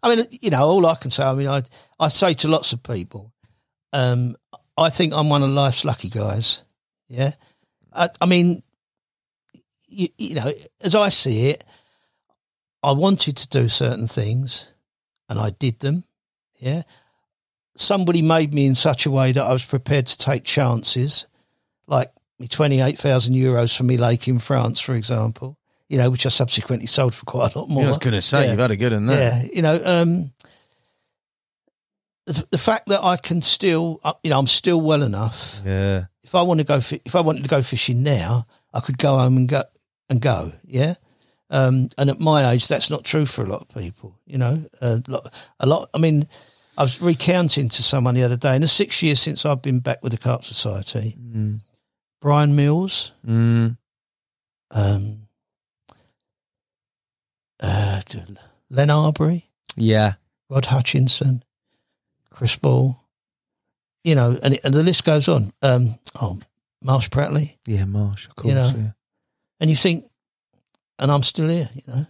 [0.03, 1.63] I mean, you know, all I can say, I mean, I
[1.99, 3.33] I say to lots of people,
[3.93, 4.37] um,
[4.77, 6.65] I think I'm one of life's lucky guys.
[7.09, 7.31] Yeah.
[7.93, 8.63] I, I mean,
[9.87, 10.53] you, you know,
[10.83, 11.65] as I see it,
[12.83, 14.73] I wanted to do certain things
[15.29, 16.05] and I did them.
[16.57, 16.83] Yeah.
[17.77, 21.27] somebody made me in such a way that I was prepared to take chances,
[21.87, 25.57] like me twenty eight thousand euros for me lake in France, for example.
[25.89, 27.85] You know, which I subsequently sold for quite a lot more.
[27.85, 28.51] I was going to say Yeah.
[28.51, 29.19] you've had a good in there.
[29.43, 30.33] Yeah, you know, um,
[32.27, 35.61] the, the fact that I can still, uh, you know, I'm still well enough.
[35.65, 36.05] Yeah.
[36.23, 39.17] If I want to go, if I wanted to go fishing now, I could go
[39.17, 39.63] home and go
[40.11, 40.53] and go.
[40.65, 40.95] Yeah.
[41.51, 44.19] Um, and at my age, that's not true for a lot of people.
[44.27, 45.33] You know, a lot.
[45.61, 46.29] A lot I mean,
[46.77, 48.55] I was recounting to someone the other day.
[48.57, 51.61] In the six years since I've been back with the Carp Society, Mm.
[52.21, 53.79] Brian Mills, Mm.
[54.73, 55.28] um,
[57.61, 58.01] uh,
[58.71, 60.15] Len Arbery, Yeah.
[60.51, 61.43] Rod Hutchinson,
[62.31, 62.99] Chris Ball,
[64.05, 65.53] you know, and, and the list goes on.
[65.63, 66.39] Um, oh,
[66.83, 68.49] Marsh Pratley, Yeah, Marsh, of course.
[68.49, 68.73] You know.
[68.77, 68.91] yeah.
[69.61, 70.05] and you think,
[70.99, 72.07] and I'm still here, you know.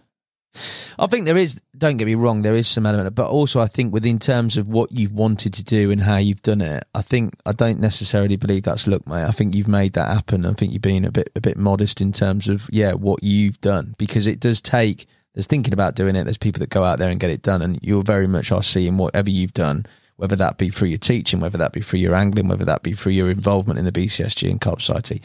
[0.97, 1.61] I think there is.
[1.77, 2.41] Don't get me wrong.
[2.41, 5.63] There is some element, but also I think within terms of what you've wanted to
[5.63, 9.25] do and how you've done it, I think I don't necessarily believe that's look, mate.
[9.25, 10.47] I think you've made that happen.
[10.47, 13.61] I think you've been a bit a bit modest in terms of yeah what you've
[13.61, 15.05] done because it does take.
[15.39, 16.25] There's thinking about doing it.
[16.25, 18.61] There's people that go out there and get it done, and you very much are
[18.61, 19.85] seeing whatever you've done,
[20.17, 22.91] whether that be through your teaching, whether that be through your angling, whether that be
[22.91, 25.21] through your involvement in the BCSG and Carp Society.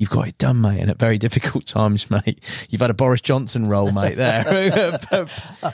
[0.00, 2.38] You've got it done, mate, and at very difficult times, mate.
[2.70, 4.44] You've had a Boris Johnson role, mate, there,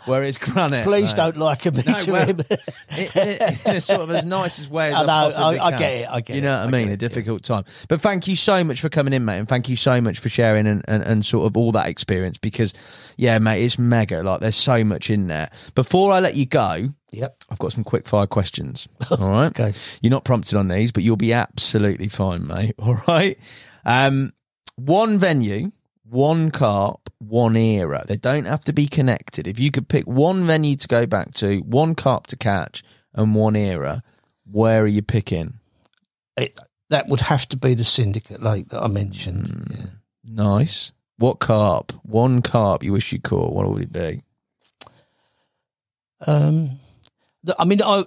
[0.07, 0.85] where it's granite.
[0.85, 1.17] Please mate.
[1.17, 2.41] don't liken me No, well, him.
[2.41, 6.09] a sort of as nice as way as I I, possibly I- I get it,
[6.09, 6.83] I get You it, know what I mean?
[6.85, 7.65] get A it, difficult time.
[7.89, 10.29] But thank you so much for coming in, mate, and thank you so much for
[10.31, 12.73] sharing and, and, and sort of all that experience because,
[13.19, 14.23] yeah, mate, it's mega.
[14.23, 15.51] Like, there's so much in there.
[15.75, 17.45] Before I let you go, Yep.
[17.49, 18.89] I've got some quick fire questions.
[19.13, 19.47] All right.
[19.61, 19.73] Okay.
[20.01, 22.75] You're not prompted on these, but you'll be absolutely fine, mate.
[22.79, 23.39] All right.
[23.85, 24.33] Um,
[24.77, 25.71] one venue,
[26.03, 28.05] one carp, one era.
[28.07, 29.47] They don't have to be connected.
[29.47, 32.83] If you could pick one venue to go back to, one carp to catch,
[33.15, 34.03] and one era,
[34.51, 35.55] where are you picking?
[36.37, 36.59] It,
[36.91, 39.47] that would have to be the Syndicate Lake that I mentioned.
[39.47, 39.73] Hmm.
[39.73, 39.87] Yeah.
[40.25, 40.93] Nice.
[41.17, 41.93] What carp?
[42.03, 43.53] One carp you wish you caught.
[43.53, 44.23] What would it be?
[46.27, 46.81] Um,
[47.45, 48.05] the, I mean, I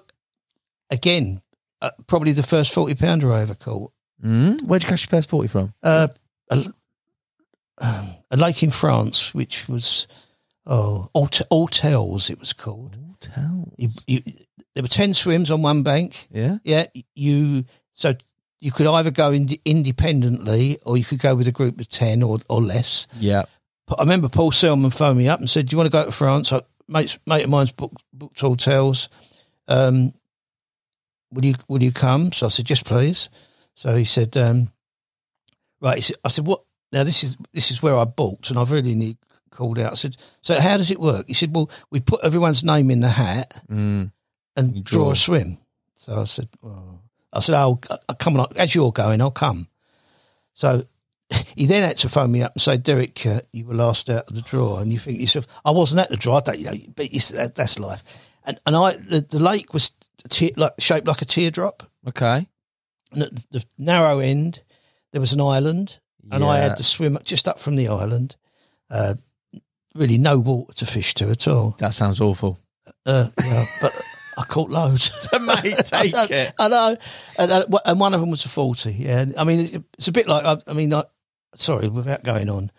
[0.90, 1.42] again,
[1.82, 3.94] uh, probably the first forty pounder I ever caught.
[4.24, 4.64] Mm?
[4.64, 5.74] Where'd you catch your first 40 from?
[5.84, 6.08] Uh,
[6.50, 6.74] a,
[7.80, 10.08] um, a lake in France, which was
[10.66, 12.98] oh Aut- Autels, it was called.
[13.20, 13.74] Tell.
[13.78, 14.22] You, you,
[14.76, 16.28] there were ten swims on one bank.
[16.32, 16.58] Yeah.
[16.64, 18.14] Yeah, you so
[18.60, 22.22] you could either go in, independently or you could go with a group of ten
[22.22, 23.08] or or less.
[23.18, 23.44] Yeah.
[23.90, 26.12] I remember Paul Selman phoned me up and said, "Do you want to go to
[26.12, 29.10] France?" I, mate, mate of mine's booked, booked hotels.
[29.68, 30.14] Um,
[31.32, 32.32] will you will you come?
[32.32, 33.30] So I said, "Yes, please."
[33.78, 34.72] So he said, um,
[35.80, 38.58] "Right." He said, I said, "What?" Now this is this is where I booked, and
[38.58, 39.18] I've really need
[39.52, 39.92] called out.
[39.92, 43.02] I said, "So how does it work?" He said, "Well, we put everyone's name in
[43.02, 44.12] the hat Mm.
[44.56, 45.12] and You draw.
[45.12, 45.60] a swim."
[45.94, 49.68] So I said, well, "I said, I'll, I'll come on as you're going, I'll come."
[50.54, 50.84] So
[51.56, 54.28] he then had to phone me up and say, Derek, uh, you were last out
[54.30, 54.80] of the draw.
[54.80, 57.06] And you think to yourself, I wasn't at the draw, I don't, you know, but
[57.12, 58.02] it's, that, that's life.
[58.46, 59.92] And, and I, the, the lake was
[60.56, 61.84] like, shaped like a teardrop.
[62.08, 62.48] Okay.
[63.12, 64.62] And at the narrow end,
[65.12, 66.00] there was an island.
[66.30, 68.36] And I had to swim just up from the island.
[68.90, 69.16] Uh,
[69.96, 71.76] really no water to fish to at all.
[71.80, 72.60] That sounds awful.
[73.06, 74.02] Uh, yeah, but
[74.38, 75.28] I caught loads.
[75.42, 76.54] Mate, take I it.
[76.58, 76.98] I know,
[77.40, 78.92] and, uh, and one of them was a forty.
[78.94, 81.04] Yeah, I mean, it's, it's a bit like I, I mean, I,
[81.56, 82.72] sorry, without going on,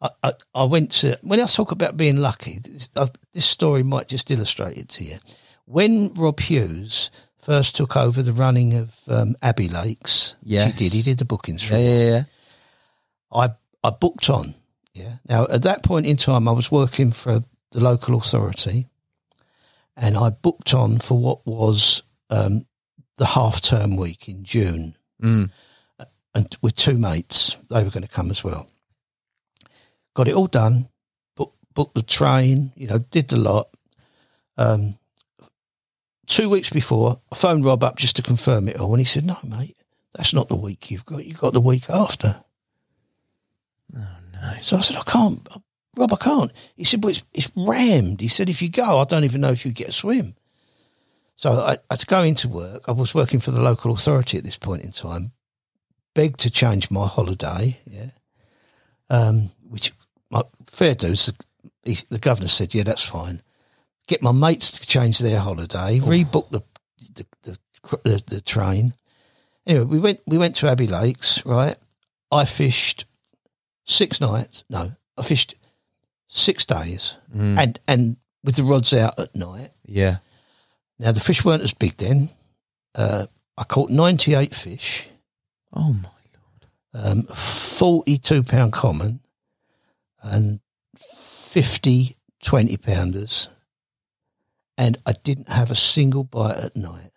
[0.00, 2.58] I, I, I went to when I talk about being lucky.
[2.58, 5.16] This, uh, this story might just illustrate it to you.
[5.66, 7.10] When Rob Hughes
[7.42, 10.78] first took over the running of um, Abbey Lakes, Yes.
[10.78, 10.92] he did.
[10.94, 12.22] He did the bookings for Yeah, yeah, yeah.
[13.32, 13.48] I
[13.82, 14.54] I booked on.
[14.94, 15.16] Yeah.
[15.28, 18.88] Now at that point in time, I was working for the local authority,
[19.96, 22.66] and I booked on for what was um,
[23.16, 25.50] the half term week in June, Mm.
[26.34, 28.68] and with two mates, they were going to come as well.
[30.14, 30.88] Got it all done.
[31.36, 32.72] Book, booked the train.
[32.74, 33.68] You know, did the lot.
[34.56, 34.98] Um,
[36.30, 39.26] two weeks before, I phoned Rob up just to confirm it all, and he said,
[39.26, 39.76] "No, mate,
[40.14, 41.24] that's not the week you've got.
[41.24, 42.42] You've got the week after."
[43.96, 44.52] Oh no!
[44.60, 45.46] So I said, I can't,
[45.96, 46.52] Rob, I can't.
[46.76, 48.20] He said, well, it's, it's rammed.
[48.20, 50.34] He said, if you go, I don't even know if you get a swim.
[51.36, 52.84] So I, I had to go into work.
[52.88, 55.32] I was working for the local authority at this point in time,
[56.14, 58.10] begged to change my holiday, yeah,
[59.08, 59.92] um, which
[60.30, 61.32] my fair dues,
[61.84, 63.42] the, the governor said, yeah, that's fine.
[64.10, 66.62] Get my mates to change their holiday, rebook the
[67.14, 67.58] the, the
[68.04, 68.94] the the train.
[69.66, 71.76] Anyway, we went we went to Abbey Lakes, right?
[72.32, 73.04] I fished
[73.84, 74.64] six nights.
[74.68, 75.54] No, I fished
[76.26, 77.56] six days, Mm.
[77.56, 79.70] and and with the rods out at night.
[79.86, 80.16] Yeah.
[80.98, 82.30] Now the fish weren't as big then.
[82.96, 85.06] Uh, I caught 98 fish,
[85.72, 86.08] Oh my.
[86.94, 87.18] Lord.
[87.18, 89.20] Um, 42 pound common,
[90.20, 90.58] and
[90.96, 93.48] 50 20 pounders.
[94.80, 97.10] And I didn't have a single bite at night.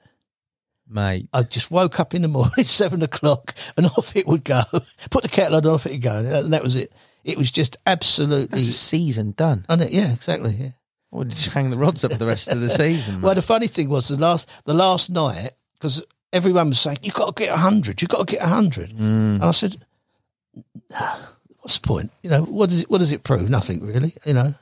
[0.90, 4.62] Mate, I just woke up in the morning, seven o'clock, and off it would go.
[5.10, 6.92] Put the kettle on, off it would go, and that was it.
[7.24, 8.48] It was just absolutely.
[8.48, 9.66] that's a season done.
[9.70, 10.52] And it, yeah, exactly.
[10.52, 10.70] Yeah.
[11.10, 13.22] Or did you hang the rods up for the rest of the season?
[13.22, 17.14] Well, the funny thing was the last the last night because everyone was saying you've
[17.14, 19.36] got to get hundred, you've got to get hundred, Mm.
[19.36, 19.78] and I said,
[20.92, 21.16] "Nah,
[21.62, 22.12] "What's the point?
[22.24, 23.50] You know, what does it what does it prove?
[23.50, 24.14] Nothing really.
[24.26, 24.54] You know,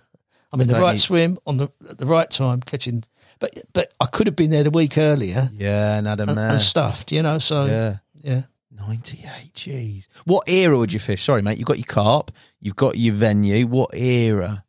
[0.53, 3.03] I'm in the right need- swim on the at the right time, catching.
[3.39, 6.35] But but I could have been there the week earlier yeah, and had a and,
[6.35, 6.51] man.
[6.51, 7.11] and stuffed.
[7.11, 7.97] You know, so Yeah.
[8.21, 8.41] yeah.
[8.71, 10.07] 98, jeez.
[10.25, 11.23] What era would you fish?
[11.23, 11.59] Sorry, mate.
[11.59, 13.67] You've got your carp, you've got your venue.
[13.67, 14.63] What era?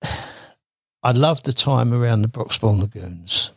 [1.02, 3.50] I love the time around the Broxbourne Lagoons.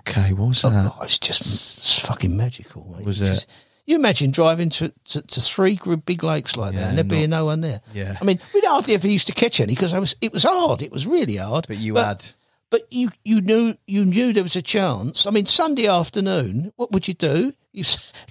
[0.00, 0.94] Okay, what was oh, that?
[0.98, 2.94] Oh, it's just it's fucking magical.
[2.96, 3.04] Mate.
[3.06, 3.26] Was it?
[3.26, 3.46] just-
[3.88, 7.30] you imagine driving to, to, to three big lakes like Yeah, that and there being
[7.30, 7.80] no one there.
[7.94, 8.18] Yeah.
[8.20, 10.82] I mean, we'd hardly ever used to catch any because I was it was hard.
[10.82, 11.66] It was really hard.
[11.66, 12.26] But you but, had.
[12.68, 15.24] but you you knew you knew there was a chance.
[15.24, 17.54] I mean, Sunday afternoon, what would you do?
[17.72, 17.82] You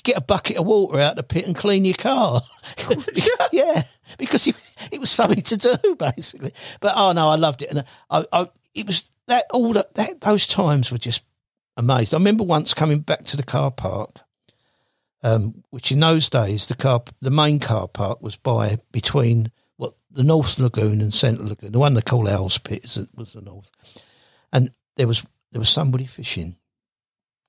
[0.03, 2.39] get a bucket of water out of the pit and clean your car.
[3.51, 3.81] yeah,
[4.19, 4.55] because it,
[4.91, 6.53] it was something to do basically.
[6.81, 7.79] But oh no, I loved it, and
[8.11, 11.23] uh, I, I it was that all that, that those times were just
[11.77, 12.15] amazing.
[12.15, 14.19] I remember once coming back to the car park.
[15.23, 19.93] Um, which in those days the car, the main car park was by between what
[20.11, 21.71] the North Lagoon and Central Lagoon.
[21.71, 23.71] The one they call Owl's Pit was the North,
[24.53, 26.55] and there was there was somebody fishing,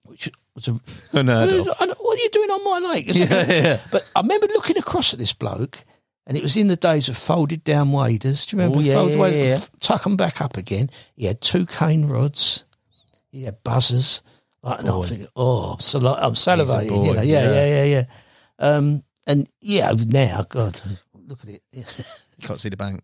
[0.04, 0.80] which was a
[1.18, 1.66] Unheard of.
[1.66, 3.08] What are you doing on my lake?
[3.08, 3.80] Like Yeah, yeah.
[3.92, 5.84] But I remember looking across at this bloke,
[6.26, 8.46] and it was in the days of folded down waders.
[8.46, 8.78] Do you remember?
[8.78, 9.78] Oh, yeah, folded yeah, waders, yeah.
[9.80, 10.88] Tuck them back up again.
[11.16, 12.64] He had two cane rods.
[13.30, 14.22] He had buzzers.
[14.62, 16.88] Like, and I'm thinking, oh, so like, I'm salivating.
[16.88, 17.50] boy, you know, yeah, yeah.
[17.52, 18.04] yeah, yeah, yeah.
[18.58, 20.80] Um, and yeah, now, God,
[21.14, 21.62] look at it.
[22.42, 23.02] Can't see the bank.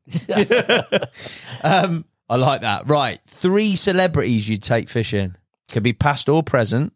[1.64, 2.88] um, I like that.
[2.88, 3.20] Right.
[3.26, 5.36] Three celebrities you'd take fishing.
[5.70, 6.92] Could be past or present.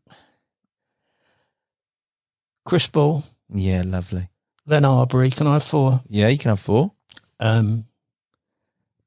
[2.65, 4.29] Chris Ball, Yeah, lovely.
[4.67, 5.31] Len Arbery.
[5.31, 6.03] Can I have four?
[6.09, 6.93] Yeah, you can have four.
[7.41, 7.87] Um,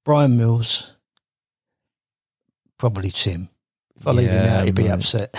[0.03, 0.95] Brian Mills,
[2.79, 3.49] probably Tim.
[4.01, 4.89] If I leave him out, he'd be mate.
[4.89, 5.29] upset.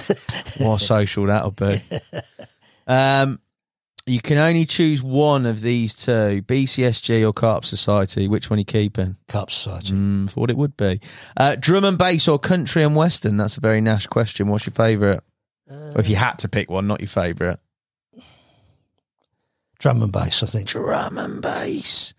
[0.61, 1.81] What social that'll be.
[2.87, 3.41] Um,
[4.07, 8.29] you can only choose one of these two: BCSG or Carp Society.
[8.29, 9.17] Which one are you keeping?
[9.27, 9.95] Carp Society.
[9.95, 11.01] Mm, thought it would be.
[11.37, 13.37] Uh, drum and bass or country and western?
[13.37, 14.47] That's a very Nash question.
[14.47, 15.21] What's your favourite?
[15.69, 17.59] or if you had to pick one, not your favourite.
[19.81, 20.69] Drum and bass, I think.
[20.69, 22.15] Drum and bass.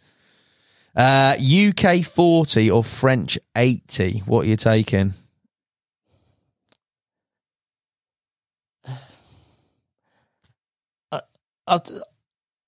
[0.95, 4.23] Uh, UK 40 or French 80?
[4.25, 5.13] What are you taking?
[11.67, 11.79] I,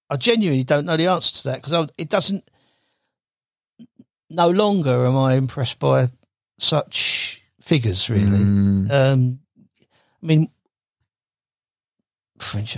[0.10, 2.50] I genuinely don't know the answer to that because it doesn't.
[4.30, 6.08] No longer am I impressed by
[6.58, 8.26] such figures, really.
[8.26, 9.40] Mm, Um,
[10.22, 10.50] I mean,
[12.40, 12.78] French.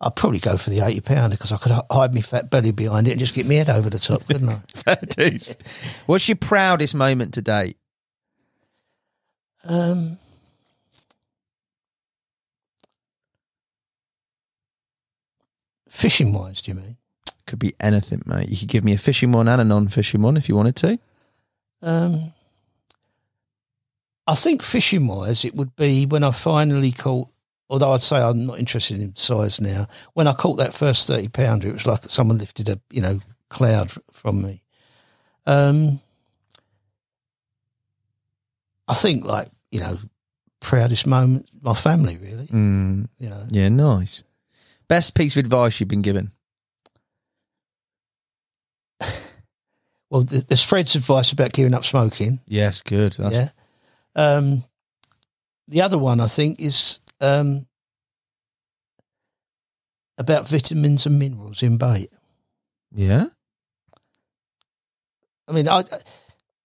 [0.00, 3.08] I'd probably go for the eighty pounder because I could hide my fat belly behind
[3.08, 4.60] it and just get my head over the top, couldn't I?
[6.06, 7.76] What's your proudest moment to date?
[9.64, 10.18] Um,
[15.98, 16.96] fishing wise, do you mean?
[17.46, 18.48] Could be anything, mate.
[18.48, 20.98] You could give me a fishing one and a non-fishing one if you wanted to.
[21.82, 22.32] Um,
[24.26, 27.28] I think fishing wise, it would be when I finally caught.
[27.70, 29.86] Although I'd say I'm not interested in size now.
[30.14, 33.20] When I caught that first thirty pounder, it was like someone lifted a you know
[33.50, 34.62] cloud from me.
[35.46, 36.00] Um,
[38.86, 39.98] I think like you know
[40.60, 42.46] proudest moment, my family really.
[42.46, 44.22] Mm, You know, yeah, nice.
[44.88, 46.32] Best piece of advice you've been given?
[50.10, 52.40] well, there's Fred's advice about giving up smoking.
[52.46, 53.12] Yes, good.
[53.12, 53.48] That's, yeah.
[54.16, 54.64] Um,
[55.68, 57.66] the other one I think is um,
[60.16, 62.10] about vitamins and minerals in bait.
[62.94, 63.26] yeah.
[65.46, 65.80] I mean, I,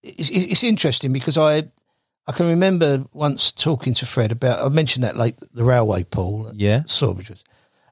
[0.02, 1.62] it's, it's interesting because I
[2.26, 6.48] I can remember once talking to Fred about I mentioned that like the railway pool
[6.48, 6.82] at Yeah.
[6.84, 7.42] Sawbridge was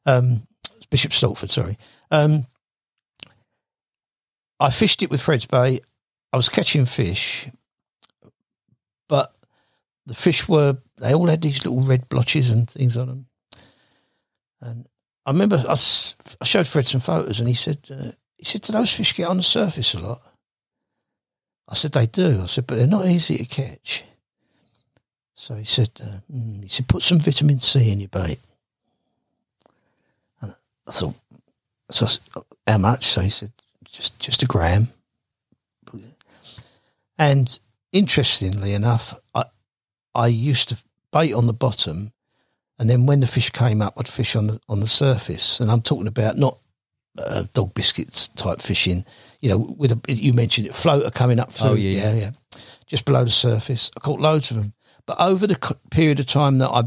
[0.07, 0.47] um,
[0.91, 1.79] Bishop Stortford, sorry.
[2.11, 2.47] Um,
[4.61, 5.83] I fished it with Fred's bait.
[6.33, 7.49] I was catching fish,
[9.09, 9.37] but
[10.07, 13.27] the fish were they all had these little red blotches and things on them.
[14.61, 14.87] And
[15.27, 18.93] I remember I showed Fred some photos, and he said uh, he said, "Do those
[18.93, 20.23] fish get on the surface a lot?"
[21.69, 24.05] I said, "They do." I said, "But they're not easy to catch."
[25.35, 28.39] So he said, uh, mm, he said, put some vitamin C in your bait.
[30.89, 31.15] I thought,
[31.91, 32.07] so
[32.67, 33.07] I how much?
[33.07, 33.53] So he said,
[33.85, 34.89] just just a gram.
[37.19, 37.59] And
[37.93, 39.45] interestingly enough, I
[40.15, 40.79] I used to
[41.13, 42.13] bait on the bottom,
[42.79, 45.61] and then when the fish came up, I'd fish on the on the surface.
[45.61, 46.59] And I'm talking about not
[47.19, 49.05] uh, dog biscuits type fishing.
[49.41, 51.71] You know, with a you mentioned it, floater coming up through.
[51.71, 52.31] Oh, yeah, yeah, yeah,
[52.87, 53.91] just below the surface.
[53.97, 54.73] I caught loads of them,
[55.07, 56.85] but over the c- period of time that I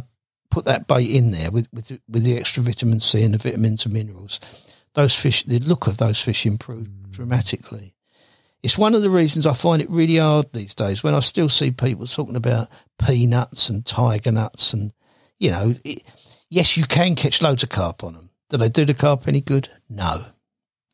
[0.55, 3.37] put that bait in there with with the, with the extra vitamin C and the
[3.37, 4.39] vitamins and minerals,
[4.93, 7.93] those fish, the look of those fish improved dramatically.
[8.63, 11.49] It's one of the reasons I find it really hard these days when I still
[11.49, 14.93] see people talking about peanuts and tiger nuts and
[15.39, 16.03] you know, it,
[16.49, 18.29] yes, you can catch loads of carp on them.
[18.49, 19.67] Do they do the carp any good?
[19.89, 20.23] No.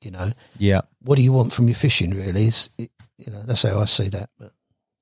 [0.02, 0.82] You know, Yeah.
[1.04, 2.10] what do you want from your fishing?
[2.16, 4.32] Really, is it, you know that's how I see that.
[4.40, 4.52] But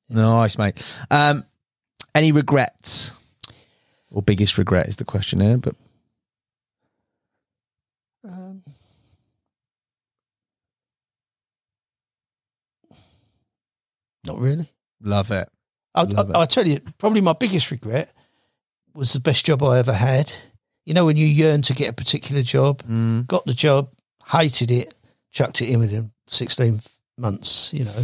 [0.09, 0.75] Nice, mate.
[1.09, 1.45] Um,
[2.13, 3.13] any regrets?
[4.11, 5.75] Or biggest regret is the question here, but
[8.23, 8.63] um,
[14.23, 14.69] not really.
[15.01, 15.49] love it.
[15.95, 16.35] I, Love it.
[16.35, 18.13] I, I tell you, probably my biggest regret
[18.93, 20.31] was the best job I ever had.
[20.85, 23.27] You know, when you yearn to get a particular job, Mm.
[23.27, 23.91] got the job,
[24.27, 24.93] hated it,
[25.31, 26.81] chucked it in within 16
[27.17, 28.03] months, you know,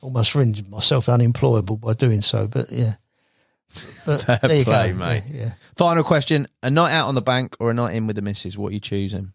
[0.00, 2.46] almost rendered myself unemployable by doing so.
[2.46, 2.94] But yeah.
[4.06, 4.98] But Fair there you play, go.
[4.98, 5.22] mate.
[5.30, 5.50] Yeah, yeah.
[5.76, 8.56] Final question: A night out on the bank or a night in with the missus?
[8.58, 9.32] What are you choosing?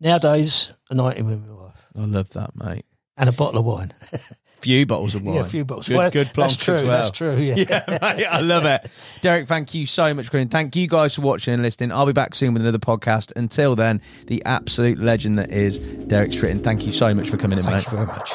[0.00, 2.84] Nowadays, a night in with my wife I love that, mate.
[3.16, 3.92] and a bottle of wine.
[4.60, 5.34] Few bottles of wine.
[5.36, 5.88] Yeah, a few bottles.
[5.88, 6.74] Good, Well, good That's true.
[6.76, 7.02] as well.
[7.02, 7.34] That's true.
[7.34, 7.54] Yeah.
[7.56, 8.86] yeah, mate, I love it.
[9.20, 10.48] Derek, thank you so much Green.
[10.48, 11.90] Thank you guys for watching and listening.
[11.90, 13.32] I'll be back soon with another podcast.
[13.34, 16.62] Until then, the absolute legend that is Derek Stritton.
[16.62, 17.90] Thank you so much for coming in, Thank mate.
[17.90, 18.30] you very much.